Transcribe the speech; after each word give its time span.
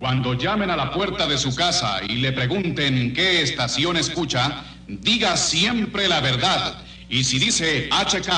Cuando 0.00 0.32
llamen 0.32 0.70
a 0.70 0.76
la 0.76 0.90
puerta 0.92 1.26
de 1.26 1.36
su 1.36 1.54
casa 1.54 2.00
y 2.08 2.16
le 2.16 2.32
pregunten 2.32 3.12
qué 3.12 3.42
estación 3.42 3.98
escucha, 3.98 4.64
diga 4.88 5.36
siempre 5.36 6.08
la 6.08 6.22
verdad. 6.22 6.78
Y 7.10 7.22
si 7.22 7.38
dice 7.38 7.90
HK, 7.90 8.30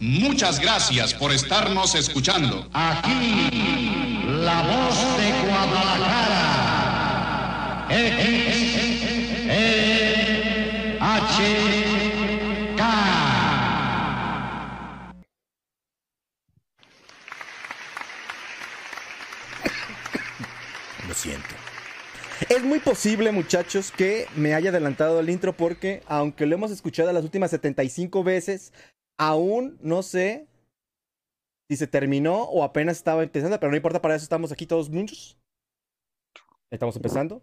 muchas 0.00 0.58
gracias 0.58 1.14
por 1.14 1.30
estarnos 1.30 1.94
escuchando. 1.94 2.68
Aquí, 2.72 3.48
la 4.26 4.62
voz 4.62 5.16
de 5.16 5.30
Guadalajara. 5.46 6.66
HK. 10.98 11.93
Es 22.50 22.62
muy 22.62 22.80
posible, 22.80 23.32
muchachos, 23.32 23.90
que 23.90 24.26
me 24.36 24.54
haya 24.54 24.70
adelantado 24.70 25.20
el 25.20 25.30
intro 25.30 25.56
porque, 25.56 26.02
aunque 26.06 26.46
lo 26.46 26.54
hemos 26.54 26.70
escuchado 26.70 27.12
las 27.12 27.24
últimas 27.24 27.50
75 27.50 28.22
veces, 28.24 28.72
aún 29.18 29.78
no 29.80 30.02
sé 30.02 30.48
si 31.70 31.76
se 31.76 31.86
terminó 31.86 32.42
o 32.42 32.62
apenas 32.62 32.98
estaba 32.98 33.22
empezando, 33.22 33.58
pero 33.58 33.70
no 33.70 33.76
importa, 33.76 34.02
para 34.02 34.16
eso 34.16 34.24
estamos 34.24 34.52
aquí 34.52 34.66
todos 34.66 34.90
muchos. 34.90 35.38
Estamos 36.70 36.96
empezando. 36.96 37.40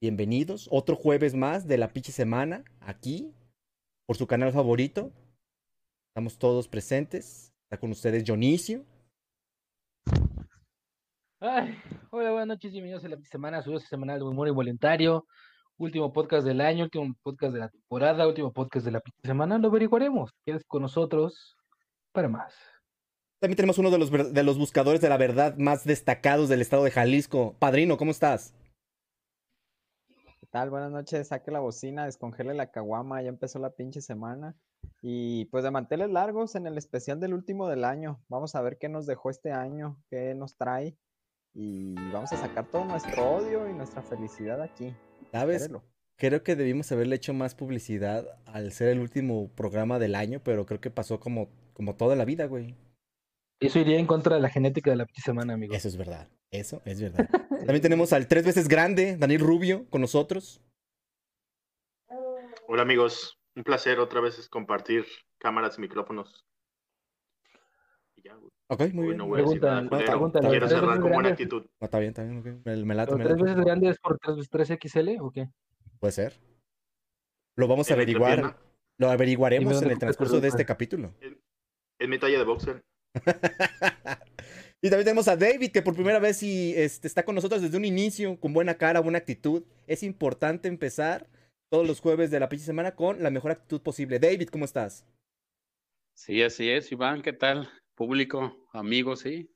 Bienvenidos. 0.00 0.68
Otro 0.70 0.96
jueves 0.96 1.34
más 1.34 1.68
de 1.68 1.78
la 1.78 1.92
pinche 1.92 2.10
semana, 2.10 2.64
aquí, 2.80 3.32
por 4.06 4.16
su 4.16 4.26
canal 4.26 4.52
favorito. 4.52 5.12
Estamos 6.10 6.38
todos 6.38 6.66
presentes. 6.66 7.52
Está 7.64 7.78
con 7.78 7.90
ustedes 7.90 8.24
Dionisio. 8.24 8.84
Ay, 11.40 11.78
hola, 12.10 12.32
buenas 12.32 12.48
noches, 12.48 12.72
bienvenidos 12.72 13.04
a 13.04 13.08
la 13.10 13.16
semana, 13.22 13.62
su 13.62 13.78
semanal 13.78 14.18
de 14.18 14.24
humor 14.24 14.48
involuntario, 14.48 15.24
último 15.76 16.12
podcast 16.12 16.44
del 16.44 16.60
año, 16.60 16.82
último 16.82 17.14
podcast 17.22 17.52
de 17.54 17.60
la 17.60 17.68
temporada, 17.68 18.26
último 18.26 18.52
podcast 18.52 18.84
de 18.84 18.90
la 18.90 19.02
semana, 19.22 19.56
lo 19.56 19.68
averiguaremos. 19.68 20.32
Quédate 20.44 20.64
con 20.66 20.82
nosotros 20.82 21.56
para 22.10 22.28
más. 22.28 22.56
También 23.38 23.54
tenemos 23.54 23.78
uno 23.78 23.92
de 23.92 23.98
los, 23.98 24.10
de 24.10 24.42
los 24.42 24.58
buscadores 24.58 25.00
de 25.00 25.08
la 25.08 25.16
verdad 25.16 25.56
más 25.58 25.84
destacados 25.84 26.48
del 26.48 26.60
estado 26.60 26.82
de 26.82 26.90
Jalisco. 26.90 27.54
Padrino, 27.60 27.98
¿cómo 27.98 28.10
estás? 28.10 28.52
¿Qué 30.40 30.46
tal? 30.50 30.70
Buenas 30.70 30.90
noches, 30.90 31.28
saque 31.28 31.52
la 31.52 31.60
bocina, 31.60 32.06
descongele 32.06 32.52
la 32.52 32.72
caguama, 32.72 33.22
ya 33.22 33.28
empezó 33.28 33.60
la 33.60 33.70
pinche 33.70 34.00
semana. 34.00 34.56
Y 35.02 35.44
pues 35.52 35.62
de 35.62 35.70
manteles 35.70 36.10
largos 36.10 36.56
en 36.56 36.66
el 36.66 36.76
especial 36.76 37.20
del 37.20 37.32
último 37.32 37.68
del 37.68 37.84
año. 37.84 38.20
Vamos 38.26 38.56
a 38.56 38.60
ver 38.60 38.76
qué 38.76 38.88
nos 38.88 39.06
dejó 39.06 39.30
este 39.30 39.52
año, 39.52 40.02
qué 40.10 40.34
nos 40.34 40.56
trae. 40.56 40.96
Y 41.60 41.96
vamos 42.12 42.32
a 42.32 42.36
sacar 42.36 42.68
todo 42.70 42.84
nuestro 42.84 43.30
odio 43.30 43.68
y 43.68 43.72
nuestra 43.72 44.00
felicidad 44.00 44.62
aquí. 44.62 44.94
¿Sabes? 45.32 45.68
Creo 46.16 46.44
que 46.44 46.54
debimos 46.54 46.92
haberle 46.92 47.16
hecho 47.16 47.34
más 47.34 47.56
publicidad 47.56 48.40
al 48.46 48.70
ser 48.70 48.90
el 48.90 49.00
último 49.00 49.50
programa 49.56 49.98
del 49.98 50.14
año, 50.14 50.40
pero 50.44 50.66
creo 50.66 50.80
que 50.80 50.90
pasó 50.90 51.18
como, 51.18 51.48
como 51.72 51.96
toda 51.96 52.14
la 52.14 52.24
vida, 52.24 52.46
güey. 52.46 52.76
Eso 53.58 53.80
iría 53.80 53.98
en 53.98 54.06
contra 54.06 54.36
de 54.36 54.40
la 54.40 54.50
genética 54.50 54.92
de 54.92 54.98
la 54.98 55.06
semana, 55.16 55.54
amigo. 55.54 55.74
Eso 55.74 55.88
es 55.88 55.96
verdad. 55.96 56.28
Eso 56.52 56.80
es 56.84 57.00
verdad. 57.00 57.28
También 57.66 57.82
tenemos 57.82 58.12
al 58.12 58.28
tres 58.28 58.44
veces 58.44 58.68
grande, 58.68 59.16
Daniel 59.16 59.40
Rubio, 59.40 59.84
con 59.90 60.00
nosotros. 60.00 60.62
Hola 62.68 62.82
amigos, 62.82 63.36
un 63.56 63.64
placer 63.64 63.98
otra 63.98 64.20
vez 64.20 64.38
es 64.38 64.48
compartir 64.48 65.06
cámaras 65.38 65.76
y 65.76 65.80
micrófonos. 65.80 66.47
Y 68.18 68.22
ya, 68.22 68.34
güey. 68.34 68.50
Ok, 68.70 68.92
muy 68.92 69.06
bien. 69.06 69.18
no 69.18 69.26
voy 69.28 69.40
a 69.40 69.44
decir 69.44 69.60
Pregunta, 69.60 70.40
nada 70.40 70.50
Quiero 70.50 70.66
tres 70.66 70.70
cerrar 70.78 70.88
veces 70.88 71.00
con 71.02 71.10
buena 71.12 71.28
grandes. 71.28 71.32
actitud. 71.32 71.62
No, 71.80 71.84
está 71.84 71.98
bien, 72.00 72.08
está 72.10 72.24
bien. 72.24 72.38
ok. 72.38 72.66
Me, 72.66 72.76
me 72.84 72.94
late, 72.94 73.12
¿Pero 73.12 73.18
me 73.18 73.24
tres 73.24 73.36
late. 73.38 73.44
veces 73.50 73.64
grande 73.64 73.88
es 73.90 73.98
por 73.98 74.18
3, 74.18 74.50
3XL 74.50 75.18
o 75.20 75.30
qué? 75.30 75.48
Puede 76.00 76.12
ser. 76.12 76.34
Lo 77.56 77.68
vamos 77.68 77.88
a 77.90 77.94
En 77.94 78.00
averiguar. 78.00 78.58
Lo 78.98 79.10
averiguaremos 79.10 79.80
en 79.82 79.90
el 79.92 79.98
transcurso 79.98 80.40
de 80.40 80.48
este 80.48 80.64
capítulo. 80.66 81.14
Es 82.00 82.08
mi 82.08 82.18
talla 82.18 82.38
de 82.38 82.44
boxer. 82.44 82.82
y 84.82 84.90
también 84.90 85.04
tenemos 85.04 85.28
a 85.28 85.36
David, 85.36 85.70
que 85.72 85.82
por 85.82 85.94
primera 85.94 86.18
vez 86.18 86.42
y, 86.42 86.74
este, 86.74 87.06
está 87.08 87.24
con 87.24 87.34
nosotros 87.36 87.62
desde 87.62 87.76
un 87.76 87.84
inicio, 87.84 88.38
con 88.40 88.52
buena 88.52 88.76
cara, 88.76 89.00
buena 89.00 89.18
actitud. 89.18 89.64
Es 89.86 90.02
importante 90.02 90.68
empezar 90.68 91.28
todos 91.70 91.86
los 91.86 92.00
jueves 92.00 92.30
de 92.30 92.40
la 92.40 92.48
pinche 92.48 92.64
semana 92.64 92.94
con 92.94 93.22
la 93.22 93.30
mejor 93.30 93.52
actitud 93.52 93.80
posible. 93.82 94.18
David, 94.18 94.48
¿cómo 94.48 94.64
estás? 94.64 95.06
Sí, 96.14 96.42
así 96.42 96.68
es, 96.70 96.90
Iván, 96.90 97.22
¿qué 97.22 97.32
tal? 97.32 97.68
Público, 97.98 98.56
amigos, 98.72 99.20
sí. 99.20 99.50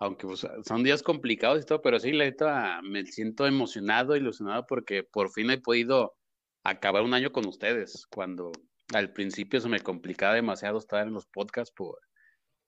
Aunque 0.00 0.26
pues, 0.26 0.44
son 0.66 0.82
días 0.82 1.00
complicados 1.04 1.62
y 1.62 1.64
todo, 1.64 1.80
pero 1.80 2.00
sí, 2.00 2.10
la 2.10 2.24
neta, 2.24 2.80
me 2.82 3.06
siento 3.06 3.46
emocionado, 3.46 4.16
ilusionado 4.16 4.66
porque 4.66 5.04
por 5.04 5.30
fin 5.30 5.48
he 5.52 5.58
podido 5.58 6.16
acabar 6.64 7.04
un 7.04 7.14
año 7.14 7.30
con 7.30 7.46
ustedes, 7.46 8.04
cuando 8.10 8.50
al 8.92 9.12
principio 9.12 9.60
se 9.60 9.68
me 9.68 9.78
complicaba 9.78 10.34
demasiado 10.34 10.78
estar 10.78 11.06
en 11.06 11.14
los 11.14 11.26
podcasts 11.26 11.72
por 11.72 12.00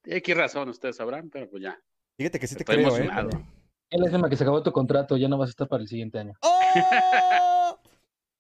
X 0.04 0.36
razón, 0.36 0.68
ustedes 0.68 0.94
sabrán, 0.96 1.28
pero 1.28 1.50
pues 1.50 1.64
ya, 1.64 1.76
Fíjate 2.16 2.38
que 2.38 2.46
sí 2.46 2.54
te 2.54 2.62
estoy 2.62 2.76
creo, 2.76 2.86
emocionado. 2.86 3.30
¿eh? 3.30 3.44
Qué 3.90 3.98
lástima 3.98 4.30
que 4.30 4.36
se 4.36 4.44
acabó 4.44 4.62
tu 4.62 4.70
contrato, 4.70 5.16
ya 5.16 5.26
no 5.28 5.36
vas 5.38 5.48
a 5.48 5.50
estar 5.50 5.68
para 5.68 5.82
el 5.82 5.88
siguiente 5.88 6.20
año. 6.20 6.34
¡Oh! 6.42 6.60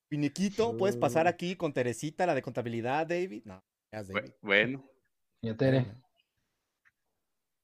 Finiquito, 0.08 0.76
¿puedes 0.76 0.96
pasar 0.96 1.26
aquí 1.26 1.56
con 1.56 1.72
Teresita, 1.72 2.26
la 2.26 2.34
de 2.36 2.42
contabilidad, 2.42 3.08
David? 3.08 3.42
No, 3.44 3.60
ya 3.92 3.98
es 3.98 4.08
David. 4.08 4.30
Bu- 4.30 4.34
Bueno, 4.40 4.84
Ya 5.42 5.56
Tere. 5.56 5.86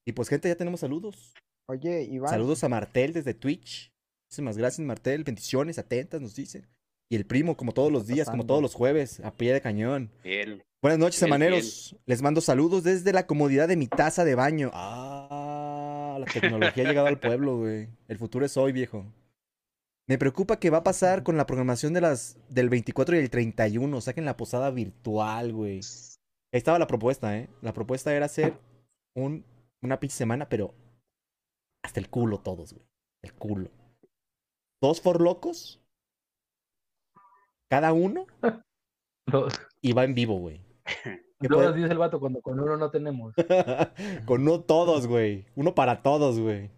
Y 0.05 0.13
pues, 0.13 0.29
gente, 0.29 0.49
ya 0.49 0.55
tenemos 0.55 0.81
saludos. 0.81 1.33
Oye, 1.67 2.03
Iván. 2.03 2.29
Saludos 2.29 2.63
a 2.63 2.69
Martel 2.69 3.13
desde 3.13 3.33
Twitch. 3.33 3.93
Muchísimas 4.27 4.57
gracias, 4.57 4.85
Martel. 4.85 5.23
Bendiciones, 5.23 5.79
atentas, 5.79 6.19
nos 6.19 6.35
dice. 6.35 6.65
Y 7.09 7.15
el 7.15 7.25
primo, 7.25 7.55
como 7.55 7.73
todos 7.73 7.91
los 7.91 8.07
días, 8.07 8.29
como 8.29 8.45
todos 8.45 8.61
los 8.61 8.73
jueves, 8.73 9.19
a 9.19 9.31
pie 9.31 9.53
de 9.53 9.61
cañón. 9.61 10.09
bien. 10.23 10.63
Buenas 10.81 10.99
noches, 10.99 11.19
Fiel, 11.19 11.27
semaneros. 11.27 11.95
Les 12.05 12.21
mando 12.21 12.41
saludos 12.41 12.83
desde 12.83 13.13
la 13.13 13.25
comodidad 13.25 13.69
de 13.69 13.77
mi 13.77 13.87
taza 13.87 14.25
de 14.25 14.35
baño. 14.35 14.69
Ah, 14.73 16.17
la 16.19 16.25
tecnología 16.25 16.83
ha 16.83 16.87
llegado 16.87 17.07
al 17.07 17.19
pueblo, 17.19 17.59
güey. 17.59 17.87
El 18.09 18.17
futuro 18.17 18.45
es 18.45 18.57
hoy, 18.57 18.73
viejo. 18.73 19.05
Me 20.07 20.17
preocupa 20.17 20.59
que 20.59 20.69
va 20.69 20.79
a 20.79 20.83
pasar 20.83 21.23
con 21.23 21.37
la 21.37 21.45
programación 21.45 21.93
de 21.93 22.01
las 22.01 22.37
del 22.49 22.69
24 22.69 23.15
y 23.15 23.19
el 23.19 23.29
31. 23.29 24.01
Saquen 24.01 24.25
la 24.25 24.35
posada 24.35 24.71
virtual, 24.71 25.53
güey. 25.53 25.79
Ahí 26.51 26.57
estaba 26.57 26.79
la 26.79 26.87
propuesta, 26.87 27.37
¿eh? 27.37 27.47
La 27.61 27.71
propuesta 27.71 28.13
era 28.13 28.25
hacer 28.25 28.53
un, 29.15 29.45
una 29.83 29.99
pinche 29.99 30.15
semana, 30.15 30.47
pero 30.49 30.73
hasta 31.83 31.99
el 31.99 32.09
culo 32.09 32.39
todos, 32.39 32.73
güey. 32.73 32.85
El 33.21 33.33
culo. 33.33 33.69
Dos 34.81 35.01
for 35.01 35.21
locos. 35.21 35.81
Cada 37.69 37.93
uno. 37.93 38.25
Los, 39.27 39.53
Y 39.81 39.93
va 39.93 40.03
en 40.03 40.13
vivo, 40.15 40.37
güey. 40.39 40.61
¿Qué 41.39 41.47
luego 41.49 41.63
puede- 41.71 41.77
dice 41.81 41.91
el 41.91 41.97
vato 41.97 42.19
cuando 42.19 42.41
con 42.41 42.59
uno 42.59 42.77
no 42.77 42.89
tenemos. 42.91 43.33
Con 44.25 44.45
no 44.45 44.61
todos, 44.61 45.07
güey. 45.07 45.45
Uno 45.55 45.75
para 45.75 46.01
todos, 46.01 46.39
güey. 46.39 46.69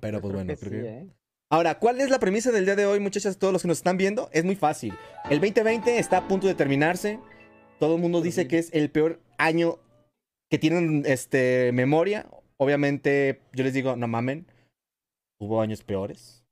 Pero 0.00 0.20
pues 0.20 0.32
creo 0.32 0.44
bueno, 0.44 0.54
que 0.54 0.58
creo 0.58 0.70
sí, 0.72 0.86
que- 0.86 0.98
¿eh? 0.98 1.14
Ahora, 1.50 1.78
¿cuál 1.78 1.98
es 2.02 2.10
la 2.10 2.18
premisa 2.18 2.52
del 2.52 2.66
día 2.66 2.76
de 2.76 2.84
hoy, 2.84 3.00
muchachas? 3.00 3.38
Todos 3.38 3.54
los 3.54 3.62
que 3.62 3.68
nos 3.68 3.78
están 3.78 3.96
viendo, 3.96 4.28
es 4.32 4.44
muy 4.44 4.54
fácil. 4.54 4.92
El 5.30 5.40
2020 5.40 5.98
está 5.98 6.18
a 6.18 6.28
punto 6.28 6.46
de 6.46 6.54
terminarse. 6.54 7.18
Todo 7.78 7.94
el 7.94 8.02
mundo 8.02 8.20
dice 8.20 8.46
que 8.48 8.58
es 8.58 8.70
el 8.74 8.90
peor 8.90 9.22
año 9.38 9.78
que 10.50 10.58
tienen 10.58 11.04
este, 11.06 11.72
memoria. 11.72 12.28
Obviamente, 12.56 13.42
yo 13.52 13.64
les 13.64 13.74
digo, 13.74 13.96
no 13.96 14.08
mamen. 14.08 14.46
Hubo 15.40 15.60
años 15.60 15.82
peores. 15.82 16.44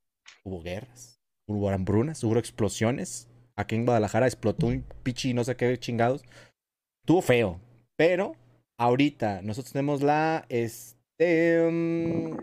Hubo 0.43 0.61
guerras. 0.61 1.19
Hubo 1.47 1.69
hambrunas. 1.69 2.23
Hubo 2.23 2.37
explosiones. 2.37 3.27
Aquí 3.57 3.75
en 3.75 3.85
Guadalajara 3.85 4.27
explotó 4.27 4.67
un 4.67 4.83
pichi 5.03 5.33
no 5.33 5.43
sé 5.43 5.55
qué 5.55 5.77
chingados. 5.77 6.23
Estuvo 7.03 7.21
feo. 7.21 7.59
Pero 7.97 8.35
ahorita 8.79 9.41
nosotros 9.41 9.73
tenemos 9.73 10.01
la. 10.01 10.45
Este. 10.49 11.69
mm, 11.69 12.37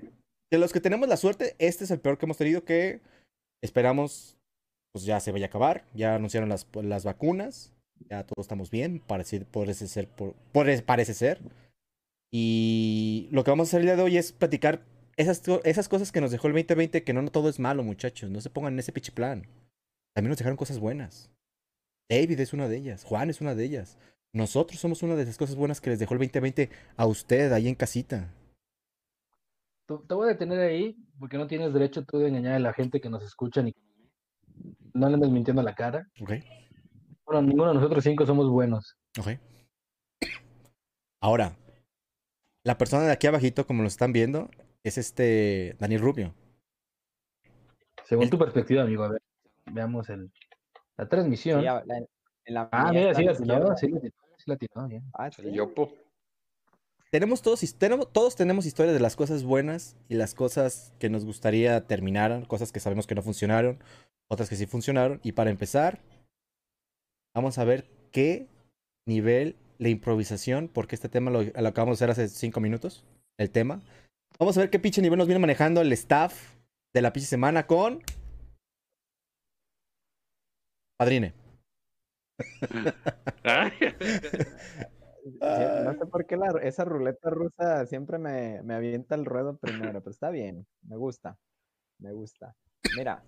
de 0.51 0.59
los 0.59 0.73
que 0.73 0.81
tenemos 0.81 1.09
la 1.09 1.17
suerte, 1.17 1.57
este 1.59 1.85
es 1.85 1.91
el 1.91 2.01
peor 2.01 2.17
que 2.17 2.27
hemos 2.27 2.37
tenido 2.37 2.65
que 2.65 3.01
esperamos 3.61 4.39
pues 4.95 5.05
ya 5.05 5.19
se 5.19 5.33
vaya 5.33 5.47
a 5.47 5.49
acabar. 5.49 5.85
Ya 5.93 6.15
anunciaron 6.15 6.49
las, 6.49 6.67
las 6.75 7.05
vacunas. 7.05 7.74
Ya 8.11 8.25
todos 8.25 8.45
estamos 8.45 8.71
bien. 8.71 9.01
Parece, 9.01 9.41
parece 9.45 9.87
ser. 9.89 10.09
Por, 10.09 10.35
por- 10.53 10.85
parece 10.85 11.15
ser. 11.15 11.41
Y 12.31 13.29
lo 13.31 13.45
que 13.45 13.51
vamos 13.51 13.69
a 13.69 13.71
hacer 13.71 13.81
el 13.81 13.87
día 13.87 13.97
de 13.97 14.03
hoy 14.03 14.17
es 14.17 14.33
platicar 14.33 14.83
esas, 15.17 15.43
esas 15.65 15.89
cosas 15.89 16.11
que 16.13 16.21
nos 16.21 16.31
dejó 16.31 16.49
el 16.49 16.55
2020, 16.55 17.05
que 17.05 17.13
no, 17.13 17.23
no 17.23 17.31
todo 17.31 17.49
es 17.49 17.61
malo, 17.61 17.83
muchachos. 17.83 18.31
No 18.31 18.41
se 18.41 18.51
pongan 18.51 18.73
en 18.75 18.81
ese 18.81 18.93
pinche 18.93 19.13
plan. 19.13 19.47
También 20.15 20.31
nos 20.31 20.39
dejaron 20.39 20.57
cosas 20.57 20.79
buenas. 20.79 21.31
David 22.11 22.41
es 22.41 22.53
una 22.53 22.69
de 22.69 22.77
ellas. 22.77 23.05
Juan 23.05 23.31
es 23.31 23.41
una 23.41 23.55
de 23.55 23.65
ellas. 23.65 23.99
Nosotros 24.33 24.81
somos 24.81 25.03
una 25.03 25.15
de 25.15 25.23
esas 25.23 25.39
cosas 25.39 25.55
buenas 25.55 25.81
que 25.81 25.91
les 25.91 25.99
dejó 26.01 26.15
el 26.15 26.19
2020 26.21 26.69
a 26.97 27.07
usted 27.07 27.53
ahí 27.53 27.69
en 27.69 27.77
casita. 27.77 28.33
Te 29.87 30.15
voy 30.15 30.27
a 30.29 30.33
detener 30.33 30.59
ahí 30.61 30.97
porque 31.19 31.37
no 31.39 31.47
tienes 31.47 31.73
derecho 31.73 32.05
tú 32.05 32.19
de 32.19 32.29
engañar 32.29 32.55
a 32.55 32.59
la 32.59 32.73
gente 32.73 33.01
que 33.01 33.11
nos 33.11 33.23
escucha 33.23 33.63
ni 33.63 33.75
no 34.95 35.09
le 35.09 35.15
andes 35.15 35.31
mintiendo 35.31 35.61
a 35.61 35.65
la 35.65 35.75
cara. 35.75 36.09
¿Ok? 36.21 36.33
Bueno, 37.27 37.43
ninguno 37.43 37.69
de 37.69 37.75
nosotros 37.75 38.05
cinco 38.05 38.27
somos 38.27 38.49
buenos. 38.51 38.97
Ok. 39.19 39.39
Ahora, 41.21 41.57
la 42.65 42.77
persona 42.77 43.05
de 43.05 43.13
aquí 43.13 43.27
abajito, 43.27 43.67
como 43.67 43.83
lo 43.83 43.89
están 43.89 44.13
viendo, 44.13 44.51
es 44.83 44.99
este 44.99 45.77
Daniel 45.79 46.03
Rubio. 46.03 46.35
Según 48.05 48.25
El- 48.25 48.31
tu 48.31 48.39
perspectiva, 48.39 48.83
amigo, 48.83 49.05
a 49.05 49.09
ver, 49.13 49.23
veamos 49.67 50.09
el, 50.11 50.31
la 50.99 51.09
transmisión. 51.09 51.61
Sí, 51.63 51.67
a- 51.67 51.83
la- 51.87 51.97
en 51.99 52.55
la 52.55 52.69
ah, 52.73 52.93
mira, 52.93 53.15
sí 53.15 53.25
la 53.25 53.33
izquierda. 53.33 53.77
sí 53.77 53.89
la 53.89 53.97
atinó, 53.99 54.11
sí 54.37 54.45
la 54.47 54.55
atinó, 54.55 54.89
bien. 54.89 55.05
Ah, 55.15 55.27
El 55.29 55.33
sí. 55.33 55.53
yopo. 55.53 55.93
Tenemos 57.11 57.41
todos, 57.43 57.61
tenemos, 57.79 58.13
todos 58.13 58.37
tenemos 58.37 58.67
historias 58.67 58.93
de 58.93 59.01
las 59.01 59.17
cosas 59.17 59.45
buenas 59.45 59.97
y 60.09 60.15
las 60.17 60.35
cosas 60.35 60.93
que 60.99 61.09
nos 61.09 61.25
gustaría 61.25 61.87
terminaran, 61.87 62.45
cosas 62.45 62.73
que 62.73 62.81
sabemos 62.81 63.07
que 63.07 63.15
no 63.15 63.23
funcionaron, 63.23 63.79
otras 64.29 64.51
que 64.51 64.57
sí 64.57 64.67
funcionaron. 64.67 65.21
Y 65.23 65.33
para 65.33 65.51
empezar, 65.51 66.01
vamos 67.35 67.59
a 67.59 67.65
ver 67.65 67.85
qué 68.13 68.47
nivel 69.07 69.57
la 69.79 69.89
improvisación, 69.89 70.69
porque 70.69 70.95
este 70.95 71.09
tema 71.09 71.31
lo, 71.31 71.43
lo 71.43 71.69
acabamos 71.69 71.99
de 71.99 72.05
hacer 72.05 72.11
hace 72.11 72.29
cinco 72.29 72.61
minutos, 72.61 73.05
el 73.39 73.51
tema. 73.51 73.83
Vamos 74.39 74.57
a 74.57 74.61
ver 74.61 74.71
qué 74.71 74.79
pinche 74.79 75.03
nivel 75.03 75.19
nos 75.19 75.27
viene 75.27 75.41
manejando 75.41 75.81
el 75.81 75.93
staff 75.93 76.55
de 76.95 77.03
la 77.03 77.13
pinche 77.13 77.29
semana 77.29 77.67
con... 77.67 78.01
Padrine. 80.97 81.35
No 85.41 85.95
sé 85.99 86.07
por 86.07 86.27
qué 86.27 86.37
la- 86.37 86.61
esa 86.63 86.85
ruleta 86.85 87.31
rusa 87.31 87.87
siempre 87.87 88.19
me, 88.19 88.63
me 88.63 88.75
avienta 88.75 89.15
el 89.15 89.25
ruedo 89.25 89.57
primero, 89.57 90.01
pero 90.01 90.11
está 90.11 90.29
bien, 90.31 90.67
me 90.83 90.97
gusta, 90.97 91.39
me 91.99 92.13
gusta. 92.13 92.55
Mira, 92.97 93.25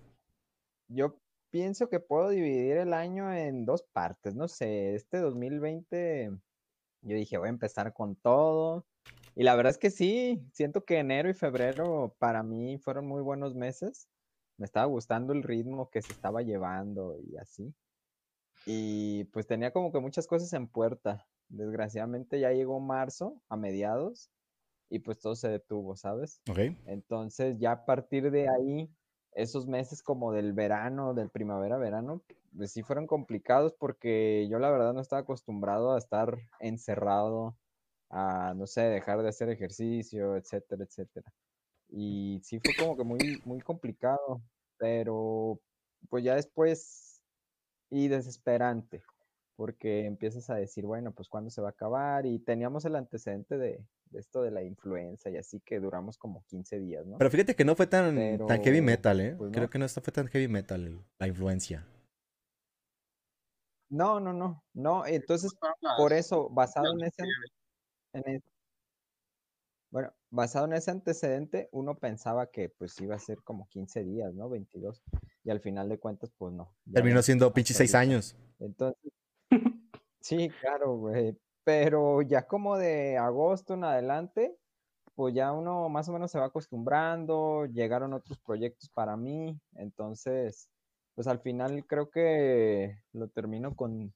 yo 0.89 1.17
pienso 1.49 1.89
que 1.89 1.99
puedo 1.99 2.29
dividir 2.29 2.77
el 2.77 2.93
año 2.93 3.33
en 3.33 3.65
dos 3.65 3.83
partes, 3.93 4.35
no 4.35 4.47
sé, 4.47 4.95
este 4.95 5.17
2020 5.19 6.31
yo 7.01 7.15
dije 7.15 7.37
voy 7.37 7.47
a 7.47 7.49
empezar 7.49 7.93
con 7.93 8.15
todo 8.15 8.85
y 9.35 9.43
la 9.43 9.55
verdad 9.55 9.71
es 9.71 9.77
que 9.77 9.91
sí, 9.91 10.41
siento 10.51 10.83
que 10.83 10.99
enero 10.99 11.29
y 11.29 11.33
febrero 11.33 12.15
para 12.19 12.43
mí 12.43 12.77
fueron 12.79 13.07
muy 13.07 13.21
buenos 13.21 13.55
meses, 13.55 14.07
me 14.57 14.65
estaba 14.65 14.85
gustando 14.87 15.33
el 15.33 15.43
ritmo 15.43 15.89
que 15.89 16.01
se 16.01 16.11
estaba 16.11 16.41
llevando 16.41 17.15
y 17.19 17.37
así. 17.37 17.73
Y 18.65 19.25
pues 19.25 19.45
tenía 19.47 19.71
como 19.71 19.91
que 19.91 19.99
muchas 19.99 20.27
cosas 20.27 20.51
en 20.53 20.67
puerta. 20.67 21.27
Desgraciadamente 21.47 22.39
ya 22.39 22.51
llegó 22.51 22.79
marzo 22.79 23.41
a 23.47 23.55
mediados 23.55 24.29
y 24.89 24.99
pues 24.99 25.19
todo 25.19 25.35
se 25.35 25.49
detuvo, 25.49 25.95
¿sabes? 25.95 26.41
Ok. 26.49 26.59
Entonces 26.85 27.57
ya 27.59 27.71
a 27.71 27.85
partir 27.85 28.31
de 28.31 28.49
ahí, 28.49 28.89
esos 29.37 29.67
meses 29.67 30.01
como 30.01 30.33
del 30.33 30.53
verano, 30.53 31.13
del 31.13 31.29
primavera-verano, 31.29 32.21
pues 32.57 32.71
sí 32.71 32.81
fueron 32.81 33.05
complicados 33.05 33.73
porque 33.73 34.47
yo 34.49 34.57
la 34.57 34.71
verdad 34.71 34.93
no 34.93 35.01
estaba 35.01 35.21
acostumbrado 35.21 35.93
a 35.93 35.99
estar 35.99 36.39
encerrado, 36.59 37.55
a, 38.09 38.55
no 38.55 38.65
sé, 38.65 38.81
dejar 38.81 39.21
de 39.21 39.29
hacer 39.29 39.49
ejercicio, 39.49 40.35
etcétera, 40.35 40.83
etcétera. 40.83 41.31
Y 41.89 42.41
sí 42.43 42.59
fue 42.59 42.73
como 42.79 42.97
que 42.97 43.03
muy, 43.03 43.39
muy 43.45 43.61
complicado, 43.61 44.41
pero 44.79 45.59
pues 46.09 46.23
ya 46.23 46.33
después 46.33 47.21
y 47.91 48.07
desesperante, 48.07 49.03
porque 49.57 50.05
empiezas 50.05 50.49
a 50.51 50.55
decir, 50.55 50.85
bueno, 50.85 51.11
pues 51.11 51.27
cuándo 51.27 51.49
se 51.49 51.61
va 51.61 51.69
a 51.69 51.71
acabar 51.71 52.27
y 52.27 52.37
teníamos 52.39 52.85
el 52.85 52.95
antecedente 52.95 53.57
de, 53.57 53.83
de 54.11 54.19
esto 54.19 54.43
de 54.43 54.51
la 54.51 54.63
influenza 54.63 55.31
y 55.31 55.37
así 55.37 55.59
que 55.59 55.79
duramos 55.79 56.17
como 56.19 56.45
15 56.45 56.79
días, 56.79 57.05
¿no? 57.07 57.17
Pero 57.17 57.31
fíjate 57.31 57.55
que 57.55 57.65
no 57.65 57.75
fue 57.75 57.87
tan, 57.87 58.15
tan 58.47 58.63
heavy 58.63 58.81
metal, 58.81 59.19
¿eh? 59.19 59.35
pues, 59.35 59.51
Creo 59.51 59.63
no. 59.63 59.69
que 59.71 59.79
no 59.79 59.89
fue 59.89 60.13
tan 60.13 60.27
heavy 60.27 60.47
metal 60.47 61.03
la 61.17 61.27
influencia. 61.27 61.85
No, 63.89 64.19
no, 64.19 64.31
no, 64.31 64.63
no, 64.73 65.05
entonces 65.07 65.51
por 65.97 66.13
eso, 66.13 66.49
basado 66.49 66.93
en 66.93 67.05
ese, 67.05 67.23
en 68.13 68.35
e- 68.35 68.43
bueno, 69.89 70.13
basado 70.29 70.65
en 70.65 70.73
ese 70.73 70.91
antecedente, 70.91 71.69
uno 71.71 71.97
pensaba 71.97 72.47
que 72.51 72.69
pues 72.69 72.99
iba 73.01 73.15
a 73.15 73.19
ser 73.19 73.37
como 73.43 73.67
15 73.69 74.03
días, 74.03 74.33
¿no? 74.35 74.49
22, 74.49 75.01
y 75.45 75.49
al 75.49 75.61
final 75.61 75.89
de 75.89 75.97
cuentas, 75.97 76.31
pues 76.37 76.53
no. 76.53 76.75
Terminó 76.93 77.21
siendo 77.23 77.51
seis 77.55 77.79
ahorita. 77.79 77.99
años. 77.99 78.35
Entonces, 78.59 79.11
sí, 80.19 80.49
claro, 80.61 80.97
güey. 80.97 81.37
Pero 81.63 82.21
ya 82.21 82.47
como 82.47 82.77
de 82.77 83.17
agosto 83.17 83.73
en 83.73 83.83
adelante, 83.83 84.57
pues 85.15 85.33
ya 85.33 85.51
uno 85.51 85.89
más 85.89 86.07
o 86.09 86.13
menos 86.13 86.31
se 86.31 86.39
va 86.39 86.45
acostumbrando, 86.45 87.65
llegaron 87.65 88.13
otros 88.13 88.39
proyectos 88.39 88.89
para 88.89 89.17
mí, 89.17 89.59
entonces, 89.73 90.69
pues 91.15 91.27
al 91.27 91.39
final 91.39 91.85
creo 91.87 92.11
que 92.11 93.01
lo 93.13 93.27
termino 93.27 93.75
con, 93.75 94.13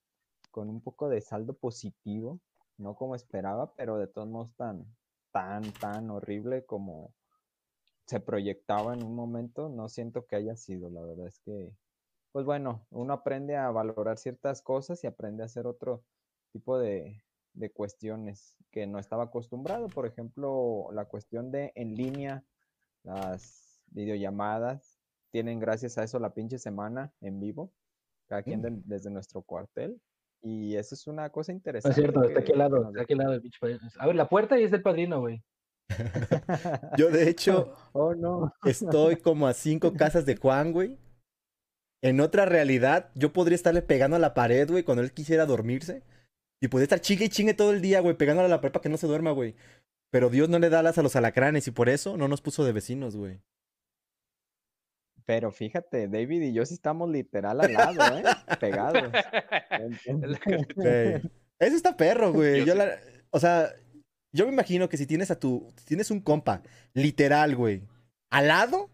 con 0.51 0.69
un 0.69 0.81
poco 0.81 1.09
de 1.09 1.21
saldo 1.21 1.55
positivo, 1.55 2.39
no 2.77 2.95
como 2.95 3.15
esperaba, 3.15 3.73
pero 3.75 3.97
de 3.97 4.07
todos 4.07 4.27
modos 4.27 4.53
tan, 4.55 4.85
tan, 5.31 5.63
tan 5.73 6.09
horrible 6.11 6.65
como 6.65 7.15
se 8.05 8.19
proyectaba 8.19 8.93
en 8.93 9.03
un 9.03 9.15
momento, 9.15 9.69
no 9.69 9.89
siento 9.89 10.27
que 10.27 10.35
haya 10.35 10.55
sido, 10.55 10.89
la 10.89 11.01
verdad 11.01 11.27
es 11.27 11.39
que 11.39 11.71
pues 12.31 12.45
bueno, 12.45 12.85
uno 12.91 13.13
aprende 13.13 13.55
a 13.57 13.69
valorar 13.71 14.17
ciertas 14.17 14.61
cosas 14.61 15.03
y 15.03 15.07
aprende 15.07 15.43
a 15.43 15.47
hacer 15.47 15.67
otro 15.67 16.03
tipo 16.51 16.77
de, 16.79 17.23
de 17.53 17.71
cuestiones 17.71 18.55
que 18.71 18.87
no 18.87 18.99
estaba 18.99 19.23
acostumbrado. 19.25 19.87
Por 19.89 20.05
ejemplo, 20.05 20.87
la 20.93 21.05
cuestión 21.05 21.51
de 21.51 21.71
en 21.75 21.95
línea, 21.95 22.43
las 23.03 23.81
videollamadas, 23.87 24.99
tienen 25.31 25.59
gracias 25.59 25.97
a 25.97 26.03
eso 26.03 26.19
la 26.19 26.33
pinche 26.33 26.57
semana 26.59 27.13
en 27.21 27.39
vivo, 27.39 27.71
cada 28.27 28.43
quien 28.43 28.61
de- 28.61 28.81
desde 28.85 29.09
nuestro 29.09 29.41
cuartel. 29.41 30.01
Y 30.43 30.75
eso 30.75 30.95
es 30.95 31.05
una 31.07 31.29
cosa 31.29 31.51
No 31.51 31.57
interesante. 31.57 31.91
es 31.91 31.95
cierto, 32.03 32.23
está 32.23 32.39
aquí 32.39 32.51
al 32.53 32.57
lado, 32.59 32.87
está 32.89 33.01
aquí 33.03 33.13
al 33.13 33.19
lado 33.19 33.33
el 33.33 33.41
pinche 33.41 33.59
padrino. 33.59 33.79
Abre 33.99 34.15
la 34.15 34.27
puerta 34.27 34.59
y 34.59 34.63
es 34.63 34.73
el 34.73 34.81
padrino, 34.81 35.19
güey. 35.19 35.43
Yo, 36.97 37.09
de 37.11 37.29
hecho, 37.29 37.73
Oh, 37.93 38.13
no. 38.15 38.51
estoy 38.65 39.17
como 39.17 39.47
a 39.47 39.53
cinco 39.53 39.93
casas 39.93 40.25
de 40.25 40.35
Juan, 40.37 40.71
güey. 40.71 40.97
En 42.03 42.19
otra 42.19 42.45
realidad, 42.45 43.11
yo 43.15 43.31
podría 43.31 43.55
estarle 43.55 43.81
pegando 43.81 44.15
a 44.15 44.19
la 44.19 44.33
pared, 44.33 44.69
güey, 44.69 44.83
cuando 44.83 45.03
él 45.03 45.11
quisiera 45.11 45.45
dormirse. 45.45 46.01
Y 46.59 46.67
podría 46.67 46.83
estar 46.85 47.01
chingue 47.01 47.25
y 47.25 47.29
chingue 47.29 47.53
todo 47.53 47.71
el 47.71 47.81
día, 47.81 47.99
güey, 48.01 48.15
pegándole 48.15 48.45
a 48.47 48.49
la 48.49 48.61
pared 48.61 48.71
para 48.73 48.83
que 48.83 48.89
no 48.89 48.97
se 48.97 49.07
duerma, 49.07 49.31
güey. 49.31 49.55
Pero 50.11 50.29
Dios 50.29 50.49
no 50.49 50.59
le 50.59 50.69
da 50.69 50.79
alas 50.79 50.97
a 50.97 51.03
los 51.03 51.15
alacranes 51.15 51.67
y 51.67 51.71
por 51.71 51.89
eso 51.89 52.17
no 52.17 52.27
nos 52.27 52.41
puso 52.41 52.63
de 52.65 52.71
vecinos, 52.73 53.15
güey. 53.15 53.39
Pero 55.25 55.51
fíjate, 55.51 56.07
David 56.07 56.41
y 56.41 56.53
yo 56.53 56.65
sí 56.65 56.73
estamos 56.73 57.09
literal 57.09 57.61
al 57.61 57.73
lado, 57.73 58.17
¿eh? 58.17 58.23
Pegados. 58.59 59.11
Eso 61.59 61.75
está 61.75 61.95
perro, 61.95 62.33
güey. 62.33 62.59
Yo 62.61 62.65
Yo 62.65 62.73
sí. 62.73 62.77
la- 62.79 62.97
O 63.29 63.39
sea, 63.39 63.69
yo 64.33 64.45
me 64.47 64.51
imagino 64.53 64.89
que 64.89 64.97
si 64.97 65.05
tienes 65.05 65.31
a 65.31 65.39
tu. 65.39 65.71
si 65.77 65.85
tienes 65.85 66.09
un 66.11 66.21
compa, 66.21 66.63
literal, 66.93 67.55
güey, 67.55 67.83
al 68.31 68.47
lado. 68.47 68.89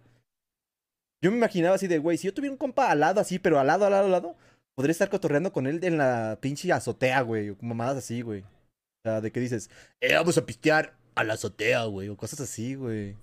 Yo 1.28 1.32
me 1.32 1.40
imaginaba 1.40 1.76
así 1.76 1.88
de, 1.88 2.00
güey, 2.00 2.18
si 2.18 2.28
yo 2.28 2.34
tuviera 2.34 2.54
un 2.54 2.58
compa 2.58 2.90
al 2.90 3.02
lado 3.02 3.20
así, 3.20 3.38
pero 3.38 3.60
al 3.60 3.68
lado, 3.68 3.84
al 3.84 3.92
lado, 3.92 4.06
al 4.06 4.12
lado, 4.14 4.36
podría 4.76 4.94
estar 4.94 5.10
cotorreando 5.10 5.52
con 5.52 5.68
él 5.68 5.84
en 5.84 5.98
la 5.98 6.38
pinche 6.40 6.72
azotea, 6.72 7.20
güey, 7.20 7.50
o 7.50 7.58
mamadas 7.60 7.98
así, 7.98 8.22
güey. 8.22 8.44
O 8.44 9.02
sea, 9.04 9.20
de 9.20 9.30
que 9.30 9.42
dices, 9.42 9.70
eh, 10.00 10.16
vamos 10.16 10.38
a 10.38 10.46
pistear 10.46 10.98
a 11.16 11.26
la 11.26 11.34
azotea, 11.34 11.84
güey, 11.84 12.08
o 12.08 12.16
cosas 12.16 12.40
así, 12.40 12.76
güey. 12.76 13.18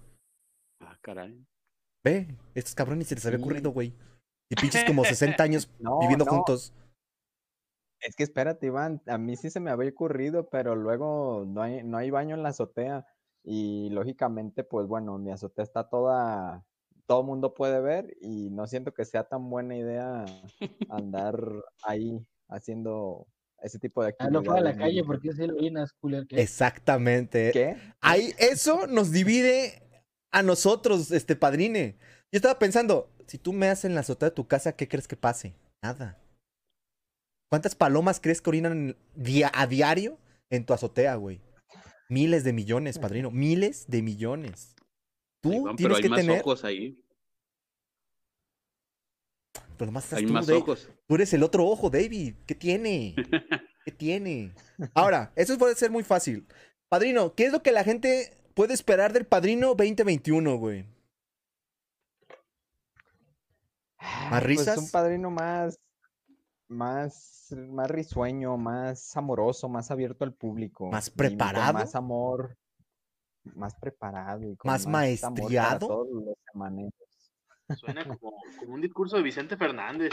Ah, 0.80 0.98
caray. 1.00 1.46
Ve, 2.04 2.36
estos 2.54 2.74
cabrones 2.74 3.08
se 3.08 3.14
les 3.14 3.24
había 3.24 3.38
ocurrido, 3.38 3.70
güey. 3.70 3.94
Y 4.50 4.54
pinches 4.56 4.84
como 4.84 5.02
60 5.02 5.42
años 5.42 5.70
No, 5.78 6.00
viviendo 6.00 6.26
no, 6.26 6.30
juntos. 6.30 6.74
Es 8.02 8.14
que 8.16 8.24
espérate, 8.24 8.66
Iván, 8.66 9.00
a 9.06 9.16
mí 9.16 9.34
sí 9.38 9.48
se 9.48 9.60
me 9.60 9.70
había 9.70 9.88
ocurrido, 9.88 10.50
pero 10.50 10.76
luego 10.76 11.46
no 11.46 11.62
hay, 11.62 11.82
no 11.84 11.96
hay 11.96 12.10
baño 12.10 12.34
en 12.34 12.42
la 12.42 12.50
azotea 12.50 13.06
y 13.42 13.88
lógicamente, 13.88 14.62
pues 14.62 14.86
bueno, 14.86 15.16
mi 15.16 15.30
azotea 15.30 15.62
está 15.62 15.88
toda, 15.88 16.66
todo 17.06 17.20
el 17.20 17.26
mundo 17.26 17.54
puede 17.54 17.80
ver 17.80 18.16
y 18.20 18.50
no 18.50 18.66
siento 18.66 18.92
que 18.92 19.04
sea 19.04 19.24
tan 19.24 19.48
buena 19.50 19.76
idea 19.76 20.24
andar 20.88 21.38
ahí 21.82 22.24
haciendo 22.48 23.26
ese 23.62 23.78
tipo 23.78 24.02
de 24.04 24.14
Ah, 24.18 24.28
no 24.30 24.42
fue 24.42 24.58
a 24.58 24.60
la 24.60 24.70
actividades 24.70 24.92
calle 24.94 25.04
porque 25.04 25.28
es 25.30 25.38
el 25.38 25.52
orinas, 25.52 25.92
culero. 25.94 26.26
¿qué? 26.28 26.40
Exactamente. 26.40 27.50
¿Qué? 27.52 27.76
Ahí, 28.00 28.34
eso 28.38 28.86
nos 28.86 29.10
divide 29.10 29.82
a 30.32 30.42
nosotros, 30.42 31.10
este 31.10 31.36
padrine. 31.36 31.96
Yo 32.32 32.36
estaba 32.38 32.58
pensando, 32.58 33.08
si 33.26 33.38
tú 33.38 33.52
me 33.52 33.68
haces 33.68 33.86
en 33.86 33.94
la 33.94 34.00
azotea 34.00 34.30
de 34.30 34.34
tu 34.34 34.46
casa, 34.48 34.76
¿qué 34.76 34.88
crees 34.88 35.06
que 35.08 35.16
pase? 35.16 35.54
Nada. 35.82 36.18
¿Cuántas 37.50 37.74
palomas 37.74 38.20
crees 38.20 38.40
que 38.42 38.50
orinan 38.50 38.96
dia- 39.14 39.52
a 39.54 39.66
diario 39.66 40.18
en 40.50 40.66
tu 40.66 40.72
azotea, 40.74 41.14
güey? 41.14 41.40
Miles 42.08 42.44
de 42.44 42.52
millones, 42.52 42.98
padrino. 42.98 43.30
Miles 43.30 43.86
de 43.88 44.02
millones. 44.02 44.74
Tú 45.44 45.52
Ahí 45.52 45.60
van, 45.60 45.76
pero 45.76 45.76
tienes 45.76 45.96
hay 45.98 46.02
que 46.02 46.08
más 46.08 46.20
tener. 46.20 46.40
ojos 46.40 46.64
ahí. 46.64 47.04
Pero 49.76 49.86
nomás 49.86 50.04
estás 50.04 50.18
Hay 50.20 50.26
tú, 50.26 50.32
más 50.32 50.46
Dave. 50.46 50.60
ojos. 50.60 50.88
Tú 51.06 51.14
eres 51.16 51.32
el 51.34 51.42
otro 51.42 51.66
ojo, 51.66 51.90
David. 51.90 52.34
¿Qué 52.46 52.54
tiene? 52.54 53.14
¿Qué 53.84 53.92
tiene? 53.92 54.54
Ahora, 54.94 55.32
eso 55.36 55.58
puede 55.58 55.74
ser 55.74 55.90
muy 55.90 56.02
fácil. 56.02 56.46
Padrino, 56.88 57.34
¿qué 57.34 57.44
es 57.46 57.52
lo 57.52 57.62
que 57.62 57.72
la 57.72 57.84
gente 57.84 58.34
puede 58.54 58.72
esperar 58.72 59.12
del 59.12 59.26
Padrino 59.26 59.74
2021, 59.74 60.56
güey? 60.56 60.86
Pues 64.30 64.42
risas? 64.42 64.78
un 64.78 64.90
padrino 64.90 65.30
más, 65.30 65.78
más, 66.68 67.54
más 67.68 67.90
risueño, 67.90 68.56
más 68.56 69.16
amoroso, 69.16 69.68
más 69.68 69.90
abierto 69.90 70.24
al 70.24 70.32
público. 70.32 70.90
¿Más 70.90 71.10
preparado? 71.10 71.74
más 71.74 71.94
amor, 71.94 72.56
más 73.54 73.74
preparado 73.76 74.42
y 74.42 74.56
con 74.56 74.70
¿Más 74.70 74.86
maestriado? 74.86 75.86
todos 75.86 76.08
los 76.10 76.36
manejos. 76.54 77.32
Suena 77.76 78.04
como, 78.04 78.36
como 78.58 78.74
un 78.74 78.80
discurso 78.80 79.16
de 79.16 79.22
Vicente 79.22 79.56
Fernández. 79.56 80.12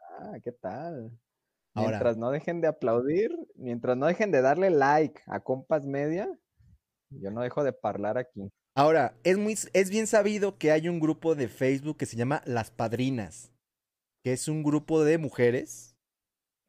Ah, 0.00 0.34
¿qué 0.42 0.52
tal? 0.52 1.10
Ahora. 1.74 1.90
Mientras 1.90 2.16
no 2.16 2.30
dejen 2.30 2.60
de 2.60 2.68
aplaudir, 2.68 3.30
mientras 3.54 3.96
no 3.96 4.06
dejen 4.06 4.30
de 4.30 4.40
darle 4.40 4.70
like 4.70 5.20
a 5.26 5.40
Compas 5.40 5.84
Media, 5.84 6.28
yo 7.10 7.30
no 7.30 7.42
dejo 7.42 7.64
de 7.64 7.76
hablar 7.82 8.18
aquí. 8.18 8.50
Ahora, 8.74 9.16
es, 9.24 9.38
muy, 9.38 9.54
es 9.72 9.90
bien 9.90 10.06
sabido 10.06 10.58
que 10.58 10.70
hay 10.70 10.88
un 10.88 11.00
grupo 11.00 11.34
de 11.34 11.48
Facebook 11.48 11.96
que 11.96 12.06
se 12.06 12.16
llama 12.16 12.42
Las 12.46 12.70
Padrinas, 12.70 13.52
que 14.22 14.32
es 14.32 14.48
un 14.48 14.62
grupo 14.62 15.04
de 15.04 15.18
mujeres 15.18 15.96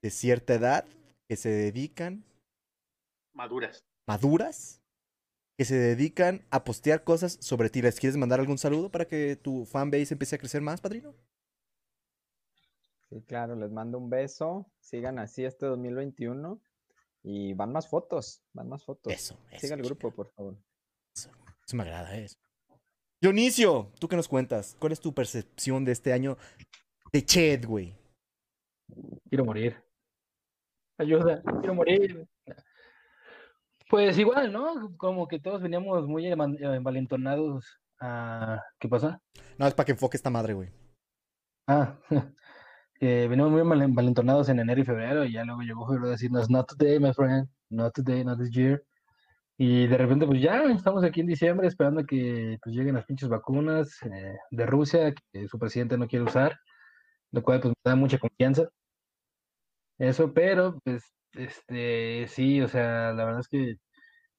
de 0.01 0.09
cierta 0.09 0.55
edad 0.55 0.85
que 1.27 1.35
se 1.35 1.49
dedican, 1.49 2.23
Maduras. 3.37 3.85
Maduras, 4.07 4.81
que 5.57 5.65
se 5.65 5.75
dedican 5.75 6.45
a 6.49 6.63
postear 6.63 7.03
cosas 7.03 7.37
sobre 7.41 7.69
ti. 7.69 7.81
¿Les 7.81 7.99
quieres 7.99 8.17
mandar 8.17 8.39
algún 8.39 8.57
saludo 8.57 8.89
para 8.89 9.05
que 9.05 9.35
tu 9.35 9.65
fanbase 9.65 10.13
empiece 10.13 10.35
a 10.35 10.39
crecer 10.39 10.61
más, 10.61 10.81
padrino? 10.81 11.13
Sí, 13.09 13.21
claro, 13.23 13.55
les 13.55 13.71
mando 13.71 13.97
un 13.97 14.09
beso. 14.09 14.71
Sigan 14.79 15.19
así 15.19 15.45
este 15.45 15.65
2021 15.65 16.61
y 17.23 17.53
van 17.53 17.71
más 17.71 17.89
fotos, 17.89 18.43
van 18.53 18.69
más 18.69 18.83
fotos. 18.83 19.11
Eso, 19.11 19.37
eso. 19.51 19.59
Siga 19.59 19.75
el 19.75 19.83
grupo, 19.83 20.11
por 20.11 20.31
favor. 20.31 20.57
Eso 21.15 21.75
me 21.75 21.83
agrada 21.83 22.15
eso. 22.17 22.37
Dionisio, 23.19 23.91
¿tú 23.99 24.07
qué 24.07 24.15
nos 24.15 24.27
cuentas? 24.27 24.77
¿Cuál 24.79 24.91
es 24.91 24.99
tu 24.99 25.13
percepción 25.13 25.83
de 25.83 25.91
este 25.91 26.13
año 26.13 26.37
de 27.11 27.25
Ched, 27.25 27.65
güey? 27.65 27.95
Quiero 29.27 29.43
morir. 29.43 29.83
Ayuda, 30.99 31.41
quiero 31.59 31.73
morir. 31.73 32.27
Pues 33.89 34.17
igual, 34.17 34.51
¿no? 34.51 34.95
Como 34.97 35.27
que 35.27 35.39
todos 35.39 35.61
veníamos 35.61 36.07
muy 36.07 36.27
envalentonados 36.27 37.79
a... 37.99 38.61
¿Qué 38.79 38.89
pasa? 38.89 39.21
No, 39.57 39.65
es 39.65 39.73
para 39.73 39.85
que 39.85 39.93
enfoque 39.93 40.17
esta 40.17 40.29
madre, 40.29 40.53
güey. 40.53 40.69
Ah, 41.67 41.97
que 42.99 43.27
veníamos 43.27 43.51
muy 43.51 43.61
envalentonados 43.61 44.49
en 44.49 44.59
enero 44.59 44.81
y 44.81 44.85
febrero 44.85 45.25
y 45.25 45.33
ya 45.33 45.45
luego 45.45 45.61
llegó 45.61 45.87
febrero 45.87 46.07
a 46.07 46.11
decirnos, 46.11 46.49
not 46.49 46.67
today, 46.67 46.99
my 46.99 47.13
friend, 47.13 47.47
not 47.69 47.93
today, 47.93 48.25
not 48.25 48.37
this 48.37 48.51
year. 48.51 48.83
Y 49.57 49.87
de 49.87 49.97
repente, 49.97 50.27
pues 50.27 50.41
ya 50.41 50.63
estamos 50.65 51.03
aquí 51.03 51.21
en 51.21 51.27
diciembre 51.27 51.67
esperando 51.67 52.05
que 52.05 52.59
pues, 52.61 52.75
lleguen 52.75 52.95
las 52.95 53.05
pinches 53.05 53.29
vacunas 53.29 54.01
eh, 54.03 54.37
de 54.51 54.65
Rusia 54.65 55.13
que 55.31 55.47
su 55.47 55.57
presidente 55.57 55.97
no 55.97 56.07
quiere 56.07 56.25
usar, 56.25 56.59
lo 57.31 57.41
cual 57.41 57.61
pues 57.61 57.73
me 57.83 57.89
da 57.89 57.95
mucha 57.95 58.19
confianza. 58.19 58.69
Eso, 59.97 60.31
pero 60.33 60.79
pues, 60.83 61.03
este, 61.33 62.27
sí, 62.27 62.61
o 62.61 62.67
sea, 62.67 63.13
la 63.13 63.25
verdad 63.25 63.41
es 63.41 63.47
que 63.47 63.75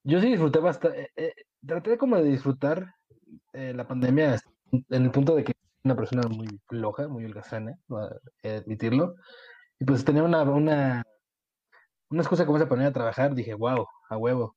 yo 0.04 0.20
sí 0.20 0.28
disfruté 0.28 0.58
bastante, 0.60 1.10
traté 1.66 1.98
como 1.98 2.16
de 2.16 2.24
disfrutar 2.24 2.94
eh, 3.52 3.72
la 3.74 3.86
pandemia 3.86 4.40
en 4.72 5.04
el 5.04 5.10
punto 5.10 5.34
de 5.34 5.44
que 5.44 5.52
una 5.84 5.96
persona 5.96 6.28
muy 6.28 6.48
floja, 6.66 7.08
muy 7.08 7.24
holgazana, 7.24 7.78
admitirlo, 8.42 9.14
y 9.78 9.84
pues 9.84 10.04
tenía 10.04 10.22
una, 10.22 10.42
una, 10.42 11.04
una 12.10 12.22
excusa 12.22 12.44
como 12.44 12.58
esa 12.58 12.68
para 12.68 12.82
ir 12.82 12.88
a 12.88 12.92
trabajar, 12.92 13.34
dije, 13.34 13.54
wow, 13.54 13.86
a 14.08 14.16
huevo. 14.16 14.56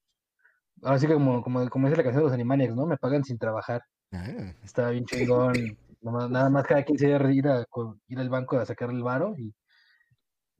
Ahora 0.83 0.99
sí 0.99 1.07
que 1.07 1.13
como, 1.13 1.43
como, 1.43 1.69
como 1.69 1.87
dice 1.87 1.97
la 1.97 2.03
canción 2.03 2.23
de 2.23 2.25
los 2.25 2.33
Animaniacs, 2.33 2.75
¿no? 2.75 2.87
Me 2.87 2.97
pagan 2.97 3.23
sin 3.23 3.37
trabajar. 3.37 3.81
Ah, 4.11 4.25
Estaba 4.63 4.89
bien 4.89 5.05
chingón. 5.05 5.53
nada 6.01 6.49
más, 6.49 6.65
cada 6.65 6.83
15 6.83 7.07
días 7.07 7.21
ir, 7.33 7.47
a, 7.47 7.65
ir 8.07 8.19
al 8.19 8.29
banco 8.29 8.57
a 8.57 8.65
sacar 8.65 8.89
el 8.89 9.03
varo 9.03 9.35
y, 9.37 9.53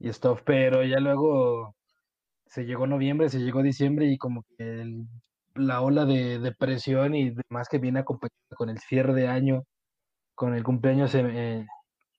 y 0.02 0.12
stuff. 0.12 0.42
Pero 0.44 0.84
ya 0.84 1.00
luego 1.00 1.76
se 2.46 2.64
llegó 2.66 2.86
noviembre, 2.86 3.30
se 3.30 3.40
llegó 3.40 3.62
diciembre 3.62 4.06
y 4.06 4.18
como 4.18 4.44
que 4.58 4.82
el- 4.82 5.06
la 5.54 5.82
ola 5.82 6.04
de 6.06 6.38
depresión 6.40 7.14
y 7.14 7.30
demás 7.32 7.68
que 7.70 7.78
viene 7.78 8.00
acompañada 8.00 8.34
con 8.56 8.70
el 8.70 8.78
cierre 8.80 9.14
de 9.14 9.28
año, 9.28 9.64
con 10.36 10.54
el 10.54 10.64
cumpleaños 10.64 11.14
eh, 11.16 11.66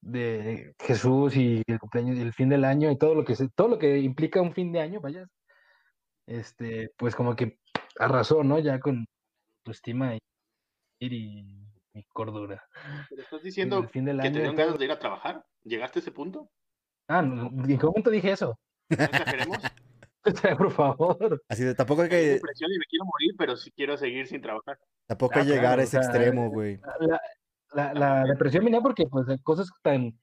de 0.02 0.74
Jesús 0.80 1.38
y 1.38 1.64
el 1.68 1.80
cumpleaños, 1.80 2.20
el 2.20 2.34
fin 2.34 2.50
del 2.50 2.66
año 2.66 2.92
y 2.92 2.98
todo 2.98 3.16
lo 3.16 3.26
que 3.26 3.36
se, 3.36 3.50
todo 3.56 3.70
lo 3.70 3.80
que 3.80 4.00
implica 4.00 4.42
un 4.42 4.54
fin 4.54 4.72
de 4.74 4.82
año, 4.82 5.02
vaya, 5.02 5.26
este, 6.28 6.90
pues 6.98 7.16
como 7.16 7.36
que 7.36 7.60
arrasó, 8.00 8.44
¿no? 8.44 8.60
Ya 8.60 8.80
con 8.80 9.06
tu 9.64 9.72
estima 9.72 10.16
y, 10.16 10.20
y, 11.00 11.68
y 11.94 12.04
cordura. 12.14 12.64
¿Pero 13.10 13.22
estás 13.22 13.42
El 13.42 13.44
diciendo 13.44 13.88
fin 13.90 14.06
del 14.06 14.20
que 14.20 14.28
año 14.28 14.34
te 14.34 14.40
y 14.40 14.42
dieron 14.42 14.56
todo. 14.56 14.66
ganas 14.66 14.80
de 14.80 14.86
ir 14.86 14.92
a 14.92 15.00
trabajar? 15.00 15.46
¿Llegaste 15.64 16.00
a 16.00 16.02
ese 16.02 16.12
punto? 16.12 16.52
Ah, 17.08 17.22
no, 17.22 17.48
¿en 17.48 17.78
qué 17.78 17.86
momento 17.86 18.10
dije 18.10 18.32
eso? 18.32 18.58
¿No 18.90 18.96
exageremos? 19.04 19.58
Por 20.58 20.72
favor. 20.72 21.44
así 21.50 21.64
de 21.64 21.76
tampoco 21.76 22.04
hay 22.04 22.10
Tengo 22.10 22.22
que, 22.22 22.30
depresión 22.36 22.72
y 22.72 22.78
me 22.78 22.86
quiero 22.86 23.06
morir, 23.06 23.36
pero 23.38 23.58
sí 23.58 23.72
quiero 23.72 23.98
seguir 23.98 24.26
sin 24.28 24.42
trabajar. 24.42 24.78
tampoco 25.06 25.34
Ah, 25.36 25.40
hay 25.40 25.46
que 25.48 25.50
llegar 25.50 25.64
claro, 25.66 25.82
a 25.82 25.84
o 25.84 25.88
ese 25.88 25.92
sea, 25.92 26.02
extremo, 26.02 26.50
güey. 26.50 26.80
La, 27.00 27.20
la, 27.74 27.94
la 27.94 28.24
depresión 28.26 28.64
venía 28.64 28.80
porque, 28.82 29.06
pues, 29.08 29.26
cosas 29.44 29.70
tan 29.82 30.18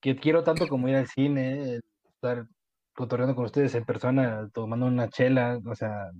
que 0.00 0.16
quiero 0.16 0.44
tanto 0.44 0.68
como 0.68 0.88
ir 0.88 0.96
al 0.96 1.06
cine, 1.08 1.80
estar 2.10 2.46
cotorreando 2.94 3.34
con 3.34 3.46
ustedes 3.46 3.74
en 3.74 3.84
persona, 3.84 4.48
tomando 4.52 4.86
una 4.86 5.08
chela, 5.08 5.58
o 5.64 5.74
sea, 5.74 6.10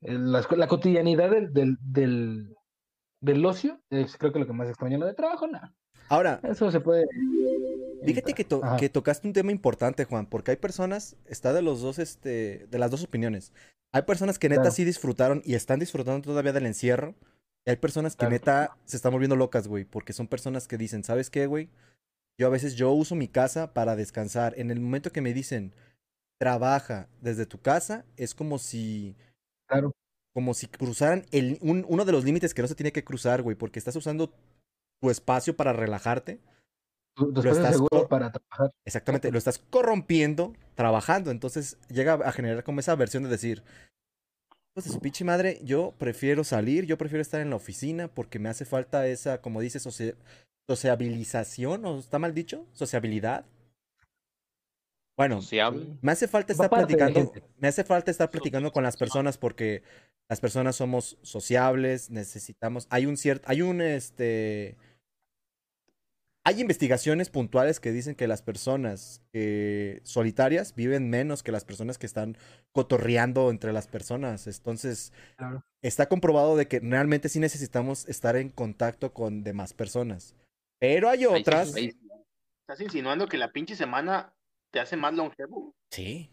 el- 0.00 0.30
la, 0.32 0.46
la 0.56 0.68
cotidianidad 0.68 1.30
del, 1.30 1.52
del, 1.52 1.76
del, 1.80 2.54
del 3.20 3.44
ocio, 3.46 3.80
es 3.90 4.16
creo 4.16 4.32
que 4.32 4.38
lo 4.38 4.46
que 4.46 4.52
más 4.52 4.68
extraño 4.68 4.98
lo 4.98 5.06
de 5.06 5.14
trabajo, 5.14 5.46
no. 5.48 5.60
Ahora, 6.08 6.40
Eso 6.42 6.70
se 6.70 6.80
puede. 6.80 7.06
Fíjate 8.04 8.34
que, 8.34 8.44
to- 8.44 8.62
Ajá. 8.62 8.76
que 8.76 8.88
tocaste 8.90 9.26
un 9.26 9.32
tema 9.32 9.50
importante, 9.50 10.04
Juan, 10.04 10.26
porque 10.26 10.50
hay 10.50 10.56
personas, 10.58 11.16
está 11.26 11.52
de 11.52 11.62
los 11.62 11.80
dos, 11.80 11.98
este, 11.98 12.66
de 12.70 12.78
las 12.78 12.90
dos 12.90 13.02
opiniones. 13.02 13.52
Hay 13.92 14.02
personas 14.02 14.38
que 14.38 14.48
neta 14.48 14.62
Claro. 14.62 14.74
sí 14.74 14.84
disfrutaron 14.84 15.40
y 15.44 15.54
están 15.54 15.78
disfrutando 15.80 16.20
todavía 16.22 16.52
del 16.52 16.66
encierro. 16.66 17.14
Y 17.66 17.70
hay 17.70 17.76
personas 17.76 18.14
que 18.14 18.20
Claro. 18.26 18.32
neta 18.32 18.76
se 18.84 18.96
están 18.96 19.12
volviendo 19.12 19.36
locas, 19.36 19.68
güey, 19.68 19.84
porque 19.86 20.12
son 20.12 20.26
personas 20.26 20.68
que 20.68 20.76
dicen, 20.76 21.02
¿sabes 21.04 21.30
qué, 21.30 21.46
güey? 21.46 21.70
Yo 22.38 22.46
a 22.48 22.50
veces 22.50 22.74
yo 22.74 22.90
uso 22.92 23.14
mi 23.14 23.28
casa 23.28 23.72
para 23.72 23.96
descansar. 23.96 24.52
En 24.58 24.70
el 24.70 24.80
momento 24.80 25.10
que 25.12 25.20
me 25.22 25.32
dicen, 25.32 25.72
trabaja 26.38 27.08
desde 27.22 27.46
tu 27.46 27.58
casa, 27.58 28.04
es 28.16 28.34
como 28.34 28.58
si, 28.58 29.16
Claro. 29.68 29.92
como 30.34 30.52
si 30.52 30.66
cruzaran 30.66 31.24
el, 31.30 31.58
un- 31.62 31.86
uno 31.88 32.04
de 32.04 32.12
los 32.12 32.24
límites 32.24 32.52
que 32.52 32.60
no 32.62 32.68
se 32.68 32.74
tiene 32.74 32.92
que 32.92 33.04
cruzar, 33.04 33.40
güey, 33.42 33.56
porque 33.56 33.78
estás 33.78 33.96
usando 33.96 34.34
tu 35.00 35.10
espacio 35.10 35.56
para 35.56 35.72
relajarte. 35.72 36.40
Tu, 37.16 37.32
tu 37.32 37.42
Lo 37.42 37.50
estás 37.52 37.76
seguro 37.76 38.08
para 38.08 38.32
trabajar. 38.32 38.72
Exactamente, 38.84 39.30
lo 39.30 39.38
estás 39.38 39.58
corrompiendo 39.58 40.52
trabajando. 40.74 41.30
Entonces 41.30 41.78
llega 41.88 42.14
a 42.14 42.32
generar 42.32 42.64
como 42.64 42.80
esa 42.80 42.94
versión 42.96 43.22
de 43.22 43.28
decir, 43.28 43.62
pues 44.74 44.86
de 44.86 44.92
su 44.92 45.00
pinche 45.00 45.24
madre, 45.24 45.60
yo 45.62 45.94
prefiero 45.98 46.42
salir, 46.42 46.84
yo 46.86 46.98
prefiero 46.98 47.22
estar 47.22 47.40
en 47.40 47.50
la 47.50 47.56
oficina 47.56 48.08
porque 48.08 48.40
me 48.40 48.48
hace 48.48 48.64
falta 48.64 49.06
esa, 49.06 49.40
como 49.40 49.60
dice, 49.60 49.78
socia- 49.78 50.16
sociabilización, 50.68 51.84
¿o 51.84 51.98
está 51.98 52.18
mal 52.18 52.34
dicho? 52.34 52.66
Sociabilidad. 52.72 53.44
Bueno, 55.16 55.40
me 56.02 56.12
hace 56.12 56.26
falta 56.26 56.52
estar 56.52 56.68
parte 56.68 56.92
de 56.92 56.96
platicando, 56.96 57.32
gente. 57.32 57.48
me 57.58 57.68
hace 57.68 57.84
falta 57.84 58.10
estar 58.10 58.30
platicando 58.30 58.72
con 58.72 58.82
las 58.82 58.96
personas 58.96 59.38
porque 59.38 59.82
las 60.28 60.40
personas 60.40 60.74
somos 60.76 61.18
sociables, 61.22 62.10
necesitamos, 62.10 62.86
hay 62.90 63.06
un 63.06 63.16
cierto, 63.16 63.44
hay 63.48 63.62
un 63.62 63.80
este, 63.80 64.76
hay 66.46 66.60
investigaciones 66.60 67.30
puntuales 67.30 67.80
que 67.80 67.92
dicen 67.92 68.14
que 68.16 68.26
las 68.26 68.42
personas 68.42 69.22
eh, 69.32 70.00
solitarias 70.02 70.74
viven 70.74 71.08
menos 71.08 71.42
que 71.42 71.52
las 71.52 71.64
personas 71.64 71.96
que 71.96 72.06
están 72.06 72.36
cotorreando 72.72 73.50
entre 73.50 73.72
las 73.72 73.86
personas. 73.86 74.46
Entonces, 74.46 75.12
Claro. 75.36 75.64
está 75.82 76.06
comprobado 76.08 76.56
de 76.56 76.68
que 76.68 76.80
realmente 76.80 77.30
sí 77.30 77.38
necesitamos 77.38 78.06
estar 78.08 78.36
en 78.36 78.50
contacto 78.50 79.14
con 79.14 79.42
demás 79.42 79.72
personas. 79.72 80.34
Pero 80.80 81.08
hay 81.08 81.24
otras. 81.24 81.74
¿Estás 81.76 82.80
insinuando 82.80 83.26
que 83.26 83.38
la 83.38 83.52
pinche 83.52 83.74
semana 83.74 84.33
te 84.74 84.80
hace 84.80 84.96
más 84.96 85.14
longevo? 85.14 85.72
Sí. 85.92 86.28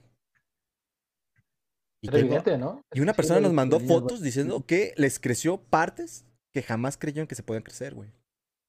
Y, 2.02 2.08
Pero 2.08 2.18
tengo- 2.18 2.34
evidente, 2.36 2.58
¿no? 2.58 2.82
y 2.92 3.00
una 3.00 3.14
persona 3.14 3.40
nos 3.40 3.54
mandó 3.54 3.80
fotos 3.80 4.22
diciendo 4.22 4.66
que 4.66 4.94
les 4.98 5.20
creció 5.20 5.62
partes 5.62 6.26
que 6.52 6.64
jamás 6.64 6.98
creyeron 6.98 7.28
que 7.28 7.36
se 7.36 7.44
podían 7.44 7.62
crecer, 7.64 7.94
güey. 7.94 8.12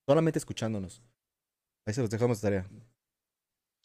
Solamente 0.06 0.38
escuchándonos. 0.38 1.02
Ahí 1.86 1.94
se 1.94 2.02
los 2.02 2.10
dejamos 2.10 2.40
de 2.40 2.46
tarea. 2.46 2.70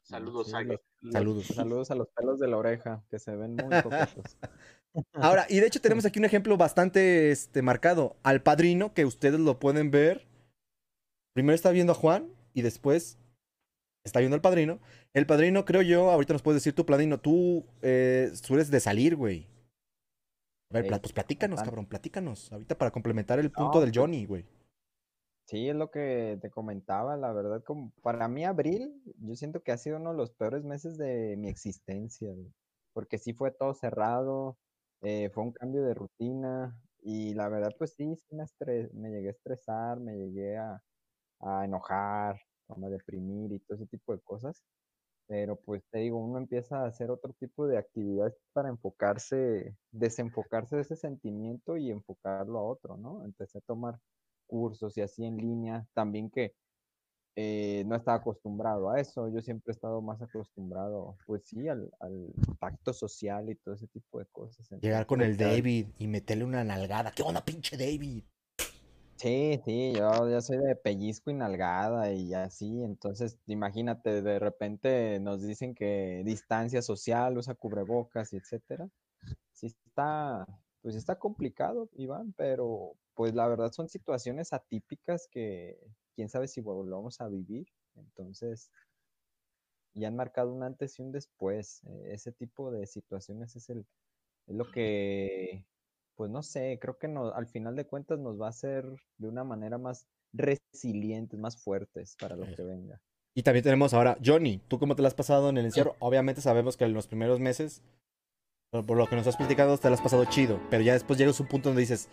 Saludos, 0.03 0.51
los- 0.51 0.65
los- 1.01 1.13
Saludos. 1.13 1.46
Saludos 1.48 1.91
a 1.91 1.96
los 1.96 2.08
pelos 2.10 2.39
de 2.39 2.48
la 2.50 2.58
oreja, 2.58 3.06
que 3.10 3.20
se 3.20 3.34
ven 3.36 3.56
muy. 3.56 3.70
Ahora, 5.13 5.46
y 5.50 5.60
de 5.62 5.67
hecho 5.67 5.79
tenemos 5.82 6.06
aquí 6.06 6.20
un 6.20 6.25
ejemplo 6.25 6.58
bastante 6.58 7.32
este, 7.32 7.62
marcado. 7.62 8.17
Al 8.24 8.41
padrino, 8.44 8.94
que 8.94 9.06
ustedes 9.06 9.39
lo 9.39 9.60
pueden 9.60 9.91
ver. 9.91 10.27
Primero 11.34 11.56
está 11.56 11.72
viendo 11.72 11.94
a 11.94 11.96
Juan 11.96 12.34
y 12.53 12.63
después 12.63 13.17
está 14.03 14.20
viendo 14.20 14.36
al 14.36 14.41
padrino. 14.41 14.79
El 15.17 15.25
padrino, 15.25 15.65
creo 15.65 15.81
yo, 15.81 16.12
ahorita 16.12 16.33
nos 16.33 16.43
puedes 16.43 16.62
decir 16.62 16.75
tu 16.75 16.86
padrino, 16.86 17.19
tú 17.19 17.65
eh, 17.81 18.29
sueles 18.36 18.69
de 18.69 18.79
salir, 18.79 19.15
güey. 19.15 19.47
A 20.69 20.75
ver, 20.75 20.83
Sí, 20.93 21.00
pues 21.01 21.12
platícanos, 21.12 21.59
cabrón, 21.63 21.88
platícanos. 21.88 22.51
Ahorita 22.51 22.77
para 22.77 22.91
complementar 22.91 23.39
el 23.39 23.51
punto 23.51 23.79
No, 23.79 23.79
del 23.81 23.89
pues- 23.89 23.97
Johnny, 23.97 24.27
güey. 24.27 24.45
Sí, 25.47 25.69
es 25.69 25.75
lo 25.75 25.89
que 25.89 26.38
te 26.39 26.51
comentaba, 26.51 27.17
la 27.17 27.33
verdad, 27.33 27.63
como 27.63 27.91
para 28.03 28.27
mí 28.27 28.45
abril, 28.45 29.01
yo 29.17 29.36
siento 29.36 29.63
que 29.63 29.71
ha 29.71 29.77
sido 29.77 29.97
uno 29.97 30.12
de 30.12 30.17
los 30.17 30.29
peores 30.29 30.63
meses 30.63 31.00
de 31.00 31.36
mi 31.36 31.47
existencia, 31.50 32.31
güey, 32.31 32.53
porque 32.93 33.17
sí 33.17 33.33
fue 33.33 33.50
todo 33.50 33.74
cerrado, 33.74 34.59
eh, 35.01 35.31
fue 35.33 35.41
un 35.45 35.51
cambio 35.53 35.81
de 35.83 35.95
rutina, 35.95 36.79
Y 37.01 37.33
la 37.33 37.50
verdad, 37.50 37.74
pues 37.79 37.93
sí, 37.95 38.15
sí 38.17 38.36
me, 38.36 38.43
estres- 38.43 38.91
me 38.91 39.09
llegué 39.09 39.29
a 39.29 39.31
estresar, 39.31 40.00
me 40.00 40.15
llegué 40.15 40.57
a, 40.57 40.79
a 41.39 41.65
enojar, 41.65 42.39
a 42.67 42.75
me 42.75 42.89
deprimir 42.89 43.51
y 43.53 43.59
todo 43.59 43.77
ese 43.77 43.88
tipo 43.88 44.13
de 44.13 44.19
cosas. 44.21 44.62
Pero 45.27 45.57
pues 45.57 45.84
te 45.91 46.00
digo, 46.00 46.17
uno 46.17 46.38
empieza 46.38 46.81
a 46.81 46.88
hacer 46.88 47.12
otro 47.12 47.34
tipo 47.34 47.67
de 47.67 47.77
actividades 47.77 48.34
para 48.53 48.69
enfocarse, 48.69 49.75
desenfocarse 49.91 50.77
de 50.77 50.84
ese 50.84 50.96
sentimiento 50.96 51.75
y 51.75 51.91
enfocarlo 51.91 52.60
a 52.60 52.63
otro, 52.63 52.98
¿no? 52.98 53.24
Empecé 53.25 53.57
a 53.57 53.62
tomar 53.62 54.00
cursos 54.48 54.98
y 54.98 55.01
así 55.01 55.25
en 55.25 55.38
línea, 55.38 55.86
también 55.93 56.29
que 56.29 56.55
eh, 57.36 57.84
no 57.86 57.96
estaba 57.96 58.17
acostumbrado 58.17 58.89
a 58.89 59.00
eso, 59.00 59.29
yo 59.29 59.41
siempre 59.41 59.72
he 59.72 59.75
estado 59.75 60.01
más 60.01 60.19
acostumbrado, 60.22 61.17
pues 61.27 61.43
sí, 61.46 61.67
al, 61.67 61.91
al 62.00 62.34
tacto 62.60 62.93
social 62.93 63.48
y 63.50 63.55
todo 63.55 63.75
ese 63.75 63.88
tipo 63.88 64.17
de 64.17 64.25
cosas. 64.31 64.67
Llegar 64.81 65.05
con 65.05 65.22
el 65.22 65.38
David 65.38 65.89
y 66.00 66.07
meterle 66.07 66.46
una 66.46 66.63
nalgada. 66.63 67.12
¿Qué 67.12 67.22
onda, 67.22 67.46
pinche 67.46 67.77
David? 67.77 68.24
Sí, 69.19 69.59
sí, 69.65 69.93
yo 69.95 70.29
ya 70.29 70.41
soy 70.41 70.57
de 70.57 70.75
pellizco 70.75 71.31
y 71.31 71.33
nalgada 71.33 72.13
y 72.13 72.36
así, 72.36 72.83
entonces 72.83 73.39
imagínate, 73.47 74.21
de 74.21 74.38
repente 74.38 75.19
nos 75.19 75.41
dicen 75.41 75.74
que 75.74 76.21
distancia 76.24 76.83
social, 76.83 77.36
usa 77.36 77.55
cubrebocas 77.55 78.31
y 78.33 78.38
etcétera. 78.38 78.89
Sí 79.51 79.67
está, 79.67 80.45
pues 80.81 80.95
está 80.95 81.17
complicado, 81.19 81.89
Iván, 81.93 82.33
pero 82.33 82.93
pues 83.15 83.33
la 83.36 83.47
verdad 83.47 83.71
son 83.71 83.89
situaciones 83.89 84.53
atípicas 84.53 85.27
que 85.29 85.79
quién 86.15 86.29
sabe 86.29 86.47
si 86.47 86.62
volvamos 86.62 87.21
a 87.21 87.27
vivir. 87.29 87.67
Entonces, 87.95 88.71
y 89.93 90.05
han 90.05 90.15
marcado 90.15 90.53
un 90.53 90.63
antes 90.63 91.00
y 91.00 91.01
un 91.01 91.12
después. 91.12 91.83
Eh, 91.86 92.13
ese 92.13 92.31
tipo 92.31 92.71
de 92.71 92.86
situaciones 92.88 93.55
es 93.55 93.69
el, 93.69 93.88
es 94.47 94.55
lo 94.55 94.71
que, 94.71 95.65
pues 96.17 96.29
no 96.29 96.43
sé, 96.43 96.77
creo 96.81 96.97
que 96.97 97.07
no, 97.07 97.33
al 97.33 97.47
final 97.47 97.75
de 97.75 97.86
cuentas 97.86 98.19
nos 98.19 98.41
va 98.41 98.47
a 98.47 98.50
hacer 98.50 98.83
de 99.17 99.27
una 99.29 99.43
manera 99.43 99.77
más 99.77 100.07
resilientes, 100.33 101.39
más 101.39 101.62
fuertes 101.63 102.17
para 102.19 102.36
lo 102.36 102.45
que 102.53 102.63
venga. 102.63 103.00
Y 103.36 103.43
también 103.43 103.63
tenemos 103.63 103.93
ahora, 103.93 104.17
Johnny, 104.25 104.57
¿tú 104.67 104.79
cómo 104.79 104.95
te 104.95 105.03
la 105.03 105.09
has 105.09 105.13
pasado 105.13 105.50
en 105.50 105.57
el 105.59 105.65
encierro? 105.65 105.95
Obviamente 106.00 106.41
sabemos 106.41 106.75
que 106.75 106.86
en 106.86 106.93
los 106.93 107.07
primeros 107.07 107.39
meses, 107.39 107.83
por, 108.71 108.83
por 108.83 108.97
lo 108.97 109.05
que 109.05 109.15
nos 109.15 109.27
has 109.27 109.38
platicado, 109.38 109.77
te 109.77 109.89
la 109.89 109.95
has 109.95 110.01
pasado 110.01 110.25
chido. 110.25 110.59
Pero 110.71 110.81
ya 110.81 110.93
después 110.93 111.19
llegas 111.19 111.39
a 111.39 111.43
un 111.43 111.50
punto 111.50 111.69
donde 111.69 111.81
dices, 111.81 112.09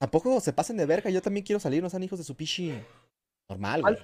tampoco 0.00 0.38
se 0.38 0.52
pasen 0.52 0.76
de 0.76 0.86
verga, 0.86 1.10
yo 1.10 1.20
también 1.20 1.44
quiero 1.44 1.58
salir, 1.58 1.82
no 1.82 1.90
sean 1.90 2.04
hijos 2.04 2.20
de 2.20 2.24
su 2.24 2.36
pichi. 2.36 2.72
Normal, 3.48 3.82
güey. 3.82 3.96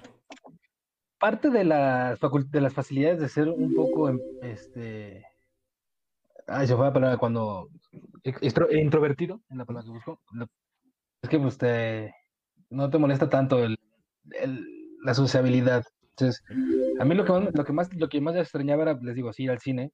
Parte 1.21 1.49
de 1.49 1.65
las, 1.65 2.19
de 2.51 2.61
las 2.61 2.75
facilidades 2.75 3.21
de 3.21 3.29
ser 3.29 3.49
un 3.49 3.73
poco, 3.73 4.09
em, 4.09 4.21
este... 4.43 5.25
Ay, 6.49 6.67
se 6.67 6.75
fue 6.75 6.87
la 6.87 6.93
palabra 6.93 7.17
cuando... 7.19 7.69
introvertido, 8.25 9.43
en 9.51 9.59
la 9.59 9.65
palabra 9.65 9.87
que 9.87 9.93
busco. 9.93 10.21
Es 11.23 11.29
que 11.29 11.39
pues. 11.39 11.59
No 12.71 12.91
te 12.91 12.99
molesta 12.99 13.29
tanto 13.29 13.63
el, 13.63 13.79
la 15.05 15.15
sociabilidad. 15.15 15.85
Entonces, 16.11 16.43
a 16.99 17.05
mí 17.05 17.15
lo 17.15 17.25
que 17.25 17.33
más, 17.33 17.55
lo 17.55 17.65
que 17.65 17.73
más, 17.73 17.95
lo 17.95 18.09
que 18.09 18.21
más 18.21 18.37
extrañaba 18.37 18.83
era, 18.83 18.99
les 19.01 19.15
digo, 19.15 19.33
sí, 19.33 19.45
ir 19.45 19.51
al 19.51 19.61
cine. 19.61 19.93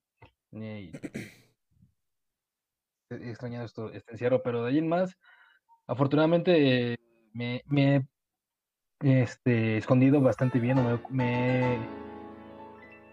extrañado 3.11 3.65
esto, 3.67 3.91
este 3.93 4.13
encierro, 4.13 4.43
pero 4.43 4.63
de 4.63 4.71
ahí 4.71 4.79
en 4.79 4.89
más, 4.89 5.17
afortunadamente 5.87 6.93
eh, 6.93 6.97
me, 7.33 7.63
me 7.67 8.07
he 9.03 9.23
este, 9.23 9.79
escondido 9.79 10.21
bastante 10.21 10.61
bien, 10.61 10.77
me, 10.77 11.01
me 11.11 12.00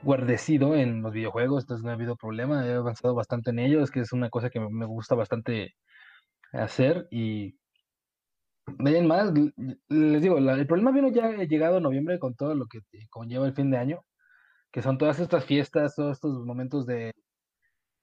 guardecido 0.01 0.75
en 0.75 1.01
los 1.01 1.13
videojuegos, 1.13 1.63
entonces 1.63 1.83
no 1.83 1.91
ha 1.91 1.93
habido 1.93 2.15
problema, 2.17 2.65
he 2.67 2.73
avanzado 2.75 3.15
bastante 3.15 3.51
en 3.51 3.59
ellos, 3.59 3.91
que 3.91 4.01
es 4.01 4.13
una 4.13 4.29
cosa 4.29 4.49
que 4.49 4.59
me- 4.59 4.85
gusta 4.85 5.15
bastante 5.15 5.75
hacer 6.53 7.07
y 7.11 7.59
de 8.79 8.89
ahí 8.89 8.97
en 8.97 9.07
más, 9.07 9.31
les 9.89 10.21
digo, 10.21 10.37
el 10.37 10.67
problema 10.67 10.91
vino 10.91 11.09
ya 11.09 11.29
llegado 11.45 11.79
noviembre 11.79 12.19
con 12.19 12.35
todo 12.35 12.53
lo 12.55 12.67
que 12.67 12.79
conlleva 13.09 13.47
el 13.47 13.53
fin 13.53 13.71
de 13.71 13.77
año, 13.77 14.05
que 14.71 14.81
son 14.81 14.97
todas 14.97 15.19
estas 15.19 15.45
fiestas, 15.45 15.95
todos 15.95 16.13
estos 16.17 16.45
momentos 16.45 16.85
de 16.85 17.13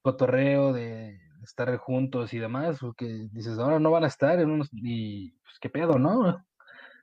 cotorreo, 0.02 0.72
de 0.72 1.18
estar 1.44 1.76
juntos 1.78 2.34
y 2.34 2.38
demás, 2.38 2.78
porque 2.80 3.28
dices, 3.32 3.58
ahora 3.58 3.78
no 3.80 3.90
van 3.90 4.04
a 4.04 4.08
estar 4.08 4.40
en 4.40 4.50
unos, 4.50 4.70
y 4.72 5.32
pues 5.32 5.58
qué 5.60 5.70
pedo, 5.70 5.98
¿no? 5.98 6.44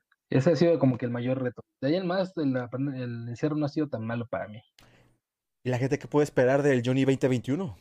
Ese 0.29 0.51
ha 0.51 0.55
sido 0.57 0.79
como 0.79 0.97
que 0.97 1.05
el 1.05 1.11
mayor 1.11 1.41
reto. 1.43 1.63
De 1.81 1.89
ahí 1.89 1.95
en 1.95 2.07
más, 2.07 2.33
el, 2.37 2.55
el 2.95 3.29
encierro 3.29 3.55
no 3.57 3.65
ha 3.67 3.69
sido 3.69 3.89
tan 3.89 4.05
malo 4.05 4.27
para 4.27 4.47
mí. 4.47 4.61
¿Y 5.63 5.69
la 5.69 5.77
gente 5.77 5.99
qué 5.99 6.07
puede 6.07 6.23
esperar 6.23 6.63
del 6.63 6.81
Johnny 6.83 7.05
2021? 7.05 7.77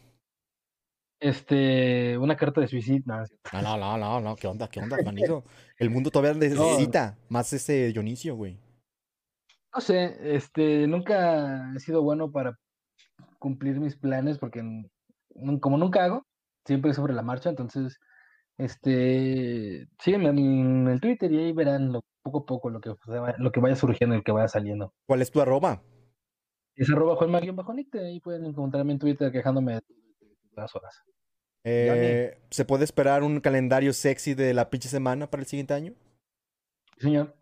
Este, 1.18 2.16
una 2.18 2.36
carta 2.36 2.60
de 2.60 2.68
suicidio, 2.68 3.02
no. 3.06 3.62
No, 3.62 3.76
no, 3.78 3.98
no, 3.98 4.20
no, 4.20 4.36
¿qué 4.36 4.46
onda, 4.46 4.68
qué 4.68 4.80
onda, 4.80 4.96
manito? 5.04 5.44
El 5.78 5.90
mundo 5.90 6.10
todavía 6.10 6.38
necesita 6.38 7.16
más 7.28 7.52
ese 7.52 7.92
Dionisio, 7.92 8.36
güey. 8.36 8.58
No 9.74 9.80
sé, 9.80 10.34
este, 10.34 10.86
nunca 10.86 11.72
he 11.74 11.80
sido 11.80 12.02
bueno 12.02 12.30
para 12.30 12.58
cumplir 13.38 13.80
mis 13.80 13.96
planes 13.96 14.38
porque 14.38 14.62
como 15.60 15.78
nunca 15.78 16.04
hago, 16.04 16.26
siempre 16.66 16.92
sobre 16.92 17.14
la 17.14 17.22
marcha, 17.22 17.48
entonces, 17.48 17.98
este, 18.58 19.88
sígueme 20.00 20.30
en 20.30 20.88
el 20.88 21.00
Twitter 21.00 21.32
y 21.32 21.38
ahí 21.38 21.52
verán 21.52 21.92
lo, 21.92 22.02
poco 22.22 22.38
a 22.40 22.46
poco 22.46 22.70
lo 22.70 22.80
que, 22.80 22.92
lo 23.38 23.52
que 23.52 23.60
vaya 23.60 23.76
surgiendo 23.76 24.14
y 24.14 24.18
lo 24.18 24.24
que 24.24 24.32
vaya 24.32 24.48
saliendo. 24.48 24.92
¿Cuál 25.06 25.22
es 25.22 25.30
tu 25.30 25.40
arroba? 25.40 25.82
Es 26.80 26.88
arroba 26.88 27.14
Juanma-Nicte, 27.14 27.98
ahí 28.00 28.20
pueden 28.20 28.46
encontrarme 28.46 28.92
en 28.92 28.98
Twitter 28.98 29.30
quejándome 29.30 29.74
de 29.74 29.82
las 30.56 30.74
horas. 30.74 31.04
Eh, 31.62 32.42
¿Se 32.48 32.64
puede 32.64 32.84
esperar 32.84 33.22
un 33.22 33.38
calendario 33.40 33.92
sexy 33.92 34.32
de 34.32 34.54
la 34.54 34.70
pinche 34.70 34.88
semana 34.88 35.30
para 35.30 35.42
el 35.42 35.46
siguiente 35.46 35.74
año? 35.74 35.92
Sí, 36.96 37.02
señor. 37.02 37.36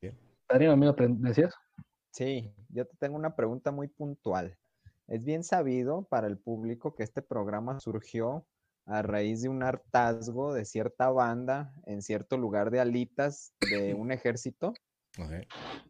Bien. 0.00 0.16
Amigo, 0.48 0.96
¿decías? 0.96 1.54
Sí, 2.10 2.50
yo 2.70 2.86
te 2.86 2.96
tengo 2.96 3.14
una 3.14 3.36
pregunta 3.36 3.72
muy 3.72 3.88
puntual. 3.88 4.56
Es 5.06 5.22
bien 5.22 5.44
sabido 5.44 6.06
para 6.08 6.28
el 6.28 6.38
público 6.38 6.94
que 6.94 7.02
este 7.02 7.20
programa 7.20 7.78
surgió 7.78 8.46
a 8.86 9.02
raíz 9.02 9.42
de 9.42 9.50
un 9.50 9.62
hartazgo 9.62 10.54
de 10.54 10.64
cierta 10.64 11.10
banda 11.10 11.74
en 11.84 12.00
cierto 12.00 12.38
lugar 12.38 12.70
de 12.70 12.80
alitas 12.80 13.52
de 13.70 13.92
un 13.92 14.12
ejército 14.12 14.72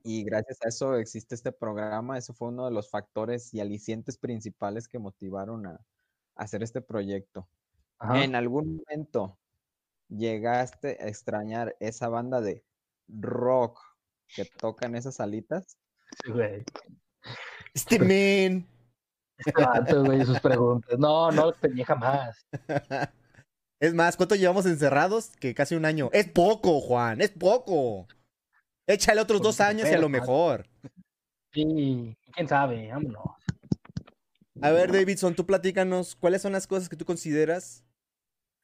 y 0.03 0.25
gracias 0.25 0.59
a 0.65 0.69
eso 0.69 0.97
existe 0.97 1.35
este 1.35 1.53
programa. 1.53 2.19
Eso 2.19 2.33
fue 2.35 2.49
uno 2.49 2.65
de 2.65 2.71
los 2.71 2.91
factores 2.91 3.53
y 3.55 3.61
alicientes 3.61 4.19
principales 4.19 4.89
que 4.89 4.99
motivaron 4.99 5.67
a, 5.67 5.73
a 5.73 5.81
hacer 6.35 6.63
este 6.63 6.81
proyecto. 6.81 7.49
Ajá. 7.99 8.23
¿En 8.23 8.35
algún 8.35 8.77
momento 8.77 9.39
llegaste 10.09 10.99
a 11.01 11.09
extrañar 11.09 11.77
esa 11.81 12.09
banda 12.09 12.41
de 12.41 12.65
rock 13.09 13.81
que 14.35 14.45
tocan 14.45 14.95
esas 14.95 15.21
alitas? 15.21 15.79
Sí, 16.25 16.33
güey. 16.33 16.65
Este 17.75 17.99
men. 17.99 18.67
Este 19.37 19.95
güey, 19.95 20.25
sus 20.25 20.41
preguntas. 20.41 20.99
No, 20.99 21.31
no 21.31 21.53
tenía 21.53 21.85
jamás. 21.85 22.47
Es 23.81 23.95
más, 23.95 24.17
¿cuánto 24.17 24.35
llevamos 24.35 24.67
encerrados? 24.67 25.31
Que 25.39 25.55
casi 25.55 25.77
un 25.77 25.85
año. 25.85 26.11
Es 26.13 26.29
poco, 26.29 26.81
Juan, 26.81 27.21
es 27.21 27.31
poco. 27.31 28.09
Échale 28.89 29.21
otros 29.21 29.43
dos 29.43 29.61
años 29.61 29.87
y 29.89 29.93
a 29.93 29.99
lo 29.99 30.09
mejor. 30.09 30.67
Sí, 31.53 32.17
quién 32.33 32.49
sabe, 32.49 32.89
vámonos. 32.89 33.23
A 34.63 34.71
ver, 34.71 34.91
Davidson, 34.91 35.35
tú 35.35 35.45
platícanos, 35.45 36.17
¿cuáles 36.17 36.41
son 36.41 36.53
las 36.53 36.67
cosas 36.67 36.89
que 36.89 36.97
tú 36.97 37.05
consideras 37.05 37.85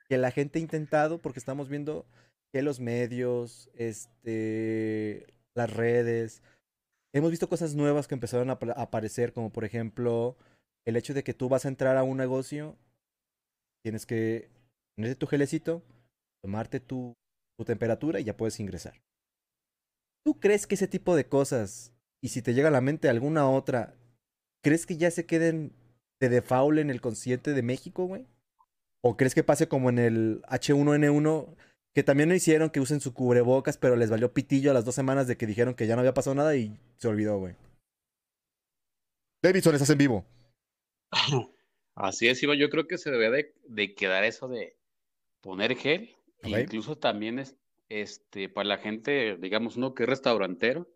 que 0.08 0.16
la 0.16 0.30
gente 0.30 0.58
ha 0.58 0.62
intentado? 0.62 1.20
Porque 1.20 1.38
estamos 1.38 1.68
viendo 1.68 2.06
que 2.54 2.62
los 2.62 2.80
medios, 2.80 3.68
este, 3.74 5.26
las 5.54 5.70
redes, 5.70 6.42
hemos 7.12 7.30
visto 7.30 7.48
cosas 7.48 7.74
nuevas 7.74 8.08
que 8.08 8.14
empezaron 8.14 8.48
a 8.48 8.54
aparecer, 8.54 9.34
como 9.34 9.52
por 9.52 9.64
ejemplo 9.64 10.38
el 10.86 10.96
hecho 10.96 11.12
de 11.12 11.22
que 11.22 11.34
tú 11.34 11.50
vas 11.50 11.66
a 11.66 11.68
entrar 11.68 11.98
a 11.98 12.02
un 12.02 12.16
negocio, 12.16 12.76
tienes 13.82 14.06
que 14.06 14.48
ponerte 14.96 15.16
tu 15.16 15.26
gelecito, 15.26 15.82
tomarte 16.42 16.80
tu, 16.80 17.14
tu 17.58 17.64
temperatura 17.66 18.20
y 18.20 18.24
ya 18.24 18.38
puedes 18.38 18.58
ingresar. 18.58 18.94
¿Tú 20.24 20.40
crees 20.40 20.66
que 20.66 20.74
ese 20.74 20.88
tipo 20.88 21.14
de 21.16 21.28
cosas, 21.28 21.92
y 22.22 22.28
si 22.28 22.40
te 22.40 22.54
llega 22.54 22.68
a 22.68 22.72
la 22.72 22.80
mente 22.80 23.08
alguna 23.08 23.48
otra, 23.48 23.94
¿crees 24.62 24.86
que 24.86 24.96
ya 24.96 25.10
se 25.10 25.26
queden 25.26 25.74
de 26.18 26.30
default 26.30 26.78
en 26.78 26.90
el 26.90 27.02
consciente 27.02 27.52
de 27.52 27.62
México, 27.62 28.06
güey? 28.06 28.26
¿O 29.02 29.18
crees 29.18 29.34
que 29.34 29.44
pase 29.44 29.68
como 29.68 29.90
en 29.90 29.98
el 29.98 30.42
H1N1, 30.44 31.54
que 31.94 32.02
también 32.02 32.30
lo 32.30 32.34
hicieron, 32.34 32.70
que 32.70 32.80
usen 32.80 33.02
su 33.02 33.12
cubrebocas, 33.12 33.76
pero 33.76 33.96
les 33.96 34.08
valió 34.08 34.32
pitillo 34.32 34.70
a 34.70 34.74
las 34.74 34.86
dos 34.86 34.94
semanas 34.94 35.26
de 35.26 35.36
que 35.36 35.46
dijeron 35.46 35.74
que 35.74 35.86
ya 35.86 35.94
no 35.94 36.00
había 36.00 36.14
pasado 36.14 36.34
nada 36.34 36.56
y 36.56 36.78
se 36.96 37.08
olvidó, 37.08 37.38
güey? 37.38 37.54
Davidson, 39.42 39.74
estás 39.74 39.90
en 39.90 39.98
vivo. 39.98 40.24
Así 41.94 42.28
es, 42.28 42.42
Iván. 42.42 42.58
Yo 42.58 42.70
creo 42.70 42.88
que 42.88 42.96
se 42.96 43.10
debe 43.10 43.30
de, 43.30 43.54
de 43.68 43.94
quedar 43.94 44.24
eso 44.24 44.48
de 44.48 44.78
poner 45.42 45.76
gel. 45.76 46.16
Ok. 46.38 46.48
Incluso 46.48 46.96
también 46.96 47.38
es 47.38 47.56
este 48.02 48.48
para 48.48 48.68
la 48.68 48.78
gente, 48.78 49.36
digamos, 49.36 49.76
uno 49.76 49.94
que 49.94 50.04
es 50.04 50.08
restaurantero, 50.08 50.88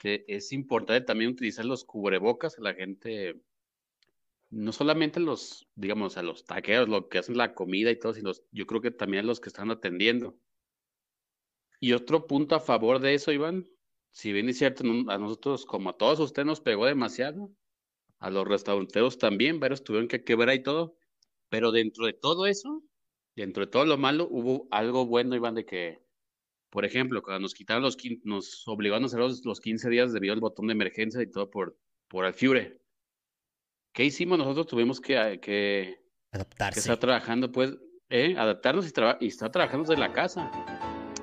que 0.00 0.24
es 0.28 0.52
importante 0.52 1.06
también 1.06 1.30
utilizar 1.30 1.64
los 1.64 1.84
cubrebocas. 1.84 2.58
La 2.58 2.74
gente 2.74 3.40
no 4.50 4.72
solamente 4.72 5.18
los, 5.18 5.66
digamos, 5.74 6.16
a 6.18 6.22
los 6.22 6.44
taqueros, 6.44 6.88
lo 6.88 7.08
que 7.08 7.18
hacen 7.18 7.36
la 7.36 7.54
comida 7.54 7.90
y 7.90 7.98
todo, 7.98 8.12
sino 8.12 8.32
yo 8.50 8.66
creo 8.66 8.82
que 8.82 8.90
también 8.90 9.24
a 9.24 9.26
los 9.26 9.40
que 9.40 9.48
están 9.48 9.70
atendiendo. 9.70 10.36
Y 11.80 11.94
otro 11.94 12.26
punto 12.26 12.54
a 12.54 12.60
favor 12.60 13.00
de 13.00 13.14
eso, 13.14 13.32
Iván, 13.32 13.68
si 14.10 14.32
bien 14.32 14.48
es 14.48 14.58
cierto, 14.58 14.84
a 15.08 15.18
nosotros, 15.18 15.64
como 15.64 15.90
a 15.90 15.96
todos 15.96 16.20
ustedes, 16.20 16.46
nos 16.46 16.60
pegó 16.60 16.86
demasiado, 16.86 17.50
a 18.18 18.30
los 18.30 18.46
restauranteros 18.46 19.18
también, 19.18 19.58
varios 19.58 19.82
tuvieron 19.82 20.06
que 20.06 20.22
quebrar 20.22 20.54
y 20.54 20.62
todo, 20.62 20.96
pero 21.48 21.72
dentro 21.72 22.06
de 22.06 22.12
todo 22.12 22.46
eso, 22.46 22.82
dentro 23.36 23.64
de 23.64 23.70
todo 23.70 23.84
lo 23.86 23.96
malo, 23.98 24.28
hubo 24.30 24.68
algo 24.70 25.06
bueno, 25.06 25.34
Iván, 25.36 25.54
de 25.54 25.64
que, 25.64 26.02
por 26.70 26.84
ejemplo, 26.84 27.22
cuando 27.22 27.40
nos 27.40 27.54
quitaron 27.54 27.82
los, 27.82 27.96
nos 28.24 28.66
obligaron 28.68 29.04
a 29.04 29.06
hacer 29.06 29.20
los, 29.20 29.44
los 29.44 29.60
15 29.60 29.88
días 29.90 30.12
debido 30.12 30.34
al 30.34 30.40
botón 30.40 30.66
de 30.68 30.72
emergencia 30.72 31.20
y 31.22 31.30
todo 31.30 31.50
por, 31.50 31.78
por 32.08 32.24
el 32.24 32.34
Fiure. 32.34 32.80
¿Qué 33.94 34.04
hicimos? 34.04 34.38
Nosotros 34.38 34.66
tuvimos 34.66 35.00
que, 35.00 35.14
que, 35.14 35.40
que 35.40 35.98
Adaptarse. 36.32 36.80
estar 36.80 36.98
trabajando, 36.98 37.52
pues, 37.52 37.76
¿eh? 38.08 38.34
adaptarnos 38.38 38.88
y, 38.88 38.92
traba- 38.92 39.18
y 39.20 39.26
estar 39.28 39.50
trabajando 39.50 39.88
desde 39.88 40.00
la 40.00 40.12
casa, 40.12 40.50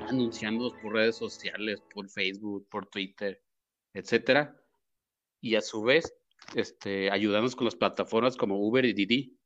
anunciándonos 0.08 0.74
por 0.82 0.94
redes 0.94 1.16
sociales, 1.16 1.82
por 1.94 2.08
Facebook, 2.10 2.68
por 2.70 2.86
Twitter, 2.88 3.42
etcétera, 3.94 4.56
y 5.42 5.56
a 5.56 5.62
su 5.62 5.82
vez, 5.82 6.14
este, 6.56 7.10
ayudarnos 7.10 7.56
con 7.56 7.66
las 7.66 7.76
plataformas 7.76 8.36
como 8.38 8.60
Uber 8.60 8.86
y 8.86 8.94
Didi. 8.94 9.39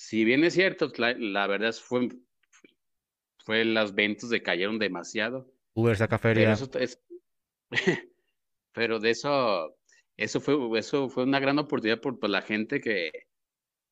Si 0.00 0.24
bien 0.24 0.42
es 0.44 0.54
cierto, 0.54 0.90
la, 0.96 1.12
la 1.12 1.46
verdad 1.46 1.74
fue, 1.74 2.08
fue 3.44 3.66
las 3.66 3.94
ventas 3.94 4.30
decayeron 4.30 4.78
demasiado, 4.78 5.52
Uber 5.74 5.94
saca 5.94 6.16
pero 6.16 6.36
feria. 6.36 6.52
eso 6.54 6.70
es, 6.78 7.02
pero 8.72 8.98
de 8.98 9.10
eso, 9.10 9.76
eso 10.16 10.40
fue, 10.40 10.56
eso 10.78 11.10
fue 11.10 11.24
una 11.24 11.38
gran 11.38 11.58
oportunidad 11.58 12.00
por, 12.00 12.18
por 12.18 12.30
la 12.30 12.40
gente 12.40 12.80
que, 12.80 13.12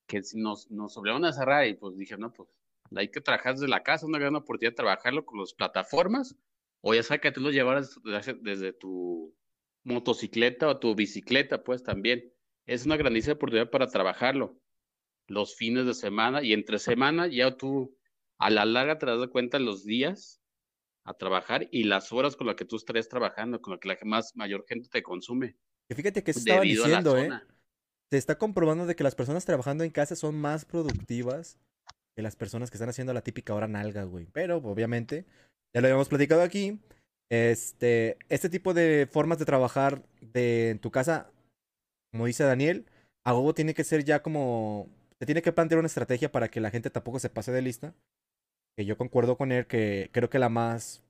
que 0.07 0.23
nos, 0.35 0.71
nos 0.71 0.97
obligaron 0.97 1.27
a 1.27 1.33
cerrar 1.35 1.67
y 1.67 1.75
pues 1.75 1.95
dije, 1.99 2.17
no, 2.17 2.33
pues 2.33 2.49
hay 2.97 3.11
que 3.11 3.21
trabajar 3.21 3.53
desde 3.53 3.69
la 3.69 3.83
casa, 3.83 4.07
una 4.07 4.19
gran 4.19 4.35
oportunidad 4.35 4.73
de 4.73 4.77
trabajarlo 4.77 5.27
con 5.27 5.39
las 5.39 5.53
plataformas, 5.53 6.35
o 6.81 6.95
ya 6.95 7.03
sea 7.03 7.19
que 7.19 7.33
tú 7.33 7.43
lo 7.43 7.51
llevaras 7.51 8.01
desde, 8.03 8.33
desde 8.33 8.73
tu 8.73 9.37
motocicleta 9.85 10.69
o 10.69 10.79
tu 10.79 10.95
bicicleta, 10.95 11.63
pues 11.63 11.83
también. 11.83 12.33
Es 12.65 12.87
una 12.87 12.97
grandísima 12.97 13.35
oportunidad 13.35 13.71
para 13.71 13.89
trabajarlo 13.89 14.59
los 15.29 15.55
fines 15.55 15.87
de 15.87 15.95
semana 15.95 16.43
y 16.43 16.53
entre 16.53 16.79
semana 16.79 17.29
ya 17.29 17.57
tú 17.57 17.97
a 18.39 18.51
la 18.51 18.65
larga 18.65 18.99
te 18.99 19.07
das 19.07 19.29
cuenta 19.29 19.59
los 19.59 19.85
días 19.85 20.41
a 21.05 21.15
trabajar 21.15 21.69
y 21.71 21.85
las 21.85 22.13
horas 22.13 22.37
con 22.37 22.47
las 22.47 22.57
que 22.57 22.65
tú 22.65 22.77
estarías 22.77 23.09
trabajando, 23.09 23.61
con 23.61 23.73
las 23.73 23.81
que 23.81 23.89
la 23.89 23.99
más 24.05 24.37
mayor 24.37 24.65
gente 24.69 24.89
te 24.91 25.03
consume. 25.03 25.57
Que 25.89 25.95
fíjate 25.95 26.23
que 26.23 26.33
se 26.33 26.41
estaba 26.41 26.63
diciendo, 26.63 27.17
¿eh? 27.17 27.31
Se 28.11 28.17
está 28.17 28.39
comprobando 28.39 28.87
de 28.87 28.97
que 28.97 29.05
las 29.05 29.15
personas 29.15 29.45
trabajando 29.45 29.85
en 29.85 29.91
casa 29.91 30.17
son 30.17 30.39
más 30.41 30.65
productivas 30.65 31.59
que 32.17 32.23
las 32.23 32.37
personas 32.37 32.71
que 32.71 32.77
están 32.77 32.89
haciendo 32.89 33.13
la 33.13 33.23
típica 33.23 33.55
hora 33.55 33.69
nalga, 33.69 34.05
güey. 34.05 34.27
Pero, 34.33 34.57
obviamente, 34.57 35.27
ya 35.75 35.81
lo 35.81 35.87
habíamos 35.87 36.09
platicado 36.09 36.43
aquí. 36.43 36.81
Este, 37.31 38.17
este 38.31 38.49
tipo 38.49 38.73
de 38.73 39.07
formas 39.11 39.39
de 39.39 39.45
trabajar 39.45 40.03
de, 40.21 40.71
en 40.71 40.79
tu 40.79 40.91
casa, 40.91 41.31
como 42.11 42.27
dice 42.27 42.45
Daniel, 42.45 42.87
a 43.25 43.35
huevo 43.35 43.55
tiene 43.55 43.75
que 43.75 43.85
ser 43.85 44.05
ya 44.05 44.23
como. 44.23 44.89
Se 45.21 45.27
tiene 45.27 45.43
que 45.43 45.53
plantear 45.53 45.79
una 45.79 45.87
estrategia 45.87 46.31
para 46.31 46.49
que 46.49 46.61
la 46.61 46.71
gente 46.71 46.91
tampoco 46.91 47.19
se 47.19 47.31
pase 47.31 47.53
de 47.53 47.63
lista. 47.63 47.95
Que 48.77 48.85
yo 48.85 48.97
concuerdo 48.97 49.37
con 49.37 49.51
él 49.51 49.67
que 49.67 50.11
creo 50.13 50.31
que 50.31 50.39
la 50.39 50.49
más 50.49 51.03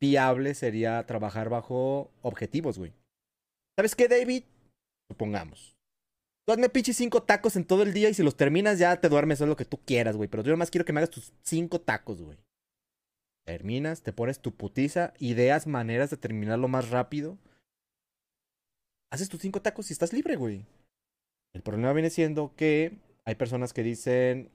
viable 0.00 0.54
sería 0.54 1.06
trabajar 1.06 1.48
bajo 1.48 2.10
objetivos, 2.22 2.78
güey. 2.78 2.92
¿Sabes 3.76 3.96
qué, 3.96 4.08
David? 4.08 4.44
Supongamos. 5.10 5.76
Tú 6.46 6.52
hazme 6.52 6.70
cinco 6.74 7.22
tacos 7.22 7.56
en 7.56 7.64
todo 7.64 7.82
el 7.82 7.94
día 7.94 8.10
y 8.10 8.14
si 8.14 8.22
los 8.22 8.36
terminas 8.36 8.78
ya 8.78 9.00
te 9.00 9.08
duermes, 9.08 9.40
es 9.40 9.48
lo 9.48 9.56
que 9.56 9.64
tú 9.64 9.78
quieras, 9.78 10.16
güey. 10.16 10.28
Pero 10.28 10.42
yo 10.42 10.56
más 10.58 10.70
quiero 10.70 10.84
que 10.84 10.92
me 10.92 11.00
hagas 11.00 11.10
tus 11.10 11.32
cinco 11.42 11.80
tacos, 11.80 12.20
güey. 12.20 12.38
Terminas, 13.46 14.02
te 14.02 14.12
pones 14.12 14.40
tu 14.40 14.54
putiza, 14.54 15.14
ideas, 15.18 15.66
maneras 15.66 16.10
de 16.10 16.18
terminarlo 16.18 16.68
más 16.68 16.90
rápido. 16.90 17.38
Haces 19.10 19.28
tus 19.28 19.40
cinco 19.40 19.62
tacos 19.62 19.88
y 19.88 19.94
estás 19.94 20.12
libre, 20.12 20.36
güey. 20.36 20.66
El 21.54 21.62
problema 21.62 21.92
viene 21.92 22.10
siendo 22.10 22.54
que 22.56 22.98
hay 23.26 23.34
personas 23.34 23.72
que 23.72 23.82
dicen, 23.82 24.50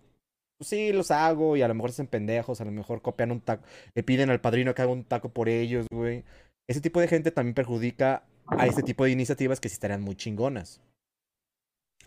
pues 0.57 0.69
sí, 0.69 0.91
los 0.91 1.11
hago 1.11 1.57
y 1.57 1.61
a 1.61 1.67
lo 1.67 1.73
mejor 1.75 1.91
se 1.91 1.95
hacen 1.95 2.07
pendejos, 2.07 2.61
a 2.61 2.65
lo 2.65 2.71
mejor 2.71 3.01
copian 3.01 3.31
un 3.31 3.41
taco, 3.41 3.65
le 3.95 4.03
piden 4.03 4.29
al 4.29 4.41
padrino 4.41 4.73
que 4.75 4.81
haga 4.81 4.91
un 4.91 5.03
taco 5.05 5.29
por 5.29 5.49
ellos, 5.49 5.87
güey. 5.91 6.23
Ese 6.67 6.81
tipo 6.81 6.99
de 6.99 7.07
gente 7.07 7.31
también 7.31 7.55
perjudica 7.55 8.23
a 8.47 8.67
este 8.67 8.83
tipo 8.83 9.03
de 9.03 9.11
iniciativas 9.11 9.59
que 9.59 9.69
sí 9.69 9.73
estarían 9.73 10.01
muy 10.01 10.15
chingonas. 10.15 10.81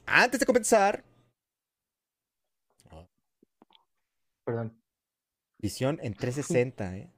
Antes 0.07 0.40
de 0.40 0.46
comenzar, 0.46 1.05
Perdón. 4.44 4.77
visión 5.61 5.98
en 6.03 6.14
360, 6.18 6.96
¿eh? 6.96 7.11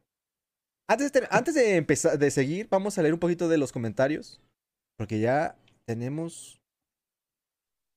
Antes 0.87 1.13
de, 1.13 1.27
antes 1.31 1.55
de 1.55 1.77
empezar, 1.77 2.19
de 2.19 2.31
seguir, 2.31 2.69
vamos 2.69 2.99
a 2.99 3.03
leer 3.03 3.15
un 3.15 3.21
poquito 3.21 3.49
de 3.49 3.57
los 3.59 3.73
comentarios. 3.73 4.41
Porque 4.97 5.19
ya 5.19 5.57
tenemos. 5.87 6.61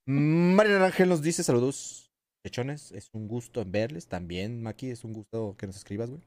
María 0.09 0.81
Ángel 0.85 1.09
nos 1.09 1.21
dice 1.21 1.43
saludos, 1.43 2.09
chechones. 2.45 2.93
Es 2.93 3.09
un 3.13 3.27
gusto 3.27 3.65
verles. 3.65 4.07
También, 4.07 4.63
Maki, 4.63 4.89
es 4.89 5.03
un 5.03 5.11
gusto 5.11 5.55
que 5.57 5.67
nos 5.67 5.75
escribas, 5.75 6.09
güey. 6.09 6.21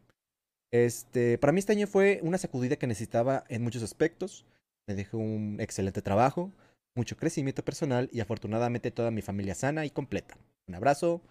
Este, 0.70 1.38
para 1.38 1.52
mí 1.52 1.60
este 1.60 1.72
año 1.72 1.86
fue 1.86 2.20
una 2.22 2.36
sacudida 2.36 2.76
que 2.76 2.86
necesitaba 2.86 3.44
en 3.48 3.62
muchos 3.62 3.82
aspectos. 3.82 4.44
Me 4.86 4.94
dejó 4.94 5.16
un 5.16 5.56
excelente 5.60 6.02
trabajo, 6.02 6.52
mucho 6.94 7.16
crecimiento 7.16 7.64
personal 7.64 8.10
y 8.12 8.20
afortunadamente 8.20 8.90
toda 8.90 9.10
mi 9.10 9.22
familia 9.22 9.54
sana 9.54 9.86
y 9.86 9.90
completa. 9.90 10.36
Un 10.68 10.74
abrazo 10.74 11.22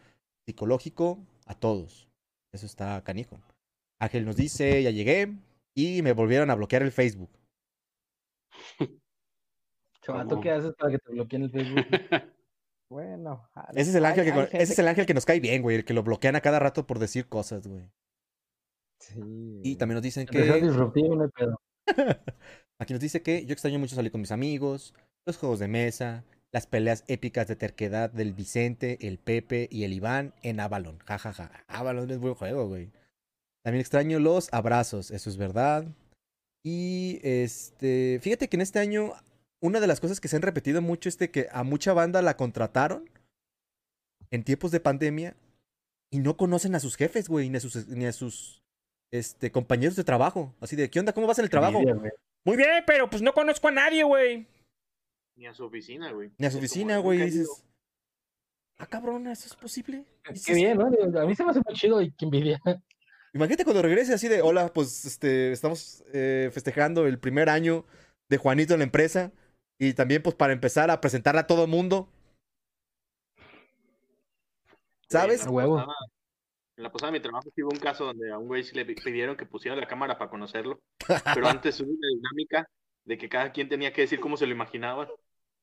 psicológico 0.47 1.19
a 1.45 1.53
todos. 1.53 2.09
Eso 2.51 2.65
está 2.65 3.03
canijo. 3.03 3.39
Ángel 3.99 4.25
nos 4.25 4.35
dice, 4.35 4.81
ya 4.81 4.89
llegué 4.89 5.35
y 5.75 6.01
me 6.01 6.13
volvieron 6.13 6.49
a 6.49 6.55
bloquear 6.55 6.81
el 6.81 6.91
Facebook. 6.91 7.29
Chaval, 10.01 10.27
¿tú 10.27 10.29
¿Cómo? 10.29 10.41
qué 10.41 10.49
haces 10.49 10.73
para 10.73 10.91
que 10.93 10.97
te 10.97 11.11
bloqueen 11.11 11.43
el 11.43 11.51
Facebook? 11.51 11.85
Bueno, 12.89 13.47
Ese 13.75 13.91
es 13.91 13.95
el 13.95 14.05
hay- 14.05 14.11
ángel 14.19 14.25
que, 14.25 14.31
hay 14.39 14.47
ese 14.63 14.73
es 14.73 14.79
el 14.79 14.87
ángel 14.87 15.05
que 15.05 15.13
nos 15.13 15.25
cae 15.25 15.39
bien, 15.39 15.61
güey, 15.61 15.77
el 15.77 15.85
que 15.85 15.93
lo 15.93 16.03
bloquean 16.03 16.35
a 16.35 16.41
cada 16.41 16.59
rato 16.59 16.87
por 16.87 16.97
decir 16.99 17.27
cosas, 17.27 17.67
güey. 17.67 17.89
Sí, 18.99 19.61
Y 19.63 19.75
también 19.75 19.95
nos 19.95 20.03
dicen 20.03 20.25
que 20.25 20.41
disruptivo, 20.59 21.15
no 21.15 21.23
hay 21.23 21.29
pedo. 21.29 21.61
aquí 22.79 22.93
nos 22.93 23.01
dice 23.01 23.21
que 23.21 23.45
yo 23.45 23.53
extraño 23.53 23.79
mucho 23.79 23.95
salir 23.95 24.11
con 24.11 24.21
mis 24.21 24.31
amigos, 24.31 24.93
los 25.25 25.37
juegos 25.37 25.59
de 25.59 25.67
mesa, 25.67 26.25
las 26.51 26.65
peleas 26.67 27.03
épicas 27.07 27.47
de 27.47 27.55
terquedad 27.55 28.09
del 28.09 28.33
Vicente, 28.33 28.97
el 29.07 29.19
Pepe 29.19 29.67
y 29.71 29.83
el 29.83 29.93
Iván 29.93 30.33
en 30.41 30.59
Avalon. 30.59 30.97
Ja, 31.05 31.17
ja, 31.19 31.31
ja. 31.31 31.51
Avalon 31.67 32.09
es 32.09 32.17
buen 32.19 32.33
juego, 32.33 32.67
güey. 32.67 32.91
También 33.63 33.81
extraño 33.81 34.19
los 34.19 34.51
abrazos, 34.51 35.11
eso 35.11 35.29
es 35.29 35.37
verdad. 35.37 35.85
Y 36.63 37.19
este, 37.23 38.19
fíjate 38.21 38.49
que 38.49 38.57
en 38.57 38.61
este 38.61 38.79
año 38.79 39.13
una 39.61 39.79
de 39.79 39.87
las 39.87 39.99
cosas 39.99 40.19
que 40.19 40.27
se 40.27 40.35
han 40.35 40.41
repetido 40.41 40.81
mucho 40.81 41.09
es 41.09 41.17
de 41.17 41.31
que 41.31 41.47
a 41.51 41.63
mucha 41.63 41.93
banda 41.93 42.21
la 42.21 42.37
contrataron 42.37 43.09
en 44.31 44.43
tiempos 44.43 44.71
de 44.71 44.79
pandemia 44.79 45.35
y 46.11 46.19
no 46.19 46.37
conocen 46.37 46.75
a 46.75 46.79
sus 46.79 46.95
jefes, 46.95 47.29
güey, 47.29 47.49
ni 47.49 47.57
a 47.57 47.59
sus, 47.59 47.87
ni 47.87 48.05
a 48.05 48.13
sus 48.13 48.63
este, 49.11 49.51
compañeros 49.51 49.95
de 49.95 50.03
trabajo. 50.03 50.55
Así 50.59 50.75
de, 50.75 50.89
¿qué 50.89 50.99
onda? 50.99 51.13
¿Cómo 51.13 51.27
vas 51.27 51.39
en 51.39 51.45
el 51.45 51.49
trabajo? 51.49 51.81
Muy 52.45 52.57
bien, 52.57 52.83
pero 52.87 53.09
pues 53.09 53.21
no 53.21 53.33
conozco 53.33 53.67
a 53.67 53.71
nadie, 53.71 54.03
güey. 54.03 54.47
Ni 55.35 55.47
a 55.47 55.53
su 55.53 55.65
oficina, 55.65 56.11
güey. 56.11 56.31
Ni 56.37 56.47
a 56.47 56.51
su 56.51 56.57
oficina, 56.57 56.97
güey. 56.97 57.21
Dices, 57.21 57.65
ah, 58.77 58.87
cabrón, 58.87 59.27
¿eso 59.27 59.47
es 59.47 59.55
posible? 59.55 60.05
Qué 60.23 60.33
Dices, 60.33 60.55
bien, 60.55 60.77
¿no? 60.77 60.87
A 60.87 61.25
mí 61.25 61.35
se 61.35 61.43
me 61.43 61.51
hace 61.51 61.61
muy 61.65 61.75
chido 61.75 62.01
y 62.01 62.11
qué 62.11 62.25
envidia. 62.25 62.59
Imagínate 63.33 63.63
cuando 63.63 63.83
regrese 63.83 64.13
así 64.13 64.27
de, 64.27 64.41
hola, 64.41 64.73
pues 64.73 65.05
este, 65.05 65.51
estamos 65.51 66.03
eh, 66.13 66.49
festejando 66.51 67.05
el 67.05 67.19
primer 67.19 67.49
año 67.49 67.85
de 68.27 68.37
Juanito 68.37 68.73
en 68.73 68.79
la 68.79 68.85
empresa. 68.85 69.31
Y 69.79 69.93
también, 69.93 70.21
pues, 70.21 70.35
para 70.35 70.53
empezar 70.53 70.91
a 70.91 70.99
presentarla 70.99 71.41
a 71.41 71.47
todo 71.47 71.63
el 71.63 71.69
mundo. 71.69 72.09
¿Sabes? 75.09 75.39
En 75.39 75.45
la 75.47 75.51
huevo. 75.51 75.75
posada- 75.77 75.95
En 76.77 76.83
la 76.83 76.91
posada 76.91 77.11
de 77.11 77.19
mi 77.19 77.23
trabajo 77.23 77.49
hubo 77.57 77.69
un 77.73 77.79
caso 77.79 78.05
donde 78.05 78.31
a 78.31 78.37
un 78.37 78.47
güey 78.47 78.63
le 78.73 78.85
pidieron 78.85 79.35
que 79.35 79.45
pusiera 79.45 79.75
la 79.75 79.87
cámara 79.87 80.17
para 80.17 80.29
conocerlo. 80.29 80.79
Pero 81.33 81.47
antes 81.47 81.79
hubo 81.81 81.91
una 81.91 82.07
dinámica 82.07 82.69
de 83.05 83.17
que 83.17 83.27
cada 83.27 83.51
quien 83.51 83.67
tenía 83.67 83.91
que 83.91 84.01
decir 84.01 84.19
cómo 84.19 84.37
se 84.37 84.45
lo 84.45 84.53
imaginaba. 84.53 85.09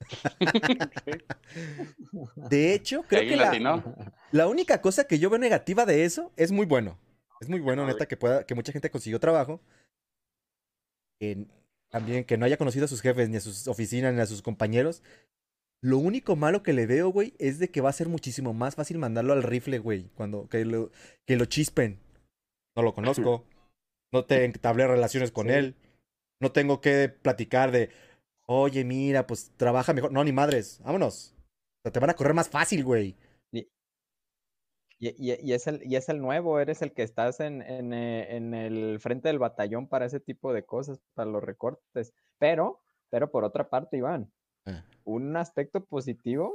De 2.50 2.74
hecho, 2.74 3.02
creo 3.08 3.22
que 3.22 3.36
la 3.36 3.82
la, 4.30 4.46
única 4.46 4.82
cosa 4.82 5.06
que 5.06 5.18
yo 5.18 5.30
veo 5.30 5.38
negativa 5.38 5.86
de 5.86 6.04
eso 6.04 6.32
es 6.36 6.52
muy 6.52 6.66
bueno. 6.66 6.98
Es 7.40 7.48
muy 7.48 7.60
bueno, 7.60 7.84
A 7.84 7.86
neta, 7.86 8.06
que 8.06 8.18
pueda, 8.18 8.44
que 8.44 8.54
mucha 8.54 8.72
gente 8.72 8.90
consiguió 8.90 9.18
trabajo. 9.20 9.60
Que 11.18 11.46
también 11.90 12.24
que 12.24 12.36
no 12.36 12.44
haya 12.46 12.56
conocido 12.56 12.84
a 12.84 12.88
sus 12.88 13.00
jefes, 13.00 13.28
ni 13.28 13.36
a 13.36 13.40
sus 13.40 13.68
oficinas, 13.68 14.14
ni 14.14 14.20
a 14.20 14.26
sus 14.26 14.42
compañeros. 14.42 15.02
Lo 15.82 15.98
único 15.98 16.36
malo 16.36 16.62
que 16.62 16.72
le 16.72 16.86
veo, 16.86 17.10
güey, 17.10 17.34
es 17.38 17.58
de 17.58 17.70
que 17.70 17.80
va 17.80 17.90
a 17.90 17.94
ser 17.94 18.08
muchísimo 18.08 18.54
más 18.54 18.74
fácil 18.74 18.98
mandarlo 18.98 19.32
al 19.34 19.42
rifle, 19.42 19.78
güey. 19.78 20.08
Cuando 20.14 20.48
que 20.48 20.64
lo, 20.64 20.90
que 21.26 21.36
lo 21.36 21.44
chispen. 21.44 22.00
No 22.74 22.82
lo 22.82 22.94
conozco. 22.94 23.44
No 24.12 24.24
te 24.24 24.44
entablé 24.44 24.86
relaciones 24.86 25.30
con 25.32 25.48
Sí. 25.48 25.52
él. 25.54 25.74
No 26.40 26.52
tengo 26.52 26.80
que 26.80 27.08
platicar 27.08 27.70
de, 27.72 27.90
oye, 28.46 28.84
mira, 28.84 29.26
pues 29.26 29.52
trabaja 29.56 29.92
mejor. 29.92 30.12
No, 30.12 30.24
ni 30.24 30.32
madres. 30.32 30.80
Vámonos. 30.84 31.34
sea, 31.82 31.92
te 31.92 32.00
van 32.00 32.10
a 32.10 32.14
correr 32.14 32.34
más 32.34 32.48
fácil, 32.48 32.82
güey. 32.84 33.14
Y, 34.98 35.08
y- 35.32 35.38
y 35.42 35.52
es 35.52 35.66
el, 35.66 35.80
y 35.84 35.96
es 35.96 36.08
el 36.08 36.20
nuevo, 36.20 36.58
eres 36.58 36.80
el 36.82 36.92
que 36.92 37.02
estás 37.02 37.40
en, 37.40 37.60
en, 37.62 37.92
eh, 37.92 38.36
en 38.36 38.54
el 38.54 38.98
frente 39.00 39.28
del 39.28 39.38
batallón 39.38 39.88
para 39.88 40.06
ese 40.06 40.20
tipo 40.20 40.52
de 40.52 40.64
cosas, 40.64 41.00
para 41.14 41.30
los 41.30 41.42
recortes. 41.44 42.14
Pero, 42.38 42.80
pero 43.10 43.30
por 43.30 43.44
otra 43.44 43.68
parte, 43.68 43.96
Iván, 43.98 44.30
Ah. 44.68 44.82
un 45.04 45.36
aspecto 45.36 45.84
positivo 45.84 46.52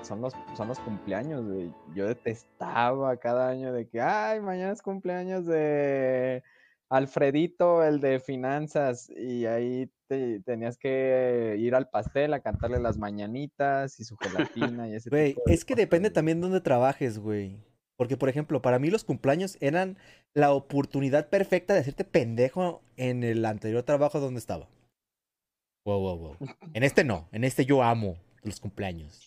son 0.00 0.22
los, 0.22 0.32
son 0.56 0.68
los 0.68 0.78
cumpleaños, 0.78 1.44
güey. 1.46 1.70
Yo 1.94 2.06
detestaba 2.06 3.16
cada 3.18 3.50
año 3.50 3.70
de 3.72 3.86
que, 3.86 4.00
ay, 4.00 4.40
mañana 4.40 4.72
es 4.72 4.80
cumpleaños 4.80 5.44
de 5.44 6.42
Alfredito, 6.88 7.84
el 7.84 8.00
de 8.00 8.18
finanzas, 8.18 9.08
y 9.10 9.46
ahí 9.46 9.90
te- 10.08 10.40
tenías 10.40 10.76
que 10.76 11.54
ir 11.58 11.74
al 11.74 11.88
pastel 11.88 12.34
a 12.34 12.40
cantarle 12.40 12.80
las 12.80 12.98
mañanitas 12.98 14.00
y 14.00 14.04
su 14.04 14.16
gelatina 14.16 14.88
y 14.88 14.94
ese 14.94 15.08
Güey, 15.10 15.34
tipo 15.34 15.42
de 15.46 15.54
es 15.54 15.64
que 15.64 15.74
cosas, 15.74 15.84
depende 15.84 16.08
güey. 16.08 16.14
también 16.14 16.40
de 16.40 16.46
dónde 16.48 16.60
trabajes, 16.60 17.18
güey. 17.18 17.62
Porque, 18.00 18.16
por 18.16 18.30
ejemplo, 18.30 18.62
para 18.62 18.78
mí 18.78 18.88
los 18.88 19.04
cumpleaños 19.04 19.58
eran 19.60 19.98
la 20.32 20.52
oportunidad 20.54 21.28
perfecta 21.28 21.74
de 21.74 21.80
hacerte 21.80 22.02
pendejo 22.06 22.80
en 22.96 23.22
el 23.24 23.44
anterior 23.44 23.82
trabajo 23.82 24.20
donde 24.20 24.38
estaba. 24.38 24.70
Wow, 25.84 26.00
wow, 26.00 26.16
wow. 26.16 26.36
En 26.72 26.82
este 26.82 27.04
no, 27.04 27.28
en 27.30 27.44
este 27.44 27.66
yo 27.66 27.82
amo 27.82 28.16
los 28.42 28.58
cumpleaños. 28.58 29.26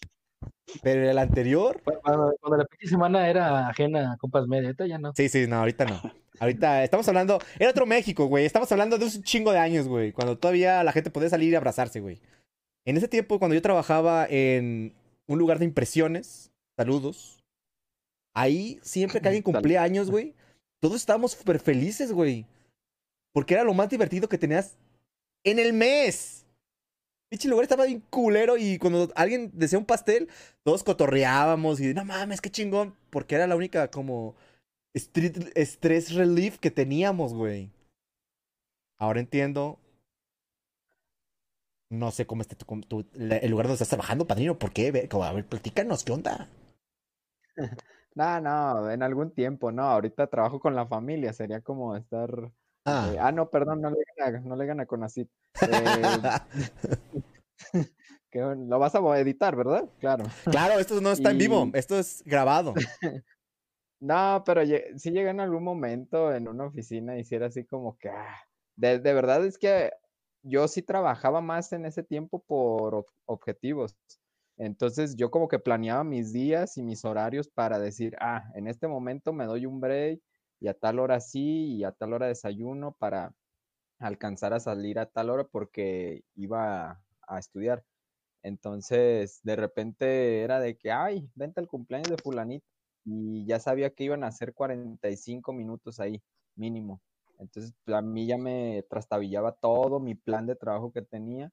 Pero 0.81 1.03
en 1.03 1.09
el 1.09 1.19
anterior, 1.19 1.83
Cu- 1.83 1.99
Cuando, 2.01 2.35
cuando 2.41 2.57
la 2.57 2.65
pinche 2.65 2.87
semana 2.87 3.29
era 3.29 3.67
ajena 3.67 4.13
a 4.13 4.17
compas 4.17 4.47
media, 4.47 4.69
ahorita 4.69 4.87
ya 4.87 4.97
no. 4.97 5.13
sí, 5.15 5.29
sí, 5.29 5.45
no, 5.45 5.57
ahorita 5.57 5.85
no. 5.85 6.01
Ahorita 6.39 6.83
estamos 6.83 7.07
hablando, 7.07 7.37
era 7.59 7.69
otro 7.69 7.85
México, 7.85 8.25
güey. 8.25 8.43
Estamos 8.45 8.71
hablando 8.71 8.97
de 8.97 9.05
un 9.05 9.11
chingo 9.21 9.51
de 9.51 9.59
años, 9.59 9.87
güey. 9.87 10.11
Cuando 10.13 10.39
todavía 10.39 10.83
la 10.83 10.91
gente 10.93 11.11
podía 11.11 11.29
salir 11.29 11.51
y 11.51 11.55
abrazarse, 11.55 11.99
güey. 11.99 12.21
En 12.85 12.97
ese 12.97 13.07
tiempo, 13.07 13.37
cuando 13.37 13.53
yo 13.53 13.61
trabajaba 13.61 14.25
en 14.27 14.95
un 15.27 15.37
lugar 15.37 15.59
de 15.59 15.65
impresiones, 15.65 16.51
saludos. 16.75 17.42
Ahí, 18.33 18.79
siempre 18.81 19.21
que 19.21 19.27
alguien 19.27 19.43
cumplía 19.43 19.83
años, 19.83 20.09
güey, 20.09 20.33
todos 20.81 20.97
estábamos 20.97 21.31
súper 21.31 21.59
felices, 21.59 22.11
güey. 22.11 22.45
Porque 23.33 23.53
era 23.53 23.63
lo 23.63 23.73
más 23.73 23.89
divertido 23.89 24.29
que 24.29 24.37
tenías 24.37 24.77
en 25.43 25.59
el 25.59 25.73
mes. 25.73 26.45
Pinche 27.29 27.47
lugar 27.47 27.63
estaba 27.63 27.85
bien 27.85 28.03
culero 28.09 28.57
y 28.57 28.77
cuando 28.77 29.11
alguien 29.15 29.49
decía 29.53 29.79
un 29.79 29.85
pastel, 29.85 30.29
todos 30.63 30.83
cotorreábamos 30.83 31.79
y 31.79 31.93
no 31.93 32.05
mames, 32.05 32.41
qué 32.41 32.51
chingón. 32.51 32.95
Porque 33.09 33.35
era 33.35 33.47
la 33.47 33.55
única 33.55 33.89
como 33.89 34.35
street, 34.93 35.51
stress 35.55 36.13
relief 36.13 36.59
que 36.59 36.69
teníamos, 36.69 37.33
güey. 37.33 37.71
Ahora 38.99 39.19
entiendo. 39.19 39.79
No 41.89 42.11
sé 42.11 42.25
cómo 42.25 42.41
esté 42.41 42.55
tu, 42.55 43.05
el 43.13 43.51
lugar 43.51 43.67
donde 43.67 43.75
estás 43.75 43.89
trabajando, 43.89 44.25
padrino. 44.25 44.57
¿Por 44.57 44.73
qué? 44.73 44.87
A 44.87 45.31
ver, 45.33 45.45
platícanos, 45.45 46.03
¿qué 46.03 46.11
onda? 46.11 46.49
No, 48.15 48.39
no, 48.41 48.91
en 48.91 49.03
algún 49.03 49.33
tiempo, 49.33 49.71
no. 49.71 49.83
Ahorita 49.83 50.27
trabajo 50.27 50.59
con 50.59 50.75
la 50.75 50.85
familia, 50.85 51.33
sería 51.33 51.61
como 51.61 51.95
estar. 51.95 52.29
eh, 52.29 52.51
Ah, 52.85 53.13
ah, 53.19 53.31
no, 53.31 53.49
perdón, 53.49 53.81
no 53.81 53.89
le 53.89 53.97
gana, 54.17 54.39
no 54.41 54.55
le 54.55 54.65
gana 54.65 54.85
con 54.85 55.03
así. 55.03 55.27
lo 58.33 58.79
vas 58.79 58.95
a 58.95 59.19
editar, 59.19 59.55
¿verdad? 59.55 59.85
Claro. 59.99 60.25
claro, 60.43 60.79
esto 60.79 60.99
no 61.01 61.11
está 61.11 61.31
en 61.31 61.37
vivo, 61.37 61.69
esto 61.73 61.97
es 61.97 62.23
grabado. 62.25 62.73
No, 63.99 64.43
pero 64.45 64.63
lle- 64.63 64.97
sí 64.97 65.11
llegué 65.11 65.29
en 65.29 65.39
algún 65.39 65.63
momento 65.63 66.33
en 66.33 66.49
una 66.49 66.65
oficina 66.65 67.17
y 67.17 67.23
sí 67.23 67.35
era 67.35 67.45
así 67.45 67.63
como 67.63 67.97
que, 67.97 68.09
ah, 68.09 68.35
de, 68.75 68.99
de 68.99 69.13
verdad 69.13 69.45
es 69.45 69.57
que 69.57 69.91
yo 70.41 70.67
sí 70.67 70.81
trabajaba 70.81 71.39
más 71.39 71.71
en 71.71 71.85
ese 71.85 72.03
tiempo 72.03 72.43
por 72.45 72.95
ob- 72.95 73.13
objetivos. 73.25 73.95
Entonces 74.57 75.15
yo 75.15 75.31
como 75.31 75.47
que 75.47 75.59
planeaba 75.59 76.03
mis 76.03 76.33
días 76.33 76.77
y 76.77 76.83
mis 76.83 77.05
horarios 77.05 77.49
para 77.49 77.79
decir, 77.79 78.15
ah, 78.19 78.51
en 78.55 78.67
este 78.67 78.87
momento 78.87 79.33
me 79.33 79.45
doy 79.45 79.65
un 79.65 79.79
break 79.79 80.21
y 80.59 80.67
a 80.67 80.73
tal 80.73 80.99
hora 80.99 81.19
sí 81.19 81.75
y 81.75 81.83
a 81.83 81.91
tal 81.91 82.13
hora 82.13 82.27
desayuno 82.27 82.93
para 82.93 83.35
alcanzar 83.99 84.53
a 84.53 84.59
salir 84.59 84.99
a 84.99 85.07
tal 85.07 85.29
hora 85.29 85.45
porque 85.45 86.23
iba 86.35 87.03
a 87.27 87.39
estudiar. 87.39 87.85
Entonces, 88.43 89.39
de 89.43 89.55
repente 89.55 90.41
era 90.41 90.59
de 90.59 90.77
que, 90.77 90.91
ay, 90.91 91.29
vente 91.35 91.61
al 91.61 91.67
cumpleaños 91.67 92.09
de 92.11 92.17
fulanito. 92.17 92.65
Y 93.05 93.45
ya 93.45 93.59
sabía 93.59 93.91
que 93.93 94.03
iban 94.05 94.23
a 94.23 94.31
ser 94.31 94.53
45 94.53 95.53
minutos 95.53 95.99
ahí, 95.99 96.21
mínimo. 96.55 97.01
Entonces, 97.39 97.73
a 97.87 98.01
mí 98.01 98.27
ya 98.27 98.37
me 98.37 98.83
trastabillaba 98.89 99.53
todo 99.53 99.99
mi 99.99 100.15
plan 100.15 100.45
de 100.45 100.55
trabajo 100.55 100.91
que 100.91 101.01
tenía. 101.01 101.51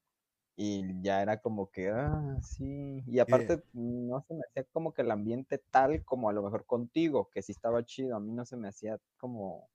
Y 0.56 1.00
ya 1.02 1.22
era 1.22 1.40
como 1.40 1.70
que, 1.70 1.88
ah, 1.88 2.36
sí. 2.42 3.02
Y 3.06 3.18
aparte, 3.18 3.62
no 3.72 4.22
se 4.28 4.34
me 4.34 4.40
hacía 4.48 4.64
como 4.72 4.92
que 4.92 5.02
el 5.02 5.10
ambiente 5.10 5.58
tal 5.70 6.04
como 6.04 6.28
a 6.28 6.32
lo 6.32 6.42
mejor 6.42 6.66
contigo, 6.66 7.30
que 7.32 7.40
sí 7.42 7.52
estaba 7.52 7.84
chido. 7.84 8.16
A 8.16 8.20
mí 8.20 8.32
no 8.32 8.44
se 8.44 8.56
me 8.56 8.68
hacía 8.68 8.98
como 9.16 9.68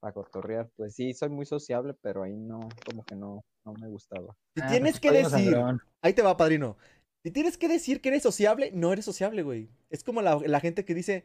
para 0.00 0.12
cotorrear. 0.12 0.70
Pues 0.76 0.94
sí, 0.94 1.12
soy 1.12 1.28
muy 1.28 1.44
sociable, 1.44 1.94
pero 2.00 2.22
ahí 2.22 2.36
no, 2.36 2.60
como 2.86 3.04
que 3.04 3.16
no, 3.16 3.44
no 3.64 3.72
me 3.74 3.88
gustaba. 3.88 4.36
Si 4.54 4.62
Ah, 4.62 4.68
tienes 4.68 4.92
pues, 4.92 5.00
que 5.00 5.08
padrino 5.08 5.30
decir, 5.30 5.56
ahí 6.02 6.12
te 6.12 6.22
va, 6.22 6.36
padrino. 6.36 6.76
Si 7.24 7.32
tienes 7.32 7.58
que 7.58 7.68
decir 7.68 8.00
que 8.00 8.10
eres 8.10 8.22
sociable, 8.22 8.70
no 8.72 8.92
eres 8.92 9.04
sociable, 9.04 9.42
güey. 9.42 9.70
Es 9.90 10.04
como 10.04 10.22
la, 10.22 10.36
la 10.46 10.60
gente 10.60 10.84
que 10.84 10.94
dice, 10.94 11.24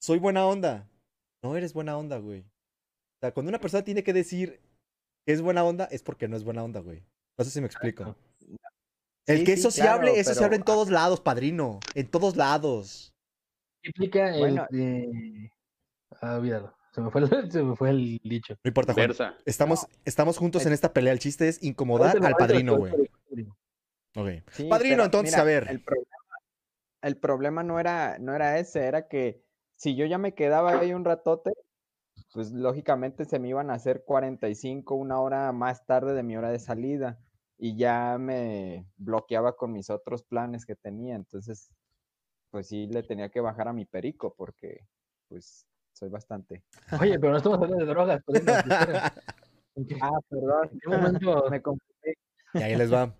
soy 0.00 0.18
buena 0.18 0.44
onda. 0.46 0.88
No 1.42 1.56
eres 1.56 1.72
buena 1.72 1.96
onda, 1.96 2.18
güey. 2.18 2.40
O 2.40 3.20
sea, 3.20 3.32
cuando 3.32 3.50
una 3.50 3.60
persona 3.60 3.84
tiene 3.84 4.02
que 4.02 4.12
decir 4.12 4.60
que 5.24 5.32
es 5.32 5.40
buena 5.40 5.64
onda, 5.64 5.84
es 5.84 6.02
porque 6.02 6.26
no 6.26 6.36
es 6.36 6.42
buena 6.44 6.64
onda, 6.64 6.80
güey. 6.80 7.04
No 7.38 7.44
sé 7.44 7.50
si 7.50 7.60
me 7.60 7.66
explico. 7.66 8.16
El 9.30 9.38
Sí, 9.38 9.44
que 9.44 9.52
es 9.52 9.58
sí, 9.58 9.62
sociable 9.62 10.06
claro, 10.08 10.20
es 10.20 10.26
sociable 10.26 10.56
en 10.56 10.62
pero- 10.62 10.74
todos 10.74 10.90
lados, 10.90 11.20
padrino. 11.20 11.80
En 11.94 12.10
todos 12.10 12.36
lados. 12.36 13.14
Implica 13.82 14.34
el 14.34 14.38
Bueno. 14.40 14.66
de... 14.70 15.52
Ah, 16.20 16.36
olvídalo. 16.36 16.74
Se 16.92 17.00
me 17.00 17.10
fue 17.10 17.20
el, 17.22 17.28
se 17.52 17.62
me 17.62 17.76
fue 17.76 17.90
el 17.90 18.20
dicho. 18.24 18.54
No 18.64 18.68
importa, 18.68 18.92
Juan. 18.92 19.06
Versa. 19.08 19.34
Estamos, 19.46 19.86
estamos 20.04 20.36
juntos 20.38 20.62
en 20.66 20.68
es- 20.72 20.74
esta 20.74 20.92
pelea. 20.92 21.12
El 21.12 21.18
chiste 21.20 21.48
es 21.48 21.62
incomodar 21.62 22.16
al 22.24 22.34
padrino, 22.34 22.76
güey. 22.76 22.92
padrino. 23.28 23.56
Ok. 24.16 24.28
Sí, 24.52 24.64
Padrino, 24.68 24.96
pero 24.96 25.04
entonces, 25.04 25.32
mira, 25.32 25.42
a 25.42 25.44
ver. 25.44 25.66
El 25.70 25.80
problema, 25.84 26.16
el 27.02 27.16
problema 27.16 27.62
no 27.62 27.78
era, 27.78 28.18
no 28.18 28.34
era 28.34 28.58
ese, 28.58 28.84
era 28.84 29.06
que 29.06 29.44
si 29.76 29.94
yo 29.94 30.04
ya 30.06 30.18
me 30.18 30.34
quedaba 30.34 30.80
ahí 30.80 30.92
un 30.92 31.04
ratote, 31.04 31.52
pues 32.34 32.50
lógicamente 32.50 33.24
se 33.24 33.38
me 33.38 33.48
iban 33.48 33.70
a 33.70 33.74
hacer 33.74 34.02
45, 34.04 34.96
una 34.96 35.20
hora 35.20 35.52
más 35.52 35.86
tarde 35.86 36.12
de 36.14 36.22
mi 36.24 36.36
hora 36.36 36.50
de 36.50 36.58
salida. 36.58 37.20
Y 37.62 37.76
ya 37.76 38.16
me 38.18 38.86
bloqueaba 38.96 39.54
con 39.54 39.72
mis 39.72 39.90
otros 39.90 40.22
planes 40.22 40.64
que 40.64 40.76
tenía. 40.76 41.14
Entonces, 41.14 41.70
pues 42.50 42.68
sí 42.68 42.86
le 42.86 43.02
tenía 43.02 43.28
que 43.28 43.40
bajar 43.40 43.68
a 43.68 43.72
mi 43.74 43.84
perico, 43.84 44.34
porque 44.34 44.86
pues 45.28 45.66
soy 45.92 46.08
bastante. 46.08 46.62
Oye, 46.98 47.18
pero 47.18 47.32
no 47.32 47.36
estamos 47.36 47.58
hablando 47.58 47.84
de 47.84 47.90
drogas. 47.90 48.22
padrino, 48.24 48.52
espera. 48.52 49.14
¿En 49.76 49.86
qué, 49.86 49.98
Ah, 50.00 50.18
perdón. 50.28 50.68
en 50.72 50.80
qué 50.80 50.88
momento? 50.88 51.44
Me 51.50 51.60
confundí. 51.62 52.12
Y 52.54 52.62
ahí 52.62 52.76
les 52.76 52.90
va. 52.92 53.14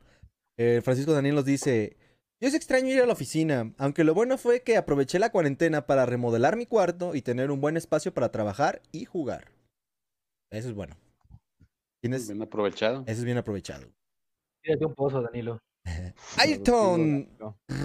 Eh, 0.57 0.81
Francisco 0.83 1.12
Daniel 1.12 1.35
nos 1.35 1.44
dice: 1.44 1.96
Yo 2.40 2.48
es 2.48 2.55
extraño 2.55 2.88
ir 2.88 3.03
a 3.03 3.07
la 3.07 3.12
oficina, 3.12 3.72
aunque 3.76 4.05
lo 4.05 4.14
bueno 4.14 4.38
fue 4.38 4.62
que 4.62 4.79
aproveché 4.79 5.18
la 5.18 5.31
cuarentena 5.31 5.87
para 5.87 6.07
remodelar 6.07 6.57
mi 6.57 6.64
cuarto 6.64 7.14
y 7.14 7.20
tener 7.20 7.50
un 7.50 7.61
buen 7.61 7.76
espacio 7.76 8.14
para 8.14 8.31
trabajar 8.33 8.81
y 8.90 9.05
jugar. 9.05 9.53
Eso 10.50 10.68
es 10.70 10.74
bueno. 10.74 10.96
Tienes, 12.03 12.26
Bien 12.29 12.40
aprovechado. 12.42 13.03
eso 13.03 13.11
es 13.20 13.24
bien 13.24 13.37
aprovechado. 13.37 13.87
Tírate 14.62 14.87
un 14.87 14.94
pozo, 14.94 15.23
Danilo. 15.23 15.61
Ayrton 16.38 17.29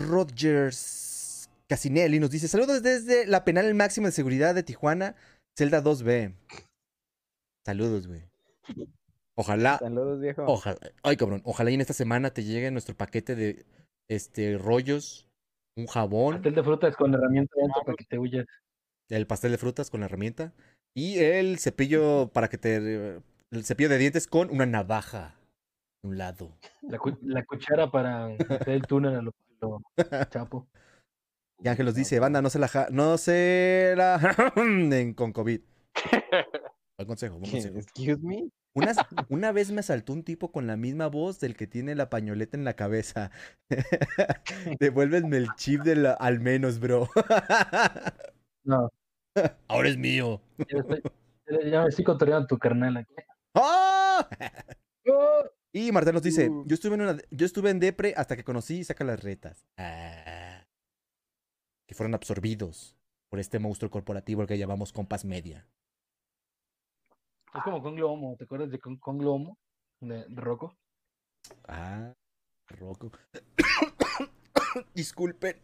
Rogers 0.10 1.50
Casinelli 1.68 2.20
nos 2.20 2.30
dice: 2.30 2.48
Saludos 2.48 2.84
desde 2.84 3.26
la 3.26 3.44
penal 3.44 3.74
máxima 3.74 4.08
de 4.08 4.12
seguridad 4.12 4.56
de 4.56 4.64
Tijuana, 4.64 5.16
Celda 5.58 5.84
2B. 5.84 6.36
Saludos, 7.66 8.08
güey. 8.08 8.22
Ojalá, 9.36 9.80
Saludos, 9.80 10.22
viejo. 10.22 10.46
Ojalá, 10.48 10.78
ay 11.04 11.18
cabrón, 11.18 11.42
ojalá 11.44 11.72
y 11.72 11.74
en 11.74 11.82
esta 11.82 11.94
semana 11.94 12.30
te 12.30 12.44
llegue 12.44 12.72
nuestro 12.72 12.96
paquete 12.96 13.36
de 13.36 13.66
este 14.08 14.58
rollos, 14.58 15.28
un 15.76 15.88
jabón, 15.88 16.36
Pastel 16.36 16.56
de 16.56 16.64
frutas 16.64 16.96
con 16.96 17.14
herramienta 17.14 17.54
dentro 17.58 17.82
para 17.84 17.96
que 17.98 18.06
te 18.06 18.18
huyas. 18.18 18.46
el 19.10 19.28
pastel 19.28 19.52
de 19.52 19.58
frutas 19.58 19.90
con 19.90 20.00
la 20.00 20.06
herramienta 20.06 20.54
y 20.96 21.18
el 21.20 21.60
cepillo 21.60 22.30
para 22.32 22.48
que 22.48 22.58
te 22.58 22.76
el 23.52 23.66
cepillo 23.66 23.90
de 23.90 23.98
dientes 23.98 24.28
con 24.28 24.50
una 24.52 24.66
navaja 24.66 25.36
un 26.06 26.18
lado. 26.18 26.58
La, 26.82 26.98
cu- 26.98 27.18
la 27.24 27.44
cuchara 27.46 27.90
para 27.92 28.28
hacer 28.28 28.70
el 28.70 28.82
túnel 28.84 29.16
a 29.16 29.22
lo, 29.22 29.32
lo 29.62 29.82
chapo. 30.30 30.68
Y 31.60 31.68
Ángel 31.68 31.86
nos 31.86 31.96
dice, 31.96 32.20
banda, 32.20 32.42
no 32.42 32.50
se 32.50 32.60
la 32.60 32.68
ja- 32.68 32.88
no 32.92 33.18
se 33.18 33.94
la 33.98 34.20
en- 34.56 35.14
con 35.14 35.32
COVID. 35.34 35.62
Buen 36.98 37.08
consejo, 37.08 37.40
buen 37.40 37.52
consejo. 37.52 37.78
Excuse 37.78 38.20
me. 38.22 38.50
Una, 38.74 38.94
una 39.30 39.52
vez 39.54 39.72
me 39.72 39.80
asaltó 39.82 40.12
un 40.14 40.24
tipo 40.24 40.52
con 40.52 40.66
la 40.68 40.76
misma 40.78 41.08
voz 41.08 41.40
del 41.40 41.56
que 41.56 41.66
tiene 41.68 41.94
la 41.96 42.10
pañoleta 42.10 42.56
en 42.58 42.64
la 42.66 42.74
cabeza. 42.74 43.32
Devuélvenme 44.80 45.38
el 45.38 45.48
chip 45.56 45.82
del 45.82 46.06
al 46.08 46.40
menos, 46.42 46.80
bro. 46.80 47.08
No, 48.66 48.90
Ahora 49.68 49.90
es 49.90 49.98
mío. 49.98 50.42
ya, 50.58 50.80
estoy, 50.80 51.02
ya- 51.48 51.70
ya 51.70 51.82
me 51.84 51.90
estoy 51.90 52.04
cotorreando 52.06 52.48
tu 52.48 52.58
carnal 52.58 52.98
aquí. 52.98 53.14
¡Ah! 53.56 54.28
Y 55.78 55.92
Marta 55.92 56.14
nos 56.14 56.22
dice, 56.24 56.50
Uh. 56.50 56.64
yo 56.66 56.74
estuve 56.74 56.96
en 56.96 57.02
una, 57.02 57.18
yo 57.32 57.46
estuve 57.46 57.70
en 57.70 57.82
depre 57.82 58.14
hasta 58.16 58.38
que 58.38 58.46
conocí 58.46 58.78
y 58.78 58.84
saca 58.86 59.04
las 59.04 59.22
retas. 59.22 59.68
Ah. 59.78 60.66
que 61.86 61.94
fueron 61.94 62.14
absorbidos 62.16 62.96
por 63.30 63.40
este 63.42 63.60
monstruo 63.60 63.92
corporativo 63.92 64.42
al 64.42 64.48
que 64.48 64.58
llamamos 64.58 64.94
Compass 64.94 65.26
Media. 65.26 65.68
Es 67.54 67.62
como 67.64 67.82
con 67.84 67.96
Glomo, 67.96 68.36
¿te 68.38 68.46
acuerdas 68.46 68.72
de 68.72 68.80
con, 68.80 68.96
con 68.98 69.18
Glomo? 69.18 69.58
De, 70.00 70.26
de 70.28 70.42
Rocco. 70.42 70.78
Ah, 71.68 72.14
Rocco. 72.70 73.12
Disculpen. 74.96 75.58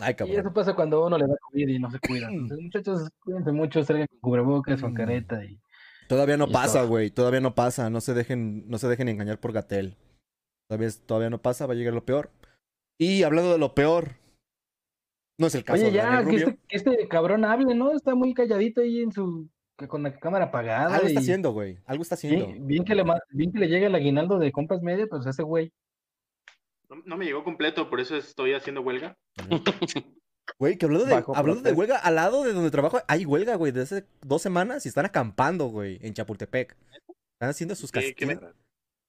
Ay, 0.00 0.12
Y 0.12 0.14
cabrón. 0.16 0.40
eso 0.40 0.52
pasa 0.52 0.74
cuando 0.74 1.06
uno 1.06 1.16
le 1.16 1.26
da 1.28 1.34
COVID 1.40 1.68
y 1.68 1.78
no 1.78 1.90
se 1.92 1.98
cuida. 2.00 2.28
Entonces, 2.30 2.58
muchachos, 2.60 3.08
cuídense 3.20 3.52
mucho, 3.52 3.82
salgan 3.84 4.06
con 4.08 4.18
cubrebocas, 4.20 4.80
con 4.80 4.92
Mm. 4.92 4.96
careta 4.96 5.44
y 5.44 5.60
Todavía 6.10 6.36
no 6.36 6.48
pasa, 6.48 6.82
güey. 6.82 7.12
Todavía 7.12 7.40
no 7.40 7.54
pasa. 7.54 7.88
No 7.88 8.00
se 8.00 8.14
dejen, 8.14 8.68
no 8.68 8.78
se 8.78 8.88
dejen 8.88 9.08
engañar 9.08 9.38
por 9.38 9.52
Gatel. 9.52 9.96
Todavía, 10.68 10.88
todavía 11.06 11.30
no 11.30 11.40
pasa, 11.40 11.66
va 11.66 11.74
a 11.74 11.76
llegar 11.76 11.94
lo 11.94 12.04
peor. 12.04 12.32
Y 12.98 13.22
hablando 13.22 13.52
de 13.52 13.58
lo 13.58 13.76
peor, 13.76 14.16
no 15.38 15.46
es 15.46 15.54
el 15.54 15.62
caso 15.62 15.80
Oye, 15.80 15.92
de 15.92 15.96
ya, 15.96 16.24
que 16.24 16.34
este, 16.34 16.58
que 16.66 16.76
este 16.76 17.08
cabrón 17.08 17.44
hable, 17.44 17.76
¿no? 17.76 17.92
Está 17.92 18.16
muy 18.16 18.34
calladito 18.34 18.80
ahí 18.80 19.02
en 19.02 19.12
su. 19.12 19.48
con 19.86 20.02
la 20.02 20.18
cámara 20.18 20.46
apagada. 20.46 20.96
Algo 20.96 21.06
está 21.06 21.20
haciendo, 21.20 21.52
güey. 21.52 21.78
Algo 21.86 22.02
está 22.02 22.16
haciendo. 22.16 22.44
Bien, 22.48 22.66
bien 22.66 22.84
que 22.84 22.96
le, 22.96 23.04
ma- 23.04 23.22
bien 23.30 23.52
que 23.52 23.60
le 23.60 23.68
llega 23.68 23.86
el 23.86 23.94
aguinaldo 23.94 24.40
de 24.40 24.50
compas 24.50 24.82
media, 24.82 25.06
pues 25.08 25.24
ese 25.26 25.44
güey. 25.44 25.72
No, 26.88 26.96
no 27.06 27.16
me 27.16 27.24
llegó 27.24 27.44
completo, 27.44 27.88
por 27.88 28.00
eso 28.00 28.16
estoy 28.16 28.52
haciendo 28.52 28.82
huelga. 28.82 29.16
Güey, 30.58 30.76
que 30.76 30.86
hablando 30.86 31.06
de, 31.06 31.14
Bajo 31.14 31.36
hablando 31.36 31.62
de 31.62 31.72
huelga, 31.72 31.96
al 31.96 32.14
lado 32.16 32.42
de 32.44 32.52
donde 32.52 32.70
trabajo 32.70 33.00
hay 33.06 33.24
huelga, 33.24 33.54
güey, 33.54 33.72
desde 33.72 33.98
hace 33.98 34.06
dos 34.22 34.42
semanas 34.42 34.84
y 34.84 34.88
están 34.88 35.06
acampando, 35.06 35.66
güey, 35.68 35.98
en 36.02 36.12
Chapultepec. 36.14 36.76
Están 37.34 37.50
haciendo 37.50 37.74
sus 37.74 37.92
¿Qué- 37.92 38.14
qué 38.14 38.26
castillos. 38.26 38.54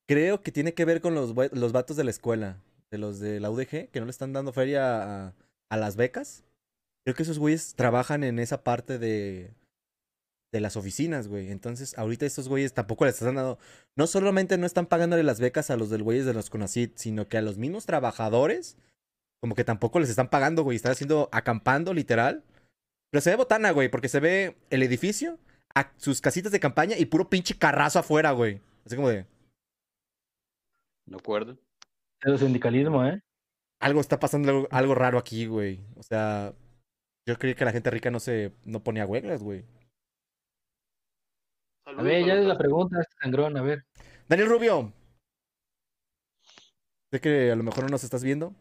Creo 0.08 0.42
que 0.42 0.52
tiene 0.52 0.74
que 0.74 0.86
ver 0.86 1.02
con 1.02 1.16
los, 1.16 1.34
los 1.54 1.72
vatos 1.72 1.98
de 1.98 2.04
la 2.04 2.12
escuela, 2.12 2.58
de 2.92 2.98
los 2.98 3.20
de 3.20 3.40
la 3.40 3.50
UDG, 3.50 3.90
que 3.90 4.00
no 4.00 4.06
le 4.06 4.12
están 4.12 4.34
dando 4.34 4.54
feria 4.54 5.28
a, 5.28 5.34
a 5.70 5.78
las 5.78 5.96
becas. 5.96 6.44
Creo 7.06 7.16
que 7.16 7.24
esos 7.24 7.40
güeyes 7.40 7.74
trabajan 7.76 8.24
en 8.24 8.38
esa 8.40 8.64
parte 8.64 9.00
de, 9.00 9.52
de 10.54 10.60
las 10.60 10.76
oficinas, 10.76 11.28
güey. 11.28 11.50
Entonces, 11.52 11.98
ahorita 11.98 12.26
estos 12.26 12.48
güeyes 12.50 12.74
tampoco 12.74 13.06
les 13.06 13.16
están 13.16 13.36
dando. 13.36 13.58
No 13.98 14.06
solamente 14.08 14.58
no 14.58 14.66
están 14.66 14.86
pagándole 14.86 15.24
las 15.24 15.40
becas 15.40 15.70
a 15.72 15.78
los 15.78 15.90
del 15.90 16.04
güeyes 16.04 16.26
de 16.26 16.34
los 16.34 16.50
CONACYT, 16.50 16.98
sino 16.98 17.28
que 17.28 17.38
a 17.38 17.42
los 17.42 17.58
mismos 17.58 17.86
trabajadores, 17.86 18.78
como 19.42 19.56
que 19.56 19.64
tampoco 19.64 20.00
les 20.00 20.10
están 20.10 20.30
pagando, 20.30 20.64
güey. 20.64 20.76
Están 20.76 20.94
haciendo 20.94 21.30
acampando, 21.32 21.94
literal. 21.94 22.44
Pero 23.12 23.22
se 23.22 23.32
ve 23.32 23.36
botana, 23.36 23.72
güey, 23.72 23.90
porque 23.90 24.08
se 24.08 24.20
ve 24.20 24.56
el 24.70 24.84
edificio, 24.84 25.38
a 25.76 25.92
sus 25.98 26.22
casitas 26.22 26.52
de 26.52 26.60
campaña 26.60 26.98
y 26.98 27.06
puro 27.06 27.30
pinche 27.30 27.58
carrazo 27.58 28.00
afuera, 28.00 28.32
güey. 28.32 28.62
Así 28.86 28.96
como 28.96 29.10
de. 29.10 29.26
¿De 31.06 31.18
acuerdo? 31.18 31.58
El 32.22 32.38
sindicalismo, 32.38 33.06
¿eh? 33.06 33.22
algo 33.82 34.00
está 34.00 34.20
pasando 34.20 34.50
algo, 34.50 34.68
algo 34.72 34.96
raro 34.96 35.18
aquí, 35.18 35.48
güey. 35.48 35.80
O 35.98 36.04
sea, 36.04 36.54
yo 37.28 37.38
creí 37.38 37.56
que 37.56 37.66
la 37.66 37.72
gente 37.72 37.90
rica 37.90 38.12
no 38.12 38.20
se 38.20 38.54
no 38.64 38.84
ponía 38.84 39.06
huelgas, 39.06 39.44
güey. 39.44 39.66
A 41.86 42.02
ver, 42.02 42.26
ya 42.26 42.36
es 42.36 42.46
la 42.46 42.58
pregunta, 42.58 43.02
este 43.02 43.16
sangrón, 43.22 43.58
a 43.58 43.62
ver. 43.62 43.84
Daniel 44.30 44.50
Rubio. 44.50 44.94
Sé 47.12 47.20
que 47.20 47.52
a 47.52 47.56
lo 47.56 47.64
mejor 47.64 47.84
no 47.84 47.90
nos 47.90 48.04
estás 48.04 48.24
viendo, 48.24 48.54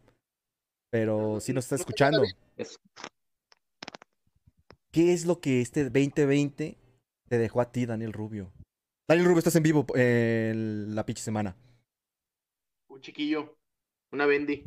pero 0.91 1.41
sí 1.41 1.53
nos 1.53 1.65
estás 1.65 1.81
No, 1.81 1.83
escuchando. 1.83 2.23
Es- 2.57 2.79
¿Qué 4.93 5.13
es 5.13 5.25
lo 5.25 5.41
que 5.41 5.61
este 5.61 5.85
2020 5.85 6.77
te 7.29 7.39
dejó 7.39 7.61
a 7.61 7.71
ti, 7.71 7.87
Daniel 7.87 8.13
Rubio? 8.13 8.53
Daniel 9.09 9.27
Rubio, 9.27 9.39
estás 9.39 9.57
en 9.57 9.63
vivo 9.63 9.87
eh, 9.95 10.51
en 10.53 10.95
la 10.95 11.07
pinche 11.07 11.23
semana. 11.23 11.57
Un 12.89 13.01
chiquillo, 13.01 13.57
una 14.11 14.27
bendy. 14.27 14.67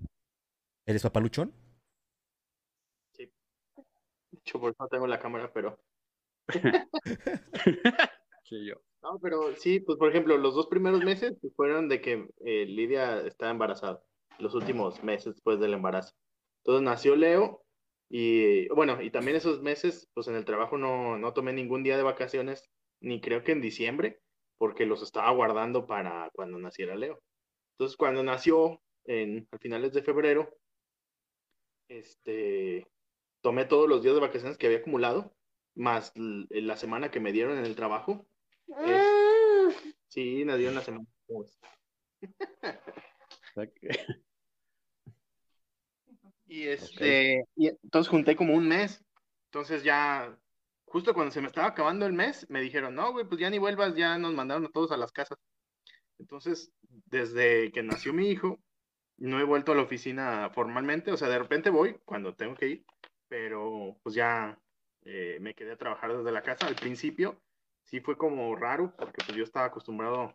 ¿Eres 0.86 1.04
papaluchón? 1.04 1.54
De 3.18 3.30
hecho, 4.40 4.60
por 4.60 4.72
eso 4.72 4.84
no 4.84 4.90
tengo 4.90 5.08
la 5.08 5.20
cámara, 5.20 5.52
pero. 5.54 5.78
Sí, 8.46 8.66
yo. 8.66 8.76
No, 9.02 9.20
pero 9.20 9.56
sí, 9.56 9.80
pues 9.80 9.98
por 9.98 10.10
ejemplo, 10.10 10.38
los 10.38 10.54
dos 10.54 10.68
primeros 10.68 11.02
meses 11.04 11.34
pues, 11.42 11.54
fueron 11.56 11.88
de 11.88 12.02
que 12.02 12.28
eh, 12.46 12.66
Lidia 12.66 13.22
estaba 13.22 13.52
embarazada, 13.52 14.04
los 14.44 14.54
últimos 14.56 15.04
meses 15.04 15.34
después 15.36 15.60
del 15.60 15.74
embarazo. 15.74 16.14
Entonces 16.60 16.84
nació 16.84 17.16
Leo 17.16 17.64
y 18.10 18.68
bueno, 18.70 19.02
y 19.02 19.10
también 19.10 19.38
esos 19.38 19.62
meses, 19.62 20.08
pues 20.14 20.28
en 20.28 20.36
el 20.36 20.46
trabajo 20.46 20.78
no, 20.78 21.18
no 21.18 21.34
tomé 21.34 21.52
ningún 21.54 21.84
día 21.84 21.98
de 21.98 22.04
vacaciones, 22.04 22.70
ni 23.02 23.20
creo 23.22 23.44
que 23.44 23.54
en 23.54 23.62
diciembre, 23.62 24.20
porque 24.58 24.86
los 24.86 25.02
estaba 25.02 25.32
guardando 25.32 25.88
para 25.88 26.30
cuando 26.34 26.58
naciera 26.60 26.96
Leo. 26.96 27.20
Entonces 27.74 27.98
cuando 27.98 28.24
nació, 28.24 28.82
en, 29.06 29.48
a 29.52 29.58
finales 29.58 29.94
de 29.94 30.04
febrero, 30.04 30.56
este, 31.90 32.88
tomé 33.42 33.66
todos 33.66 33.90
los 33.90 34.04
días 34.04 34.16
de 34.16 34.22
vacaciones 34.22 34.58
que 34.58 34.68
había 34.68 34.80
acumulado, 34.80 35.34
más 35.76 36.14
la 36.16 36.78
semana 36.78 37.10
que 37.12 37.20
me 37.20 37.32
dieron 37.32 37.58
en 37.58 37.66
el 37.66 37.76
trabajo. 37.76 38.26
Es- 38.86 39.24
Sí, 40.08 40.46
me 40.46 40.56
dieron 40.58 40.76
la 40.76 40.82
semana. 40.82 41.06
¿Cómo 41.28 41.42
ves? 41.42 41.60
O 42.62 43.54
sea 43.56 43.68
que- 43.68 43.90
Y 46.54 46.68
este, 46.68 47.48
y 47.56 47.70
entonces 47.70 48.12
junté 48.12 48.36
como 48.36 48.54
un 48.54 48.68
mes. 48.68 49.04
Entonces 49.46 49.84
ya, 49.84 50.38
justo 50.86 51.16
cuando 51.16 51.32
se 51.32 51.42
me 51.42 51.48
estaba 51.48 51.66
acabando 51.66 52.06
el 52.06 52.14
mes, 52.14 52.48
me 52.48 52.62
dijeron, 52.62 52.94
no, 52.94 53.12
güey, 53.12 53.26
pues 53.26 53.42
ya 53.42 53.50
ni 53.50 53.58
vuelvas, 53.58 53.96
ya 53.96 54.20
nos 54.20 54.36
mandaron 54.36 54.64
a 54.68 54.70
todos 54.70 54.92
a 54.92 54.98
las 54.98 55.12
casas. 55.12 55.40
Entonces, 56.20 56.72
desde 57.08 57.72
que 57.72 57.82
nació 57.82 58.14
mi 58.14 58.30
hijo, 58.30 58.60
no 59.18 59.40
he 59.40 59.44
vuelto 59.44 59.72
a 59.72 59.76
la 59.76 59.82
oficina 59.82 60.52
formalmente, 60.54 61.12
o 61.12 61.18
sea, 61.18 61.28
de 61.28 61.40
repente 61.40 61.72
voy 61.72 61.98
cuando 62.06 62.36
tengo 62.36 62.54
que 62.54 62.68
ir, 62.68 62.86
pero 63.28 63.98
pues 64.04 64.14
ya 64.14 64.56
eh, 65.06 65.40
me 65.42 65.56
quedé 65.56 65.72
a 65.72 65.78
trabajar 65.78 66.16
desde 66.16 66.32
la 66.32 66.44
casa. 66.44 66.68
Al 66.68 66.76
principio 66.76 67.42
sí 67.82 68.00
fue 68.00 68.16
como 68.16 68.56
raro, 68.56 68.94
porque 68.96 69.26
pues 69.26 69.36
yo 69.36 69.44
estaba 69.44 69.66
acostumbrado, 69.66 70.32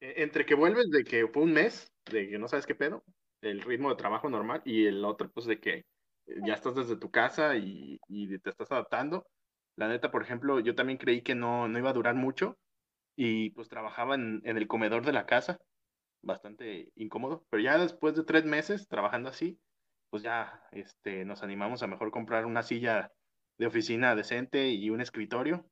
eh, 0.00 0.14
entre 0.22 0.46
que 0.46 0.54
vuelves 0.54 0.88
de 0.88 1.04
que 1.04 1.28
fue 1.28 1.42
un 1.42 1.52
mes, 1.52 1.92
de 2.10 2.30
que 2.30 2.38
no 2.38 2.48
sabes 2.48 2.64
qué 2.64 2.74
pedo, 2.74 3.04
el 3.42 3.60
ritmo 3.62 3.90
de 3.90 3.96
trabajo 3.96 4.28
normal, 4.28 4.62
y 4.64 4.86
el 4.86 5.04
otro 5.04 5.30
pues 5.30 5.46
de 5.46 5.60
que 5.60 5.74
eh, 5.74 5.84
ya 6.44 6.54
estás 6.54 6.74
desde 6.74 6.96
tu 6.96 7.10
casa 7.10 7.56
y, 7.56 8.00
y 8.08 8.38
te 8.38 8.50
estás 8.50 8.70
adaptando. 8.72 9.26
La 9.76 9.88
neta, 9.88 10.10
por 10.10 10.22
ejemplo, 10.22 10.60
yo 10.60 10.74
también 10.74 10.98
creí 10.98 11.22
que 11.22 11.34
no, 11.34 11.68
no 11.68 11.78
iba 11.78 11.90
a 11.90 11.94
durar 11.94 12.14
mucho 12.14 12.58
y 13.16 13.50
pues 13.50 13.68
trabajaba 13.68 14.14
en, 14.16 14.40
en 14.44 14.56
el 14.56 14.66
comedor 14.66 15.04
de 15.04 15.12
la 15.12 15.26
casa, 15.26 15.58
bastante 16.22 16.90
incómodo, 16.96 17.44
pero 17.50 17.62
ya 17.62 17.78
después 17.78 18.14
de 18.16 18.24
tres 18.24 18.44
meses 18.44 18.88
trabajando 18.88 19.28
así, 19.28 19.58
pues 20.10 20.22
ya 20.22 20.62
este, 20.72 21.24
nos 21.24 21.42
animamos 21.42 21.82
a 21.82 21.86
mejor 21.86 22.10
comprar 22.10 22.46
una 22.46 22.62
silla 22.62 23.12
de 23.58 23.66
oficina 23.66 24.14
decente 24.14 24.68
y 24.70 24.90
un 24.90 25.00
escritorio 25.00 25.64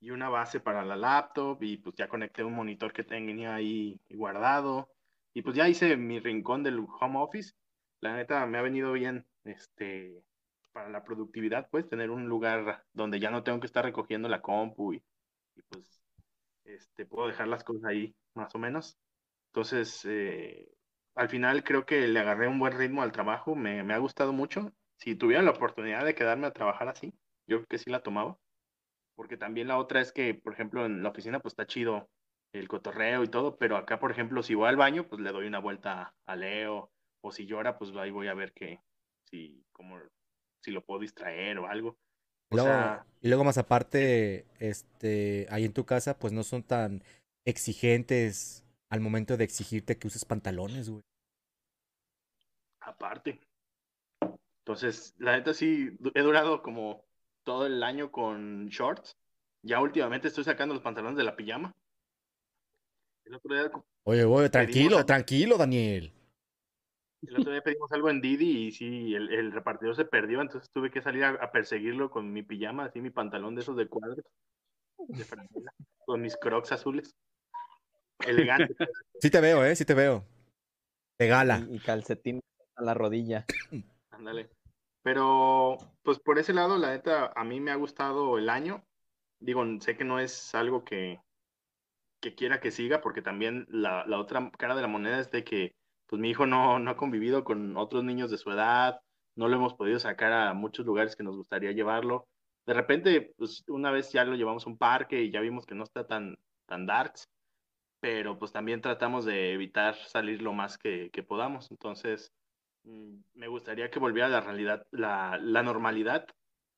y 0.00 0.10
una 0.10 0.28
base 0.28 0.60
para 0.60 0.84
la 0.84 0.96
laptop 0.96 1.62
y 1.62 1.76
pues 1.76 1.94
ya 1.96 2.08
conecté 2.08 2.42
un 2.42 2.54
monitor 2.54 2.92
que 2.92 3.04
tenía 3.04 3.54
ahí 3.54 4.00
guardado 4.08 4.88
y 5.34 5.42
pues 5.42 5.56
ya 5.56 5.68
hice 5.68 5.96
mi 5.96 6.20
rincón 6.20 6.62
del 6.62 6.78
home 7.00 7.18
office. 7.18 7.54
La 8.00 8.16
neta 8.16 8.46
me 8.46 8.58
ha 8.58 8.62
venido 8.62 8.92
bien 8.92 9.26
este 9.44 10.22
para 10.72 10.88
la 10.88 11.02
productividad, 11.04 11.68
pues 11.70 11.88
tener 11.88 12.10
un 12.10 12.28
lugar 12.28 12.84
donde 12.92 13.18
ya 13.18 13.30
no 13.30 13.42
tengo 13.42 13.60
que 13.60 13.66
estar 13.66 13.84
recogiendo 13.84 14.28
la 14.28 14.40
compu 14.40 14.94
y, 14.94 15.02
y, 15.56 15.62
pues 15.62 16.00
este 16.64 17.06
puedo 17.06 17.26
dejar 17.26 17.48
las 17.48 17.64
cosas 17.64 17.84
ahí 17.84 18.14
más 18.34 18.54
o 18.54 18.58
menos. 18.58 18.96
Entonces, 19.48 20.04
eh, 20.04 20.68
al 21.14 21.28
final 21.28 21.64
creo 21.64 21.84
que 21.84 22.06
le 22.06 22.20
agarré 22.20 22.46
un 22.48 22.58
buen 22.58 22.78
ritmo 22.78 23.02
al 23.02 23.12
trabajo, 23.12 23.56
me, 23.56 23.82
me 23.82 23.94
ha 23.94 23.98
gustado 23.98 24.32
mucho. 24.32 24.72
Si 24.96 25.16
tuviera 25.16 25.42
la 25.42 25.50
oportunidad 25.50 26.04
de 26.04 26.14
quedarme 26.14 26.46
a 26.46 26.52
trabajar 26.52 26.88
así, 26.88 27.12
yo 27.46 27.58
creo 27.58 27.66
que 27.66 27.78
sí 27.78 27.90
la 27.90 28.02
tomaba. 28.02 28.38
Porque 29.16 29.36
también 29.36 29.68
la 29.68 29.78
otra 29.78 30.00
es 30.00 30.12
que, 30.12 30.34
por 30.34 30.52
ejemplo, 30.52 30.86
en 30.86 31.02
la 31.02 31.10
oficina 31.10 31.40
pues 31.40 31.52
está 31.52 31.66
chido 31.66 32.08
el 32.52 32.68
cotorreo 32.68 33.22
y 33.24 33.28
todo, 33.28 33.56
pero 33.56 33.76
acá, 33.76 33.98
por 34.00 34.10
ejemplo, 34.10 34.42
si 34.42 34.54
voy 34.54 34.68
al 34.68 34.76
baño, 34.76 35.06
pues 35.08 35.20
le 35.20 35.30
doy 35.32 35.46
una 35.46 35.58
vuelta 35.60 36.14
a 36.26 36.36
Leo, 36.36 36.90
o 37.22 37.32
si 37.32 37.46
llora, 37.46 37.78
pues 37.78 37.94
ahí 37.96 38.10
voy 38.10 38.28
a 38.28 38.34
ver 38.34 38.52
que, 38.52 38.80
si, 39.24 39.64
como, 39.72 39.98
si 40.60 40.70
lo 40.70 40.84
puedo 40.84 41.00
distraer 41.00 41.58
o 41.58 41.66
algo. 41.66 41.96
O 42.50 42.56
Luego- 42.56 42.68
sea, 42.68 43.06
y 43.20 43.28
luego 43.28 43.44
más 43.44 43.58
aparte, 43.58 44.46
este, 44.58 45.46
ahí 45.50 45.64
en 45.64 45.72
tu 45.72 45.84
casa, 45.84 46.18
pues 46.18 46.32
no 46.32 46.42
son 46.42 46.62
tan 46.62 47.02
exigentes 47.44 48.64
al 48.88 49.00
momento 49.00 49.36
de 49.36 49.44
exigirte 49.44 49.98
que 49.98 50.08
uses 50.08 50.24
pantalones, 50.24 50.90
güey. 50.90 51.02
aparte. 52.80 53.40
Entonces, 54.64 55.14
la 55.18 55.32
neta 55.36 55.54
sí, 55.54 55.90
he 56.14 56.22
durado 56.22 56.62
como 56.62 57.04
todo 57.44 57.66
el 57.66 57.82
año 57.82 58.10
con 58.10 58.68
shorts. 58.68 59.16
Ya 59.62 59.80
últimamente 59.80 60.28
estoy 60.28 60.44
sacando 60.44 60.74
los 60.74 60.82
pantalones 60.82 61.16
de 61.16 61.24
la 61.24 61.36
pijama. 61.36 61.74
El 63.30 63.36
otro 63.36 63.54
día, 63.54 63.70
Oye, 64.04 64.24
oye, 64.24 64.50
tranquilo, 64.50 65.06
tranquilo, 65.06 65.56
Daniel. 65.56 66.12
el 67.22 67.40
otro 67.40 67.52
día 67.52 67.62
pedimos 67.62 67.92
algo 67.92 68.10
en 68.10 68.20
Didi 68.20 68.66
y 68.66 68.72
sí, 68.72 69.14
el, 69.14 69.32
el 69.32 69.52
repartidor 69.52 69.94
se 69.94 70.04
perdió, 70.04 70.40
entonces 70.40 70.68
tuve 70.72 70.90
que 70.90 71.00
salir 71.00 71.22
a, 71.22 71.28
a 71.30 71.52
perseguirlo 71.52 72.10
con 72.10 72.32
mi 72.32 72.42
pijama, 72.42 72.86
así 72.86 73.00
mi 73.00 73.10
pantalón 73.10 73.54
de 73.54 73.60
esos 73.60 73.76
de 73.76 73.86
cuadros, 73.86 74.24
de 74.98 75.24
franela, 75.24 75.72
con 76.04 76.20
mis 76.20 76.36
crocs 76.36 76.72
azules. 76.72 77.14
Elegante. 78.26 78.74
Sí 79.20 79.30
te 79.30 79.40
veo, 79.40 79.64
eh, 79.64 79.76
sí 79.76 79.84
te 79.84 79.94
veo. 79.94 80.24
De 81.18 81.28
gala. 81.28 81.64
Y, 81.70 81.76
y 81.76 81.78
calcetín 81.78 82.40
a 82.74 82.82
la 82.82 82.94
rodilla. 82.94 83.46
Ándale. 84.10 84.50
Pero, 85.02 85.78
pues 86.02 86.18
por 86.18 86.40
ese 86.40 86.52
lado, 86.52 86.78
la 86.78 86.90
neta, 86.90 87.32
a 87.36 87.44
mí 87.44 87.60
me 87.60 87.70
ha 87.70 87.76
gustado 87.76 88.38
el 88.38 88.50
año. 88.50 88.84
Digo, 89.38 89.64
sé 89.80 89.96
que 89.96 90.04
no 90.04 90.18
es 90.18 90.52
algo 90.54 90.84
que, 90.84 91.20
que 92.20 92.34
quiera 92.34 92.60
que 92.60 92.70
siga, 92.70 93.00
porque 93.00 93.22
también 93.22 93.66
la, 93.70 94.04
la 94.06 94.18
otra 94.18 94.50
cara 94.58 94.74
de 94.74 94.82
la 94.82 94.88
moneda 94.88 95.20
es 95.20 95.30
de 95.30 95.44
que, 95.44 95.74
pues 96.06 96.20
mi 96.20 96.30
hijo 96.30 96.46
no, 96.46 96.78
no 96.78 96.90
ha 96.90 96.96
convivido 96.96 97.44
con 97.44 97.76
otros 97.76 98.04
niños 98.04 98.30
de 98.30 98.38
su 98.38 98.50
edad, 98.50 99.00
no 99.36 99.48
lo 99.48 99.56
hemos 99.56 99.74
podido 99.74 99.98
sacar 99.98 100.32
a 100.32 100.54
muchos 100.54 100.86
lugares 100.86 101.16
que 101.16 101.22
nos 101.22 101.36
gustaría 101.36 101.72
llevarlo. 101.72 102.28
De 102.66 102.74
repente, 102.74 103.34
pues 103.38 103.64
una 103.68 103.90
vez 103.90 104.12
ya 104.12 104.24
lo 104.24 104.36
llevamos 104.36 104.66
a 104.66 104.70
un 104.70 104.78
parque 104.78 105.22
y 105.22 105.30
ya 105.30 105.40
vimos 105.40 105.66
que 105.66 105.74
no 105.74 105.84
está 105.84 106.06
tan, 106.06 106.36
tan 106.66 106.86
darks, 106.86 107.28
pero 108.00 108.38
pues 108.38 108.52
también 108.52 108.80
tratamos 108.82 109.24
de 109.24 109.52
evitar 109.54 109.94
salir 109.96 110.42
lo 110.42 110.52
más 110.52 110.78
que, 110.78 111.10
podamos. 111.28 111.70
Entonces, 111.70 112.32
mm, 112.84 113.16
me 113.34 113.48
gustaría 113.48 113.90
que 113.90 113.98
volviera 113.98 114.28
la 114.28 114.40
realidad, 114.40 114.86
la, 114.92 115.38
la 115.42 115.62
normalidad 115.62 116.26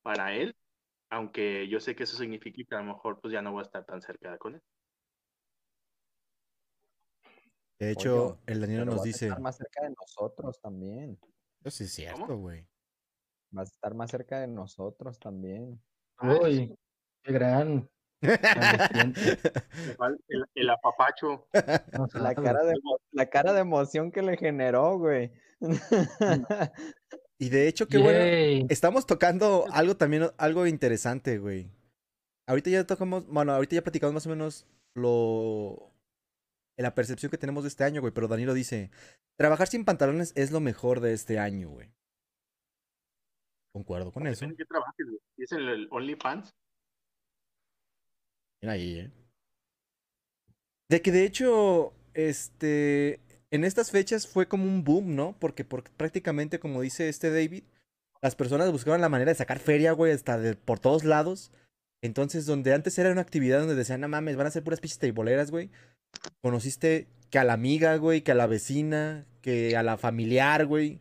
para 0.03 0.33
él, 0.35 0.55
aunque 1.09 1.67
yo 1.69 1.79
sé 1.79 1.95
que 1.95 2.03
eso 2.03 2.17
significa 2.17 2.63
que 2.67 2.75
a 2.75 2.79
lo 2.79 2.85
mejor 2.93 3.19
pues 3.21 3.33
ya 3.33 3.41
no 3.41 3.51
voy 3.51 3.61
a 3.61 3.63
estar 3.63 3.85
tan 3.85 4.01
cerca 4.01 4.37
con 4.37 4.55
él. 4.55 4.61
De 7.79 7.91
hecho, 7.91 8.25
Oye, 8.25 8.39
el 8.47 8.61
Danilo 8.61 8.85
nos 8.85 9.03
dice. 9.03 9.27
estar 9.27 9.41
más 9.41 9.57
cerca 9.57 9.83
de 9.83 9.89
nosotros 9.89 10.59
también. 10.61 11.19
Eso 11.63 11.77
sí 11.77 11.83
es 11.85 11.93
cierto, 11.93 12.37
güey. 12.37 12.67
Vas 13.51 13.69
a 13.69 13.73
estar 13.73 13.93
más 13.93 14.11
cerca 14.11 14.39
de 14.39 14.47
nosotros 14.47 15.19
también. 15.19 15.81
Uy, 16.21 16.75
qué 17.23 17.31
gran. 17.31 17.89
El, 20.29 20.45
el 20.55 20.69
apapacho. 20.69 21.47
La 22.13 22.33
cara 22.33 22.63
de, 22.63 22.73
la 23.11 23.29
cara 23.29 23.51
de 23.51 23.59
emoción 23.59 24.11
que 24.11 24.21
le 24.21 24.37
generó, 24.37 24.97
güey. 24.97 25.33
Y 27.37 27.49
de 27.49 27.67
hecho, 27.67 27.87
qué 27.87 27.97
bueno. 27.97 28.65
Estamos 28.69 29.05
tocando 29.05 29.65
algo 29.71 29.97
también, 29.97 30.29
algo 30.37 30.65
interesante, 30.65 31.39
güey. 31.39 31.69
Ahorita 32.47 32.69
ya 32.69 32.85
tocamos, 32.85 33.27
bueno, 33.27 33.53
ahorita 33.53 33.75
ya 33.75 33.83
platicamos 33.83 34.13
más 34.13 34.25
o 34.27 34.29
menos 34.29 34.65
lo... 34.95 35.92
La 36.77 36.95
percepción 36.95 37.29
que 37.29 37.37
tenemos 37.37 37.63
de 37.63 37.69
este 37.69 37.83
año, 37.83 38.01
güey. 38.01 38.13
Pero 38.13 38.27
Danilo 38.27 38.53
dice, 38.53 38.89
trabajar 39.37 39.67
sin 39.67 39.85
pantalones 39.85 40.33
es 40.35 40.51
lo 40.51 40.59
mejor 40.59 40.99
de 40.99 41.13
este 41.13 41.39
año, 41.39 41.69
güey. 41.69 41.93
Concuerdo 43.71 44.11
con 44.11 44.27
eso. 44.27 44.47
De 44.47 44.55
qué 44.55 44.65
trabajes, 44.65 45.05
güey. 45.05 45.19
¿Y 45.37 45.43
es 45.43 45.51
el, 45.51 45.67
el 45.69 45.87
OnlyFans? 45.91 46.53
Bien 48.61 48.71
ahí, 48.71 48.99
¿eh? 48.99 49.11
De 50.89 51.01
que 51.01 51.11
de 51.11 51.25
hecho, 51.25 51.93
este, 52.13 53.19
en 53.51 53.63
estas 53.63 53.91
fechas 53.91 54.27
fue 54.27 54.47
como 54.47 54.65
un 54.65 54.83
boom, 54.83 55.15
¿no? 55.15 55.35
Porque, 55.39 55.63
porque 55.63 55.91
prácticamente, 55.95 56.59
como 56.59 56.81
dice 56.81 57.09
este 57.09 57.29
David, 57.29 57.63
las 58.21 58.35
personas 58.35 58.71
buscaban 58.71 59.01
la 59.01 59.09
manera 59.09 59.31
de 59.31 59.35
sacar 59.35 59.59
feria, 59.59 59.91
güey, 59.91 60.11
hasta 60.11 60.37
de, 60.37 60.55
por 60.55 60.79
todos 60.79 61.03
lados. 61.03 61.51
Entonces, 62.01 62.45
donde 62.45 62.73
antes 62.73 62.97
era 62.97 63.11
una 63.11 63.21
actividad 63.21 63.59
donde 63.59 63.75
decían, 63.75 64.01
no 64.01 64.07
mames, 64.07 64.35
van 64.35 64.47
a 64.47 64.51
ser 64.51 64.63
puras 64.63 64.79
pinches 64.79 64.99
teiboleras, 64.99 65.51
güey. 65.51 65.69
Conociste 66.41 67.07
que 67.29 67.39
a 67.39 67.43
la 67.43 67.53
amiga, 67.53 67.95
güey, 67.97 68.21
que 68.21 68.31
a 68.31 68.35
la 68.35 68.47
vecina, 68.47 69.25
que 69.41 69.75
a 69.75 69.83
la 69.83 69.97
familiar, 69.97 70.65
güey. 70.65 70.99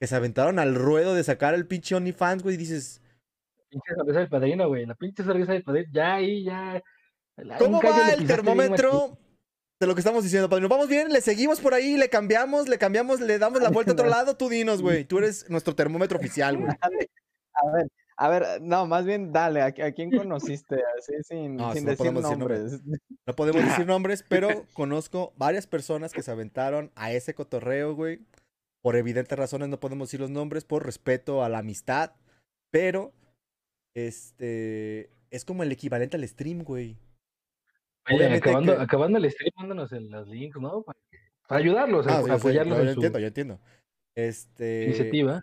Que 0.00 0.06
se 0.06 0.16
aventaron 0.16 0.58
al 0.58 0.74
ruedo 0.74 1.14
de 1.14 1.24
sacar 1.24 1.54
el 1.54 1.66
pinche 1.66 1.94
OnlyFans, 1.94 2.42
güey, 2.42 2.54
y 2.54 2.58
dices, 2.58 3.02
Pinche 3.68 3.94
sonrisa 3.94 4.18
del 4.20 4.28
padrino, 4.28 4.66
güey. 4.68 4.84
La 4.86 4.94
pinche 4.94 5.22
sonrisa 5.22 5.52
del 5.52 5.62
padrino. 5.62 5.88
Ya 5.92 6.14
ahí, 6.14 6.44
ya. 6.44 6.82
La- 7.36 7.56
¿Cómo 7.58 7.80
va 7.80 8.10
el 8.12 8.26
termómetro 8.26 9.16
de 9.78 9.86
lo 9.86 9.94
que 9.94 10.00
estamos 10.00 10.24
diciendo, 10.24 10.48
padrino? 10.48 10.68
Vamos 10.68 10.88
bien, 10.88 11.10
le 11.10 11.20
seguimos 11.20 11.60
por 11.60 11.74
ahí, 11.74 11.96
le 11.96 12.08
cambiamos, 12.08 12.68
le 12.68 12.78
cambiamos, 12.78 13.20
le 13.20 13.38
damos 13.38 13.62
la 13.62 13.70
vuelta 13.70 13.92
a 13.92 13.94
otro 13.94 14.08
lado. 14.08 14.36
Tú 14.36 14.48
dinos, 14.48 14.82
güey. 14.82 15.04
Tú 15.04 15.18
eres 15.18 15.48
nuestro 15.48 15.74
termómetro 15.76 16.18
oficial, 16.18 16.56
güey. 16.56 16.68
A 17.52 17.70
ver, 17.72 17.88
a 18.22 18.28
ver, 18.28 18.60
no, 18.60 18.86
más 18.86 19.06
bien 19.06 19.32
dale, 19.32 19.62
¿a, 19.62 19.66
a 19.66 19.92
quién 19.92 20.10
conociste? 20.28 20.76
Así 20.98 21.12
sin, 21.22 21.56
No, 21.56 21.72
sin 21.72 21.84
no 21.84 21.90
decir 21.90 21.96
podemos 22.12 22.22
decir 22.22 22.38
nombres. 22.38 22.80
No 23.26 23.34
podemos 23.34 23.64
decir 23.64 23.86
nombres, 23.86 24.24
pero 24.28 24.66
conozco 24.74 25.32
varias 25.36 25.66
personas 25.66 26.12
que 26.12 26.22
se 26.22 26.30
aventaron 26.30 26.90
a 26.96 27.12
ese 27.12 27.34
cotorreo, 27.34 27.94
güey. 27.94 28.20
Por 28.82 28.96
evidentes 28.96 29.38
razones 29.38 29.68
no 29.68 29.78
podemos 29.80 30.08
decir 30.08 30.20
los 30.20 30.30
nombres, 30.30 30.64
por 30.64 30.84
respeto 30.84 31.44
a 31.44 31.48
la 31.48 31.58
amistad. 31.58 32.12
Pero, 32.70 33.12
este, 33.94 35.10
es 35.30 35.44
como 35.44 35.62
el 35.62 35.72
equivalente 35.72 36.16
al 36.16 36.26
stream, 36.28 36.62
güey. 36.62 36.96
Oye, 38.10 38.26
acabando, 38.34 38.76
que- 38.76 38.82
acabando 38.82 39.18
el 39.18 39.30
stream, 39.30 39.52
mándanos 39.56 39.92
el, 39.92 40.08
los 40.10 40.26
links, 40.28 40.58
¿no? 40.60 40.82
Para, 40.82 40.98
ayudarlos, 41.48 42.06
Ah, 42.06 42.18
a- 42.18 42.20
sí, 42.20 42.24
sí, 42.26 42.30
apoyarlos 42.32 42.76
yo 42.76 42.82
en 42.82 42.86
su 42.88 42.92
entiendo, 42.94 43.18
yo 43.18 43.26
entiendo. 43.26 43.60
Este, 44.16 44.84
iniciativa. 44.86 45.42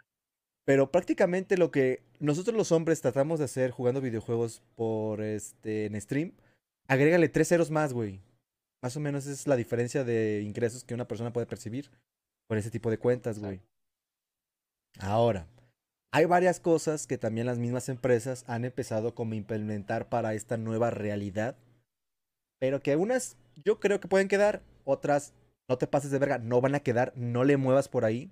Pero 0.67 0.91
prácticamente 0.91 1.55
lo 1.55 1.71
que 1.71 2.03
nosotros 2.19 2.53
los 2.53 2.73
hombres 2.73 2.99
tratamos 2.99 3.39
de 3.39 3.45
hacer 3.45 3.71
jugando 3.71 4.01
videojuegos 4.01 4.61
por 4.75 5.21
este 5.21 5.85
en 5.85 6.01
stream, 6.01 6.33
agrégale 6.89 7.29
tres 7.29 7.47
ceros 7.47 7.71
más, 7.71 7.93
güey. 7.93 8.19
Más 8.83 8.97
o 8.97 8.99
menos 8.99 9.27
es 9.27 9.47
la 9.47 9.55
diferencia 9.55 10.03
de 10.03 10.41
ingresos 10.45 10.83
que 10.83 10.93
una 10.93 11.07
persona 11.07 11.31
puede 11.31 11.47
percibir 11.47 11.89
con 12.49 12.57
ese 12.57 12.69
tipo 12.69 12.89
de 12.89 12.97
cuentas, 12.97 13.39
güey. 13.39 13.61
Ahora, 14.99 15.47
hay 16.11 16.25
varias 16.25 16.59
cosas 16.59 17.07
que 17.07 17.17
también 17.17 17.47
las 17.47 17.59
mismas 17.59 17.87
empresas 17.87 18.43
han 18.45 18.65
empezado 18.65 19.15
como 19.15 19.31
a 19.31 19.37
implementar 19.37 20.09
para 20.09 20.33
esta 20.33 20.57
nueva 20.57 20.89
realidad. 20.89 21.55
Pero 22.59 22.81
que 22.81 22.97
unas 22.97 23.37
yo 23.63 23.79
creo 23.79 24.01
que 24.01 24.09
pueden 24.09 24.27
quedar, 24.27 24.61
otras 24.83 25.33
no 25.69 25.77
te 25.77 25.87
pases 25.87 26.11
de 26.11 26.19
verga, 26.19 26.39
no 26.39 26.59
van 26.59 26.75
a 26.75 26.81
quedar, 26.81 27.13
no 27.15 27.45
le 27.45 27.55
muevas 27.55 27.87
por 27.87 28.03
ahí. 28.03 28.29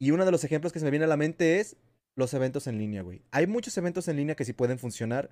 Y 0.00 0.12
uno 0.12 0.24
de 0.24 0.32
los 0.32 0.44
ejemplos 0.44 0.72
que 0.72 0.78
se 0.78 0.84
me 0.84 0.90
viene 0.90 1.04
a 1.04 1.08
la 1.08 1.16
mente 1.16 1.60
es 1.60 1.76
los 2.16 2.32
eventos 2.34 2.66
en 2.66 2.78
línea, 2.78 3.02
güey. 3.02 3.22
Hay 3.30 3.46
muchos 3.46 3.76
eventos 3.76 4.08
en 4.08 4.16
línea 4.16 4.34
que 4.34 4.44
sí 4.44 4.52
pueden 4.52 4.78
funcionar. 4.78 5.30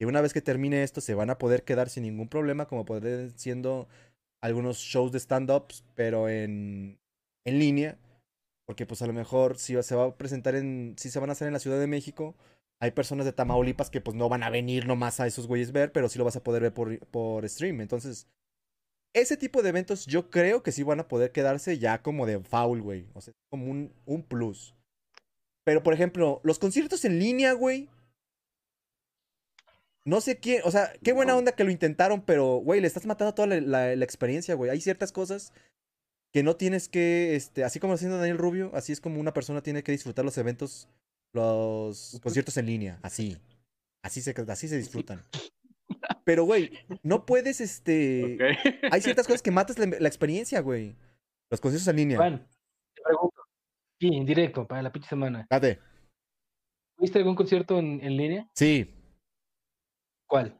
Y 0.00 0.04
una 0.04 0.20
vez 0.20 0.32
que 0.32 0.42
termine 0.42 0.82
esto, 0.82 1.00
se 1.00 1.14
van 1.14 1.30
a 1.30 1.38
poder 1.38 1.64
quedar 1.64 1.88
sin 1.88 2.02
ningún 2.02 2.28
problema, 2.28 2.66
como 2.66 2.84
pueden 2.84 3.36
siendo 3.38 3.88
algunos 4.42 4.78
shows 4.78 5.12
de 5.12 5.18
stand-ups, 5.18 5.84
pero 5.94 6.28
en, 6.28 6.98
en 7.44 7.58
línea. 7.58 7.98
Porque 8.66 8.86
pues 8.86 9.02
a 9.02 9.06
lo 9.06 9.12
mejor 9.12 9.58
si 9.58 9.80
se 9.82 9.94
va 9.94 10.06
a 10.06 10.16
presentar 10.16 10.54
en, 10.54 10.94
si 10.98 11.10
se 11.10 11.18
van 11.20 11.30
a 11.30 11.32
hacer 11.32 11.46
en 11.46 11.54
la 11.54 11.60
Ciudad 11.60 11.80
de 11.80 11.86
México, 11.86 12.36
hay 12.80 12.90
personas 12.90 13.24
de 13.24 13.32
Tamaulipas 13.32 13.90
que 13.90 14.00
pues 14.00 14.16
no 14.16 14.28
van 14.28 14.42
a 14.42 14.50
venir 14.50 14.86
nomás 14.86 15.20
a 15.20 15.26
esos 15.26 15.46
güeyes 15.46 15.72
ver, 15.72 15.92
pero 15.92 16.08
sí 16.08 16.18
lo 16.18 16.24
vas 16.24 16.36
a 16.36 16.42
poder 16.42 16.62
ver 16.62 16.74
por, 16.74 16.98
por 17.08 17.48
stream. 17.48 17.80
Entonces, 17.80 18.28
ese 19.14 19.36
tipo 19.36 19.62
de 19.62 19.70
eventos 19.70 20.06
yo 20.06 20.30
creo 20.30 20.62
que 20.62 20.72
sí 20.72 20.82
van 20.82 21.00
a 21.00 21.08
poder 21.08 21.32
quedarse 21.32 21.78
ya 21.78 22.02
como 22.02 22.26
de 22.26 22.40
foul, 22.40 22.80
güey. 22.82 23.06
O 23.14 23.20
sea, 23.20 23.34
como 23.50 23.70
un, 23.70 23.92
un 24.06 24.22
plus. 24.22 24.74
Pero, 25.64 25.82
por 25.82 25.92
ejemplo, 25.94 26.40
los 26.44 26.58
conciertos 26.58 27.04
en 27.04 27.18
línea, 27.18 27.52
güey. 27.52 27.88
No 30.04 30.20
sé 30.22 30.38
quién, 30.38 30.62
o 30.64 30.70
sea, 30.70 30.92
qué 31.02 31.12
buena 31.12 31.36
onda 31.36 31.52
que 31.52 31.64
lo 31.64 31.70
intentaron, 31.70 32.22
pero, 32.22 32.56
güey, 32.56 32.80
le 32.80 32.86
estás 32.86 33.04
matando 33.04 33.34
toda 33.34 33.48
la, 33.48 33.60
la- 33.60 33.96
la 33.96 34.04
experiencia, 34.04 34.54
güey. 34.54 34.70
Hay 34.70 34.80
ciertas 34.80 35.12
cosas 35.12 35.52
que 36.32 36.42
no 36.42 36.56
tienes 36.56 36.88
que, 36.88 37.36
este, 37.36 37.64
así 37.64 37.78
como 37.80 37.94
haciendo 37.94 38.16
Daniel 38.16 38.38
Rubio, 38.38 38.70
así 38.74 38.92
es 38.92 39.00
como 39.00 39.20
una 39.20 39.34
persona 39.34 39.62
tiene 39.62 39.82
que 39.82 39.92
disfrutar 39.92 40.24
los 40.24 40.38
eventos, 40.38 40.88
los 41.34 42.18
conciertos 42.22 42.56
en 42.56 42.66
línea, 42.66 42.98
así. 43.02 43.38
Así 44.02 44.22
se, 44.22 44.34
así 44.48 44.68
se 44.68 44.78
disfrutan. 44.78 45.22
Pero, 46.28 46.44
güey, 46.44 46.70
no 47.02 47.24
puedes, 47.24 47.58
este... 47.62 48.36
Hay 48.92 49.00
ciertas 49.00 49.26
cosas 49.26 49.40
que 49.40 49.50
matas 49.50 49.78
la, 49.78 49.86
la 49.98 50.08
experiencia, 50.08 50.60
güey. 50.60 50.94
Los 51.50 51.58
conciertos 51.58 51.88
en 51.88 51.96
línea. 51.96 52.18
Juan, 52.18 52.46
te 52.94 53.02
pregunto. 53.02 53.42
Sí, 53.98 54.08
en 54.08 54.26
directo, 54.26 54.66
para 54.68 54.82
la 54.82 54.92
pinche 54.92 55.08
semana. 55.08 55.46
Date. 55.48 55.80
¿Viste 56.98 57.18
algún 57.18 57.34
concierto 57.34 57.78
en, 57.78 58.04
en 58.04 58.14
línea? 58.18 58.46
Sí. 58.54 58.94
¿Cuál? 60.28 60.54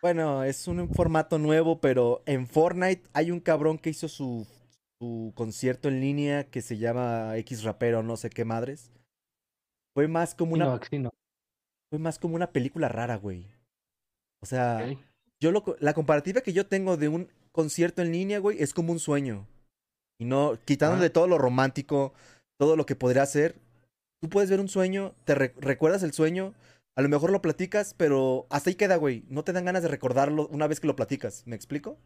Bueno, 0.00 0.44
es 0.44 0.68
un 0.68 0.88
formato 0.94 1.40
nuevo, 1.40 1.80
pero 1.80 2.22
en 2.24 2.46
Fortnite 2.46 3.02
hay 3.12 3.32
un 3.32 3.40
cabrón 3.40 3.78
que 3.78 3.90
hizo 3.90 4.06
su, 4.06 4.46
su 5.00 5.32
concierto 5.34 5.88
en 5.88 6.00
línea 6.00 6.44
que 6.48 6.62
se 6.62 6.78
llama 6.78 7.36
X 7.38 7.64
Rapero, 7.64 8.04
no 8.04 8.16
sé 8.16 8.30
qué 8.30 8.44
madres. 8.44 8.92
Fue 9.92 10.06
más 10.06 10.36
como 10.36 10.54
Sí, 10.54 10.62
una, 10.62 10.66
no, 10.66 10.80
sí, 10.88 10.98
no. 11.00 11.10
fue 11.90 11.98
más 11.98 12.20
como 12.20 12.36
una 12.36 12.52
película 12.52 12.88
rara, 12.88 13.16
güey. 13.16 13.48
O 14.42 14.46
sea, 14.46 14.86
yo 15.40 15.52
lo, 15.52 15.64
la 15.80 15.94
comparativa 15.94 16.40
que 16.40 16.52
yo 16.52 16.66
tengo 16.66 16.96
de 16.96 17.08
un 17.08 17.28
concierto 17.52 18.02
en 18.02 18.12
línea, 18.12 18.38
güey, 18.38 18.62
es 18.62 18.72
como 18.74 18.92
un 18.92 18.98
sueño. 19.00 19.46
Y 20.18 20.24
no, 20.24 20.58
quitándole 20.64 21.06
Ajá. 21.06 21.12
todo 21.12 21.26
lo 21.28 21.38
romántico, 21.38 22.12
todo 22.58 22.76
lo 22.76 22.86
que 22.86 22.96
podría 22.96 23.24
ser. 23.26 23.56
Tú 24.20 24.28
puedes 24.28 24.50
ver 24.50 24.60
un 24.60 24.68
sueño, 24.68 25.14
te 25.24 25.34
re- 25.34 25.54
recuerdas 25.58 26.02
el 26.02 26.12
sueño, 26.12 26.54
a 26.96 27.02
lo 27.02 27.08
mejor 27.08 27.30
lo 27.30 27.40
platicas, 27.40 27.94
pero 27.94 28.46
hasta 28.50 28.68
ahí 28.70 28.76
queda, 28.76 28.96
güey. 28.96 29.24
No 29.28 29.44
te 29.44 29.52
dan 29.52 29.64
ganas 29.64 29.82
de 29.82 29.88
recordarlo 29.88 30.46
una 30.48 30.66
vez 30.66 30.78
que 30.80 30.86
lo 30.86 30.96
platicas. 30.96 31.46
¿Me 31.46 31.56
explico? 31.56 31.98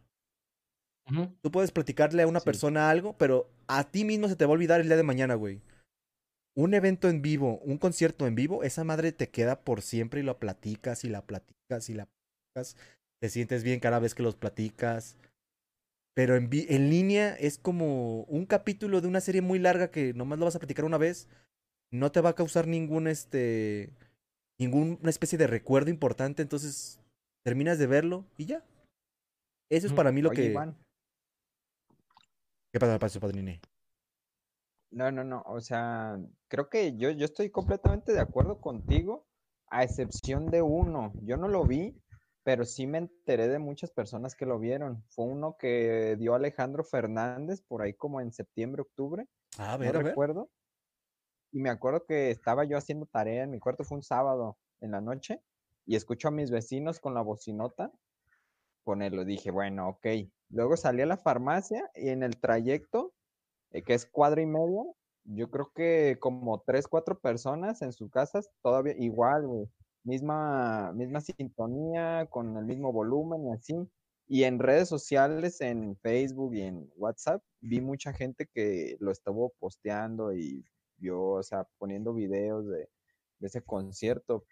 Tú 1.41 1.51
puedes 1.51 1.71
platicarle 1.71 2.23
a 2.23 2.27
una 2.27 2.39
Sí. 2.39 2.45
persona 2.45 2.89
algo, 2.89 3.13
pero 3.17 3.47
a 3.67 3.83
ti 3.83 4.05
mismo 4.05 4.27
se 4.27 4.35
te 4.35 4.45
va 4.45 4.51
a 4.51 4.53
olvidar 4.53 4.81
el 4.81 4.87
día 4.87 4.97
de 4.97 5.03
mañana, 5.03 5.35
güey. 5.35 5.61
Un 6.55 6.73
evento 6.73 7.09
en 7.09 7.21
vivo, 7.21 7.59
un 7.59 7.77
concierto 7.77 8.25
en 8.25 8.33
vivo, 8.35 8.63
esa 8.63 8.83
madre 8.83 9.11
te 9.11 9.29
queda 9.29 9.59
por 9.59 9.81
siempre 9.81 10.21
y 10.21 10.23
lo 10.23 10.39
platicas 10.39 11.03
y 11.03 11.09
la 11.09 11.21
platicas 11.21 11.89
y 11.89 11.93
la 11.93 12.07
Te 13.19 13.29
sientes 13.29 13.63
bien 13.63 13.79
cada 13.79 13.99
vez 13.99 14.15
que 14.15 14.23
los 14.23 14.35
platicas. 14.35 15.17
Pero 16.13 16.35
en, 16.35 16.49
en 16.51 16.89
línea 16.89 17.35
es 17.35 17.57
como 17.57 18.21
un 18.23 18.45
capítulo 18.45 19.01
de 19.01 19.07
una 19.07 19.19
serie 19.19 19.41
muy 19.41 19.59
larga 19.59 19.91
que 19.91 20.13
nomás 20.13 20.39
lo 20.39 20.45
vas 20.45 20.55
a 20.55 20.59
platicar 20.59 20.85
una 20.85 20.97
vez. 20.97 21.27
No 21.91 22.11
te 22.11 22.21
va 22.21 22.29
a 22.29 22.35
causar 22.35 22.67
ningún, 22.67 23.07
este, 23.07 23.93
ninguna 24.57 25.09
especie 25.09 25.37
de 25.37 25.47
recuerdo 25.47 25.89
importante. 25.89 26.41
Entonces, 26.41 26.99
terminas 27.43 27.77
de 27.77 27.87
verlo 27.87 28.25
y 28.37 28.45
ya. 28.45 28.63
Eso 29.69 29.87
es 29.87 29.91
Ujú. 29.91 29.97
para 29.97 30.11
mí 30.11 30.21
lo 30.21 30.29
Oye, 30.29 30.43
que... 30.43 30.51
Iván, 30.51 30.77
¿Qué 32.71 32.79
pasa, 32.79 32.99
paso, 32.99 33.19
padrine? 33.19 33.61
no, 34.91 35.11
no, 35.11 35.23
no, 35.23 35.43
o 35.45 35.59
sea, 35.59 36.17
creo 36.47 36.69
que 36.69 36.95
yo, 36.97 37.09
yo 37.11 37.25
estoy 37.25 37.49
completamente 37.49 38.13
de 38.13 38.21
acuerdo 38.21 38.59
contigo, 38.61 39.25
a 39.67 39.83
excepción 39.83 40.51
de 40.51 40.61
uno. 40.61 41.11
Yo 41.23 41.37
no 41.37 41.47
lo 41.47 41.65
vi, 41.65 41.95
pero 42.45 42.63
sí 42.63 42.85
me 42.85 42.99
enteré 42.99 43.47
de 43.47 43.57
muchas 43.57 43.89
personas 43.89 44.35
que 44.35 44.45
lo 44.45 44.59
vieron. 44.59 45.03
Fue 45.09 45.25
uno 45.25 45.57
que 45.57 46.15
dio 46.19 46.35
Alejandro 46.35 46.83
Fernández 46.83 47.63
por 47.63 47.81
ahí 47.81 47.95
como 47.95 48.21
en 48.21 48.31
septiembre, 48.31 48.83
octubre, 48.83 49.27
A 49.57 49.71
no 49.71 49.79
ver, 49.79 49.95
a 49.95 49.97
ver. 49.97 50.07
recuerdo. 50.09 50.51
Y 51.51 51.59
me 51.59 51.71
acuerdo 51.71 52.05
que 52.05 52.29
estaba 52.29 52.63
yo 52.63 52.77
haciendo 52.77 53.07
tarea 53.07 53.45
en 53.45 53.49
mi 53.49 53.59
cuarto, 53.59 53.83
fue 53.83 53.97
un 53.97 54.03
sábado 54.03 54.59
en 54.79 54.91
la 54.91 55.01
noche, 55.01 55.41
y 55.87 55.95
escucho 55.95 56.27
a 56.27 56.31
mis 56.31 56.51
vecinos 56.51 56.99
con 56.99 57.15
la 57.15 57.21
bocinota 57.21 57.91
ponerlo. 58.83 59.25
Dije, 59.25 59.49
bueno, 59.49 59.89
ok. 59.89 60.05
Luego 60.49 60.77
salí 60.77 61.01
a 61.01 61.07
la 61.07 61.17
farmacia 61.17 61.89
y 61.95 62.09
en 62.09 62.21
el 62.21 62.39
trayecto, 62.39 63.15
eh, 63.71 63.81
que 63.81 63.95
es 63.95 64.05
cuadra 64.05 64.43
y 64.43 64.45
media, 64.45 64.83
yo 65.23 65.49
creo 65.49 65.71
que 65.73 66.17
como 66.19 66.61
tres, 66.61 66.87
cuatro 66.87 67.19
personas 67.19 67.81
en 67.81 67.91
sus 67.91 68.11
casas, 68.11 68.51
todavía 68.61 68.93
igual, 68.99 69.47
güey. 69.47 69.67
Misma, 70.05 70.93
misma 70.93 71.19
sintonía, 71.19 72.27
con 72.29 72.55
el 72.57 72.65
mismo 72.65 72.93
volumen 72.93 73.47
y 73.47 73.51
así. 73.51 73.75
Y 74.27 74.43
en 74.43 74.59
redes 74.59 74.87
sociales, 74.87 75.59
en 75.61 75.97
Facebook 75.97 76.55
y 76.55 76.61
en 76.61 76.89
WhatsApp, 76.95 77.43
vi 77.59 77.81
mucha 77.81 78.13
gente 78.13 78.47
que 78.47 78.95
lo 78.99 79.11
estuvo 79.11 79.53
posteando 79.59 80.33
y 80.33 80.63
vio, 80.97 81.21
o 81.21 81.43
sea, 81.43 81.67
poniendo 81.77 82.13
videos 82.13 82.65
de, 82.67 82.87
de 83.39 83.47
ese 83.47 83.61
concierto. 83.61 84.45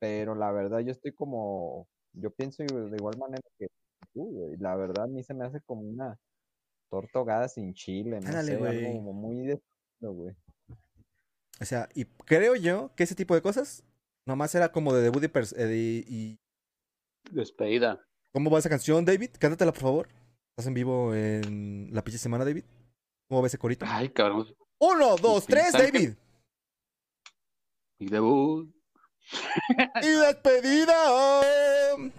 Pero 0.00 0.34
la 0.34 0.50
verdad, 0.50 0.80
yo 0.80 0.90
estoy 0.90 1.12
como, 1.12 1.86
yo 2.12 2.30
pienso 2.30 2.62
de 2.62 2.96
igual 2.96 3.18
manera 3.18 3.42
que 3.58 3.68
tú, 4.12 4.24
güey. 4.30 4.56
La 4.56 4.74
verdad, 4.76 5.04
a 5.04 5.08
mí 5.08 5.22
se 5.22 5.34
me 5.34 5.44
hace 5.44 5.60
como 5.60 5.82
una 5.82 6.18
torta 6.90 7.18
ahogada 7.18 7.48
sin 7.48 7.72
chile, 7.74 8.20
no 8.20 8.26
Ándale, 8.28 8.58
sé, 8.58 8.66
algo 8.66 8.96
como 8.96 9.12
muy 9.12 9.46
de, 9.46 9.60
güey. 10.00 10.34
O 11.60 11.64
sea, 11.64 11.88
y 11.94 12.06
creo 12.06 12.56
yo 12.56 12.92
que 12.96 13.04
ese 13.04 13.14
tipo 13.14 13.34
de 13.34 13.42
cosas 13.42 13.84
nomás 14.30 14.54
era 14.54 14.72
como 14.72 14.94
de 14.94 15.02
debut 15.02 15.22
y, 15.22 15.26
eh, 15.56 16.04
y- 16.08 16.38
Despedida. 17.30 18.00
¿Cómo 18.32 18.50
va 18.50 18.58
esa 18.60 18.68
canción, 18.70 19.04
David? 19.04 19.30
Cántatela, 19.38 19.72
por 19.72 19.82
favor. 19.82 20.08
Estás 20.52 20.66
en 20.68 20.74
vivo 20.74 21.14
en 21.14 21.88
la 21.92 22.02
pinche 22.02 22.18
semana, 22.18 22.44
David. 22.44 22.64
¿Cómo 23.28 23.40
va 23.42 23.46
ese 23.48 23.58
corito? 23.58 23.84
Ay, 23.88 24.08
cabrón. 24.10 24.46
Uno, 24.80 25.16
dos, 25.16 25.46
tres, 25.46 25.72
David. 25.72 26.14
Y 27.98 28.06
debut. 28.08 28.72
Y 30.02 30.08
despedida. 30.08 30.94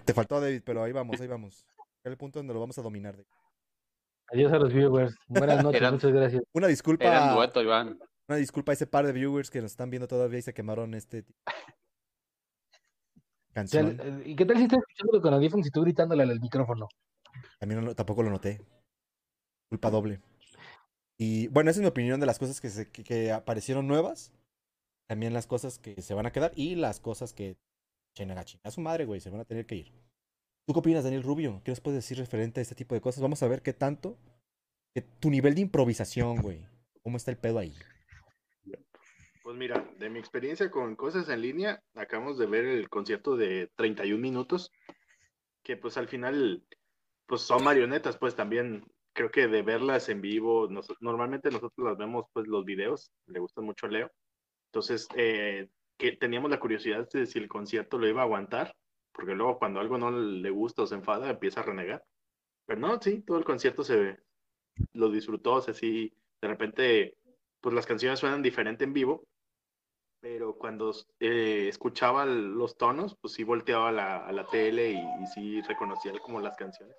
Te 0.04 0.14
faltó, 0.14 0.40
David, 0.40 0.62
pero 0.64 0.82
ahí 0.82 0.92
vamos, 0.92 1.20
ahí 1.20 1.26
vamos. 1.26 1.66
Es 2.04 2.10
el 2.10 2.16
punto 2.16 2.38
donde 2.38 2.54
lo 2.54 2.60
vamos 2.60 2.78
a 2.78 2.82
dominar. 2.82 3.14
David. 3.16 3.28
Adiós 4.32 4.52
a 4.52 4.58
los 4.58 4.72
viewers. 4.72 5.14
Buenas 5.28 5.62
noches, 5.64 5.80
Eran- 5.80 5.94
muchas 5.94 6.12
gracias. 6.12 6.42
Una 6.54 6.68
disculpa. 6.68 7.04
Eran 7.04 7.34
dueto, 7.34 7.60
Iván. 7.62 7.98
Una 8.28 8.36
disculpa 8.38 8.72
a 8.72 8.74
ese 8.74 8.86
par 8.86 9.04
de 9.06 9.12
viewers 9.12 9.50
que 9.50 9.60
nos 9.60 9.72
están 9.72 9.90
viendo 9.90 10.06
todavía 10.08 10.38
y 10.38 10.42
se 10.42 10.54
quemaron 10.54 10.94
este 10.94 11.24
O 13.54 13.66
sea, 13.66 13.80
el- 13.80 14.22
¿Y 14.26 14.34
qué 14.36 14.44
tal 14.46 14.56
si 14.56 14.64
estás 14.64 14.78
escuchándolo 14.80 15.22
con 15.22 15.34
audífonos 15.34 15.66
y 15.66 15.70
tú 15.70 15.82
gritándole 15.82 16.22
al 16.22 16.40
micrófono? 16.40 16.88
También 17.58 17.84
no 17.84 17.94
tampoco 17.94 18.22
lo 18.22 18.30
noté. 18.30 18.60
Culpa 19.68 19.90
doble. 19.90 20.20
Y 21.18 21.48
bueno, 21.48 21.70
esa 21.70 21.78
es 21.80 21.82
mi 21.82 21.88
opinión 21.88 22.18
de 22.20 22.26
las 22.26 22.38
cosas 22.38 22.60
que, 22.60 22.70
se, 22.70 22.90
que, 22.90 23.04
que 23.04 23.32
aparecieron 23.32 23.86
nuevas. 23.86 24.32
También 25.08 25.32
las 25.34 25.46
cosas 25.46 25.78
que 25.78 26.00
se 26.00 26.14
van 26.14 26.26
a 26.26 26.32
quedar 26.32 26.52
y 26.56 26.74
las 26.74 27.00
cosas 27.00 27.32
que 27.32 27.56
chenagachi. 28.16 28.58
A 28.64 28.70
su 28.70 28.80
madre, 28.80 29.04
güey, 29.04 29.20
se 29.20 29.30
van 29.30 29.40
a 29.40 29.44
tener 29.44 29.66
que 29.66 29.76
ir. 29.76 29.92
¿Tú 30.66 30.72
qué 30.74 30.78
opinas, 30.80 31.04
Daniel 31.04 31.22
Rubio? 31.22 31.60
¿Qué 31.64 31.70
nos 31.72 31.80
puedes 31.80 31.98
decir 31.98 32.18
referente 32.18 32.60
a 32.60 32.62
este 32.62 32.74
tipo 32.74 32.94
de 32.94 33.00
cosas? 33.00 33.20
Vamos 33.22 33.42
a 33.42 33.48
ver 33.48 33.62
qué 33.62 33.72
tanto. 33.72 34.16
que 34.94 35.02
tu 35.02 35.30
nivel 35.30 35.54
de 35.54 35.62
improvisación, 35.62 36.42
güey. 36.42 36.66
¿Cómo 37.02 37.16
está 37.16 37.30
el 37.30 37.38
pedo 37.38 37.58
ahí? 37.58 37.74
Pues 39.42 39.56
mira, 39.56 39.84
de 39.98 40.08
mi 40.08 40.20
experiencia 40.20 40.70
con 40.70 40.94
cosas 40.94 41.28
en 41.28 41.42
línea, 41.42 41.82
acabamos 41.94 42.38
de 42.38 42.46
ver 42.46 42.64
el 42.64 42.88
concierto 42.88 43.36
de 43.36 43.70
31 43.74 44.22
minutos, 44.22 44.70
que 45.64 45.76
pues 45.76 45.96
al 45.96 46.06
final, 46.08 46.64
pues 47.26 47.40
son 47.42 47.64
marionetas, 47.64 48.16
pues 48.16 48.36
también 48.36 48.84
creo 49.12 49.30
que 49.32 49.48
de 49.48 49.62
verlas 49.62 50.08
en 50.08 50.20
vivo, 50.20 50.68
nos- 50.68 50.94
normalmente 51.00 51.50
nosotros 51.50 51.86
las 51.88 51.98
vemos 51.98 52.26
pues 52.32 52.46
los 52.46 52.64
videos, 52.64 53.10
le 53.26 53.40
gustan 53.40 53.64
mucho 53.64 53.88
Leo, 53.88 54.10
entonces 54.66 55.08
eh, 55.16 55.68
que 55.98 56.12
teníamos 56.12 56.50
la 56.50 56.60
curiosidad 56.60 57.08
de 57.12 57.26
si 57.26 57.38
el 57.40 57.48
concierto 57.48 57.98
lo 57.98 58.08
iba 58.08 58.20
a 58.22 58.24
aguantar, 58.24 58.74
porque 59.12 59.34
luego 59.34 59.58
cuando 59.58 59.80
algo 59.80 59.98
no 59.98 60.10
le 60.12 60.50
gusta 60.50 60.82
o 60.82 60.86
se 60.86 60.94
enfada, 60.94 61.30
empieza 61.30 61.60
a 61.60 61.64
renegar, 61.64 62.04
pero 62.64 62.80
no, 62.80 63.00
sí, 63.02 63.22
todo 63.22 63.38
el 63.38 63.44
concierto 63.44 63.82
se 63.82 64.18
lo 64.92 65.10
disfrutó, 65.10 65.54
o 65.54 65.60
sea, 65.60 65.74
sí, 65.74 66.14
de 66.40 66.48
repente, 66.48 67.16
pues 67.60 67.74
las 67.74 67.86
canciones 67.86 68.20
suenan 68.20 68.42
diferente 68.42 68.84
en 68.84 68.92
vivo, 68.92 69.26
pero 70.22 70.56
cuando 70.56 70.92
eh, 71.18 71.66
escuchaba 71.68 72.24
los 72.24 72.76
tonos, 72.78 73.16
pues 73.20 73.34
sí 73.34 73.42
volteaba 73.42 73.88
a 73.88 73.92
la, 73.92 74.16
a 74.18 74.30
la 74.30 74.46
tele 74.46 74.92
y, 74.92 74.98
y 75.20 75.26
sí 75.26 75.60
reconocía 75.62 76.12
como 76.20 76.40
las 76.40 76.56
canciones. 76.56 76.96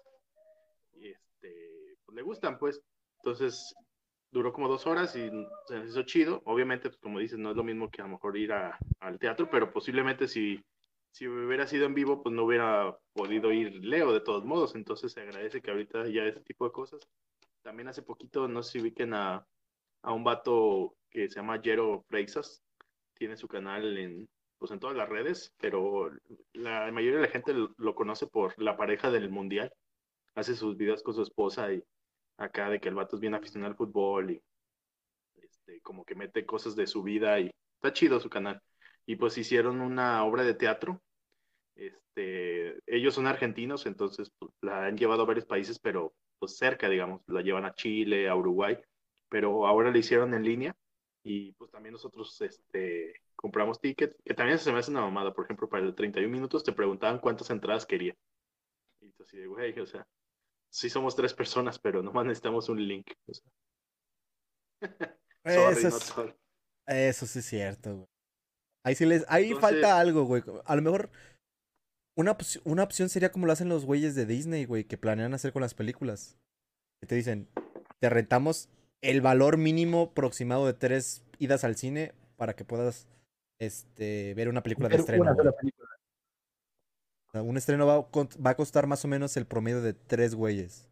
Y 0.93 1.07
este, 1.07 1.97
pues 2.05 2.15
le 2.17 2.21
gustan, 2.21 2.59
pues. 2.59 2.81
Entonces, 3.19 3.73
duró 4.29 4.51
como 4.51 4.67
dos 4.67 4.85
horas 4.87 5.15
y 5.15 5.31
se 5.67 5.79
hizo 5.79 6.03
chido. 6.03 6.41
Obviamente, 6.45 6.89
pues 6.89 6.99
como 6.99 7.19
dices, 7.19 7.39
no 7.39 7.51
es 7.51 7.55
lo 7.55 7.63
mismo 7.63 7.89
que 7.89 8.01
a 8.01 8.05
lo 8.05 8.11
mejor 8.11 8.35
ir 8.37 8.51
a- 8.51 8.77
al 8.99 9.17
teatro, 9.19 9.49
pero 9.49 9.71
posiblemente 9.71 10.27
si, 10.27 10.61
si 11.11 11.25
hubiera 11.25 11.65
sido 11.65 11.85
en 11.85 11.93
vivo, 11.93 12.21
pues 12.21 12.35
no 12.35 12.43
hubiera 12.43 12.97
podido 13.13 13.53
ir 13.53 13.73
Leo 13.85 14.11
de 14.11 14.19
todos 14.19 14.43
modos. 14.43 14.75
Entonces, 14.75 15.13
se 15.13 15.21
agradece 15.21 15.61
que 15.61 15.71
ahorita 15.71 16.09
ya 16.09 16.25
ese 16.25 16.41
tipo 16.41 16.65
de 16.65 16.73
cosas. 16.73 16.99
También 17.61 17.87
hace 17.87 18.01
poquito, 18.01 18.49
no 18.49 18.63
sé 18.63 18.73
si 18.73 18.81
ubiquen 18.81 19.13
a, 19.13 19.47
a 20.01 20.11
un 20.13 20.25
vato 20.25 20.97
que 21.09 21.29
se 21.29 21.35
llama 21.35 21.61
Jero 21.63 22.03
Freixas 22.09 22.61
tiene 23.13 23.37
su 23.37 23.47
canal 23.47 23.97
en, 23.97 24.27
pues 24.57 24.71
en 24.71 24.79
todas 24.79 24.95
las 24.95 25.09
redes, 25.09 25.53
pero 25.59 26.09
la 26.53 26.91
mayoría 26.91 27.19
de 27.19 27.25
la 27.25 27.31
gente 27.31 27.53
lo, 27.53 27.95
conoce 27.95 28.27
por 28.27 28.57
la 28.61 28.77
pareja 28.77 29.11
del 29.11 29.29
mundial. 29.29 29.73
Hace 30.35 30.55
sus 30.55 30.77
videos 30.77 31.03
con 31.03 31.13
su 31.13 31.21
esposa 31.21 31.71
y 31.73 31.83
acá 32.37 32.69
de 32.69 32.79
que 32.79 32.89
el 32.89 32.95
vato 32.95 33.15
es 33.15 33.19
bien 33.19 33.35
aficionado 33.35 33.71
al 33.71 33.77
fútbol 33.77 34.31
y 34.31 34.41
este, 35.35 35.81
como 35.81 36.05
que 36.05 36.15
mete 36.15 36.45
cosas 36.45 36.75
de 36.75 36.87
su 36.87 37.03
vida 37.03 37.39
y 37.39 37.51
está 37.75 37.93
chido 37.93 38.19
su 38.19 38.29
canal. 38.29 38.61
Y 39.05 39.17
pues 39.17 39.37
hicieron 39.37 39.81
una 39.81 40.23
obra 40.23 40.43
de 40.43 40.53
teatro. 40.53 41.01
Este, 41.75 42.79
ellos 42.87 43.13
son 43.13 43.27
argentinos, 43.27 43.85
entonces 43.85 44.31
pues, 44.39 44.51
la 44.61 44.85
han 44.85 44.97
llevado 44.97 45.23
a 45.23 45.25
varios 45.25 45.45
países, 45.45 45.77
pero 45.79 46.13
pues 46.39 46.57
cerca, 46.57 46.89
digamos, 46.89 47.21
la 47.27 47.41
llevan 47.41 47.65
a 47.65 47.73
Chile, 47.73 48.29
a 48.29 48.35
Uruguay, 48.35 48.77
pero 49.29 49.67
ahora 49.67 49.91
la 49.91 49.97
hicieron 49.97 50.33
en 50.33 50.43
línea 50.43 50.75
y 51.23 51.53
pues 51.53 51.71
también 51.71 51.93
nosotros 51.93 52.39
este, 52.41 53.21
compramos 53.35 53.79
tickets, 53.79 54.15
que 54.25 54.33
también 54.33 54.59
se 54.59 54.71
me 54.71 54.79
hace 54.79 54.91
una 54.91 55.01
mamada, 55.01 55.33
por 55.33 55.45
ejemplo, 55.45 55.69
para 55.69 55.83
el 55.85 55.95
31 55.95 56.29
minutos 56.31 56.63
te 56.63 56.73
preguntaban 56.73 57.19
cuántas 57.19 57.49
entradas 57.49 57.85
quería. 57.85 58.13
Y 59.01 59.11
tú 59.11 59.23
así 59.23 59.37
de, 59.37 59.47
güey, 59.47 59.77
o 59.79 59.85
sea, 59.85 60.05
sí 60.69 60.89
somos 60.89 61.15
tres 61.15 61.33
personas, 61.33 61.79
pero 61.79 62.03
nomás 62.03 62.25
necesitamos 62.25 62.67
un 62.69 62.85
link. 62.85 63.07
O 63.27 63.33
sea. 63.33 63.51
Sorry, 65.45 65.77
Eso, 65.85 65.87
es- 66.25 66.35
eso 66.87 67.25
sí 67.25 67.39
es 67.39 67.45
cierto, 67.45 67.95
güey. 67.95 68.07
Ahí 68.85 68.95
sí 68.95 69.05
les, 69.05 69.25
ahí 69.29 69.45
Entonces- 69.45 69.61
falta 69.71 69.99
algo, 69.99 70.23
güey. 70.23 70.43
A 70.65 70.75
lo 70.75 70.81
mejor 70.81 71.09
una, 72.17 72.37
una 72.65 72.83
opción 72.83 73.09
sería 73.09 73.31
como 73.31 73.45
lo 73.45 73.53
hacen 73.53 73.69
los 73.69 73.85
güeyes 73.85 74.15
de 74.15 74.25
Disney, 74.25 74.65
güey, 74.65 74.83
que 74.83 74.97
planean 74.97 75.33
hacer 75.33 75.53
con 75.53 75.61
las 75.61 75.73
películas. 75.73 76.37
Que 77.01 77.07
te 77.07 77.15
dicen, 77.15 77.49
te 77.99 78.09
rentamos 78.09 78.69
el 79.03 79.21
valor 79.21 79.57
mínimo 79.57 80.09
aproximado 80.11 80.65
de 80.65 80.73
tres 80.73 81.23
idas 81.37 81.63
al 81.63 81.75
cine 81.75 82.13
para 82.37 82.55
que 82.55 82.65
puedas 82.65 83.07
este, 83.59 84.33
ver 84.33 84.49
una 84.49 84.63
película 84.63 84.89
de 84.89 84.95
estreno. 84.95 85.21
una 85.23 85.33
güey. 85.33 85.45
sola 85.45 85.55
película. 85.57 85.89
O 87.27 87.31
sea, 87.31 87.41
un 87.43 87.57
estreno 87.57 87.85
va 87.85 87.99
va 88.45 88.49
a 88.51 88.55
costar 88.55 88.87
más 88.87 89.03
o 89.05 89.07
menos 89.07 89.37
el 89.37 89.45
promedio 89.45 89.81
de 89.81 89.93
tres 89.93 90.35
güeyes, 90.35 90.89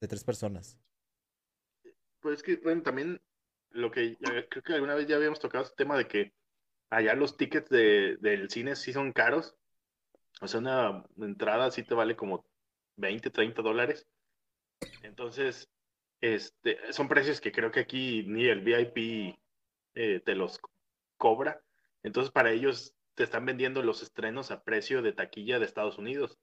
de 0.00 0.08
tres 0.08 0.24
personas. 0.24 0.78
Pues 2.20 2.38
es 2.38 2.42
que, 2.42 2.56
bueno, 2.56 2.82
también 2.82 3.20
lo 3.70 3.90
que 3.90 4.16
ya- 4.20 4.46
creo 4.48 4.62
que 4.62 4.74
alguna 4.74 4.94
vez 4.94 5.06
ya 5.06 5.16
habíamos 5.16 5.40
tocado 5.40 5.64
ese 5.64 5.74
tema 5.76 5.96
de 5.96 6.06
que 6.08 6.32
allá 6.90 7.14
los 7.14 7.36
tickets 7.36 7.68
de, 7.70 8.16
del 8.20 8.50
cine 8.50 8.76
sí 8.76 8.92
son 8.92 9.12
caros. 9.12 9.56
O 10.40 10.48
sea, 10.48 10.60
una 10.60 11.04
entrada 11.18 11.70
sí 11.70 11.82
te 11.82 11.94
vale 11.94 12.16
como 12.16 12.44
20, 12.96 13.30
30 13.30 13.62
dólares. 13.62 14.06
Entonces, 15.02 15.68
este, 16.24 16.78
son 16.92 17.06
precios 17.08 17.40
que 17.40 17.52
creo 17.52 17.70
que 17.70 17.80
aquí 17.80 18.24
ni 18.26 18.46
el 18.46 18.62
VIP 18.62 19.36
eh, 19.94 20.20
te 20.24 20.34
los 20.34 20.58
co- 20.58 20.70
cobra. 21.18 21.60
Entonces, 22.02 22.32
para 22.32 22.50
ellos 22.50 22.94
te 23.14 23.24
están 23.24 23.44
vendiendo 23.44 23.82
los 23.82 24.02
estrenos 24.02 24.50
a 24.50 24.64
precio 24.64 25.02
de 25.02 25.12
taquilla 25.12 25.58
de 25.58 25.66
Estados 25.66 25.98
Unidos. 25.98 26.38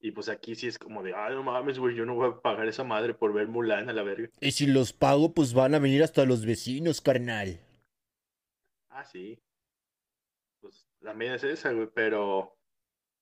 Y 0.00 0.10
pues 0.10 0.28
aquí 0.28 0.54
sí 0.56 0.66
es 0.66 0.78
como 0.78 1.02
de, 1.02 1.14
ah, 1.14 1.30
no 1.30 1.42
mames, 1.44 1.78
güey, 1.78 1.94
yo 1.94 2.04
no 2.04 2.14
voy 2.16 2.28
a 2.28 2.40
pagar 2.40 2.66
esa 2.66 2.82
madre 2.84 3.14
por 3.14 3.32
ver 3.32 3.46
Mulan 3.48 3.88
a 3.88 3.92
la 3.92 4.02
verga. 4.02 4.28
Y 4.40 4.50
si 4.50 4.66
los 4.66 4.92
pago, 4.92 5.32
pues 5.32 5.54
van 5.54 5.74
a 5.74 5.78
venir 5.78 6.02
hasta 6.02 6.24
los 6.26 6.44
vecinos, 6.44 7.00
carnal. 7.00 7.60
Ah, 8.90 9.04
sí. 9.04 9.38
Pues 10.60 10.88
también 11.00 11.34
es 11.34 11.44
esa, 11.44 11.72
güey, 11.72 11.88
pero 11.94 12.56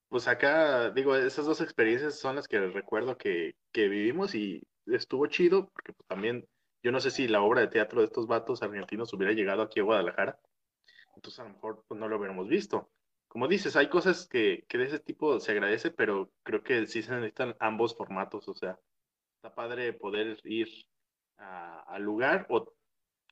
pues 0.08 0.26
acá, 0.26 0.90
digo, 0.90 1.14
esas 1.16 1.44
dos 1.46 1.60
experiencias 1.60 2.18
son 2.18 2.36
las 2.36 2.48
que 2.48 2.58
recuerdo 2.60 3.16
que, 3.16 3.54
que 3.72 3.88
vivimos 3.88 4.34
y 4.34 4.62
estuvo 4.86 5.26
chido, 5.26 5.68
porque 5.68 5.92
pues, 5.92 6.06
también, 6.06 6.46
yo 6.82 6.92
no 6.92 7.00
sé 7.00 7.10
si 7.10 7.28
la 7.28 7.42
obra 7.42 7.60
de 7.60 7.68
teatro 7.68 8.00
de 8.00 8.06
estos 8.06 8.26
vatos 8.26 8.62
argentinos 8.62 9.12
hubiera 9.12 9.32
llegado 9.32 9.62
aquí 9.62 9.80
a 9.80 9.84
Guadalajara, 9.84 10.38
entonces 11.14 11.40
a 11.40 11.44
lo 11.44 11.50
mejor 11.50 11.84
pues, 11.86 11.98
no 12.00 12.08
lo 12.08 12.16
hubiéramos 12.16 12.48
visto. 12.48 12.90
Como 13.28 13.48
dices, 13.48 13.76
hay 13.76 13.88
cosas 13.88 14.28
que, 14.28 14.64
que 14.68 14.78
de 14.78 14.84
ese 14.84 14.98
tipo 14.98 15.40
se 15.40 15.52
agradece, 15.52 15.90
pero 15.90 16.30
creo 16.42 16.62
que 16.62 16.86
sí 16.86 17.02
se 17.02 17.12
necesitan 17.12 17.56
ambos 17.60 17.96
formatos, 17.96 18.46
o 18.48 18.54
sea, 18.54 18.78
está 19.36 19.54
padre 19.54 19.92
poder 19.94 20.38
ir 20.44 20.68
al 21.38 22.02
lugar 22.02 22.46
o 22.50 22.72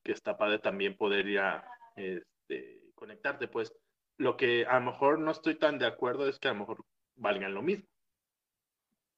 que 0.02 0.12
está 0.12 0.36
padre 0.36 0.58
también 0.58 0.96
poder 0.96 1.28
ir 1.28 1.38
a 1.38 1.64
este, 1.96 2.80
conectarte, 2.94 3.48
pues 3.48 3.72
lo 4.16 4.36
que 4.36 4.66
a 4.66 4.78
lo 4.80 4.86
mejor 4.86 5.18
no 5.18 5.30
estoy 5.30 5.54
tan 5.56 5.78
de 5.78 5.86
acuerdo 5.86 6.28
es 6.28 6.38
que 6.38 6.48
a 6.48 6.52
lo 6.52 6.60
mejor 6.60 6.84
valgan 7.16 7.54
lo 7.54 7.62
mismo. 7.62 7.86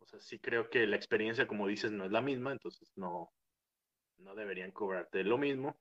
O 0.03 0.07
sea, 0.07 0.21
sí 0.21 0.39
creo 0.39 0.69
que 0.69 0.87
la 0.87 0.97
experiencia, 0.97 1.47
como 1.47 1.69
dices, 1.69 1.93
no 1.93 2.05
es 2.05 2.11
la 2.11 2.21
misma, 2.21 2.53
entonces 2.53 2.93
no, 2.97 3.33
no 4.19 4.35
deberían 4.35 4.73
cobrarte 4.73 5.23
lo 5.23 5.39
mismo. 5.39 5.77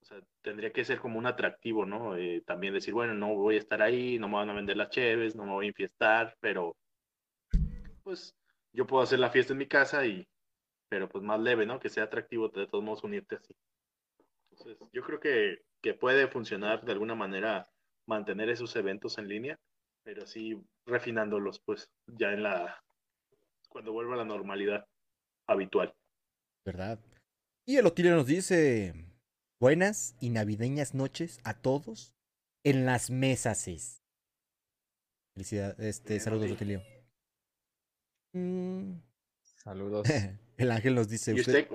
O 0.00 0.04
sea, 0.04 0.20
tendría 0.42 0.72
que 0.72 0.84
ser 0.84 1.00
como 1.00 1.18
un 1.18 1.26
atractivo, 1.26 1.84
¿no? 1.84 2.16
Eh, 2.16 2.42
también 2.46 2.72
decir, 2.72 2.94
bueno, 2.94 3.14
no 3.14 3.34
voy 3.34 3.56
a 3.56 3.58
estar 3.58 3.82
ahí, 3.82 4.18
no 4.18 4.28
me 4.28 4.34
van 4.34 4.50
a 4.50 4.54
vender 4.54 4.76
las 4.76 4.90
cheves, 4.90 5.34
no 5.34 5.44
me 5.44 5.52
voy 5.52 5.66
a 5.66 5.68
infiestar, 5.68 6.36
pero 6.40 6.76
pues 8.04 8.34
yo 8.72 8.86
puedo 8.86 9.02
hacer 9.02 9.18
la 9.18 9.30
fiesta 9.30 9.52
en 9.52 9.58
mi 9.58 9.66
casa 9.66 10.06
y, 10.06 10.26
pero 10.88 11.08
pues 11.08 11.24
más 11.24 11.40
leve, 11.40 11.66
¿no? 11.66 11.80
Que 11.80 11.88
sea 11.88 12.04
atractivo 12.04 12.48
de 12.48 12.66
todos 12.68 12.84
modos 12.84 13.04
unirte 13.04 13.36
así. 13.36 13.54
Entonces, 14.50 14.78
yo 14.92 15.02
creo 15.02 15.20
que, 15.20 15.62
que 15.82 15.94
puede 15.94 16.28
funcionar 16.28 16.84
de 16.84 16.92
alguna 16.92 17.14
manera 17.14 17.68
mantener 18.06 18.48
esos 18.48 18.74
eventos 18.76 19.18
en 19.18 19.28
línea, 19.28 19.58
pero 20.04 20.24
sí 20.26 20.56
refinándolos, 20.86 21.60
pues, 21.60 21.90
ya 22.06 22.32
en 22.32 22.44
la, 22.44 22.82
cuando 23.78 23.92
vuelva 23.92 24.14
a 24.14 24.16
la 24.16 24.24
normalidad 24.24 24.88
habitual. 25.46 25.94
¿Verdad? 26.66 26.98
Y 27.64 27.76
el 27.76 27.86
Otilio 27.86 28.16
nos 28.16 28.26
dice: 28.26 28.92
Buenas 29.60 30.16
y 30.20 30.30
navideñas 30.30 30.94
noches 30.94 31.38
a 31.44 31.62
todos 31.62 32.12
en 32.64 32.86
las 32.86 33.08
mesases. 33.10 34.02
Felicidades, 35.36 35.78
este, 35.78 36.14
Bien, 36.14 36.20
saludos, 36.20 36.44
Oti. 36.46 36.54
Otilio. 36.54 36.82
Mm, 38.34 38.94
Saludos. 39.44 40.08
el 40.56 40.72
ángel 40.72 40.96
nos 40.96 41.08
dice: 41.08 41.32
"Usted- 41.34 41.68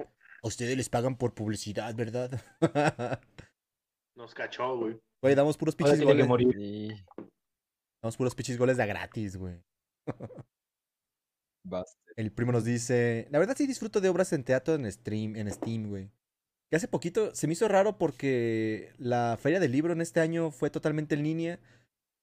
ustedes 0.44 0.76
les 0.76 0.90
pagan 0.90 1.18
por 1.18 1.34
publicidad, 1.34 1.96
¿verdad? 1.96 2.44
nos 4.18 4.34
cachó, 4.34 4.78
güey. 4.78 5.00
Güey, 5.22 5.36
damos 5.36 5.56
puros 5.56 5.74
pichis 5.74 6.02
goles. 6.02 6.28
Damos 8.02 8.18
puros 8.18 8.36
pichis 8.36 8.58
goles 8.58 8.76
de 8.76 8.86
gratis, 8.88 9.38
güey. 9.38 9.64
El 12.16 12.32
primo 12.32 12.52
nos 12.52 12.64
dice, 12.66 13.28
la 13.32 13.40
verdad 13.40 13.56
sí 13.58 13.66
disfruto 13.66 14.02
de 14.02 14.10
obras 14.10 14.34
en 14.34 14.44
teatro 14.44 14.76
en 14.76 14.92
stream, 14.92 15.36
en 15.36 15.52
Steam, 15.52 15.90
güey. 15.90 16.10
Que 16.70 16.78
hace 16.78 16.88
poquito 16.88 17.34
se 17.36 17.48
me 17.48 17.54
hizo 17.54 17.68
raro 17.68 17.98
porque 17.98 18.92
la 18.98 19.38
feria 19.40 19.60
del 19.60 19.72
libro 19.72 19.94
en 19.94 20.02
este 20.02 20.20
año 20.20 20.52
fue 20.52 20.70
totalmente 20.70 21.16
en 21.16 21.24
línea. 21.24 21.60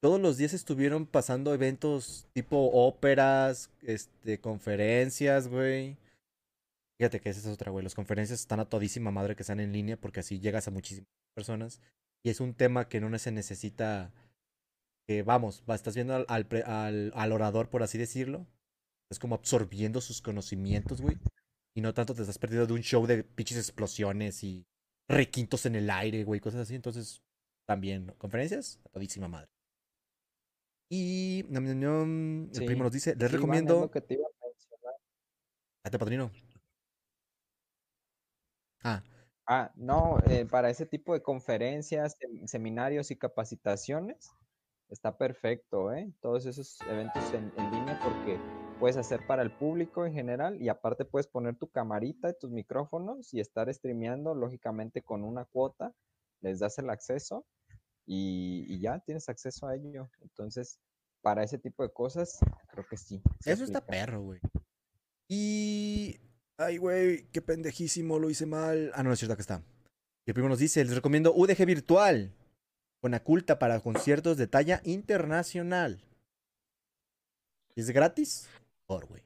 Todos 0.03 0.21
los 0.21 0.37
días 0.37 0.55
estuvieron 0.55 1.07
pasando 1.07 1.53
eventos 1.53 2.27
tipo 2.33 2.71
óperas, 2.73 3.71
este, 3.83 4.41
conferencias, 4.41 5.49
güey. 5.49 5.97
Fíjate 6.99 7.21
que 7.21 7.31
esa 7.31 7.41
es 7.41 7.47
otra, 7.47 7.71
güey. 7.71 7.83
Las 7.85 7.95
conferencias 7.95 8.41
están 8.41 8.61
a 8.61 8.69
todísima 8.69 9.11
madre 9.11 9.37
que 9.37 9.43
están 9.43 9.61
en 9.61 9.73
línea 9.73 9.97
porque 9.97 10.21
así 10.21 10.39
llegas 10.41 10.69
a 10.69 10.71
muchísimas 10.71 11.09
personas. 11.35 11.81
Y 12.23 12.31
es 12.31 12.41
un 12.41 12.55
tema 12.55 12.89
que 12.89 13.01
no 13.01 13.17
se 13.19 13.33
necesita 13.33 14.13
que, 15.07 15.23
vamos, 15.23 15.63
va, 15.69 15.75
estás 15.75 15.95
viendo 15.95 16.15
al- 16.15 17.13
al 17.15 17.33
orador, 17.33 17.69
por 17.71 17.83
así 17.83 17.99
decirlo. 17.99 18.47
Es 19.11 19.19
como 19.19 19.35
absorbiendo 19.35 20.01
sus 20.01 20.23
conocimientos, 20.23 21.01
güey. 21.01 21.19
Y 21.75 21.81
no 21.81 21.93
tanto 21.95 22.15
te 22.15 22.23
estás 22.23 22.39
perdiendo 22.39 22.67
de 22.67 22.73
un 22.75 22.81
show 22.83 23.07
de 23.07 23.25
pinches 23.25 23.59
explosiones 23.59 24.43
y 24.45 24.65
requintos 25.09 25.67
en 25.67 25.75
el 25.77 25.91
aire, 25.91 26.25
güey, 26.25 26.41
cosas 26.41 26.61
así. 26.63 26.75
Entonces, 26.75 27.23
también, 27.67 28.07
¿no? 28.07 28.15
conferencias, 28.17 28.81
a 28.85 28.89
todísima 28.91 29.29
madre. 29.29 29.49
Y 30.93 31.41
el 31.49 32.49
Sí. 32.53 32.65
primo 32.67 32.85
nos 32.85 32.93
dice, 32.93 33.15
les 33.15 33.31
Sí, 33.31 33.37
recomiendo. 33.37 33.81
lo 33.81 33.91
que 33.91 34.01
te 34.01 34.15
iba 34.15 34.27
a 34.27 34.47
mencionar. 34.47 34.95
Date, 35.85 35.99
padrino. 35.99 36.31
Ah, 38.83 39.03
Ah, 39.53 39.73
no, 39.75 40.19
eh, 40.29 40.47
para 40.47 40.71
ese 40.71 40.87
tipo 40.87 41.13
de 41.13 41.23
conferencias, 41.23 42.17
sem- 42.21 42.47
seminarios 42.47 43.11
y 43.11 43.17
capacitaciones, 43.17 44.31
está 44.91 45.19
perfecto, 45.19 45.93
¿eh? 45.93 46.13
Todos 46.21 46.47
esos 46.47 46.81
eventos 46.83 47.25
en, 47.35 47.53
en 47.57 47.71
línea 47.73 47.99
porque 48.01 48.39
puedes 48.81 48.97
hacer 48.97 49.27
para 49.27 49.43
el 49.43 49.51
público 49.53 50.07
en 50.07 50.15
general 50.15 50.61
y 50.61 50.71
aparte 50.71 51.05
puedes 51.05 51.27
poner 51.27 51.57
tu 51.57 51.69
camarita 51.69 52.31
y 52.31 52.39
tus 52.41 52.51
micrófonos 52.51 53.33
y 53.35 53.41
estar 53.41 53.73
streameando, 53.73 54.35
lógicamente 54.35 55.03
con 55.03 55.23
una 55.23 55.45
cuota, 55.45 55.95
les 56.41 56.61
das 56.61 56.79
el 56.79 56.89
acceso 56.89 57.47
y, 58.07 58.65
y 58.69 58.81
ya 58.81 58.99
tienes 59.01 59.29
acceso 59.29 59.69
a 59.69 59.77
ello. 59.77 60.09
Entonces, 60.23 60.81
para 61.21 61.45
ese 61.45 61.59
tipo 61.59 61.83
de 61.83 61.93
cosas, 61.93 62.39
creo 62.71 62.87
que 62.89 62.97
sí. 62.97 63.23
eso 63.45 63.65
está 63.65 63.85
perro, 63.85 64.23
güey. 64.23 64.41
Y. 65.29 66.19
Ay, 66.57 66.79
güey, 66.79 67.25
qué 67.33 67.41
pendejísimo, 67.41 68.19
lo 68.19 68.31
hice 68.31 68.47
mal. 68.47 68.91
Ah, 68.95 69.03
no, 69.03 69.13
es 69.13 69.19
cierto, 69.19 69.35
acá 69.35 69.43
está. 69.43 69.63
Y 70.27 70.31
el 70.31 70.35
primo 70.35 70.49
nos 70.49 70.59
dice: 70.59 70.83
Les 70.85 70.95
recomiendo 70.95 71.35
UDG 71.35 71.67
Virtual. 71.67 72.35
Con 73.01 73.19
culta 73.21 73.59
para 73.59 73.81
conciertos 73.81 74.37
de 74.37 74.47
talla 74.47 74.83
internacional. 74.85 76.05
¿Es 77.75 77.91
gratis? 77.91 78.47
Por, 78.91 79.07
güey. 79.07 79.23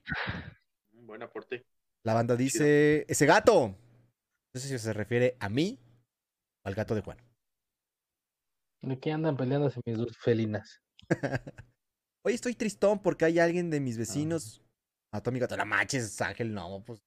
Buen 0.92 1.22
aporte. 1.22 1.64
La 2.02 2.12
banda 2.12 2.34
Chido. 2.34 2.44
dice: 2.44 3.06
Ese 3.08 3.24
gato. 3.24 3.68
No 3.68 4.60
sé 4.60 4.68
si 4.68 4.78
se 4.78 4.92
refiere 4.92 5.38
a 5.40 5.48
mí 5.48 5.80
o 6.62 6.68
al 6.68 6.74
gato 6.74 6.94
de 6.94 7.00
Juan. 7.00 7.16
¿De 8.82 9.00
qué 9.00 9.10
andan 9.10 9.38
peleándose 9.38 9.80
mis 9.86 9.96
dos 9.96 10.18
felinas? 10.18 10.82
Hoy 12.26 12.34
estoy 12.34 12.54
tristón 12.54 13.00
porque 13.00 13.24
hay 13.24 13.38
alguien 13.38 13.70
de 13.70 13.80
mis 13.80 13.96
vecinos. 13.96 14.62
A 15.14 15.22
tu 15.22 15.30
amigo, 15.30 15.48
te 15.48 15.56
la 15.56 15.64
manches, 15.64 16.20
Ángel, 16.20 16.52
no, 16.52 16.84
pues. 16.84 17.00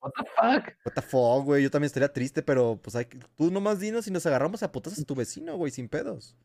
What 0.00 0.12
the 0.16 0.24
fuck? 0.24 0.76
What 0.86 0.94
the 0.94 1.02
fuck, 1.02 1.44
güey. 1.44 1.64
Yo 1.64 1.72
también 1.72 1.86
estaría 1.86 2.12
triste, 2.12 2.40
pero 2.44 2.80
pues 2.80 2.94
hay 2.94 3.06
que... 3.06 3.18
tú 3.34 3.50
nomás 3.50 3.80
dinos 3.80 4.06
y 4.06 4.12
nos 4.12 4.24
agarramos 4.26 4.62
a 4.62 4.70
putas 4.70 4.96
a 4.96 5.02
tu 5.02 5.16
vecino, 5.16 5.56
güey, 5.56 5.72
sin 5.72 5.88
pedos. 5.88 6.36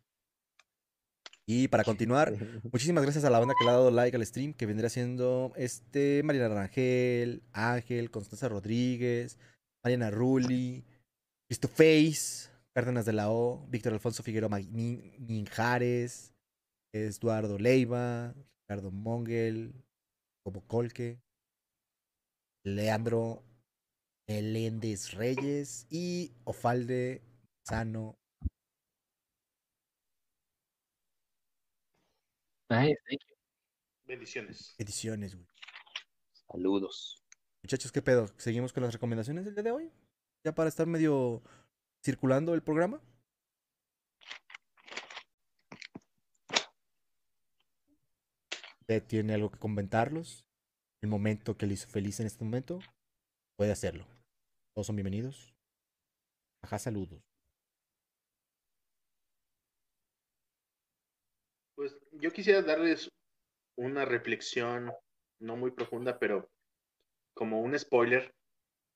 Y 1.48 1.68
para 1.68 1.84
continuar, 1.84 2.34
muchísimas 2.72 3.04
gracias 3.04 3.24
a 3.24 3.30
la 3.30 3.40
banda 3.40 3.54
que 3.58 3.66
le 3.66 3.72
ha 3.72 3.74
dado 3.74 3.92
like 3.92 4.18
al 4.18 4.26
stream, 4.26 4.54
que 4.54 4.66
vendría 4.66 4.90
siendo 4.90 5.54
este 5.56 6.24
Mariana 6.24 6.54
Rangel, 6.54 7.44
Ángel, 7.52 8.10
Constanza 8.10 8.50
Rodríguez, 8.50 9.38
Mariana 9.84 10.10
Rulli, 10.10 10.84
Cristo 11.48 11.68
Face, 11.68 12.50
Cárdenas 12.74 13.06
de 13.06 13.14
la 13.14 13.32
O, 13.32 13.68
Víctor 13.70 13.94
Alfonso 13.94 14.24
Figueroa 14.24 14.50
Minjares, 14.50 16.34
Eduardo 16.92 17.60
Leiva, 17.60 18.34
Ricardo 18.64 18.90
Mongel, 18.92 19.74
Como 20.44 20.66
Colque, 20.66 21.22
Leandro 22.66 23.44
Meléndez 24.28 25.14
Reyes 25.14 25.86
y 25.90 26.34
Ofalde 26.46 27.22
Sano. 27.64 28.18
Nice, 32.70 32.98
thank 33.08 33.22
you. 33.22 33.36
Bendiciones. 34.08 34.76
Ediciones, 34.78 35.36
güey. 35.36 35.48
Saludos. 36.52 37.24
Muchachos, 37.64 37.92
¿qué 37.92 38.02
pedo? 38.02 38.28
¿Seguimos 38.38 38.74
con 38.74 38.84
las 38.84 38.94
recomendaciones 38.94 39.46
del 39.46 39.56
día 39.56 39.64
de 39.64 39.72
hoy? 39.72 39.92
Ya 40.44 40.54
para 40.54 40.70
estar 40.70 40.88
medio 40.88 41.44
circulando 42.04 42.54
el 42.54 42.64
programa. 42.64 43.02
¿Usted 48.82 49.04
tiene 49.08 49.34
algo 49.34 49.50
que 49.52 49.60
comentarlos? 49.60 50.46
El 51.02 51.10
momento 51.10 51.58
que 51.58 51.66
le 51.66 51.74
hizo 51.74 51.88
feliz 51.88 52.20
en 52.20 52.28
este 52.28 52.44
momento, 52.44 52.80
puede 53.58 53.72
hacerlo. 53.72 54.06
Todos 54.76 54.88
son 54.88 54.96
bienvenidos. 54.96 55.56
Ajá, 56.62 56.80
saludos. 56.80 57.22
Pues 61.76 61.96
yo 62.20 62.32
quisiera 62.32 62.62
darles 62.62 63.10
una 63.78 64.06
reflexión 64.06 64.92
no 65.40 65.56
muy 65.56 65.72
profunda, 65.72 66.18
pero 66.20 66.50
como 67.34 67.62
un 67.62 67.78
spoiler, 67.78 68.34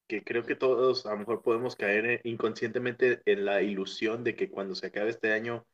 que 0.08 0.24
creo 0.24 0.44
que 0.44 0.56
todos 0.56 1.06
a 1.06 1.12
lo 1.12 1.20
mejor 1.20 1.44
podemos 1.44 1.76
caer 1.76 2.06
eh, 2.06 2.22
inconscientemente 2.24 3.22
en 3.26 3.46
la 3.46 3.62
ilusión 3.62 4.24
de 4.24 4.36
que 4.36 4.50
cuando 4.50 4.74
se 4.74 4.88
acabe 4.88 5.10
este 5.12 5.32
año, 5.32 5.68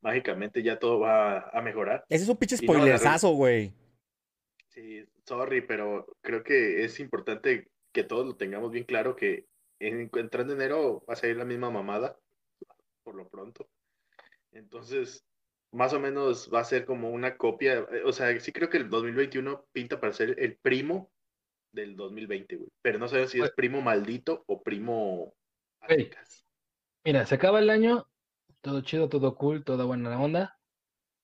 mágicamente 0.00 0.62
ya 0.62 0.78
todo 0.78 1.00
va 1.00 1.50
a 1.50 1.62
mejorar. 1.62 2.04
Ese 2.08 2.24
es 2.24 2.28
un 2.28 2.36
pinche 2.36 2.56
no, 2.56 2.62
spoilersazo, 2.62 3.30
güey. 3.30 3.72
Sí, 4.68 5.04
sorry, 5.24 5.60
pero 5.60 6.06
creo 6.20 6.42
que 6.42 6.84
es 6.84 6.98
importante 6.98 7.68
que 7.92 8.04
todos 8.04 8.26
lo 8.26 8.36
tengamos 8.36 8.72
bien 8.72 8.84
claro 8.84 9.14
que 9.16 9.46
en, 9.78 10.10
entrando 10.14 10.52
enero 10.52 11.04
va 11.08 11.14
a 11.14 11.16
salir 11.16 11.36
la 11.36 11.44
misma 11.44 11.70
mamada, 11.70 12.18
por 13.04 13.14
lo 13.14 13.28
pronto. 13.28 13.68
Entonces, 14.52 15.24
más 15.76 15.92
o 15.92 16.00
menos 16.00 16.50
va 16.52 16.60
a 16.60 16.64
ser 16.64 16.84
como 16.84 17.10
una 17.10 17.36
copia, 17.36 17.86
eh, 17.92 18.02
o 18.04 18.12
sea, 18.12 18.38
sí 18.40 18.50
creo 18.52 18.70
que 18.70 18.78
el 18.78 18.88
2021 18.88 19.66
pinta 19.72 20.00
para 20.00 20.12
ser 20.12 20.34
el 20.38 20.56
primo 20.56 21.12
del 21.72 21.96
2020, 21.96 22.56
güey. 22.56 22.70
Pero 22.82 22.98
no 22.98 23.08
sé 23.08 23.28
si 23.28 23.40
es 23.40 23.50
primo 23.52 23.82
maldito 23.82 24.42
o 24.46 24.62
primo 24.62 25.34
secas. 25.86 26.44
Mira, 27.04 27.26
se 27.26 27.34
acaba 27.34 27.58
el 27.58 27.70
año, 27.70 28.06
todo 28.62 28.80
chido, 28.80 29.08
todo 29.08 29.36
cool, 29.36 29.64
toda 29.64 29.84
buena 29.84 30.20
onda. 30.20 30.58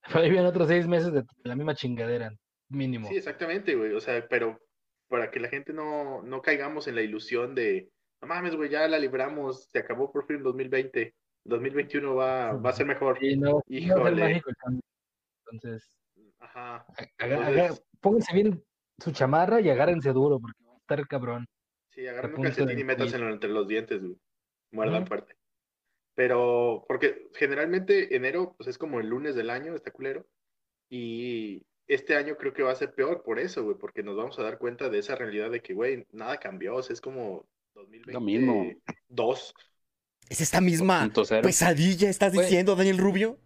Pero 0.06 0.20
ahí 0.20 0.30
vienen 0.30 0.48
otros 0.48 0.68
seis 0.68 0.86
meses 0.86 1.12
de 1.12 1.24
la 1.44 1.56
misma 1.56 1.74
chingadera, 1.74 2.32
mínimo. 2.68 3.08
Sí, 3.08 3.16
exactamente, 3.16 3.74
güey. 3.74 3.92
O 3.92 4.00
sea, 4.00 4.26
pero 4.28 4.60
para 5.08 5.30
que 5.30 5.38
la 5.38 5.48
gente 5.48 5.72
no, 5.72 6.22
no 6.22 6.42
caigamos 6.42 6.88
en 6.88 6.96
la 6.96 7.02
ilusión 7.02 7.54
de, 7.54 7.88
no 8.20 8.26
mames, 8.26 8.56
güey, 8.56 8.68
ya 8.68 8.88
la 8.88 8.98
libramos, 8.98 9.68
se 9.70 9.78
acabó 9.78 10.10
por 10.10 10.26
fin 10.26 10.36
el 10.36 10.42
2020. 10.42 11.14
2021 11.44 12.14
va, 12.14 12.52
va 12.52 12.70
a 12.70 12.72
ser 12.72 12.86
mejor. 12.86 13.22
Y 13.22 13.36
no, 13.36 13.50
no 13.50 13.54
va 13.56 13.60
a 13.60 13.62
ser 13.68 13.82
Híjole. 13.82 14.22
mágico 14.22 14.50
el 14.50 14.56
cambio. 14.56 14.82
Entonces, 15.50 15.98
Ajá. 16.40 16.86
Entonces- 17.18 17.84
pónganse 18.00 18.34
bien 18.34 18.64
su 18.98 19.12
chamarra 19.12 19.60
y 19.60 19.70
agárrense 19.70 20.12
duro, 20.12 20.38
porque 20.40 20.58
va 20.66 20.74
a 20.74 20.76
estar 20.78 21.06
cabrón. 21.08 21.46
Sí, 21.90 22.06
agarren 22.06 22.34
un 22.36 22.42
calcetín 22.42 22.78
y 22.78 22.84
métanselo 22.84 23.28
entre 23.30 23.50
los 23.50 23.66
dientes, 23.68 24.02
güey. 24.02 24.16
Muerdan 24.72 25.06
fuerte. 25.06 25.36
Pero, 26.14 26.84
porque 26.88 27.28
generalmente 27.34 28.14
enero, 28.16 28.54
pues 28.56 28.68
es 28.68 28.78
como 28.78 29.00
el 29.00 29.08
lunes 29.08 29.34
del 29.34 29.50
año, 29.50 29.74
está 29.74 29.90
culero. 29.90 30.26
Y 30.88 31.64
este 31.86 32.16
año 32.16 32.36
creo 32.36 32.52
que 32.52 32.62
va 32.62 32.72
a 32.72 32.76
ser 32.76 32.94
peor 32.94 33.22
por 33.22 33.38
eso, 33.38 33.62
güey, 33.64 33.76
porque 33.76 34.02
nos 34.02 34.16
vamos 34.16 34.38
a 34.38 34.42
dar 34.42 34.58
cuenta 34.58 34.88
de 34.88 34.98
esa 34.98 35.14
realidad 35.14 35.50
de 35.50 35.60
que, 35.60 35.74
güey, 35.74 36.06
nada 36.12 36.38
cambió, 36.38 36.76
o 36.76 36.82
sea, 36.82 36.94
es 36.94 37.00
como 37.00 37.46
2022. 37.74 38.14
Lo 38.14 38.20
mismo. 38.20 38.70
Es 40.32 40.40
esta 40.40 40.62
misma 40.62 41.10
pesadilla, 41.42 42.08
estás 42.08 42.32
diciendo, 42.32 42.74
Daniel 42.74 42.96
Rubio. 42.96 43.38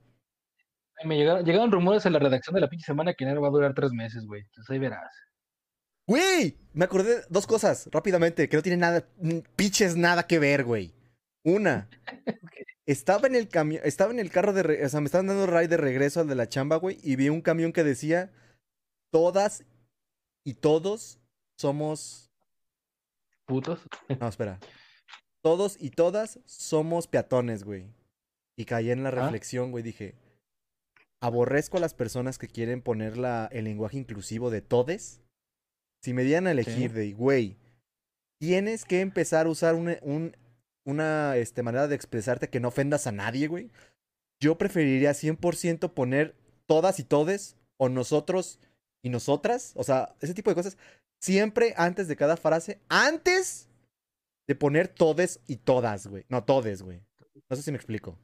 Me 1.04 1.16
llegaron, 1.16 1.44
llegaron 1.44 1.72
rumores 1.72 2.06
en 2.06 2.12
la 2.12 2.20
redacción 2.20 2.54
de 2.54 2.60
la 2.60 2.68
pinche 2.68 2.84
semana 2.86 3.12
que 3.14 3.24
enero 3.24 3.42
va 3.42 3.48
a 3.48 3.50
durar 3.50 3.74
tres 3.74 3.90
meses, 3.90 4.24
güey. 4.24 4.42
Entonces 4.42 4.70
ahí 4.70 4.78
verás. 4.78 5.12
Güey, 6.06 6.56
me 6.72 6.84
acordé 6.84 7.16
de 7.16 7.22
dos 7.28 7.46
cosas 7.48 7.88
rápidamente 7.90 8.48
que 8.48 8.56
no 8.56 8.62
tienen 8.62 8.80
nada, 8.80 9.04
piches 9.56 9.96
nada 9.96 10.28
que 10.28 10.38
ver, 10.38 10.62
güey. 10.62 10.94
Una, 11.42 11.88
estaba 12.86 13.26
en 13.26 13.34
el 13.34 13.48
camión, 13.48 13.82
estaba 13.84 14.12
en 14.12 14.20
el 14.20 14.30
carro 14.30 14.52
de, 14.52 14.62
re- 14.62 14.86
o 14.86 14.88
sea, 14.88 15.00
me 15.00 15.06
estaban 15.06 15.26
dando 15.26 15.46
ride 15.46 15.66
de 15.68 15.76
regreso 15.76 16.20
al 16.20 16.28
de 16.28 16.36
la 16.36 16.48
chamba, 16.48 16.76
güey, 16.76 16.98
y 17.02 17.16
vi 17.16 17.28
un 17.30 17.40
camión 17.42 17.72
que 17.72 17.82
decía, 17.82 18.30
todas 19.10 19.64
y 20.44 20.54
todos 20.54 21.18
somos, 21.58 22.30
Putos. 23.44 23.80
no, 24.20 24.28
espera, 24.28 24.60
todos 25.46 25.76
y 25.80 25.90
todas 25.90 26.40
somos 26.44 27.06
peatones, 27.06 27.62
güey. 27.62 27.86
Y 28.58 28.64
caí 28.64 28.90
en 28.90 29.04
la 29.04 29.10
Ah. 29.10 29.12
reflexión, 29.12 29.70
güey, 29.70 29.84
dije, 29.84 30.16
aborrezco 31.20 31.76
a 31.76 31.80
las 31.80 31.94
personas 31.94 32.36
que 32.38 32.48
quieren 32.48 32.82
poner 32.82 33.16
la, 33.16 33.48
el 33.52 33.64
lenguaje 33.64 33.96
inclusivo 33.96 34.50
de 34.50 34.60
todes. 34.60 35.20
Si 36.02 36.12
me 36.12 36.24
dieran 36.24 36.48
a 36.48 36.50
elegir 36.50 36.92
de, 36.92 37.12
güey, 37.12 37.56
tienes 38.40 38.84
que 38.84 39.00
empezar 39.00 39.46
a 39.46 39.50
usar 39.50 39.76
una, 39.76 39.98
un- 40.02 40.36
una 40.84 41.36
este, 41.36 41.62
manera 41.62 41.86
de 41.86 41.94
expresarte 41.94 42.48
que 42.50 42.58
no 42.60 42.68
ofendas 42.68 43.06
a 43.06 43.12
nadie, 43.12 43.46
güey. 43.46 43.70
Yo 44.40 44.58
preferiría 44.58 45.14
100% 45.14 45.94
poner 45.94 46.34
todas 46.66 46.98
y 46.98 47.04
todes 47.04 47.56
o 47.76 47.88
nosotros 47.88 48.58
y 49.02 49.10
nosotras. 49.10 49.72
O 49.76 49.84
sea, 49.84 50.14
ese 50.20 50.34
tipo 50.34 50.50
de 50.50 50.54
cosas. 50.56 50.76
Siempre 51.20 51.72
antes 51.76 52.08
de 52.08 52.16
cada 52.16 52.36
frase. 52.36 52.80
Antes 52.88 53.68
de 54.46 54.54
poner 54.54 54.88
todes 54.88 55.40
y 55.46 55.56
todas, 55.56 56.06
güey. 56.06 56.24
No, 56.28 56.44
todes, 56.44 56.82
güey. 56.82 57.02
No 57.48 57.56
sé 57.56 57.62
si 57.62 57.70
me 57.70 57.76
explico. 57.76 58.18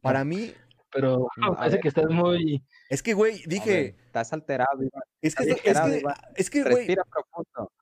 Para 0.00 0.24
mí, 0.24 0.52
Pero 0.90 1.28
parece 1.56 1.76
ver. 1.76 1.80
que 1.80 1.88
estás 1.88 2.10
muy. 2.10 2.64
es 2.90 3.02
que, 3.02 3.14
güey, 3.14 3.38
ver, 3.38 3.48
dije. 3.48 3.96
estás 4.04 4.32
alterado, 4.32 4.82
Iván. 4.82 5.02
Es 5.20 5.34
que, 5.34 5.44
es, 5.44 5.60
que, 5.60 5.70
Iván. 5.70 6.14
es 6.34 6.50
que, 6.50 6.62
güey, 6.62 6.74
Respira 6.74 7.04
profundo. 7.04 7.72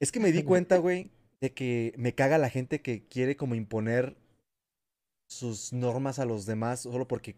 Es 0.00 0.12
que 0.12 0.20
me 0.20 0.32
di 0.32 0.42
cuenta, 0.44 0.76
güey, 0.76 1.10
de 1.40 1.54
que 1.54 1.94
me 1.96 2.14
caga 2.14 2.38
la 2.38 2.50
gente 2.50 2.82
que 2.82 3.06
quiere 3.08 3.36
como 3.36 3.54
imponer 3.54 4.16
sus 5.28 5.72
normas 5.72 6.18
a 6.18 6.24
los 6.24 6.46
demás 6.46 6.80
solo 6.80 7.06
porque 7.06 7.36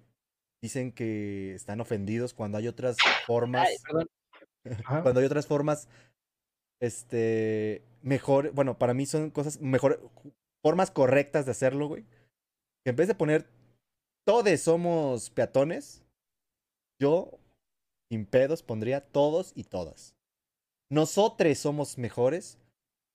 dicen 0.62 0.92
que 0.92 1.54
están 1.54 1.80
ofendidos 1.80 2.34
cuando 2.34 2.58
hay 2.58 2.68
otras 2.68 2.96
formas, 3.26 3.68
Ay, 3.68 4.06
cuando 5.02 5.20
hay 5.20 5.26
otras 5.26 5.46
formas, 5.46 5.88
este, 6.80 7.82
mejor, 8.02 8.52
bueno, 8.52 8.78
para 8.78 8.94
mí 8.94 9.06
son 9.06 9.30
cosas 9.30 9.60
mejor, 9.60 10.10
formas 10.62 10.90
correctas 10.90 11.44
de 11.44 11.52
hacerlo, 11.52 11.88
güey. 11.88 12.04
Que 12.84 12.90
en 12.90 12.96
vez 12.96 13.08
de 13.08 13.14
poner 13.14 13.46
todos 14.26 14.60
somos 14.60 15.30
peatones, 15.30 16.02
yo, 17.00 17.38
sin 18.10 18.26
pedos, 18.26 18.62
pondría 18.62 19.00
todos 19.00 19.52
y 19.54 19.64
todas. 19.64 20.14
Nosotros 20.90 21.58
somos 21.58 21.98
mejores. 21.98 22.58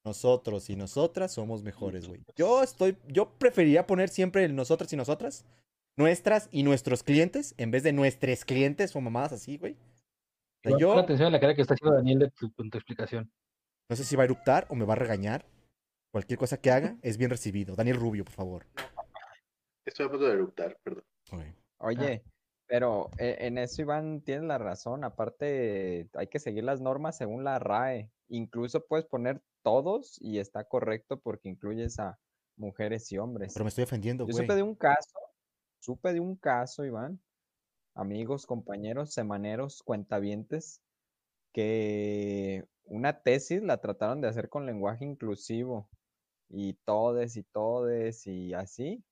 Nosotros 0.05 0.70
y 0.70 0.76
nosotras 0.76 1.32
somos 1.34 1.63
mejores, 1.63 2.07
güey. 2.07 2.22
Yo 2.36 2.61
estoy, 2.61 2.95
yo 3.07 3.28
preferiría 3.39 3.88
poner 3.88 4.09
siempre 4.09 4.45
el 4.45 4.55
nosotras 4.55 4.93
y 4.93 4.95
nosotras, 4.95 5.45
nuestras 5.97 6.47
y 6.51 6.61
nuestros 6.61 7.01
clientes, 7.01 7.55
en 7.57 7.72
vez 7.72 7.82
de 7.82 7.91
nuestros 7.91 8.45
clientes 8.45 8.95
o 8.95 9.01
mamadas 9.01 9.32
así, 9.32 9.57
güey. 9.57 9.76
O 10.63 10.78
sea, 10.78 10.99
atención 10.99 11.30
a 11.30 11.32
la 11.32 11.39
cara 11.39 11.55
que 11.55 11.61
está 11.63 11.74
haciendo 11.74 11.95
Daniel 11.95 12.20
de 12.20 12.30
tu, 12.30 12.51
con 12.53 12.70
tu 12.70 12.78
explicación. 12.78 13.32
No 13.90 13.96
sé 13.96 14.04
si 14.04 14.16
va 14.16 14.24
a 14.24 14.26
eruptar 14.26 14.66
o 14.70 14.76
me 14.76 14.86
va 14.86 14.94
a 14.94 14.98
regañar. 14.98 15.46
Cualquier 16.12 16.40
cosa 16.40 16.58
que 16.58 16.72
haga 16.72 16.98
es 17.02 17.18
bien 17.18 17.30
recibido. 17.30 17.76
Daniel 17.76 17.98
Rubio, 17.98 18.24
por 18.24 18.34
favor. 18.34 18.66
Estoy 19.86 20.06
a 20.06 20.10
punto 20.10 20.26
de 20.26 20.34
eructar, 20.34 20.78
perdón. 20.82 21.04
Oye, 21.78 22.24
pero 22.68 23.12
eh, 23.20 23.38
en 23.42 23.58
eso 23.58 23.82
Iván 23.82 24.22
tiene 24.22 24.48
la 24.48 24.58
razón. 24.58 25.04
Aparte, 25.04 26.10
hay 26.14 26.28
que 26.28 26.40
seguir 26.40 26.64
las 26.64 26.82
normas 26.82 27.18
según 27.18 27.44
la 27.44 27.60
RAE. 27.60 28.10
Incluso 28.30 28.86
puedes 28.86 29.06
poner 29.06 29.42
todos 29.62 30.18
y 30.22 30.40
está 30.40 30.64
correcto 30.64 31.20
porque 31.20 31.50
incluyes 31.50 32.00
a 32.00 32.18
mujeres 32.56 33.12
y 33.12 33.18
hombres. 33.18 33.54
Pero 33.54 33.66
me 33.66 33.70
estoy 33.70 33.84
ofendiendo, 33.84 34.26
Yo 34.26 34.32
güey. 34.32 34.46
supe 34.46 34.56
de 34.56 34.64
un 34.64 34.76
caso, 34.76 35.20
supe 35.80 36.14
de 36.14 36.20
un 36.20 36.36
caso, 36.38 36.86
Iván, 36.86 37.20
amigos, 37.94 38.46
compañeros, 38.46 39.14
semaneros, 39.14 39.84
cuentavientes, 39.84 40.82
que 41.54 42.66
una 42.86 43.22
tesis 43.24 43.62
la 43.64 43.80
trataron 43.82 44.22
de 44.22 44.28
hacer 44.28 44.50
con 44.50 44.66
lenguaje 44.66 45.06
inclusivo 45.06 45.90
y 46.50 46.76
todes 46.86 47.38
y 47.38 47.44
todes 47.44 48.28
y 48.28 48.54
así. 48.54 49.06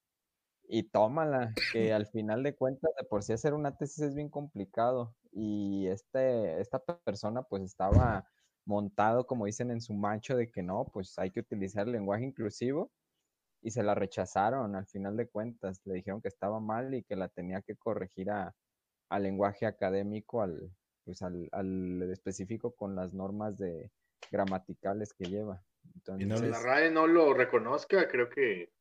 Y 0.67 0.83
tómala, 0.83 1.59
que 1.69 1.93
al 1.93 2.07
final 2.07 2.43
de 2.43 2.55
cuentas, 2.55 2.91
de 2.99 3.05
por 3.07 3.23
sí 3.23 3.33
hacer 3.33 3.53
una 3.53 3.77
tesis 3.77 3.99
es 4.03 4.15
bien 4.15 4.29
complicado. 4.29 5.15
Y 5.31 5.87
este, 5.87 6.61
esta 6.61 6.79
pe- 6.79 6.95
persona 7.05 7.43
pues 7.43 7.63
estaba 7.63 8.25
montado, 8.65 9.27
como 9.27 9.45
dicen 9.45 9.71
en 9.71 9.81
su 9.81 9.93
macho, 9.93 10.37
de 10.37 10.51
que 10.51 10.63
no, 10.63 10.85
pues 10.93 11.17
hay 11.19 11.31
que 11.31 11.41
utilizar 11.41 11.87
el 11.87 11.93
lenguaje 11.93 12.25
inclusivo 12.25 12.91
y 13.61 13.71
se 13.71 13.83
la 13.83 13.95
rechazaron 13.95 14.75
al 14.75 14.85
final 14.87 15.17
de 15.17 15.29
cuentas. 15.29 15.81
Le 15.85 15.95
dijeron 15.95 16.21
que 16.21 16.27
estaba 16.27 16.59
mal 16.59 16.93
y 16.93 17.03
que 17.03 17.15
la 17.15 17.29
tenía 17.29 17.61
que 17.61 17.75
corregir 17.75 18.29
a, 18.31 18.55
al 19.09 19.23
lenguaje 19.23 19.65
académico, 19.65 20.41
al, 20.41 20.71
pues 21.05 21.21
al, 21.21 21.49
al 21.51 22.01
específico 22.11 22.75
con 22.75 22.95
las 22.95 23.13
normas 23.13 23.57
de 23.57 23.91
gramaticales 24.31 25.13
que 25.13 25.25
lleva. 25.25 25.63
no 25.83 25.91
Si 26.05 26.11
les- 26.11 26.21
Entonces, 26.23 26.49
la 26.49 26.61
RAE 26.61 26.91
no 26.91 27.07
lo 27.07 27.33
reconozca, 27.33 28.07
creo 28.07 28.29
que 28.29 28.71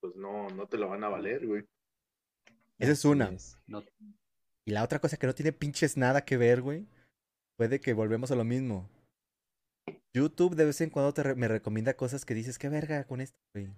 pues 0.00 0.14
no, 0.16 0.48
no 0.48 0.66
te 0.66 0.78
lo 0.78 0.88
van 0.88 1.04
a 1.04 1.08
valer, 1.08 1.46
güey. 1.46 1.64
Esa 2.78 2.92
es 2.92 3.04
una. 3.04 3.30
es. 3.30 3.58
No, 3.66 3.82
Y 4.64 4.72
la 4.72 4.82
otra 4.82 4.98
cosa 4.98 5.16
que 5.16 5.26
no 5.26 5.34
tiene 5.34 5.52
pinches 5.52 5.96
nada 5.96 6.24
que 6.24 6.36
ver, 6.36 6.60
güey. 6.62 6.86
Puede 7.56 7.80
que 7.80 7.92
volvemos 7.92 8.30
a 8.32 8.34
lo 8.36 8.44
mismo. 8.44 8.88
YouTube 10.14 10.56
de 10.56 10.64
vez 10.66 10.80
en 10.80 10.90
cuando 10.90 11.12
te 11.14 11.22
re- 11.22 11.34
me 11.34 11.48
recomienda 11.48 11.94
cosas 11.94 12.24
que 12.24 12.34
dices, 12.34 12.58
qué 12.58 12.68
verga 12.68 13.04
con 13.04 13.20
esto, 13.20 13.36
güey. 13.54 13.68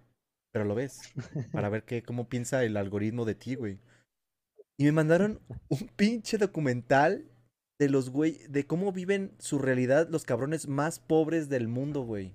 Pero 0.52 0.64
lo 0.64 0.74
ves. 0.74 1.12
Para 1.52 1.68
ver 1.68 1.84
qué, 1.84 2.02
cómo 2.02 2.28
piensa 2.28 2.64
el 2.64 2.76
algoritmo 2.76 3.24
de 3.24 3.34
ti, 3.34 3.54
güey. 3.54 3.78
Y 4.78 4.84
me 4.84 4.92
mandaron 4.92 5.40
un 5.68 5.88
pinche 5.96 6.38
documental 6.38 7.30
de 7.78 7.88
los 7.88 8.10
güey, 8.10 8.38
de 8.48 8.66
cómo 8.66 8.92
viven 8.92 9.34
su 9.38 9.58
realidad 9.58 10.08
los 10.10 10.24
cabrones 10.24 10.68
más 10.68 10.98
pobres 11.00 11.48
del 11.48 11.68
mundo, 11.68 12.02
güey. 12.02 12.34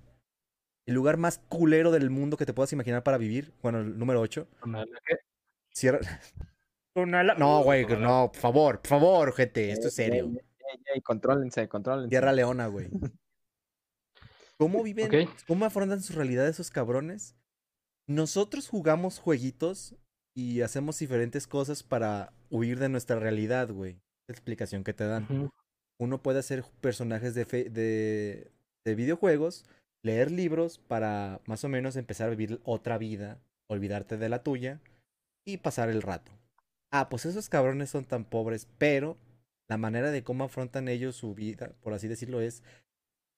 El 0.86 0.94
lugar 0.94 1.16
más 1.16 1.38
culero 1.38 1.90
del 1.90 2.10
mundo 2.10 2.36
que 2.36 2.46
te 2.46 2.52
puedas 2.52 2.72
imaginar 2.72 3.02
para 3.02 3.18
vivir. 3.18 3.52
Bueno, 3.62 3.80
el 3.80 3.98
número 3.98 4.20
8. 4.20 4.48
Cierra. 5.72 6.00
Tonala- 6.94 7.36
No, 7.38 7.62
güey, 7.62 7.86
no, 7.86 8.32
por 8.32 8.40
favor, 8.40 8.78
por 8.80 8.88
favor, 8.88 9.32
gente, 9.34 9.70
esto 9.70 9.88
es 9.88 9.94
serio. 9.94 10.30
contrólense, 11.04 11.68
contrólense. 11.68 12.08
Tierra 12.10 12.32
Leona, 12.32 12.66
güey. 12.66 12.88
¿Cómo 14.56 14.82
viven, 14.82 15.08
cómo 15.46 15.64
afrontan 15.64 16.02
su 16.02 16.12
realidad 16.12 16.46
esos 16.46 16.70
cabrones? 16.70 17.34
Nosotros 18.06 18.68
jugamos 18.68 19.18
jueguitos 19.18 19.94
y 20.34 20.60
hacemos 20.60 20.98
diferentes 20.98 21.46
cosas 21.46 21.82
para 21.82 22.32
huir 22.50 22.78
de 22.78 22.88
nuestra 22.90 23.18
realidad, 23.18 23.70
güey. 23.70 24.00
Explicación 24.30 24.84
que 24.84 24.94
te 24.94 25.04
dan. 25.04 25.50
Uno 25.98 26.22
puede 26.22 26.38
hacer 26.38 26.64
personajes 26.80 27.34
de, 27.34 27.44
fe- 27.44 27.68
de, 27.70 28.50
de 28.84 28.94
videojuegos, 28.94 29.64
leer 30.02 30.30
libros 30.30 30.78
para 30.78 31.40
más 31.46 31.62
o 31.64 31.68
menos 31.68 31.96
empezar 31.96 32.28
a 32.28 32.30
vivir 32.30 32.60
otra 32.64 32.96
vida, 32.96 33.38
olvidarte 33.68 34.16
de 34.16 34.28
la 34.28 34.42
tuya 34.42 34.80
y 35.44 35.58
pasar 35.58 35.90
el 35.90 36.00
rato. 36.02 36.32
Ah, 36.90 37.08
pues 37.08 37.26
esos 37.26 37.48
cabrones 37.48 37.90
son 37.90 38.04
tan 38.04 38.24
pobres, 38.24 38.66
pero 38.78 39.16
la 39.68 39.76
manera 39.76 40.10
de 40.10 40.24
cómo 40.24 40.44
afrontan 40.44 40.88
ellos 40.88 41.16
su 41.16 41.34
vida, 41.34 41.72
por 41.82 41.92
así 41.92 42.08
decirlo, 42.08 42.40
es 42.40 42.62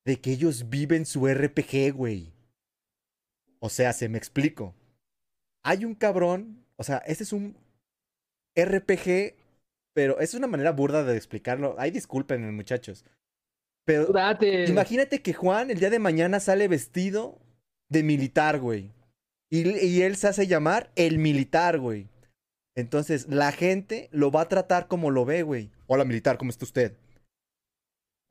de 0.07 0.21
que 0.21 0.31
ellos 0.33 0.71
viven 0.71 1.05
su 1.05 1.27
RPG, 1.29 1.93
güey. 1.95 2.33
O 3.61 3.69
sea, 3.69 3.93
se 3.93 4.09
me 4.09 4.19
explico. 4.19 4.75
Hay 5.65 5.85
un 5.85 5.95
cabrón, 5.95 6.65
o 6.77 6.85
sea, 6.85 6.99
este 6.99 7.25
es 7.25 7.33
un 7.33 7.57
RPG, 8.57 9.35
pero 9.95 10.19
es 10.21 10.35
una 10.35 10.47
manera 10.47 10.73
burda 10.73 11.05
de 11.05 11.17
explicarlo. 11.17 11.75
Ay, 11.79 11.91
disculpen, 11.91 12.55
muchachos. 12.55 13.05
Pero 13.85 14.07
Date. 14.07 14.67
imagínate 14.67 15.23
que 15.23 15.33
Juan 15.33 15.71
el 15.71 15.81
día 15.81 15.91
de 15.91 15.99
mañana 15.99 16.41
sale 16.41 16.69
vestido 16.69 17.41
de 17.89 18.03
militar, 18.03 18.59
güey. 18.61 18.91
Y, 19.51 19.69
y 19.79 20.03
él 20.03 20.17
se 20.17 20.29
hace 20.29 20.47
llamar 20.47 20.91
el 20.97 21.19
militar, 21.19 21.79
güey. 21.79 22.09
Entonces, 22.75 23.27
la 23.29 23.53
gente 23.53 24.09
lo 24.13 24.31
va 24.31 24.43
a 24.43 24.49
tratar 24.49 24.89
como 24.89 25.11
lo 25.11 25.25
ve, 25.25 25.43
güey. 25.43 25.71
Hola, 25.87 26.05
militar, 26.05 26.39
¿cómo 26.39 26.51
está 26.51 26.65
usted? 26.65 26.97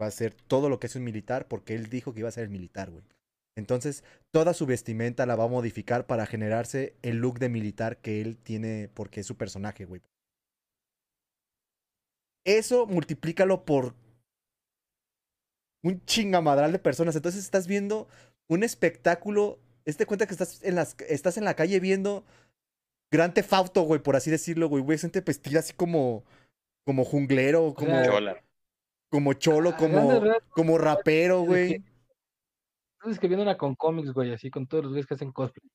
Va 0.02 0.06
a 0.06 0.10
hacer 0.10 0.34
todo 0.34 0.68
lo 0.68 0.80
que 0.80 0.88
es 0.88 0.96
un 0.96 1.04
militar 1.04 1.48
porque 1.48 1.76
él 1.76 1.90
dijo 1.90 2.14
que 2.14 2.22
iba 2.22 2.30
a 2.30 2.32
ser 2.32 2.46
el 2.46 2.50
militar, 2.50 2.90
güey. 2.90 3.04
Entonces, 3.56 4.04
toda 4.32 4.54
su 4.54 4.66
vestimenta 4.66 5.26
la 5.26 5.36
va 5.36 5.44
a 5.44 5.50
modificar 5.50 6.08
para 6.08 6.26
generarse 6.26 6.96
el 7.02 7.18
look 7.18 7.38
de 7.38 7.50
militar 7.50 7.98
que 7.98 8.22
él 8.22 8.38
tiene 8.38 8.90
porque 8.94 9.20
es 9.20 9.28
su 9.28 9.36
personaje, 9.36 9.86
güey. 9.86 10.02
Eso 12.44 12.86
multiplícalo 12.88 13.66
por 13.66 13.94
un 15.84 16.04
chingamadral 16.06 16.72
de 16.72 16.80
personas. 16.80 17.16
Entonces 17.16 17.44
estás 17.44 17.68
viendo 17.68 18.08
un 18.48 18.64
espectáculo. 18.64 19.60
Este 19.86 20.06
cuenta 20.06 20.26
que 20.28 20.34
estás 20.34 20.64
en, 20.64 20.76
las, 20.76 20.96
estás 21.08 21.38
en 21.38 21.46
la 21.46 21.56
calle 21.56 21.80
viendo 21.80 22.24
Gran 23.12 23.34
Tefauto, 23.34 23.82
güey, 23.84 24.02
por 24.02 24.16
así 24.16 24.30
decirlo, 24.32 24.70
güey. 24.70 24.84
Güey, 24.84 24.98
gente 24.98 25.22
vestida 25.22 25.60
así 25.60 25.74
como, 25.74 26.24
como 26.86 27.04
junglero, 27.04 27.74
como, 27.74 28.04
Chola. 28.06 28.44
como 29.10 29.34
cholo, 29.34 29.70
a 29.72 29.78
como, 29.78 30.22
como 30.52 30.78
rapero, 30.78 31.42
güey. 31.42 31.70
que- 31.82 31.92
Estás 33.00 33.14
escribiendo 33.14 33.42
una 33.42 33.58
con 33.58 33.74
cómics, 33.76 34.12
güey, 34.14 34.32
así 34.32 34.52
con 34.52 34.68
todos 34.68 34.84
los 34.84 34.94
güeyes 34.94 35.08
que 35.08 35.16
hacen 35.16 35.32
cosplay. 35.32 35.68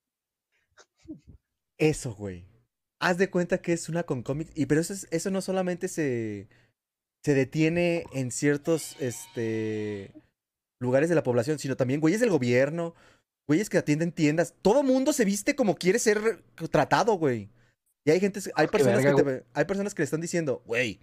Eso, 1.76 2.14
güey. 2.14 2.44
Haz 3.00 3.18
de 3.18 3.30
cuenta 3.30 3.58
que 3.58 3.72
es 3.72 3.88
una 3.88 4.02
con. 4.04 4.24
Y 4.54 4.66
pero 4.66 4.80
eso, 4.80 4.92
es- 4.92 5.06
eso 5.10 5.30
no 5.30 5.40
solamente 5.42 5.88
se, 5.88 6.48
se 7.24 7.34
detiene 7.34 8.04
en 8.14 8.30
ciertos 8.30 8.96
este, 9.00 10.12
lugares 10.80 11.08
de 11.08 11.14
la 11.14 11.22
población, 11.22 11.58
sino 11.58 11.76
también 11.76 12.00
güeyes 12.00 12.20
del 12.20 12.30
gobierno, 12.30 12.94
güeyes 13.48 13.68
que 13.68 13.78
atienden 13.78 14.12
tiendas. 14.12 14.54
Todo 14.62 14.82
mundo 14.82 15.12
se 15.12 15.24
viste 15.24 15.54
como 15.54 15.76
quiere 15.76 15.98
ser 15.98 16.42
tratado, 16.70 17.14
güey. 17.14 17.50
Y 18.06 18.10
hay 18.12 18.20
gente, 18.20 18.40
hay 18.54 18.66
qué 18.66 18.72
personas 18.72 19.00
que 19.02 19.22
te- 19.22 19.44
hay 19.52 19.64
personas 19.64 19.94
que 19.94 20.02
le 20.02 20.04
están 20.04 20.20
diciendo, 20.20 20.62
güey, 20.66 21.00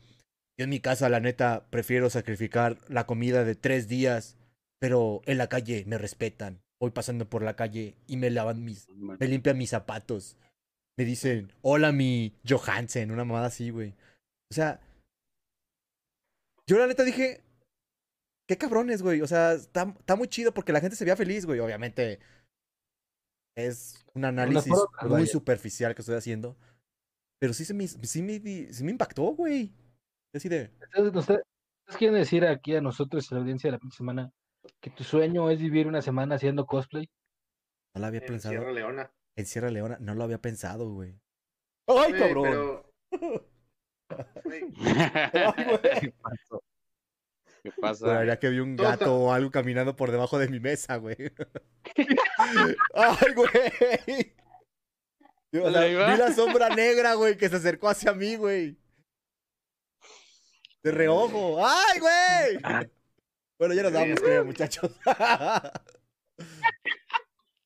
yo 0.58 0.64
en 0.64 0.70
mi 0.70 0.80
casa, 0.80 1.10
la 1.10 1.20
neta, 1.20 1.68
prefiero 1.70 2.10
sacrificar 2.10 2.80
la 2.88 3.06
comida 3.06 3.44
de 3.44 3.56
tres 3.56 3.88
días, 3.88 4.38
pero 4.80 5.22
en 5.26 5.38
la 5.38 5.48
calle 5.50 5.84
me 5.86 5.98
respetan. 5.98 6.62
Voy 6.80 6.92
pasando 6.92 7.30
por 7.30 7.44
la 7.44 7.56
calle 7.56 7.96
y 8.08 8.18
me 8.18 8.30
lavan 8.30 8.64
mis, 8.64 8.88
me 9.20 9.28
limpian 9.28 9.58
mis 9.58 9.70
zapatos. 9.72 10.38
Me 10.98 11.06
dicen, 11.06 11.52
hola 11.62 11.92
mi 11.92 12.36
Johansen, 12.48 13.12
una 13.12 13.26
mamada 13.26 13.48
así, 13.48 13.72
güey. 13.72 13.96
O 14.52 14.54
sea, 14.54 14.80
yo 16.68 16.78
la 16.78 16.88
neta 16.88 17.04
dije, 17.04 17.44
qué 18.48 18.58
cabrones, 18.58 19.02
güey. 19.02 19.22
O 19.22 19.28
sea, 19.28 19.54
está, 19.54 19.96
está 20.00 20.16
muy 20.16 20.28
chido 20.28 20.54
porque 20.54 20.72
la 20.72 20.82
gente 20.82 20.96
se 20.96 21.04
veía 21.04 21.16
feliz, 21.16 21.46
güey. 21.46 21.60
Obviamente 21.60 22.20
es 23.56 24.06
un 24.14 24.26
análisis 24.26 24.74
muy 25.02 25.10
vaya. 25.10 25.26
superficial 25.26 25.96
que 25.96 26.02
estoy 26.02 26.16
haciendo. 26.16 26.56
Pero 27.40 27.54
sí, 27.54 27.66
se 27.66 27.74
me, 27.74 27.88
sí, 27.88 28.22
me, 28.22 28.40
sí 28.72 28.84
me 28.84 28.92
impactó, 28.92 29.24
güey. 29.34 29.74
Así 30.34 30.50
de, 30.50 30.72
Entonces, 30.82 31.16
¿ustedes 31.16 31.44
quieren 31.98 32.18
decir 32.18 32.46
aquí 32.46 32.76
a 32.76 32.82
nosotros, 32.82 33.32
a 33.32 33.36
la 33.36 33.42
audiencia 33.42 33.72
de 33.72 33.78
la 33.78 33.92
semana, 33.92 34.32
que 34.80 34.90
tu 34.90 35.04
sueño 35.04 35.50
es 35.50 35.60
vivir 35.60 35.88
una 35.88 36.02
semana 36.02 36.36
haciendo 36.36 36.66
cosplay? 36.66 37.10
no 37.96 38.02
lo 38.02 38.08
había 38.08 38.22
En 38.22 38.28
pensado. 38.28 38.56
Sierra 38.56 38.72
Leona. 38.72 39.12
En 39.36 39.46
Sierra 39.46 39.70
Leona, 39.72 39.98
no 40.00 40.14
lo 40.16 40.24
había 40.24 40.40
pensado, 40.42 40.90
güey. 40.90 41.20
¡Ay, 41.88 42.14
cabrón! 42.14 42.84
pero- 43.12 43.50
Güey, 44.44 44.64
¡Ay, 44.86 45.66
güey! 45.66 45.80
¿Qué 46.02 46.12
pasó? 46.22 46.64
¿Qué 47.64 47.72
pasa? 47.80 48.06
Juraría 48.06 48.38
que 48.40 48.50
vi 48.50 48.60
un 48.60 48.76
gato 48.76 49.16
o 49.16 49.32
algo 49.32 49.50
caminando 49.50 49.96
por 49.96 50.12
debajo 50.12 50.38
de 50.38 50.50
mi 50.50 50.60
mesa, 50.60 50.98
güey. 50.98 51.16
¡Ay, 52.94 53.34
güey! 53.34 54.34
O 55.64 55.72
sea, 55.72 55.86
vi 55.86 56.18
la 56.18 56.32
sombra 56.34 56.70
negra, 56.70 57.14
güey, 57.16 57.38
que 57.38 57.48
se 57.50 57.56
acercó 57.56 57.90
hacia 57.90 58.14
mí, 58.14 58.36
güey. 58.36 58.78
De 60.84 60.92
reojo. 60.92 61.66
¡Ay, 61.66 62.00
güey! 62.00 62.90
Bueno, 63.58 63.74
ya 63.74 63.84
nos 63.84 63.94
vamos, 63.94 64.20
creo, 64.20 64.44
muchachos. 64.46 64.92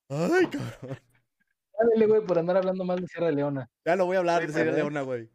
¡Ay, 0.10 0.48
cabrón! 0.48 1.00
Dale, 1.78 2.06
güey, 2.08 2.22
por 2.26 2.40
andar 2.40 2.58
hablando 2.58 2.84
mal 2.84 3.00
de 3.00 3.08
Sierra 3.08 3.32
Leona. 3.32 3.70
Ya 3.86 3.96
lo 3.96 4.06
voy 4.06 4.16
a 4.16 4.20
hablar 4.20 4.42
de 4.42 4.48
Sierra 4.54 4.72
pero- 4.72 4.78
Leona, 4.78 5.02
güey. 5.02 5.30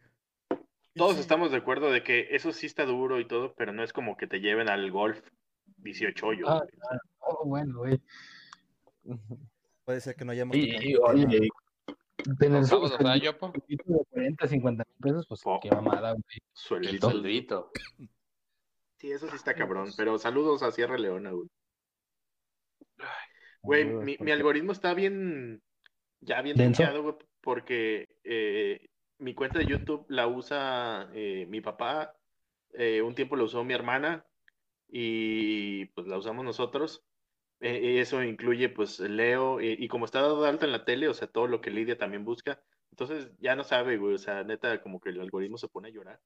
todos 0.94 1.18
estamos 1.18 1.50
de 1.52 1.56
acuerdo 1.58 1.90
de 1.90 2.02
que 2.02 2.28
eso 2.34 2.52
sí 2.52 2.66
está 2.66 2.84
duro 2.84 3.18
y 3.20 3.26
todo, 3.26 3.54
pero 3.54 3.72
no 3.72 3.82
es 3.82 3.92
como 3.92 4.16
que 4.16 4.26
te 4.26 4.40
lleven 4.40 4.68
al 4.68 4.90
golf 4.90 5.20
18 5.78 6.26
hoyos. 6.26 6.48
Ah, 6.50 6.60
Oh, 7.24 7.44
bueno, 7.46 7.78
güey. 7.78 8.00
Puede 9.84 10.00
ser 10.00 10.16
que 10.16 10.24
no 10.24 10.32
hayamos 10.32 10.56
Y, 10.56 10.90
y, 10.90 10.96
oye, 10.96 11.48
tener 12.38 12.64
su 12.64 12.80
de 12.88 12.96
40, 14.10 14.48
50 14.48 14.84
mil 14.84 14.96
pesos, 15.00 15.26
pues 15.28 15.40
Oh. 15.44 15.60
qué 15.62 15.70
mamada, 15.70 16.12
güey. 16.12 16.22
el 16.34 16.42
sueldito. 16.52 17.10
soldito. 17.10 17.70
Sí, 18.98 19.10
eso 19.12 19.28
sí 19.28 19.36
está 19.36 19.54
cabrón, 19.54 19.90
pero 19.96 20.18
saludos 20.18 20.62
a 20.62 20.72
Sierra 20.72 20.98
Leona, 20.98 21.30
güey. 21.30 21.48
Güey, 23.62 23.84
mi, 23.84 24.16
mi 24.18 24.30
algoritmo 24.32 24.72
está 24.72 24.92
bien, 24.94 25.62
ya 26.22 26.40
bien 26.42 26.56
¿Denso? 26.56 26.82
tuneado, 26.82 27.02
güey, 27.02 27.14
porque 27.40 28.08
eh, 28.24 28.88
mi 29.18 29.34
cuenta 29.34 29.58
de 29.58 29.66
YouTube 29.66 30.06
la 30.08 30.26
usa 30.26 31.10
eh, 31.14 31.46
mi 31.48 31.60
papá, 31.60 32.16
eh, 32.72 33.02
un 33.02 33.14
tiempo 33.14 33.36
la 33.36 33.44
usó 33.44 33.62
mi 33.64 33.74
hermana 33.74 34.26
y 34.88 35.86
pues 35.86 36.06
la 36.06 36.18
usamos 36.18 36.44
nosotros. 36.44 37.04
Eh, 37.60 37.80
y 37.80 37.98
eso 37.98 38.22
incluye 38.24 38.68
pues 38.68 38.98
Leo 38.98 39.60
y, 39.60 39.86
como 39.86 40.04
está 40.04 40.20
dado 40.20 40.42
de 40.42 40.48
alta 40.48 40.66
en 40.66 40.72
la 40.72 40.84
tele, 40.84 41.08
o 41.08 41.14
sea, 41.14 41.28
todo 41.28 41.46
lo 41.46 41.60
que 41.60 41.70
Lidia 41.70 41.96
también 41.96 42.24
busca. 42.24 42.60
Entonces 42.90 43.30
ya 43.38 43.54
no 43.54 43.62
sabe, 43.62 43.98
güey, 43.98 44.14
o 44.14 44.18
sea, 44.18 44.42
neta, 44.42 44.82
como 44.82 45.00
que 45.00 45.10
el 45.10 45.20
algoritmo 45.20 45.56
se 45.58 45.68
pone 45.68 45.88
a 45.88 45.92
llorar. 45.92 46.20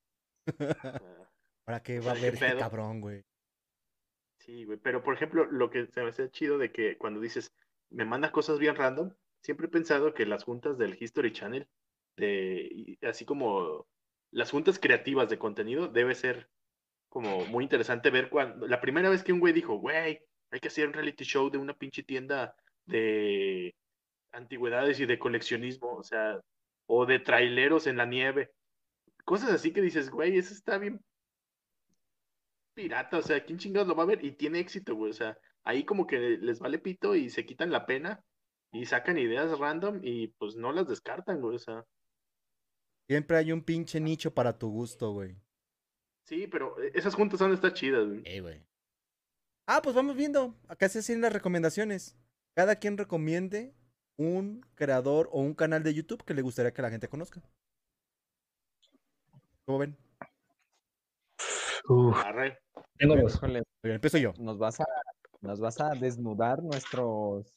Sea, 0.47 0.47
¿Para 1.65 1.83
qué 1.83 2.01
va 2.01 2.13
a 2.13 2.15
ver 2.15 2.39
¿qué 2.39 2.47
este 2.47 2.57
cabrón, 2.57 3.03
güey? 3.03 3.23
Sí, 4.39 4.65
güey, 4.65 4.79
pero 4.79 5.03
por 5.03 5.15
ejemplo, 5.15 5.45
lo 5.45 5.69
que 5.69 5.87
se 5.87 6.03
me 6.03 6.09
hace 6.09 6.31
chido 6.31 6.57
de 6.57 6.73
que 6.73 6.97
cuando 6.97 7.21
dices, 7.21 7.53
me 7.91 8.07
manda 8.07 8.33
cosas 8.33 8.59
bien 8.59 8.75
random, 8.75 9.13
siempre 9.43 9.67
he 9.67 9.71
pensado 9.71 10.15
que 10.15 10.27
las 10.27 10.45
juntas 10.45 10.79
del 10.79 10.97
History 11.01 11.33
Channel, 11.33 11.69
de, 12.17 12.99
así 13.03 13.25
como 13.25 13.87
las 14.31 14.51
juntas 14.51 14.79
creativas 14.79 15.29
de 15.29 15.39
contenido, 15.39 15.89
debe 15.89 16.15
ser 16.15 16.49
como 17.09 17.47
muy 17.47 17.65
interesante 17.65 18.11
ver 18.11 18.29
cuando, 18.29 18.67
la 18.67 18.81
primera 18.81 19.09
vez 19.09 19.23
que 19.23 19.33
un 19.33 19.41
güey 19.41 19.53
dijo, 19.53 19.77
güey, 19.77 20.21
hay 20.51 20.61
que 20.61 20.69
hacer 20.69 20.87
un 20.87 20.95
reality 20.95 21.25
show 21.25 21.51
de 21.51 21.59
una 21.59 21.75
pinche 21.75 22.03
tienda 22.03 22.55
de 22.85 23.75
antigüedades 24.33 25.01
y 25.01 25.07
de 25.07 25.19
coleccionismo, 25.19 25.95
o 25.95 26.03
sea, 26.03 26.41
o 26.87 27.07
de 27.07 27.19
traileros 27.19 27.87
en 27.87 27.97
la 27.97 28.07
nieve, 28.07 28.53
cosas 29.25 29.51
así 29.51 29.73
que 29.73 29.83
dices, 29.83 30.11
güey, 30.11 30.39
eso 30.39 30.55
está 30.55 30.79
bien 30.79 31.01
pirata, 32.75 33.19
o 33.19 33.23
sea, 33.23 33.43
¿quién 33.45 33.59
chingados 33.59 33.89
lo 33.89 33.97
va 33.97 34.03
a 34.03 34.07
ver? 34.07 34.25
Y 34.25 34.33
tiene 34.33 34.61
éxito, 34.61 34.95
güey, 34.95 35.11
o 35.11 35.15
sea, 35.15 35.39
ahí 35.65 35.85
como 35.85 36.07
que 36.07 36.19
les 36.19 36.61
vale 36.61 36.79
pito 36.79 37.15
y 37.17 37.31
se 37.31 37.47
quitan 37.47 37.71
la 37.71 37.87
pena 37.87 38.23
y 38.81 38.87
sacan 38.87 39.19
ideas 39.19 39.59
random 39.59 40.01
y 40.03 40.29
pues 40.39 40.57
no 40.57 40.73
las 40.73 40.89
descartan, 40.89 41.41
güey, 41.41 41.57
o 41.57 41.59
sea, 41.59 41.85
Siempre 43.09 43.37
hay 43.37 43.53
un 43.53 43.63
pinche 43.63 44.01
nicho 44.01 44.35
para 44.35 44.59
tu 44.59 44.69
gusto, 44.69 45.13
güey. 45.13 45.37
sí, 46.25 46.47
pero 46.49 46.81
eh, 46.83 46.91
esas 46.95 47.15
juntas 47.15 47.39
son 47.39 47.53
estar 47.53 47.73
chidas, 47.73 48.07
güey. 48.07 48.23
Eh, 48.25 48.41
güey. 48.41 48.67
Ah, 49.69 49.81
pues 49.83 49.95
vamos 49.95 50.17
viendo. 50.17 50.55
Acá 50.69 50.89
se 50.89 50.99
hacen 51.01 51.21
las 51.21 51.33
recomendaciones. 51.33 52.17
Cada 52.55 52.77
quien 52.77 52.99
recomiende 52.99 53.75
un 54.17 54.65
creador 54.75 55.29
o 55.31 55.41
un 55.41 55.55
canal 55.55 55.83
de 55.83 55.95
YouTube 55.95 56.25
que 56.25 56.35
le 56.35 56.43
gustaría 56.43 56.73
que 56.73 56.83
la 56.83 56.91
gente 56.91 57.09
conozca. 57.09 57.43
¿Cómo 59.65 59.79
ven? 59.79 59.97
Uf, 61.89 62.17
Arre. 62.25 62.59
tengo 62.99 63.15
Oigan, 63.15 63.63
empiezo 63.83 64.19
yo. 64.19 64.33
nos 64.39 64.59
vas 64.59 64.81
a, 64.81 64.85
nos 65.41 65.61
vas 65.61 65.81
a 65.81 65.91
desnudar 65.91 66.63
nuestros, 66.63 67.53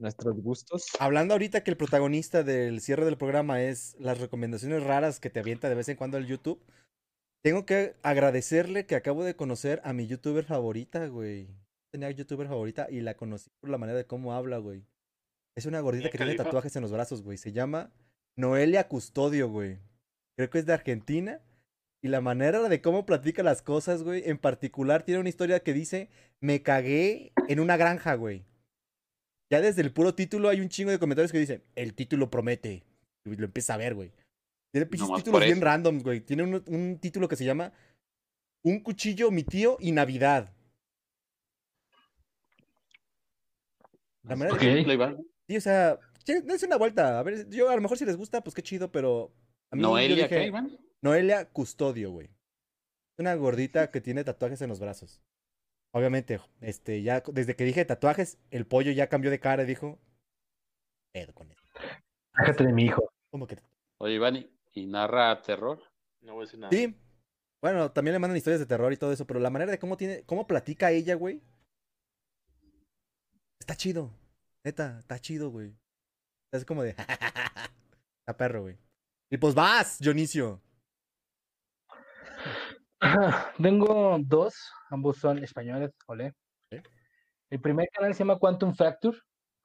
nuestros 0.00 0.40
gustos. 0.40 0.86
Hablando 0.98 1.34
ahorita 1.34 1.62
que 1.62 1.70
el 1.70 1.76
protagonista 1.76 2.42
del 2.42 2.80
cierre 2.80 3.04
del 3.04 3.18
programa 3.18 3.62
es 3.62 3.96
las 3.98 4.18
recomendaciones 4.18 4.82
raras 4.82 5.20
que 5.20 5.30
te 5.30 5.40
avienta 5.40 5.68
de 5.68 5.74
vez 5.74 5.88
en 5.88 5.96
cuando 5.96 6.18
el 6.18 6.26
YouTube. 6.26 6.60
Tengo 7.42 7.66
que 7.66 7.94
agradecerle 8.02 8.86
que 8.86 8.96
acabo 8.96 9.24
de 9.24 9.36
conocer 9.36 9.80
a 9.84 9.92
mi 9.92 10.06
youtuber 10.06 10.44
favorita, 10.44 11.06
güey. 11.06 11.48
Tenía 11.92 12.10
youtuber 12.10 12.48
favorita 12.48 12.88
y 12.90 13.00
la 13.00 13.14
conocí 13.14 13.50
por 13.60 13.70
la 13.70 13.78
manera 13.78 13.98
de 13.98 14.06
cómo 14.06 14.34
habla, 14.34 14.58
güey. 14.58 14.84
Es 15.56 15.66
una 15.66 15.80
gordita 15.80 16.10
que 16.10 16.18
tiene 16.18 16.34
tatuajes 16.34 16.74
en 16.76 16.82
los 16.82 16.92
brazos, 16.92 17.22
güey. 17.22 17.38
Se 17.38 17.52
llama 17.52 17.92
Noelia 18.36 18.88
Custodio, 18.88 19.48
güey. 19.48 19.78
Creo 20.36 20.50
que 20.50 20.58
es 20.58 20.66
de 20.66 20.72
Argentina. 20.72 21.40
Y 22.00 22.08
la 22.08 22.20
manera 22.20 22.68
de 22.68 22.80
cómo 22.80 23.06
platica 23.06 23.42
las 23.42 23.60
cosas, 23.60 24.04
güey. 24.04 24.22
En 24.24 24.38
particular, 24.38 25.02
tiene 25.02 25.20
una 25.20 25.28
historia 25.28 25.64
que 25.64 25.72
dice: 25.72 26.10
Me 26.40 26.62
cagué 26.62 27.32
en 27.48 27.58
una 27.58 27.76
granja, 27.76 28.14
güey. 28.14 28.44
Ya 29.50 29.60
desde 29.60 29.82
el 29.82 29.92
puro 29.92 30.14
título 30.14 30.48
hay 30.48 30.60
un 30.60 30.68
chingo 30.68 30.90
de 30.90 30.98
comentarios 30.98 31.32
que 31.32 31.38
dicen: 31.38 31.62
El 31.74 31.94
título 31.94 32.30
promete. 32.30 32.84
Y 33.24 33.36
lo 33.36 33.46
empieza 33.46 33.74
a 33.74 33.78
ver, 33.78 33.94
güey. 33.94 34.12
Tiene 34.70 34.86
pinches 34.86 35.08
títulos 35.16 35.44
bien 35.44 35.60
randoms, 35.60 36.02
güey. 36.02 36.20
Tiene 36.20 36.42
un, 36.42 36.62
un 36.66 36.98
título 36.98 37.28
que 37.28 37.36
se 37.36 37.44
llama 37.44 37.72
Un 38.62 38.80
cuchillo, 38.80 39.30
mi 39.30 39.44
tío 39.44 39.76
y 39.80 39.92
Navidad. 39.92 40.52
La 44.28 44.36
manera 44.36 44.56
de 44.58 44.66
Ok. 44.66 44.76
Simple, 44.76 44.94
Iván. 44.94 45.26
Sí, 45.48 45.56
o 45.56 45.60
sea, 45.60 45.98
dense 46.26 46.66
una 46.66 46.76
vuelta. 46.76 47.18
A 47.18 47.22
ver, 47.22 47.48
yo 47.48 47.70
a 47.70 47.74
lo 47.74 47.80
mejor 47.80 47.96
si 47.96 48.04
les 48.04 48.16
gusta, 48.16 48.42
pues 48.42 48.54
qué 48.54 48.62
chido, 48.62 48.92
pero. 48.92 49.32
A 49.70 49.76
mí 49.76 49.82
yo 49.82 49.88
Noelia, 49.88 50.24
dije, 50.24 50.28
¿qué, 50.28 50.46
Iván? 50.46 50.78
Noelia 51.00 51.46
Custodio, 51.46 52.10
güey. 52.10 52.26
Es 52.26 53.18
una 53.18 53.34
gordita 53.34 53.90
que 53.90 54.00
tiene 54.00 54.24
tatuajes 54.24 54.60
en 54.60 54.68
los 54.68 54.80
brazos. 54.80 55.20
Obviamente, 55.92 56.40
este, 56.60 57.02
ya 57.02 57.22
desde 57.32 57.56
que 57.56 57.64
dije 57.64 57.84
tatuajes, 57.84 58.38
el 58.50 58.66
pollo 58.66 58.92
ya 58.92 59.08
cambió 59.08 59.30
de 59.30 59.40
cara 59.40 59.62
y 59.62 59.66
dijo. 59.66 59.98
Pedo 61.12 61.34
con 61.34 61.50
él. 61.50 61.56
Déjate 62.38 62.64
de 62.66 62.72
mi 62.72 62.84
hijo. 62.84 63.10
¿Cómo 63.30 63.46
que? 63.46 63.58
Oye, 63.98 64.14
Iván, 64.14 64.36
¿y- 64.36 64.50
¿y 64.74 64.86
narra 64.86 65.40
terror? 65.42 65.82
No 66.20 66.34
voy 66.34 66.42
a 66.42 66.46
decir 66.46 66.60
nada. 66.60 66.70
Sí. 66.70 66.94
Bueno, 67.60 67.90
también 67.90 68.12
le 68.12 68.18
mandan 68.20 68.36
historias 68.36 68.60
de 68.60 68.66
terror 68.66 68.92
y 68.92 68.96
todo 68.96 69.12
eso, 69.12 69.26
pero 69.26 69.40
la 69.40 69.50
manera 69.50 69.72
de 69.72 69.78
cómo 69.78 69.96
tiene, 69.96 70.22
cómo 70.24 70.46
platica 70.46 70.90
ella, 70.92 71.14
güey. 71.16 71.42
Está 73.58 73.74
chido. 73.74 74.12
Neta, 74.64 74.98
está 75.00 75.18
chido, 75.18 75.50
güey. 75.50 75.74
Es 76.52 76.64
como 76.64 76.82
de. 76.82 76.90
Está 76.90 78.36
perro, 78.36 78.62
güey. 78.62 78.78
Y 79.30 79.38
pues 79.38 79.54
vas, 79.54 79.98
Dionisio. 79.98 80.60
Tengo 83.62 84.18
dos, 84.20 84.54
ambos 84.90 85.18
son 85.18 85.38
españoles, 85.38 85.90
olé. 86.06 86.34
Ok. 86.72 86.86
El 87.50 87.60
primer 87.60 87.88
canal 87.92 88.14
se 88.14 88.20
llama 88.20 88.38
Quantum 88.38 88.74
Fracture, 88.74 89.18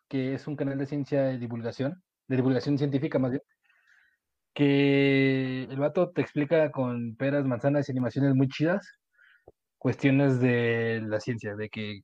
que 0.08 0.34
es 0.36 0.48
un 0.48 0.56
canal 0.56 0.78
de 0.78 0.86
ciencia 0.86 1.24
de 1.24 1.38
divulgación, 1.38 2.04
de 2.28 2.36
divulgación 2.36 2.78
científica 2.78 3.20
más 3.20 3.32
bien, 3.32 3.44
que 4.54 5.64
el 5.64 5.80
vato 5.80 6.12
te 6.12 6.22
explica 6.22 6.72
con 6.72 7.16
peras, 7.16 7.46
manzanas 7.46 7.90
y 7.90 7.92
animaciones 7.92 8.36
muy 8.36 8.48
chidas 8.48 9.00
cuestiones 9.84 10.40
de 10.40 11.02
la 11.06 11.20
ciencia, 11.20 11.56
de 11.56 11.68
que 11.70 12.02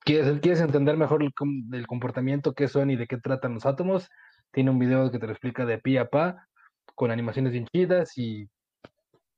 quieres, 0.00 0.40
quieres 0.40 0.60
entender 0.60 0.96
mejor 0.96 1.22
el, 1.22 1.32
el 1.72 1.86
comportamiento, 1.86 2.52
qué 2.52 2.66
son 2.66 2.90
y 2.90 2.96
de 2.96 3.06
qué 3.06 3.18
tratan 3.18 3.54
los 3.54 3.64
átomos. 3.64 4.08
Tiene 4.52 4.70
un 4.72 4.80
video 4.80 5.12
que 5.12 5.20
te 5.20 5.26
lo 5.26 5.32
explica 5.32 5.64
de 5.64 5.78
pi 5.78 5.98
a 5.98 6.10
pa, 6.10 6.48
con 6.96 7.12
animaciones 7.12 7.52
bien 7.52 7.66
chidas 7.72 8.18
y 8.18 8.48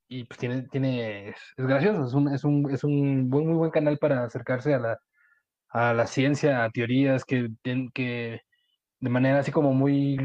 y 0.08 0.24
pues 0.24 0.38
tiene, 0.38 0.62
tiene, 0.68 1.30
es, 1.30 1.36
es 1.56 1.66
gracioso, 1.66 2.06
es 2.06 2.14
un, 2.14 2.28
es 2.34 2.44
un, 2.44 2.70
es 2.72 2.84
un 2.84 3.28
buen, 3.30 3.46
muy 3.46 3.56
buen 3.56 3.70
canal 3.70 3.98
para 3.98 4.24
acercarse 4.24 4.74
a 4.74 4.78
la, 4.78 4.98
a 5.70 5.94
la 5.94 6.06
ciencia, 6.08 6.64
a 6.64 6.70
teorías 6.70 7.24
que, 7.24 7.48
que 7.94 8.40
de 9.00 9.10
manera 9.10 9.40
así 9.40 9.52
como 9.52 9.72
muy 9.74 10.18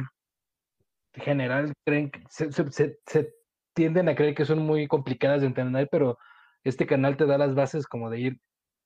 general 1.13 1.73
creen 1.85 2.11
se, 2.29 2.51
se- 2.51 2.71
se- 2.71 2.97
se 3.05 3.33
tienden 3.73 4.09
a 4.09 4.15
creer 4.15 4.35
que 4.35 4.45
son 4.45 4.59
muy 4.59 4.87
complicadas 4.87 5.41
de 5.41 5.47
entender, 5.47 5.87
pero 5.91 6.17
este 6.63 6.85
canal 6.87 7.17
te 7.17 7.25
da 7.25 7.37
las 7.37 7.55
bases 7.55 7.87
como 7.87 8.09
de 8.09 8.19
ir 8.19 8.37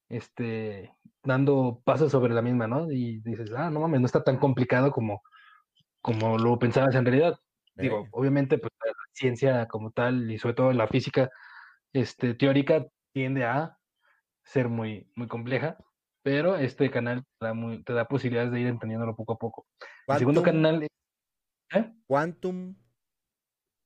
este, 0.10 0.94
dando 1.24 1.82
pasos 1.86 2.12
sobre 2.12 2.34
la 2.34 2.42
misma, 2.44 2.68
¿no? 2.68 2.92
Y 2.92 3.22
dices, 3.22 3.52
ah, 3.58 3.70
no 3.72 3.82
mames, 3.82 4.02
no 4.02 4.06
está 4.08 4.24
tan 4.24 4.38
complicado 4.40 4.92
como, 4.92 5.22
como 6.02 6.38
lo 6.40 6.60
pensabas 6.60 6.96
en 6.96 7.06
realidad. 7.06 7.36
Digo, 7.76 8.08
obviamente, 8.12 8.58
pues 8.60 8.67
ciencia 9.18 9.68
como 9.68 9.92
tal 9.92 10.32
y 10.32 10.38
sobre 10.38 10.56
todo 10.56 10.72
la 10.74 10.88
física 10.88 11.30
este, 11.94 12.36
teórica 12.36 12.86
tiende 13.14 13.44
a 13.46 13.78
ser 14.44 14.70
muy, 14.70 15.12
muy 15.16 15.28
compleja, 15.28 15.78
pero 16.24 16.56
este 16.56 16.90
canal 16.92 17.24
te 17.40 17.48
da, 17.48 17.54
muy- 17.54 17.84
te 17.84 17.94
da 17.94 18.06
posibilidades 18.06 18.52
de 18.52 18.62
ir 18.62 18.68
entendiéndolo 18.68 19.16
poco 19.16 19.34
a 19.34 19.38
poco. 19.38 19.68
El 20.08 20.18
segundo 20.18 20.44
canal 20.44 20.84
es 20.84 20.90
¿eh? 21.74 21.94
Quantum. 22.06 22.76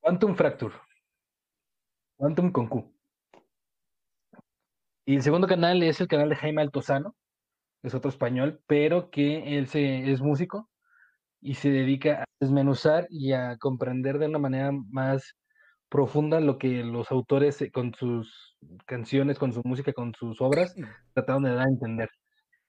Quantum 0.01 0.35
Fracture. 0.35 0.75
Quantum 2.17 2.51
con 2.51 2.67
Q. 2.67 2.93
Y 5.05 5.15
el 5.15 5.21
segundo 5.23 5.47
canal 5.47 5.81
es 5.81 5.99
el 6.01 6.07
canal 6.07 6.29
de 6.29 6.35
Jaime 6.35 6.61
Altozano, 6.61 7.15
es 7.83 7.93
otro 7.95 8.09
español, 8.09 8.61
pero 8.67 9.09
que 9.09 9.57
él 9.57 9.67
se, 9.67 10.11
es 10.11 10.21
músico 10.21 10.69
y 11.41 11.55
se 11.55 11.71
dedica 11.71 12.21
a 12.23 12.25
desmenuzar 12.39 13.07
y 13.09 13.33
a 13.33 13.57
comprender 13.57 14.19
de 14.19 14.27
una 14.27 14.39
manera 14.39 14.71
más 14.71 15.35
profunda 15.89 16.39
lo 16.39 16.57
que 16.57 16.83
los 16.83 17.11
autores 17.11 17.61
eh, 17.61 17.71
con 17.71 17.93
sus 17.93 18.57
canciones, 18.85 19.39
con 19.39 19.51
su 19.53 19.61
música, 19.65 19.93
con 19.93 20.13
sus 20.15 20.39
obras, 20.41 20.75
trataron 21.13 21.43
de 21.43 21.53
dar 21.55 21.67
a 21.67 21.69
entender. 21.69 22.09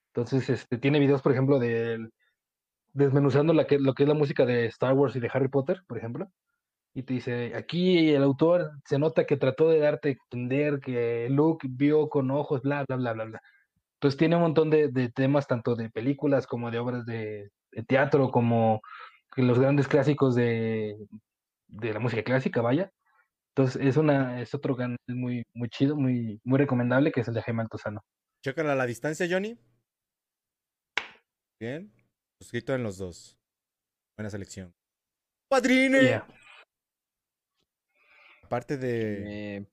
Entonces, 0.08 0.50
este, 0.50 0.78
tiene 0.78 0.98
videos, 1.00 1.22
por 1.22 1.32
ejemplo, 1.32 1.58
de 1.58 1.98
desmenuzando 2.94 3.52
la 3.54 3.66
que, 3.66 3.78
lo 3.78 3.94
que 3.94 4.04
es 4.04 4.08
la 4.08 4.14
música 4.14 4.44
de 4.46 4.66
Star 4.66 4.94
Wars 4.94 5.16
y 5.16 5.20
de 5.20 5.30
Harry 5.32 5.48
Potter, 5.48 5.82
por 5.86 5.98
ejemplo. 5.98 6.28
Y 6.94 7.04
te 7.04 7.14
dice, 7.14 7.54
aquí 7.56 8.10
el 8.10 8.22
autor 8.22 8.72
se 8.86 8.98
nota 8.98 9.24
que 9.26 9.36
trató 9.36 9.68
de 9.70 9.78
darte 9.80 10.10
a 10.10 10.12
entender 10.12 10.80
que 10.80 11.28
Luke 11.30 11.68
vio 11.70 12.08
con 12.08 12.30
ojos, 12.30 12.62
bla, 12.62 12.84
bla, 12.88 12.96
bla, 12.96 13.12
bla, 13.14 13.24
bla. 13.24 13.40
Entonces 13.94 14.18
tiene 14.18 14.36
un 14.36 14.42
montón 14.42 14.70
de, 14.70 14.88
de 14.88 15.10
temas, 15.10 15.46
tanto 15.46 15.76
de 15.76 15.90
películas 15.90 16.46
como 16.46 16.70
de 16.70 16.78
obras 16.78 17.06
de 17.06 17.50
teatro, 17.86 18.30
como 18.30 18.80
los 19.36 19.58
grandes 19.58 19.88
clásicos 19.88 20.34
de, 20.34 20.96
de 21.68 21.92
la 21.92 22.00
música 22.00 22.22
clásica, 22.22 22.60
vaya. 22.60 22.92
Entonces 23.54 23.82
es 23.82 23.96
una, 23.96 24.40
es 24.40 24.54
otro 24.54 24.76
canal 24.76 24.98
muy, 25.08 25.44
muy 25.54 25.68
chido, 25.68 25.96
muy, 25.96 26.40
muy 26.44 26.58
recomendable, 26.58 27.12
que 27.12 27.20
es 27.20 27.28
el 27.28 27.34
de 27.34 27.42
Jaime 27.42 27.62
Altozano. 27.62 28.02
Chécala 28.42 28.72
a 28.72 28.76
la 28.76 28.86
distancia, 28.86 29.26
Johnny. 29.30 29.58
Bien. 31.60 31.92
Suscrito 32.40 32.74
en 32.74 32.82
los 32.82 32.98
dos. 32.98 33.38
Buena 34.16 34.30
selección. 34.30 34.74
¡Padrine! 35.48 36.00
Yeah. 36.00 36.26
Aparte 38.42 38.76
de. 38.76 39.56
Eh, 39.56 39.66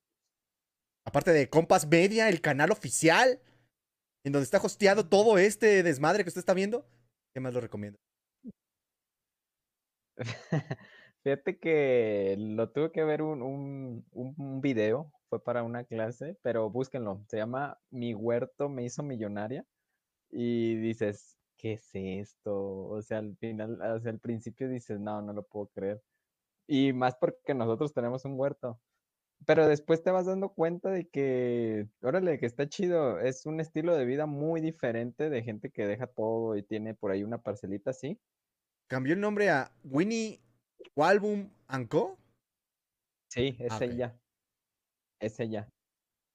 Aparte 1.06 1.32
de 1.32 1.50
Compas 1.50 1.88
Media, 1.88 2.30
el 2.30 2.42
canal 2.42 2.72
oficial. 2.72 3.42
En 4.24 4.34
donde 4.34 4.44
está 4.44 4.58
hosteado 4.58 5.08
todo 5.08 5.38
este 5.38 5.82
desmadre 5.82 6.24
que 6.24 6.28
usted 6.28 6.40
está 6.42 6.54
viendo. 6.54 6.86
¿Qué 7.34 7.40
más 7.40 7.54
lo 7.54 7.62
recomiendo? 7.62 8.00
Fíjate 11.24 11.60
que 11.60 12.36
lo 12.38 12.72
tuve 12.72 12.92
que 12.92 13.04
ver 13.04 13.22
un, 13.22 13.42
un, 13.42 14.06
un- 14.12 14.62
video, 14.62 15.14
fue 15.30 15.44
para 15.44 15.64
una 15.64 15.84
clase, 15.86 16.38
pero 16.42 16.70
búsquenlo. 16.70 17.24
Se 17.28 17.38
llama 17.38 17.80
Mi 17.90 18.14
huerto 18.14 18.70
me 18.70 18.84
hizo 18.86 19.04
millonaria. 19.04 19.66
Y 20.32 20.78
dices, 20.78 21.40
¿qué 21.58 21.74
es 21.74 21.90
esto? 21.94 22.56
O 22.88 23.02
sea, 23.04 23.20
al 23.20 23.38
final, 23.38 23.80
hacia 23.82 24.12
el 24.12 24.20
principio 24.20 24.70
dices, 24.70 25.00
no, 25.00 25.22
no 25.22 25.34
lo 25.34 25.44
puedo 25.48 25.68
creer. 25.70 26.04
Y 26.68 26.94
más 26.94 27.16
porque 27.18 27.54
nosotros 27.56 27.94
tenemos 27.94 28.26
un 28.26 28.40
huerto. 28.40 28.82
Pero 29.46 29.68
después 29.68 30.04
te 30.04 30.12
vas 30.12 30.26
dando 30.26 30.50
cuenta 30.54 30.90
de 30.92 31.08
que, 31.08 31.88
órale, 32.02 32.40
que 32.40 32.46
está 32.46 32.68
chido. 32.68 33.20
Es 33.20 33.46
un 33.46 33.60
estilo 33.60 33.96
de 33.96 34.06
vida 34.06 34.26
muy 34.26 34.62
diferente 34.62 35.30
de 35.30 35.44
gente 35.44 35.70
que 35.72 35.88
deja 35.88 36.08
todo 36.08 36.56
y 36.56 36.64
tiene 36.64 36.94
por 36.94 37.12
ahí 37.12 37.24
una 37.24 37.42
parcelita 37.42 37.92
así. 37.92 38.20
Cambió 38.88 39.14
el 39.14 39.22
nombre 39.22 39.50
a 39.50 39.72
Winnie 39.84 40.40
Walbum 40.96 41.50
Co. 41.90 42.18
Sí, 43.32 43.56
es 43.60 43.72
Ah, 43.72 43.78
ok. 43.78 43.84
ella. 43.84 44.20
Es 45.22 45.40
ella. 45.40 45.70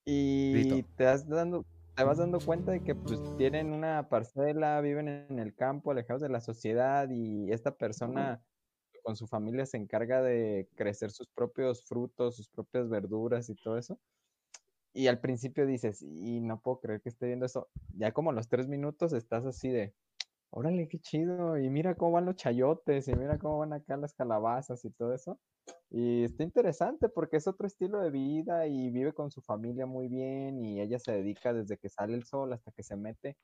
Y 0.07 0.83
te 0.97 1.05
vas 1.05 1.27
dando, 1.29 1.65
te 1.97 2.05
vas 2.05 2.19
dando 2.19 2.39
cuenta 2.41 2.73
de 2.73 2.83
que 2.83 2.95
pues 2.95 3.21
tienen 3.39 3.73
una 3.73 4.09
parcela, 4.09 4.81
viven 4.81 5.09
en 5.09 5.39
el 5.39 5.55
campo, 5.55 5.91
alejados 5.91 6.23
de 6.23 6.29
la 6.29 6.41
sociedad, 6.41 7.09
y 7.11 7.51
esta 7.51 7.77
persona 7.77 8.45
con 9.05 9.17
su 9.17 9.27
familia 9.29 9.67
se 9.67 9.77
encarga 9.77 10.23
de 10.23 10.67
crecer 10.75 11.11
sus 11.13 11.29
propios 11.29 11.85
frutos, 11.85 12.37
sus 12.37 12.49
propias 12.49 12.89
verduras 12.89 13.51
y 13.51 13.55
todo 13.55 13.79
eso. 13.79 14.01
Y 14.95 15.09
al 15.09 15.21
principio 15.21 15.67
dices, 15.67 16.03
y 16.03 16.41
no 16.41 16.61
puedo 16.61 16.81
creer 16.81 17.03
que 17.03 17.11
esté 17.11 17.27
viendo 17.27 17.47
eso. 17.47 17.69
Ya 17.97 18.13
como 18.13 18.33
los 18.33 18.49
tres 18.49 18.67
minutos 18.67 19.13
estás 19.13 19.45
así 19.45 19.69
de, 19.69 19.93
órale, 20.51 20.89
qué 20.89 20.99
chido, 20.99 21.59
y 21.59 21.69
mira 21.69 21.97
cómo 21.97 22.13
van 22.13 22.27
los 22.27 22.37
chayotes, 22.37 23.09
y 23.09 23.15
mira 23.15 23.39
cómo 23.39 23.59
van 23.59 23.75
acá 23.75 23.97
las 23.97 24.15
calabazas 24.15 24.85
y 24.85 24.91
todo 24.91 25.13
eso. 25.13 25.39
Y 25.91 26.25
está 26.25 26.43
interesante 26.43 27.09
porque 27.09 27.37
es 27.37 27.47
otro 27.47 27.67
estilo 27.67 28.01
de 28.01 28.11
vida 28.11 28.67
y 28.67 28.91
vive 28.91 29.13
con 29.13 29.31
su 29.31 29.43
familia 29.43 29.87
muy 29.87 30.09
bien 30.09 30.63
y 30.63 30.81
ella 30.81 30.99
se 30.99 31.13
dedica 31.13 31.53
desde 31.53 31.77
que 31.79 31.89
sale 31.89 32.15
el 32.15 32.25
sol 32.25 32.53
hasta 32.53 32.73
que 32.73 32.83
se 32.83 32.97
mete 32.97 33.37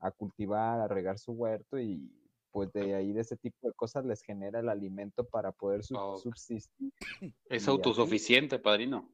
a 0.00 0.10
cultivar, 0.10 0.80
a 0.80 0.88
regar 0.88 1.18
su 1.18 1.32
huerto 1.32 1.78
y 1.78 2.12
pues 2.54 2.72
de 2.72 2.94
ahí 2.94 3.12
de 3.12 3.20
ese 3.22 3.36
tipo 3.36 3.66
de 3.66 3.72
cosas 3.74 4.04
les 4.04 4.22
genera 4.22 4.60
el 4.60 4.68
alimento 4.68 5.24
para 5.28 5.50
poder 5.50 5.82
sub- 5.82 5.98
Oh. 5.98 6.16
subsistir. 6.18 6.92
Es 7.50 7.66
Y 7.66 7.70
autosuficiente, 7.70 8.60
padrino. 8.60 9.12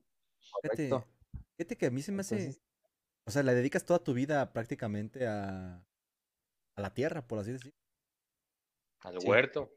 Fíjate, 0.63 0.91
correcto. 0.91 1.09
fíjate 1.57 1.77
que 1.79 1.87
a 1.87 1.91
mí 1.91 2.03
se 2.03 2.13
me 2.13 2.21
hace. 2.21 2.61
O 3.27 3.31
sea, 3.31 3.43
le 3.43 3.55
dedicas 3.55 3.87
toda 3.87 3.99
tu 4.05 4.13
vida 4.13 4.53
prácticamente 4.53 5.27
a, 5.27 5.83
a 6.77 6.81
la 6.83 6.93
tierra, 6.93 7.27
por 7.27 7.39
así 7.39 7.53
decirlo. 7.53 7.79
Al 9.01 9.19
Sí. 9.21 9.27
huerto. 9.27 9.71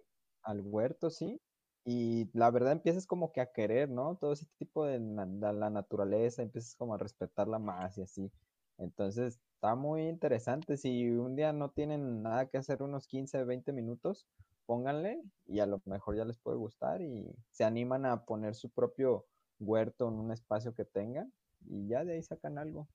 al 0.45 0.59
huerto, 0.59 1.09
sí. 1.09 1.39
Y 1.86 2.30
la 2.38 2.51
verdad 2.51 2.74
empiezas 2.74 3.05
como 3.07 3.32
que 3.32 3.39
a 3.39 3.53
querer, 3.53 3.89
¿no? 3.89 4.18
Todo 4.18 4.34
ese 4.34 4.45
tipo 4.57 4.86
de 4.86 4.99
la 4.99 5.70
naturaleza, 5.70 6.41
empiezas 6.41 6.76
como 6.76 6.95
a 6.95 6.97
respetarla 6.97 7.59
más 7.59 7.97
y 7.97 8.01
así. 8.01 8.30
Entonces, 8.78 9.39
está 9.64 9.76
muy 9.76 10.09
interesante. 10.09 10.76
Si 10.76 11.09
un 11.09 11.38
día 11.38 11.53
no 11.53 11.70
tienen 11.70 12.22
nada 12.22 12.47
que 12.47 12.57
hacer 12.57 12.84
unos 12.84 13.07
15, 13.07 13.45
20 13.45 13.72
minutos, 13.72 14.28
pónganle 14.66 15.22
y 15.47 15.59
a 15.61 15.66
lo 15.66 15.82
mejor 15.86 16.18
ya 16.18 16.26
les 16.26 16.38
puede 16.38 16.57
gustar 16.57 17.01
y 17.01 17.26
se 17.49 17.64
animan 17.64 18.05
a 18.05 18.26
poner 18.26 18.55
su 18.55 18.70
propio 18.70 19.26
huerto 19.61 20.09
en 20.09 20.16
un 20.16 20.34
espacio 20.34 20.74
que 20.76 20.84
tengan 20.84 21.32
y 21.70 21.88
ya 21.88 22.03
de 22.03 22.16
ahí 22.16 22.24
sacan 22.24 22.57
algo. 22.57 22.89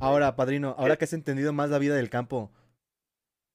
Ahora, 0.00 0.36
padrino, 0.36 0.74
ahora 0.76 0.98
que 0.98 1.06
has 1.06 1.14
entendido 1.14 1.54
más 1.54 1.70
la 1.70 1.78
vida 1.78 1.94
del 1.94 2.10
campo, 2.10 2.50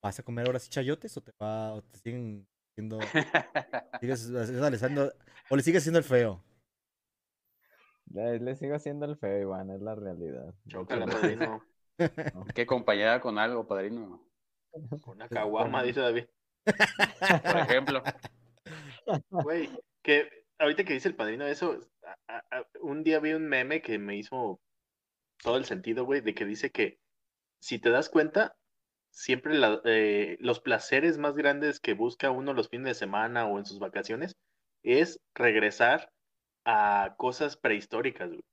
¿vas 0.01 0.19
a 0.19 0.23
comer 0.23 0.45
ahora 0.47 0.59
sí 0.59 0.69
chayotes 0.69 1.15
o 1.17 1.21
te 1.21 1.31
va, 1.41 1.73
o 1.73 1.83
te 1.83 1.99
siguen 1.99 2.47
siendo, 2.73 2.99
sigues 4.01 4.29
haciendo- 4.31 5.13
o 5.49 5.55
le 5.55 5.63
sigues 5.63 5.83
siendo 5.83 5.99
el 5.99 6.05
feo? 6.05 6.43
Le, 8.13 8.39
le 8.39 8.55
sigo 8.55 8.75
haciendo 8.75 9.05
el 9.05 9.15
feo, 9.17 9.41
Iván, 9.41 9.69
es 9.69 9.81
la 9.81 9.95
realidad. 9.95 10.53
Chócala, 10.67 11.29
hecho, 11.31 11.63
Hay 11.97 12.07
que 12.55 12.61
acompañada 12.63 13.19
con 13.21 13.37
algo, 13.39 13.67
padrino. 13.67 14.23
Con 15.01 15.15
una 15.17 15.27
caguama, 15.29 15.83
dice 15.83 16.01
David. 16.01 16.25
Por 16.63 17.57
ejemplo. 17.57 18.03
Güey, 19.29 19.69
que 20.03 20.29
ahorita 20.59 20.83
que 20.83 20.93
dice 20.93 21.07
el 21.07 21.15
padrino 21.15 21.45
eso, 21.47 21.79
a- 22.03 22.17
a- 22.27 22.57
a- 22.59 22.67
un 22.81 23.03
día 23.03 23.19
vi 23.21 23.31
un 23.33 23.47
meme 23.47 23.81
que 23.81 23.97
me 23.97 24.17
hizo 24.17 24.59
todo 25.41 25.55
el 25.55 25.63
sentido, 25.63 26.03
güey, 26.03 26.19
de 26.19 26.33
que 26.35 26.43
dice 26.45 26.71
que 26.71 26.99
si 27.61 27.79
te 27.79 27.89
das 27.89 28.09
cuenta, 28.09 28.57
siempre 29.09 29.55
la- 29.57 29.81
eh, 29.85 30.35
los 30.41 30.59
placeres 30.59 31.17
más 31.17 31.35
grandes 31.37 31.79
que 31.79 31.93
busca 31.93 32.31
uno 32.31 32.51
los 32.53 32.67
fines 32.67 32.87
de 32.87 32.93
semana 32.95 33.45
o 33.47 33.57
en 33.59 33.65
sus 33.65 33.79
vacaciones 33.79 34.35
es 34.83 35.21
regresar 35.33 36.11
a 36.65 37.15
cosas 37.17 37.55
prehistóricas, 37.55 38.27
güey. 38.27 38.43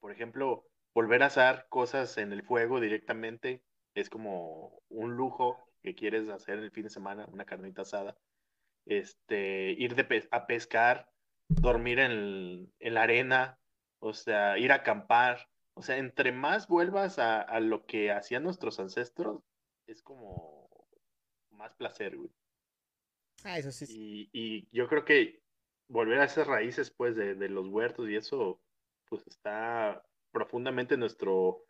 Por 0.00 0.12
ejemplo, 0.12 0.64
volver 0.94 1.22
a 1.22 1.26
asar 1.26 1.66
cosas 1.68 2.16
en 2.18 2.32
el 2.32 2.42
fuego 2.42 2.80
directamente 2.80 3.62
es 3.94 4.10
como 4.10 4.82
un 4.88 5.16
lujo 5.16 5.58
que 5.82 5.94
quieres 5.94 6.28
hacer 6.28 6.58
el 6.58 6.70
fin 6.72 6.84
de 6.84 6.90
semana, 6.90 7.26
una 7.32 7.44
carnita 7.44 7.82
asada. 7.82 8.16
Este, 8.86 9.72
ir 9.72 9.94
de 9.94 10.04
pe- 10.04 10.28
a 10.30 10.46
pescar, 10.46 11.10
dormir 11.48 11.98
en, 12.00 12.72
en 12.80 12.94
la 12.94 13.02
arena, 13.02 13.58
o 14.00 14.12
sea, 14.14 14.58
ir 14.58 14.72
a 14.72 14.76
acampar. 14.76 15.48
O 15.74 15.82
sea, 15.82 15.98
entre 15.98 16.32
más 16.32 16.68
vuelvas 16.68 17.18
a, 17.18 17.40
a 17.42 17.60
lo 17.60 17.86
que 17.86 18.12
hacían 18.12 18.42
nuestros 18.44 18.80
ancestros, 18.80 19.42
es 19.86 20.02
como 20.02 20.68
más 21.50 21.74
placer, 21.74 22.16
güey. 22.16 22.30
Ah, 23.44 23.58
eso 23.58 23.70
sí. 23.72 23.86
sí. 23.86 23.96
Y, 23.96 24.30
y 24.32 24.68
yo 24.72 24.88
creo 24.88 25.04
que 25.04 25.40
volver 25.88 26.20
a 26.20 26.24
esas 26.24 26.46
raíces, 26.46 26.90
pues, 26.90 27.16
de, 27.16 27.34
de 27.34 27.48
los 27.48 27.68
huertos 27.68 28.08
y 28.08 28.16
eso, 28.16 28.60
pues 29.08 29.26
está 29.26 30.02
profundamente 30.34 30.94
en 30.94 31.00
nuestro, 31.00 31.64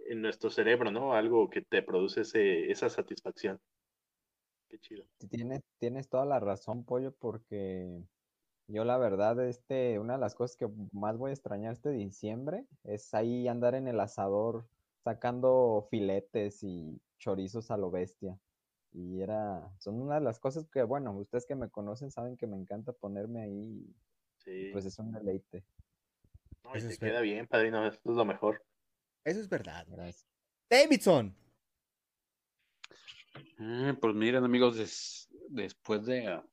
en 0.00 0.20
nuestro 0.20 0.50
cerebro, 0.50 0.90
¿no? 0.90 1.14
Algo 1.14 1.48
que 1.48 1.62
te 1.62 1.82
produce 1.82 2.20
ese, 2.22 2.70
esa 2.70 2.90
satisfacción. 2.90 3.58
Qué 4.68 4.78
chido. 4.78 5.06
Tienes, 5.30 5.62
tienes 5.78 6.10
toda 6.10 6.26
la 6.26 6.40
razón, 6.40 6.84
Pollo, 6.84 7.14
porque 7.14 8.02
yo 8.66 8.84
la 8.84 8.98
verdad, 8.98 9.40
este, 9.46 9.98
una 9.98 10.14
de 10.14 10.20
las 10.20 10.34
cosas 10.34 10.56
que 10.58 10.68
más 10.92 11.16
voy 11.16 11.30
a 11.30 11.34
extrañar 11.34 11.72
este 11.72 11.90
diciembre 11.90 12.66
es 12.84 13.14
ahí 13.14 13.48
andar 13.48 13.74
en 13.74 13.88
el 13.88 13.98
asador 14.00 14.68
sacando 15.04 15.86
filetes 15.90 16.62
y 16.62 17.00
chorizos 17.18 17.70
a 17.70 17.78
lo 17.78 17.90
bestia. 17.90 18.38
Y 18.92 19.20
era, 19.22 19.70
son 19.78 20.00
una 20.02 20.16
de 20.16 20.22
las 20.22 20.40
cosas 20.40 20.68
que, 20.68 20.82
bueno, 20.82 21.12
ustedes 21.12 21.46
que 21.46 21.54
me 21.54 21.70
conocen 21.70 22.10
saben 22.10 22.36
que 22.36 22.46
me 22.46 22.56
encanta 22.56 22.92
ponerme 22.92 23.42
ahí, 23.42 23.94
Sí. 24.38 24.70
pues 24.72 24.84
es 24.86 24.98
un 24.98 25.12
deleite. 25.12 25.64
No, 26.68 26.74
y 26.74 26.78
eso 26.78 26.88
te 26.88 26.94
es 26.94 27.00
ver- 27.00 27.10
queda 27.10 27.20
bien, 27.22 27.46
padrino, 27.46 27.86
esto 27.86 28.10
es 28.10 28.16
lo 28.16 28.24
mejor. 28.24 28.64
Eso 29.24 29.40
es 29.40 29.48
verdad. 29.48 29.86
Gracias. 29.88 30.26
Davidson. 30.70 31.34
Ah, 33.58 33.96
pues 34.00 34.14
miren, 34.14 34.44
amigos, 34.44 34.76
des- 34.76 35.28
después 35.48 36.04
de, 36.04 36.26
ah, 36.26 36.44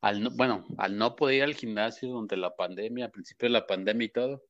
al 0.00 0.22
no- 0.22 0.30
bueno, 0.30 0.64
al 0.78 0.96
no 0.96 1.14
poder 1.16 1.36
ir 1.36 1.42
al 1.44 1.54
gimnasio 1.54 2.08
durante 2.10 2.36
la 2.36 2.54
pandemia, 2.54 3.06
al 3.06 3.10
principio 3.10 3.46
de 3.46 3.52
la 3.52 3.66
pandemia 3.66 4.06
y 4.06 4.10
todo, 4.10 4.42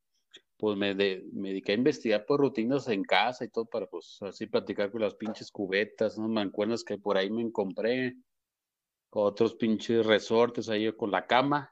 pues 0.56 0.76
me, 0.76 0.94
de- 0.94 1.24
me 1.32 1.48
dediqué 1.48 1.72
a 1.72 1.76
investigar 1.76 2.24
por 2.24 2.40
rutinas 2.40 2.88
en 2.88 3.02
casa 3.02 3.44
y 3.44 3.48
todo 3.48 3.66
para, 3.66 3.86
pues, 3.86 4.18
así 4.22 4.46
platicar 4.46 4.90
con 4.92 5.00
las 5.00 5.14
pinches 5.14 5.50
cubetas, 5.50 6.16
unas 6.18 6.30
mancuernas 6.30 6.84
que 6.84 6.96
por 6.98 7.16
ahí 7.16 7.30
me 7.30 7.50
compré, 7.50 8.14
otros 9.10 9.54
pinches 9.56 10.06
resortes 10.06 10.68
ahí 10.68 10.90
con 10.96 11.10
la 11.10 11.26
cama. 11.26 11.70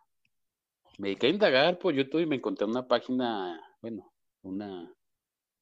Me 1.01 1.09
dediqué 1.09 1.28
a 1.28 1.30
indagar 1.30 1.78
por 1.78 1.94
YouTube 1.94 2.20
y 2.20 2.26
me 2.26 2.36
encontré 2.36 2.66
una 2.66 2.86
página, 2.86 3.59
bueno, 3.80 4.12
una 4.42 4.94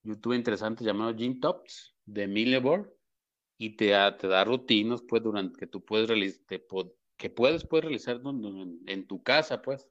YouTube 0.02 0.34
interesante 0.34 0.84
llamada 0.84 1.12
Gym 1.12 1.38
Tops 1.38 1.94
de 2.04 2.26
Milleboard 2.26 2.92
y 3.56 3.76
te 3.76 3.90
da, 3.90 4.16
te 4.16 4.26
da 4.26 4.42
rutinas, 4.42 5.00
pues, 5.02 5.22
durante 5.22 5.56
que 5.56 5.68
tú 5.68 5.84
puedes 5.84 6.08
realizar, 6.08 6.60
que 7.16 7.30
puedes 7.30 7.64
pues, 7.64 7.84
realizar 7.84 8.20
en, 8.24 9.06
tu 9.06 9.22
casa, 9.22 9.62
pues, 9.62 9.88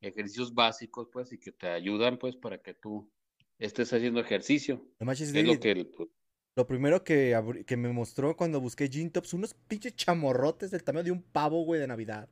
ejercicios 0.00 0.54
básicos, 0.54 1.06
pues, 1.12 1.30
y 1.34 1.38
que 1.38 1.52
te 1.52 1.68
ayudan, 1.68 2.18
pues, 2.18 2.34
para 2.36 2.56
que 2.56 2.72
tú 2.72 3.12
estés 3.58 3.92
haciendo 3.92 4.20
ejercicio. 4.20 4.82
No 5.00 5.12
Es 5.12 5.34
lo 5.34 5.60
que, 5.60 5.84
pues, 5.84 6.08
Lo 6.56 6.66
primero 6.66 7.04
que, 7.04 7.64
que 7.66 7.76
me 7.76 7.92
mostró 7.92 8.34
cuando 8.38 8.58
busqué 8.58 8.88
Gin 8.88 9.12
Tops, 9.12 9.34
unos 9.34 9.52
pinches 9.52 9.94
chamorrotes 9.96 10.70
del 10.70 10.82
tamaño 10.82 11.04
de 11.04 11.12
un 11.12 11.22
pavo, 11.22 11.62
güey, 11.62 11.78
de 11.78 11.88
Navidad. 11.88 12.30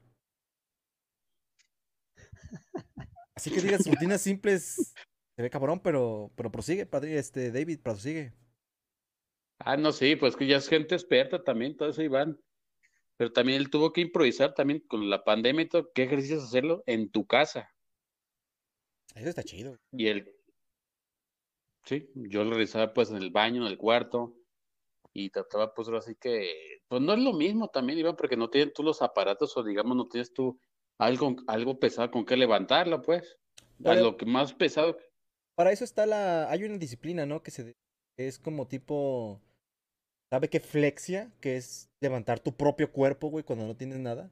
Así 3.40 3.50
que 3.50 3.62
digas, 3.62 3.86
rutinas 3.86 4.20
simples, 4.20 4.92
se 5.34 5.40
ve 5.40 5.48
cabrón, 5.48 5.80
pero, 5.80 6.30
pero 6.36 6.52
prosigue, 6.52 6.84
padre, 6.84 7.16
este, 7.16 7.50
David, 7.50 7.80
prosigue. 7.82 8.34
ah, 9.60 9.78
no, 9.78 9.92
sí, 9.92 10.14
pues 10.14 10.36
que 10.36 10.46
ya 10.46 10.58
es 10.58 10.68
gente 10.68 10.94
experta 10.94 11.42
también, 11.42 11.74
todo 11.74 11.88
eso, 11.88 12.02
Iván. 12.02 12.38
Pero 13.16 13.32
también 13.32 13.58
él 13.58 13.70
tuvo 13.70 13.94
que 13.94 14.02
improvisar 14.02 14.52
también 14.52 14.80
con 14.80 15.08
la 15.08 15.24
pandemia 15.24 15.62
y 15.62 15.68
todo, 15.70 15.90
qué 15.94 16.02
ejercicios 16.02 16.44
hacerlo 16.44 16.84
en 16.84 17.10
tu 17.10 17.26
casa. 17.26 17.74
Eso 19.14 19.30
está 19.30 19.42
chido. 19.42 19.78
Y 19.90 20.08
él, 20.08 20.30
sí, 21.84 22.10
yo 22.14 22.44
lo 22.44 22.50
realizaba 22.50 22.92
pues 22.92 23.08
en 23.08 23.16
el 23.16 23.30
baño, 23.30 23.62
en 23.62 23.72
el 23.72 23.78
cuarto, 23.78 24.36
y 25.14 25.30
trataba 25.30 25.72
pues 25.72 25.88
ahora 25.88 26.02
sí 26.02 26.14
que, 26.14 26.82
pues 26.88 27.00
no 27.00 27.14
es 27.14 27.20
lo 27.20 27.32
mismo 27.32 27.68
también, 27.68 28.00
Iván, 28.00 28.16
porque 28.16 28.36
no 28.36 28.50
tienes 28.50 28.74
tú 28.74 28.82
los 28.82 29.00
aparatos 29.00 29.56
o 29.56 29.62
digamos 29.62 29.96
no 29.96 30.08
tienes 30.08 30.30
tú 30.34 30.60
algo, 31.00 31.36
algo 31.46 31.78
pesado 31.80 32.10
con 32.10 32.24
que 32.24 32.36
levantarlo, 32.36 33.02
pues. 33.02 33.36
A 33.80 33.82
Pero- 33.84 34.02
lo 34.02 34.16
que 34.16 34.26
más 34.26 34.52
pesado, 34.52 34.98
Para 35.56 35.72
eso 35.72 35.84
está 35.84 36.06
la. 36.06 36.50
Hay 36.50 36.64
una 36.64 36.78
disciplina, 36.78 37.26
¿no? 37.26 37.42
Que 37.42 37.50
se 37.50 37.64
de- 37.64 37.76
que 38.16 38.28
es 38.28 38.38
como 38.38 38.66
tipo. 38.68 39.40
¿Sabe 40.32 40.48
qué 40.48 40.60
flexia? 40.60 41.30
Que 41.40 41.56
es 41.56 41.90
levantar 42.00 42.38
tu 42.40 42.54
propio 42.56 42.92
cuerpo, 42.92 43.28
güey, 43.28 43.44
cuando 43.44 43.66
no 43.66 43.76
tienes 43.76 43.98
nada. 43.98 44.30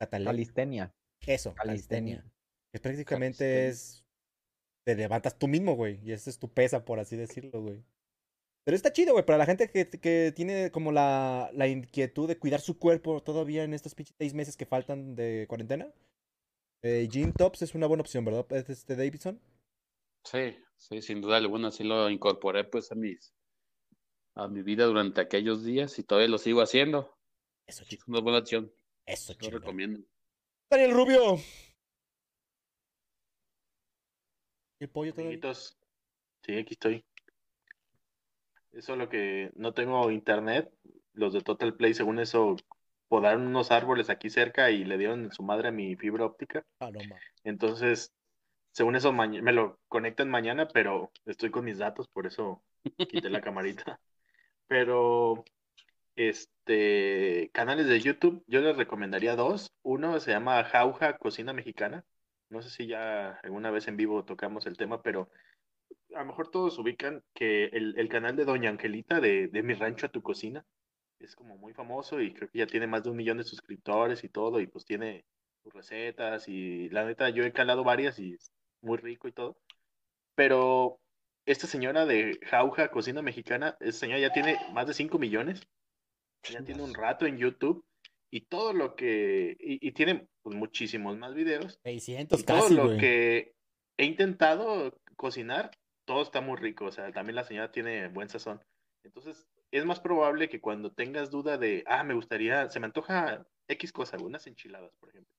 Catalea. 0.00 0.26
Calistenia. 0.26 0.90
Eso, 1.26 1.54
calistenia. 1.54 2.16
calistenia. 2.18 2.32
Que 2.72 2.80
prácticamente 2.80 3.38
Calistenia. 3.44 3.68
es. 3.68 4.04
Te 4.86 4.94
levantas 4.94 5.36
tú 5.38 5.48
mismo, 5.48 5.74
güey. 5.74 5.98
Y 6.04 6.12
esa 6.12 6.30
es 6.30 6.38
tu 6.38 6.48
pesa, 6.52 6.84
por 6.84 7.00
así 7.00 7.16
decirlo, 7.16 7.60
güey. 7.62 7.82
Pero 8.66 8.74
está 8.74 8.92
chido, 8.92 9.12
güey. 9.12 9.24
Para 9.24 9.38
la 9.38 9.46
gente 9.46 9.70
que, 9.70 9.88
que 9.88 10.32
tiene 10.34 10.72
como 10.72 10.90
la, 10.90 11.50
la 11.52 11.68
inquietud 11.68 12.26
de 12.26 12.36
cuidar 12.36 12.60
su 12.60 12.80
cuerpo 12.80 13.22
todavía 13.22 13.62
en 13.62 13.72
estos 13.72 13.94
pinches 13.94 14.16
seis 14.18 14.34
meses 14.34 14.56
que 14.56 14.66
faltan 14.66 15.14
de 15.14 15.46
cuarentena. 15.48 15.86
Eh, 16.82 17.06
Gym 17.08 17.32
Tops 17.32 17.62
es 17.62 17.76
una 17.76 17.86
buena 17.86 18.00
opción, 18.02 18.24
¿verdad, 18.24 18.44
este 18.68 18.96
Davidson? 18.96 19.40
sí, 20.24 20.58
sí, 20.76 21.00
sin 21.00 21.20
duda 21.20 21.36
alguna, 21.36 21.70
sí 21.70 21.84
lo 21.84 22.10
incorporé 22.10 22.64
pues 22.64 22.90
a 22.90 22.96
mis, 22.96 23.32
a 24.34 24.48
mi 24.48 24.62
vida 24.62 24.84
durante 24.86 25.20
aquellos 25.20 25.64
días 25.64 25.96
y 26.00 26.02
todavía 26.02 26.28
lo 26.28 26.38
sigo 26.38 26.60
haciendo. 26.60 27.16
Eso, 27.68 27.82
Es 27.84 27.88
chido. 27.88 28.04
una 28.08 28.20
buena 28.20 28.40
opción, 28.40 28.72
Eso, 29.06 29.32
lo 29.34 29.38
chido. 29.38 29.58
recomiendo. 29.60 30.00
Daniel 30.68 30.90
Rubio. 30.92 31.36
¿Y 34.80 34.84
el 34.84 34.90
pollo 34.90 35.14
todavía? 35.14 35.54
Sí, 36.42 36.54
aquí 36.56 36.74
estoy. 36.74 37.04
Eso 38.76 38.92
es 38.92 38.98
lo 38.98 39.08
que 39.08 39.50
no 39.54 39.72
tengo 39.72 40.10
internet. 40.10 40.70
Los 41.14 41.32
de 41.32 41.40
Total 41.40 41.74
Play, 41.74 41.94
según 41.94 42.18
eso, 42.18 42.56
podaron 43.08 43.46
unos 43.46 43.70
árboles 43.70 44.10
aquí 44.10 44.28
cerca 44.28 44.70
y 44.70 44.84
le 44.84 44.98
dieron 44.98 45.24
en 45.24 45.32
su 45.32 45.42
madre 45.42 45.68
a 45.68 45.72
mi 45.72 45.96
fibra 45.96 46.26
óptica. 46.26 46.62
Ah, 46.80 46.90
no. 46.90 47.00
Entonces, 47.42 48.12
según 48.72 48.94
eso, 48.94 49.14
me 49.14 49.52
lo 49.52 49.78
conectan 49.88 50.28
mañana, 50.28 50.68
pero 50.68 51.10
estoy 51.24 51.50
con 51.50 51.64
mis 51.64 51.78
datos, 51.78 52.06
por 52.08 52.26
eso 52.26 52.62
quité 52.98 53.30
la 53.30 53.40
camarita. 53.40 53.98
Pero, 54.66 55.44
este, 56.14 57.50
canales 57.54 57.86
de 57.86 58.00
YouTube, 58.00 58.44
yo 58.46 58.60
les 58.60 58.76
recomendaría 58.76 59.36
dos. 59.36 59.72
Uno 59.84 60.20
se 60.20 60.32
llama 60.32 60.62
Jauja 60.64 61.16
Cocina 61.16 61.54
Mexicana. 61.54 62.04
no 62.50 62.60
sé 62.60 62.68
si 62.68 62.86
ya 62.86 63.40
alguna 63.42 63.70
vez 63.70 63.88
en 63.88 63.96
vivo 63.96 64.26
tocamos 64.26 64.66
el 64.66 64.76
tema, 64.76 65.00
pero 65.00 65.30
a 66.14 66.20
lo 66.20 66.26
mejor 66.26 66.50
todos 66.50 66.78
ubican 66.78 67.22
que 67.34 67.66
el, 67.66 67.98
el 67.98 68.08
canal 68.08 68.36
de 68.36 68.44
Doña 68.44 68.70
Angelita 68.70 69.20
de, 69.20 69.48
de 69.48 69.62
Mi 69.62 69.74
Rancho 69.74 70.06
a 70.06 70.08
Tu 70.08 70.22
Cocina 70.22 70.64
es 71.20 71.34
como 71.34 71.56
muy 71.56 71.72
famoso 71.72 72.20
y 72.20 72.32
creo 72.32 72.50
que 72.50 72.58
ya 72.58 72.66
tiene 72.66 72.86
más 72.86 73.04
de 73.04 73.10
un 73.10 73.16
millón 73.16 73.38
de 73.38 73.44
suscriptores 73.44 74.24
y 74.24 74.28
todo, 74.28 74.60
y 74.60 74.66
pues 74.66 74.84
tiene 74.84 75.24
sus 75.62 75.72
recetas 75.72 76.48
y 76.48 76.88
la 76.90 77.04
neta 77.04 77.28
yo 77.30 77.44
he 77.44 77.52
calado 77.52 77.84
varias 77.84 78.18
y 78.18 78.34
es 78.34 78.52
muy 78.82 78.98
rico 78.98 79.28
y 79.28 79.32
todo. 79.32 79.58
Pero 80.34 81.00
esta 81.46 81.66
señora 81.66 82.06
de 82.06 82.38
Jauja, 82.42 82.90
Cocina 82.90 83.22
Mexicana, 83.22 83.76
esa 83.80 84.00
señora 84.00 84.20
ya 84.20 84.32
tiene 84.32 84.58
más 84.72 84.86
de 84.86 84.94
5 84.94 85.18
millones, 85.18 85.66
ya 86.42 86.62
tiene 86.62 86.82
un 86.82 86.94
rato 86.94 87.26
en 87.26 87.38
YouTube 87.38 87.84
y 88.30 88.42
todo 88.42 88.72
lo 88.72 88.94
que, 88.94 89.56
y, 89.58 89.86
y 89.86 89.92
tiene 89.92 90.28
pues, 90.42 90.56
muchísimos 90.56 91.16
más 91.16 91.34
videos. 91.34 91.78
600 91.82 92.40
Y 92.40 92.44
todo 92.44 92.62
casi, 92.62 92.74
lo 92.74 92.96
que 92.98 93.54
he 93.96 94.04
intentado 94.04 94.98
cocinar, 95.16 95.70
todo 96.04 96.22
está 96.22 96.40
muy 96.40 96.56
rico. 96.56 96.86
O 96.86 96.92
sea, 96.92 97.12
también 97.12 97.36
la 97.36 97.44
señora 97.44 97.72
tiene 97.72 98.08
buen 98.08 98.28
sazón. 98.28 98.60
Entonces, 99.02 99.46
es 99.70 99.84
más 99.84 100.00
probable 100.00 100.48
que 100.48 100.60
cuando 100.60 100.92
tengas 100.92 101.30
duda 101.30 101.58
de, 101.58 101.84
ah, 101.86 102.04
me 102.04 102.14
gustaría, 102.14 102.68
se 102.70 102.80
me 102.80 102.86
antoja 102.86 103.46
X 103.68 103.92
cosa, 103.92 104.16
unas 104.18 104.46
enchiladas, 104.46 104.94
por 104.96 105.10
ejemplo. 105.10 105.32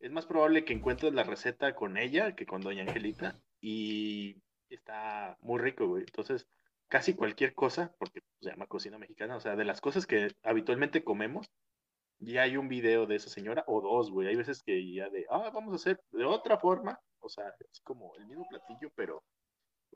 Es 0.00 0.10
más 0.10 0.26
probable 0.26 0.64
que 0.64 0.74
encuentres 0.74 1.14
la 1.14 1.22
receta 1.22 1.74
con 1.74 1.96
ella 1.96 2.36
que 2.36 2.46
con 2.46 2.60
Doña 2.60 2.82
Angelita. 2.82 3.40
Y 3.60 4.36
está 4.68 5.38
muy 5.40 5.60
rico, 5.60 5.86
güey. 5.86 6.02
Entonces, 6.02 6.46
casi 6.88 7.14
cualquier 7.14 7.54
cosa, 7.54 7.94
porque 7.98 8.20
se 8.40 8.50
llama 8.50 8.66
cocina 8.66 8.98
mexicana, 8.98 9.36
o 9.36 9.40
sea, 9.40 9.56
de 9.56 9.64
las 9.64 9.80
cosas 9.80 10.06
que 10.06 10.32
habitualmente 10.42 11.02
comemos, 11.02 11.50
ya 12.18 12.42
hay 12.42 12.56
un 12.56 12.68
video 12.68 13.06
de 13.06 13.16
esa 13.16 13.30
señora 13.30 13.64
o 13.66 13.80
dos, 13.80 14.10
güey. 14.10 14.28
Hay 14.28 14.36
veces 14.36 14.62
que 14.62 14.92
ya 14.92 15.08
de, 15.10 15.26
ah, 15.30 15.50
vamos 15.52 15.72
a 15.72 15.76
hacer 15.76 16.00
de 16.12 16.24
otra 16.24 16.58
forma, 16.58 17.00
o 17.24 17.28
sea, 17.28 17.52
es 17.72 17.80
como 17.80 18.14
el 18.16 18.26
mismo 18.26 18.46
platillo, 18.48 18.90
pero 18.94 19.22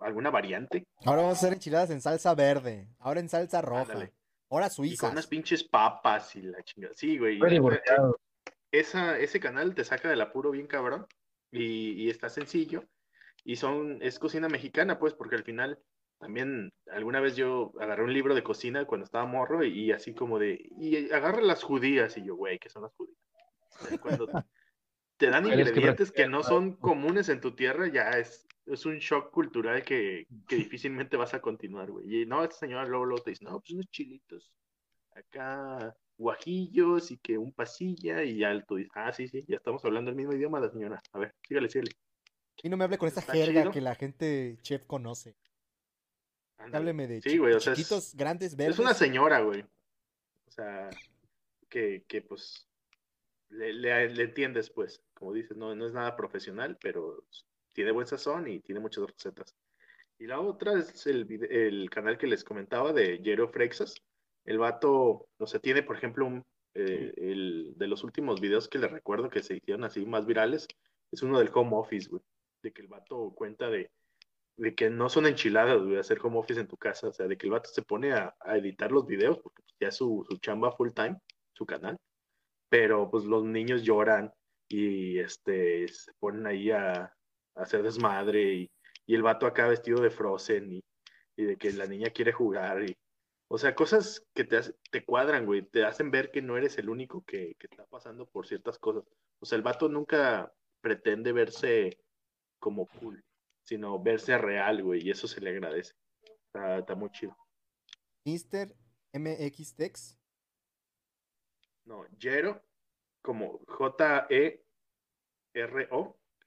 alguna 0.00 0.30
variante. 0.30 0.86
Ahora 1.04 1.22
vamos 1.22 1.38
a 1.38 1.40
hacer 1.40 1.52
enchiladas 1.54 1.90
en 1.90 2.00
salsa 2.00 2.34
verde. 2.34 2.88
Ahora 2.98 3.20
en 3.20 3.28
salsa 3.28 3.60
roja. 3.60 3.82
Ándale. 3.82 4.12
Ahora 4.50 4.66
Y 4.66 4.68
con 4.68 4.74
suiza. 4.76 5.10
unas 5.10 5.26
pinches 5.26 5.64
papas 5.64 6.34
y 6.36 6.42
la 6.42 6.62
chingada. 6.62 6.94
Sí, 6.94 7.18
güey. 7.18 7.38
Esa, 8.70 9.18
ese 9.18 9.40
canal 9.40 9.74
te 9.74 9.84
saca 9.84 10.08
del 10.08 10.20
apuro 10.20 10.50
bien 10.50 10.66
cabrón 10.66 11.06
y, 11.50 12.04
y 12.04 12.10
está 12.10 12.28
sencillo. 12.28 12.84
Y 13.44 13.56
son, 13.56 13.98
es 14.02 14.18
cocina 14.18 14.48
mexicana, 14.48 14.98
pues, 14.98 15.14
porque 15.14 15.36
al 15.36 15.44
final 15.44 15.78
también 16.18 16.72
alguna 16.90 17.20
vez 17.20 17.36
yo 17.36 17.72
agarré 17.80 18.02
un 18.04 18.12
libro 18.12 18.34
de 18.34 18.42
cocina 18.42 18.84
cuando 18.86 19.04
estaba 19.04 19.24
morro 19.24 19.64
y, 19.64 19.84
y 19.86 19.92
así 19.92 20.14
como 20.14 20.38
de, 20.38 20.68
y 20.76 21.10
agarra 21.12 21.40
las 21.40 21.62
judías 21.62 22.16
y 22.18 22.24
yo, 22.24 22.34
güey, 22.36 22.58
¿qué 22.58 22.68
son 22.68 22.82
las 22.82 22.92
judías? 22.94 23.16
Y 23.92 23.98
Cuando 23.98 24.26
te 25.18 25.28
dan 25.28 25.44
que 25.44 25.50
ingredientes 25.50 26.10
que 26.10 26.26
no 26.28 26.42
son 26.42 26.76
comunes 26.76 27.28
en 27.28 27.40
tu 27.40 27.52
tierra, 27.54 27.88
ya 27.88 28.10
es, 28.10 28.46
es 28.66 28.86
un 28.86 28.98
shock 28.98 29.30
cultural 29.30 29.82
que, 29.82 30.26
que 30.48 30.56
difícilmente 30.56 31.16
vas 31.16 31.34
a 31.34 31.40
continuar, 31.40 31.90
güey. 31.90 32.22
Y 32.22 32.26
no, 32.26 32.42
esta 32.42 32.56
señora 32.56 32.86
luego, 32.86 33.04
luego 33.04 33.22
te 33.22 33.30
dice, 33.30 33.44
no, 33.44 33.58
pues 33.60 33.70
unos 33.72 33.86
chilitos, 33.90 34.50
acá 35.10 35.94
guajillos 36.16 37.10
y 37.10 37.18
que 37.18 37.36
un 37.38 37.52
pasilla 37.52 38.22
y 38.24 38.38
ya 38.38 38.60
tú 38.64 38.76
dices, 38.76 38.92
ah, 38.94 39.12
sí, 39.12 39.28
sí, 39.28 39.44
ya 39.46 39.56
estamos 39.56 39.84
hablando 39.84 40.10
el 40.10 40.16
mismo 40.16 40.32
idioma 40.32 40.60
la 40.60 40.70
señora. 40.70 41.02
A 41.12 41.18
ver, 41.18 41.34
sígale, 41.46 41.68
sígale. 41.68 41.92
Y 42.62 42.68
no 42.68 42.76
me 42.76 42.84
hable 42.84 42.98
con 42.98 43.08
esa 43.08 43.22
jerga 43.22 43.60
chido. 43.62 43.72
que 43.72 43.80
la 43.80 43.94
gente 43.94 44.58
chef 44.62 44.84
conoce. 44.86 45.36
Ándale. 46.58 46.76
Hábleme 46.78 47.06
de 47.06 47.20
Sí, 47.22 47.30
chi- 47.30 47.38
güey, 47.38 47.54
o 47.54 47.60
sea, 47.60 47.72
es- 47.72 47.78
chiquitos, 47.78 48.14
grandes, 48.16 48.56
verdes. 48.56 48.74
Es 48.74 48.80
una 48.80 48.94
señora, 48.94 49.40
güey. 49.40 49.62
O 49.62 50.50
sea, 50.50 50.90
que, 51.68 52.04
que 52.08 52.20
pues 52.22 52.67
le, 53.50 53.72
le, 53.72 54.08
le 54.10 54.22
entiendes, 54.24 54.70
pues, 54.70 55.02
como 55.14 55.32
dices, 55.32 55.56
no, 55.56 55.74
no 55.74 55.86
es 55.86 55.92
nada 55.92 56.16
profesional, 56.16 56.76
pero 56.80 57.24
tiene 57.72 57.92
buen 57.92 58.06
sazón 58.06 58.48
y 58.48 58.60
tiene 58.60 58.80
muchas 58.80 59.06
recetas. 59.06 59.54
Y 60.18 60.26
la 60.26 60.40
otra 60.40 60.78
es 60.78 61.06
el, 61.06 61.26
el 61.50 61.88
canal 61.90 62.18
que 62.18 62.26
les 62.26 62.42
comentaba 62.42 62.92
de 62.92 63.20
Jero 63.22 63.48
Frexas. 63.48 63.94
El 64.44 64.58
vato, 64.58 65.28
o 65.38 65.46
sea, 65.46 65.60
tiene, 65.60 65.82
por 65.82 65.96
ejemplo, 65.96 66.26
un, 66.26 66.44
eh, 66.74 67.12
el, 67.16 67.74
de 67.76 67.86
los 67.86 68.02
últimos 68.02 68.40
videos 68.40 68.68
que 68.68 68.78
le 68.78 68.88
recuerdo 68.88 69.30
que 69.30 69.42
se 69.42 69.56
hicieron 69.56 69.84
así 69.84 70.04
más 70.06 70.26
virales, 70.26 70.66
es 71.12 71.22
uno 71.22 71.38
del 71.38 71.50
home 71.54 71.76
office, 71.76 72.08
güey. 72.08 72.22
De 72.62 72.72
que 72.72 72.82
el 72.82 72.88
vato 72.88 73.32
cuenta 73.34 73.70
de, 73.70 73.92
de 74.56 74.74
que 74.74 74.90
no 74.90 75.08
son 75.08 75.26
enchiladas, 75.26 75.80
güey, 75.80 75.98
hacer 75.98 76.18
home 76.20 76.38
office 76.38 76.60
en 76.60 76.66
tu 76.66 76.76
casa. 76.76 77.08
O 77.08 77.12
sea, 77.12 77.28
de 77.28 77.36
que 77.36 77.46
el 77.46 77.52
vato 77.52 77.70
se 77.70 77.82
pone 77.82 78.12
a, 78.12 78.34
a 78.40 78.56
editar 78.56 78.90
los 78.90 79.06
videos, 79.06 79.38
porque 79.38 79.62
ya 79.78 79.92
su, 79.92 80.26
su 80.28 80.38
chamba 80.38 80.72
full 80.72 80.90
time, 80.90 81.16
su 81.52 81.64
canal. 81.64 81.96
Pero 82.68 83.10
pues 83.10 83.24
los 83.24 83.44
niños 83.44 83.82
lloran 83.82 84.32
y 84.68 85.18
este 85.18 85.88
se 85.88 86.12
ponen 86.18 86.46
ahí 86.46 86.70
a, 86.70 87.02
a 87.02 87.12
hacer 87.54 87.82
desmadre 87.82 88.52
y, 88.54 88.70
y 89.06 89.14
el 89.14 89.22
vato 89.22 89.46
acá 89.46 89.66
vestido 89.66 90.00
de 90.02 90.10
Frozen 90.10 90.72
y, 90.72 90.84
y 91.36 91.44
de 91.44 91.56
que 91.56 91.72
la 91.72 91.86
niña 91.86 92.10
quiere 92.10 92.32
jugar 92.32 92.82
y 92.84 92.96
o 93.50 93.56
sea, 93.56 93.74
cosas 93.74 94.26
que 94.34 94.44
te, 94.44 94.60
te 94.90 95.04
cuadran, 95.04 95.46
güey, 95.46 95.62
te 95.62 95.84
hacen 95.84 96.10
ver 96.10 96.30
que 96.30 96.42
no 96.42 96.58
eres 96.58 96.76
el 96.76 96.90
único 96.90 97.24
que, 97.24 97.54
que 97.58 97.66
está 97.70 97.86
pasando 97.86 98.26
por 98.26 98.46
ciertas 98.46 98.78
cosas. 98.78 99.04
O 99.40 99.46
sea, 99.46 99.56
el 99.56 99.62
vato 99.62 99.88
nunca 99.88 100.52
pretende 100.82 101.32
verse 101.32 101.98
como 102.58 102.86
cool, 102.86 103.24
sino 103.64 104.02
verse 104.02 104.36
real, 104.36 104.82
güey, 104.82 105.06
y 105.06 105.10
eso 105.10 105.26
se 105.26 105.40
le 105.40 105.50
agradece. 105.50 105.94
Está, 106.46 106.78
está 106.78 106.94
muy 106.94 107.10
chido. 107.10 107.34
Tex. 109.76 110.17
No, 111.88 112.06
Jero, 112.18 112.62
como 113.22 113.60
J-E-R-O, 113.66 114.60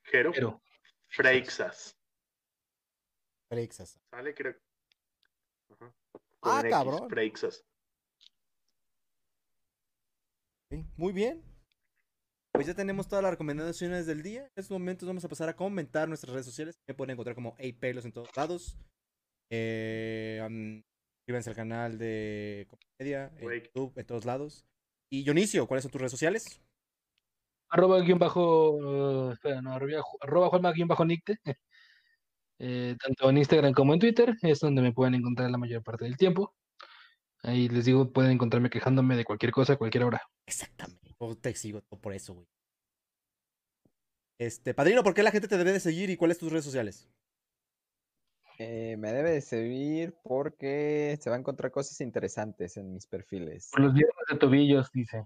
Jero, 0.04 0.32
Pero, 0.32 0.62
Freixas. 1.08 1.98
Frexas. 3.50 4.00
¿Sale? 4.12 4.36
Creo. 4.36 4.56
Ajá. 5.72 5.96
Ah, 6.44 6.60
X, 6.60 6.70
cabrón. 6.70 7.10
Freixas. 7.10 7.66
Sí, 10.70 10.86
Muy 10.96 11.12
bien. 11.12 11.44
Pues 12.54 12.68
ya 12.68 12.76
tenemos 12.76 13.08
todas 13.08 13.24
las 13.24 13.32
recomendaciones 13.32 14.06
del 14.06 14.22
día. 14.22 14.42
En 14.44 14.52
estos 14.58 14.70
momentos 14.70 15.08
vamos 15.08 15.26
a 15.26 15.30
pasar 15.30 15.50
a 15.50 15.56
comentar 15.56 16.08
nuestras 16.08 16.34
redes 16.34 16.46
sociales. 16.46 16.76
Me 16.88 16.94
pueden 16.94 17.14
encontrar 17.14 17.34
como 17.34 17.58
Pelos 17.80 18.06
en 18.06 18.12
todos 18.12 18.30
lados. 18.38 18.78
Eh, 19.50 20.40
um, 20.46 20.84
suscríbanse 21.18 21.50
al 21.50 21.56
canal 21.56 21.98
de 21.98 22.68
Comedia, 22.70 23.32
en. 23.38 23.64
YouTube, 23.64 23.98
en 23.98 24.06
todos 24.06 24.26
lados. 24.26 24.68
Y 25.12 25.24
Dionisio, 25.24 25.68
¿cuáles 25.68 25.84
son 25.84 25.92
tus 25.92 26.02
redes 26.02 26.12
sociales? 26.12 26.62
arroba 27.72 28.02
guion 28.02 28.20
bajo, 28.20 29.30
eh, 29.30 29.34
espera, 29.34 29.62
no, 29.62 29.74
arroba, 29.74 30.04
arroba 30.22 30.50
Juanma 30.50 30.72
guion 30.74 30.88
bajo 30.88 31.06
Nicte. 31.06 31.40
Eh, 32.64 32.96
tanto 33.04 33.28
en 33.28 33.40
Instagram 33.40 33.74
como 33.74 33.96
en 33.96 34.00
Twitter, 34.00 34.38
es 34.44 34.60
donde 34.60 34.84
me 34.84 34.94
pueden 34.94 35.16
encontrar 35.16 35.50
la 35.50 35.58
mayor 35.58 35.82
parte 35.82 36.06
del 36.06 36.16
tiempo. 36.16 36.54
Ahí 37.42 37.68
les 37.70 37.86
digo, 37.86 38.14
pueden 38.14 38.34
encontrarme 38.34 38.70
quejándome 38.70 39.18
de 39.18 39.26
cualquier 39.26 39.52
cosa 39.52 39.74
a 39.74 39.78
cualquier 39.78 40.04
hora. 40.04 40.22
Exactamente. 40.46 41.16
Yo 41.20 41.36
te 41.36 41.56
sigo 41.56 41.82
por 41.82 42.14
eso, 42.14 42.36
güey. 42.36 42.46
Este, 44.38 44.76
padrino, 44.76 45.02
¿por 45.02 45.16
qué 45.16 45.24
la 45.24 45.32
gente 45.32 45.48
te 45.48 45.58
debe 45.58 45.72
de 45.72 45.80
seguir 45.80 46.12
y 46.12 46.18
cuáles 46.18 46.38
tus 46.38 46.52
redes 46.52 46.66
sociales? 46.66 47.10
Eh, 48.64 48.96
me 48.96 49.12
debe 49.12 49.32
de 49.32 49.42
seguir 49.42 50.14
porque 50.22 51.18
se 51.20 51.32
va 51.32 51.36
a 51.36 51.40
encontrar 51.40 51.72
cosas 51.72 52.00
interesantes 52.00 52.78
en 52.78 52.94
mis 52.94 53.08
perfiles. 53.08 53.70
Por 53.72 53.82
los 53.82 53.92
viernes 53.92 54.24
de 54.30 54.38
tobillos, 54.38 54.92
dice. 54.94 55.26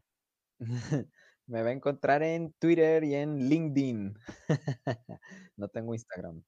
Me 1.48 1.62
va 1.62 1.68
a 1.68 1.74
encontrar 1.74 2.24
en 2.24 2.54
Twitter 2.54 3.04
y 3.04 3.16
en 3.16 3.50
LinkedIn. 3.50 4.18
No 5.58 5.68
tengo 5.68 5.94
Instagram. 5.94 6.44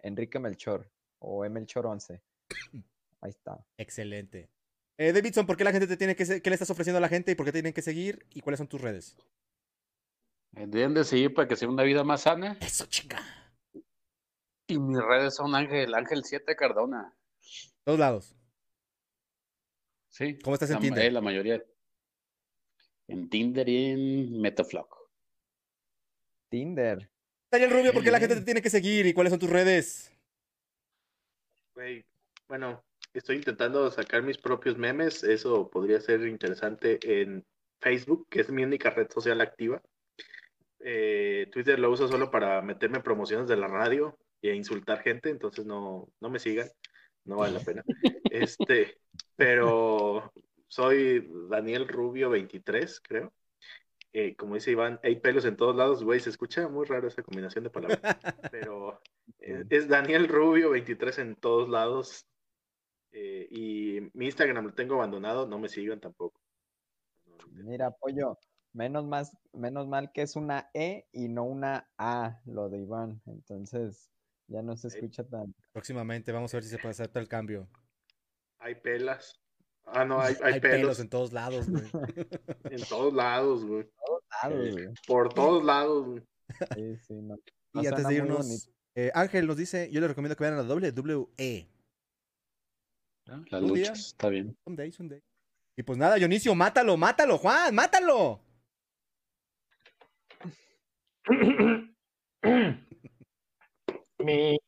Enrique 0.00 0.40
Melchor 0.40 0.90
o 1.20 1.44
Emelchor11. 1.44 2.20
Ahí 3.20 3.30
está. 3.30 3.64
Excelente. 3.76 4.50
Eh, 4.98 5.12
Davidson, 5.12 5.46
¿por 5.46 5.56
qué 5.56 5.62
la 5.62 5.70
gente 5.70 5.86
te 5.86 5.96
tiene 5.96 6.16
que 6.16 6.42
qué 6.42 6.50
le 6.50 6.54
estás 6.54 6.70
ofreciendo 6.70 6.98
a 6.98 7.00
la 7.00 7.08
gente 7.08 7.30
y 7.30 7.34
por 7.36 7.46
qué 7.46 7.52
te 7.52 7.58
tienen 7.58 7.72
que 7.72 7.82
seguir 7.82 8.26
y 8.30 8.40
cuáles 8.40 8.58
son 8.58 8.66
tus 8.66 8.80
redes? 8.80 9.16
Eh, 10.56 10.66
Deben 10.66 10.94
de 10.94 11.04
seguir 11.04 11.34
para 11.34 11.46
que 11.46 11.54
sea 11.54 11.68
una 11.68 11.84
vida 11.84 12.02
más 12.02 12.22
sana. 12.22 12.58
Eso, 12.60 12.86
chinga. 12.86 13.41
Y 14.66 14.78
mis 14.78 15.02
redes 15.02 15.34
son 15.34 15.54
Ángel, 15.54 15.94
Ángel 15.94 16.22
7 16.24 16.56
Cardona. 16.56 17.14
Todos 17.84 17.98
lados. 17.98 18.36
Sí. 20.08 20.38
¿Cómo 20.38 20.54
estás 20.54 20.70
en 20.70 20.76
la, 20.76 20.80
Tinder? 20.80 21.04
eh, 21.04 21.10
la 21.10 21.20
mayoría. 21.20 21.62
En 23.08 23.28
Tinder 23.28 23.68
y 23.68 23.86
en 23.90 24.40
Metaflock. 24.40 25.10
Tinder. 26.48 27.10
Daniel 27.50 27.70
Rubio, 27.70 27.92
¿por 27.92 28.02
qué 28.02 28.10
la 28.10 28.20
gente 28.20 28.36
te 28.36 28.42
tiene 28.42 28.62
que 28.62 28.70
seguir 28.70 29.06
y 29.06 29.12
cuáles 29.12 29.30
son 29.30 29.40
tus 29.40 29.50
redes? 29.50 30.10
Güey, 31.74 32.04
bueno, 32.48 32.82
estoy 33.12 33.36
intentando 33.36 33.90
sacar 33.90 34.22
mis 34.22 34.38
propios 34.38 34.78
memes. 34.78 35.24
Eso 35.24 35.68
podría 35.70 36.00
ser 36.00 36.26
interesante 36.26 36.98
en 37.02 37.44
Facebook, 37.80 38.28
que 38.30 38.40
es 38.40 38.50
mi 38.50 38.62
única 38.62 38.90
red 38.90 39.10
social 39.10 39.40
activa. 39.40 39.82
Eh, 40.80 41.48
Twitter 41.52 41.78
lo 41.78 41.90
uso 41.90 42.08
solo 42.08 42.30
para 42.30 42.60
meterme 42.62 43.00
promociones 43.00 43.48
de 43.48 43.56
la 43.56 43.68
radio 43.68 44.18
e 44.42 44.54
insultar 44.54 45.02
gente, 45.02 45.30
entonces 45.30 45.64
no, 45.64 46.08
no 46.20 46.30
me 46.30 46.38
sigan, 46.38 46.68
no 47.24 47.36
vale 47.38 47.54
la 47.54 47.60
pena. 47.64 47.84
Este, 48.30 48.98
pero 49.36 50.32
soy 50.66 51.28
Daniel 51.48 51.88
Rubio 51.88 52.30
23, 52.30 53.00
creo. 53.00 53.32
eh, 54.12 54.34
como 54.36 54.54
dice 54.56 54.72
Iván, 54.72 55.00
hay 55.02 55.16
pelos 55.20 55.44
en 55.44 55.56
todos 55.56 55.76
lados, 55.76 56.04
güey, 56.04 56.20
se 56.20 56.30
escucha 56.30 56.68
muy 56.68 56.86
raro 56.86 57.08
esa 57.08 57.22
combinación 57.22 57.64
de 57.64 57.70
palabras, 57.70 58.00
pero 58.50 59.00
eh, 59.38 59.64
es 59.70 59.88
Daniel 59.88 60.28
Rubio 60.28 60.70
23 60.70 61.18
en 61.18 61.36
todos 61.36 61.68
lados. 61.68 62.26
eh, 63.12 63.46
y 63.50 64.00
mi 64.14 64.26
Instagram 64.26 64.66
lo 64.66 64.74
tengo 64.74 64.94
abandonado, 64.94 65.46
no 65.46 65.58
me 65.58 65.68
sigan 65.68 66.00
tampoco. 66.00 66.40
Mira, 67.50 67.90
pollo, 67.90 68.38
menos 68.72 69.04
más, 69.06 69.36
menos 69.52 69.86
mal 69.86 70.10
que 70.12 70.22
es 70.22 70.36
una 70.36 70.70
E 70.74 71.06
y 71.12 71.28
no 71.28 71.44
una 71.44 71.90
A, 71.98 72.40
lo 72.46 72.68
de 72.70 72.78
Iván. 72.78 73.20
Entonces, 73.26 74.10
ya 74.52 74.62
no 74.62 74.76
se 74.76 74.88
escucha 74.88 75.24
tan. 75.24 75.54
Próximamente 75.72 76.30
vamos 76.32 76.52
a 76.52 76.58
ver 76.58 76.64
si 76.64 76.70
se 76.70 76.78
puede 76.78 76.90
hacer 76.90 77.08
todo 77.08 77.20
el 77.20 77.28
cambio. 77.28 77.68
Hay 78.58 78.74
pelas. 78.76 79.40
Ah, 79.84 80.04
no, 80.04 80.20
hay, 80.20 80.34
hay 80.42 80.60
pelos 80.60 81.00
en 81.00 81.08
todos 81.08 81.32
lados, 81.32 81.68
güey. 81.68 81.84
en 82.64 82.84
todos 82.88 83.14
lados, 83.14 83.64
güey. 83.64 83.88
Por 85.06 85.32
todos 85.32 85.64
lados, 85.64 86.06
güey. 86.06 86.22
Sí, 86.74 86.96
sí, 86.98 87.14
no. 87.14 87.36
no 87.72 87.82
Y 87.82 87.86
antes 87.86 88.06
de 88.06 88.14
irnos, 88.14 88.70
eh, 88.94 89.10
Ángel 89.14 89.46
nos 89.46 89.56
dice, 89.56 89.90
yo 89.90 90.00
le 90.00 90.08
recomiendo 90.08 90.36
que 90.36 90.44
vean 90.44 90.54
a 90.54 90.62
la 90.62 90.74
WWE. 90.74 91.68
La 93.26 93.58
Un 93.58 93.68
lucha, 93.68 93.74
día. 93.74 93.92
está 93.92 94.28
bien. 94.28 94.56
Someday, 94.64 94.92
someday. 94.92 95.22
Y 95.76 95.82
pues 95.82 95.96
nada, 95.98 96.16
Dionisio, 96.16 96.54
mátalo, 96.54 96.96
mátalo, 96.96 97.38
Juan, 97.38 97.74
mátalo. 97.74 98.42
Mi... 104.24 104.58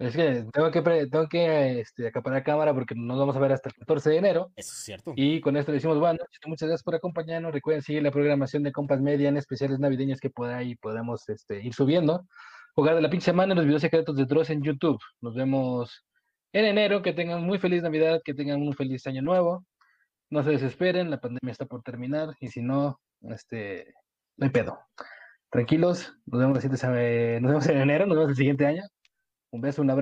Es 0.00 0.16
que 0.16 0.46
tengo 0.50 0.70
que, 0.70 0.80
tengo 0.80 1.28
que 1.28 1.80
este, 1.80 2.06
acaparar 2.08 2.42
cámara 2.42 2.72
porque 2.72 2.94
nos 2.96 3.18
vamos 3.18 3.36
a 3.36 3.38
ver 3.38 3.52
hasta 3.52 3.68
el 3.68 3.74
14 3.74 4.08
de 4.08 4.16
enero. 4.16 4.50
Eso 4.56 4.72
es 4.72 4.78
cierto. 4.78 5.12
Y 5.14 5.42
con 5.42 5.58
esto 5.58 5.72
le 5.72 5.76
decimos 5.76 5.98
buenas 5.98 6.20
noches, 6.20 6.40
muchas 6.46 6.68
gracias 6.68 6.82
por 6.82 6.94
acompañarnos. 6.94 7.52
Recuerden 7.52 7.82
seguir 7.82 8.02
la 8.02 8.10
programación 8.10 8.62
de 8.62 8.72
Compas 8.72 9.02
Media 9.02 9.28
en 9.28 9.36
especiales 9.36 9.78
navideños 9.78 10.18
que 10.18 10.30
por 10.30 10.48
ahí 10.48 10.74
podemos 10.76 11.28
este, 11.28 11.62
ir 11.62 11.74
subiendo. 11.74 12.26
Jugar 12.74 12.94
de 12.94 13.02
la 13.02 13.10
pinche 13.10 13.26
semana, 13.26 13.54
los 13.54 13.66
videos 13.66 13.82
secretos 13.82 14.16
de 14.16 14.24
Dross 14.24 14.48
en 14.48 14.62
YouTube. 14.62 14.98
Nos 15.20 15.34
vemos 15.34 16.06
en 16.54 16.64
enero. 16.64 17.02
Que 17.02 17.12
tengan 17.12 17.44
muy 17.44 17.58
feliz 17.58 17.82
Navidad, 17.82 18.22
que 18.24 18.32
tengan 18.32 18.62
un 18.62 18.72
feliz 18.72 19.06
año 19.06 19.20
nuevo. 19.20 19.66
No 20.30 20.42
se 20.42 20.50
desesperen, 20.52 21.10
la 21.10 21.20
pandemia 21.20 21.52
está 21.52 21.66
por 21.66 21.82
terminar. 21.82 22.34
Y 22.40 22.48
si 22.48 22.62
no, 22.62 22.98
este, 23.20 23.92
no 24.38 24.46
hay 24.46 24.50
pedo. 24.50 24.78
Tranquilos, 25.50 26.16
nos 26.26 26.40
vemos, 26.40 26.60
sema- 26.62 27.40
nos 27.40 27.50
vemos 27.50 27.66
en 27.68 27.78
enero, 27.80 28.06
nos 28.06 28.16
vemos 28.16 28.30
el 28.30 28.36
siguiente 28.36 28.66
año. 28.66 28.82
Un 29.52 29.60
beso, 29.62 29.82
un 29.82 29.90
abrazo. 29.90 29.98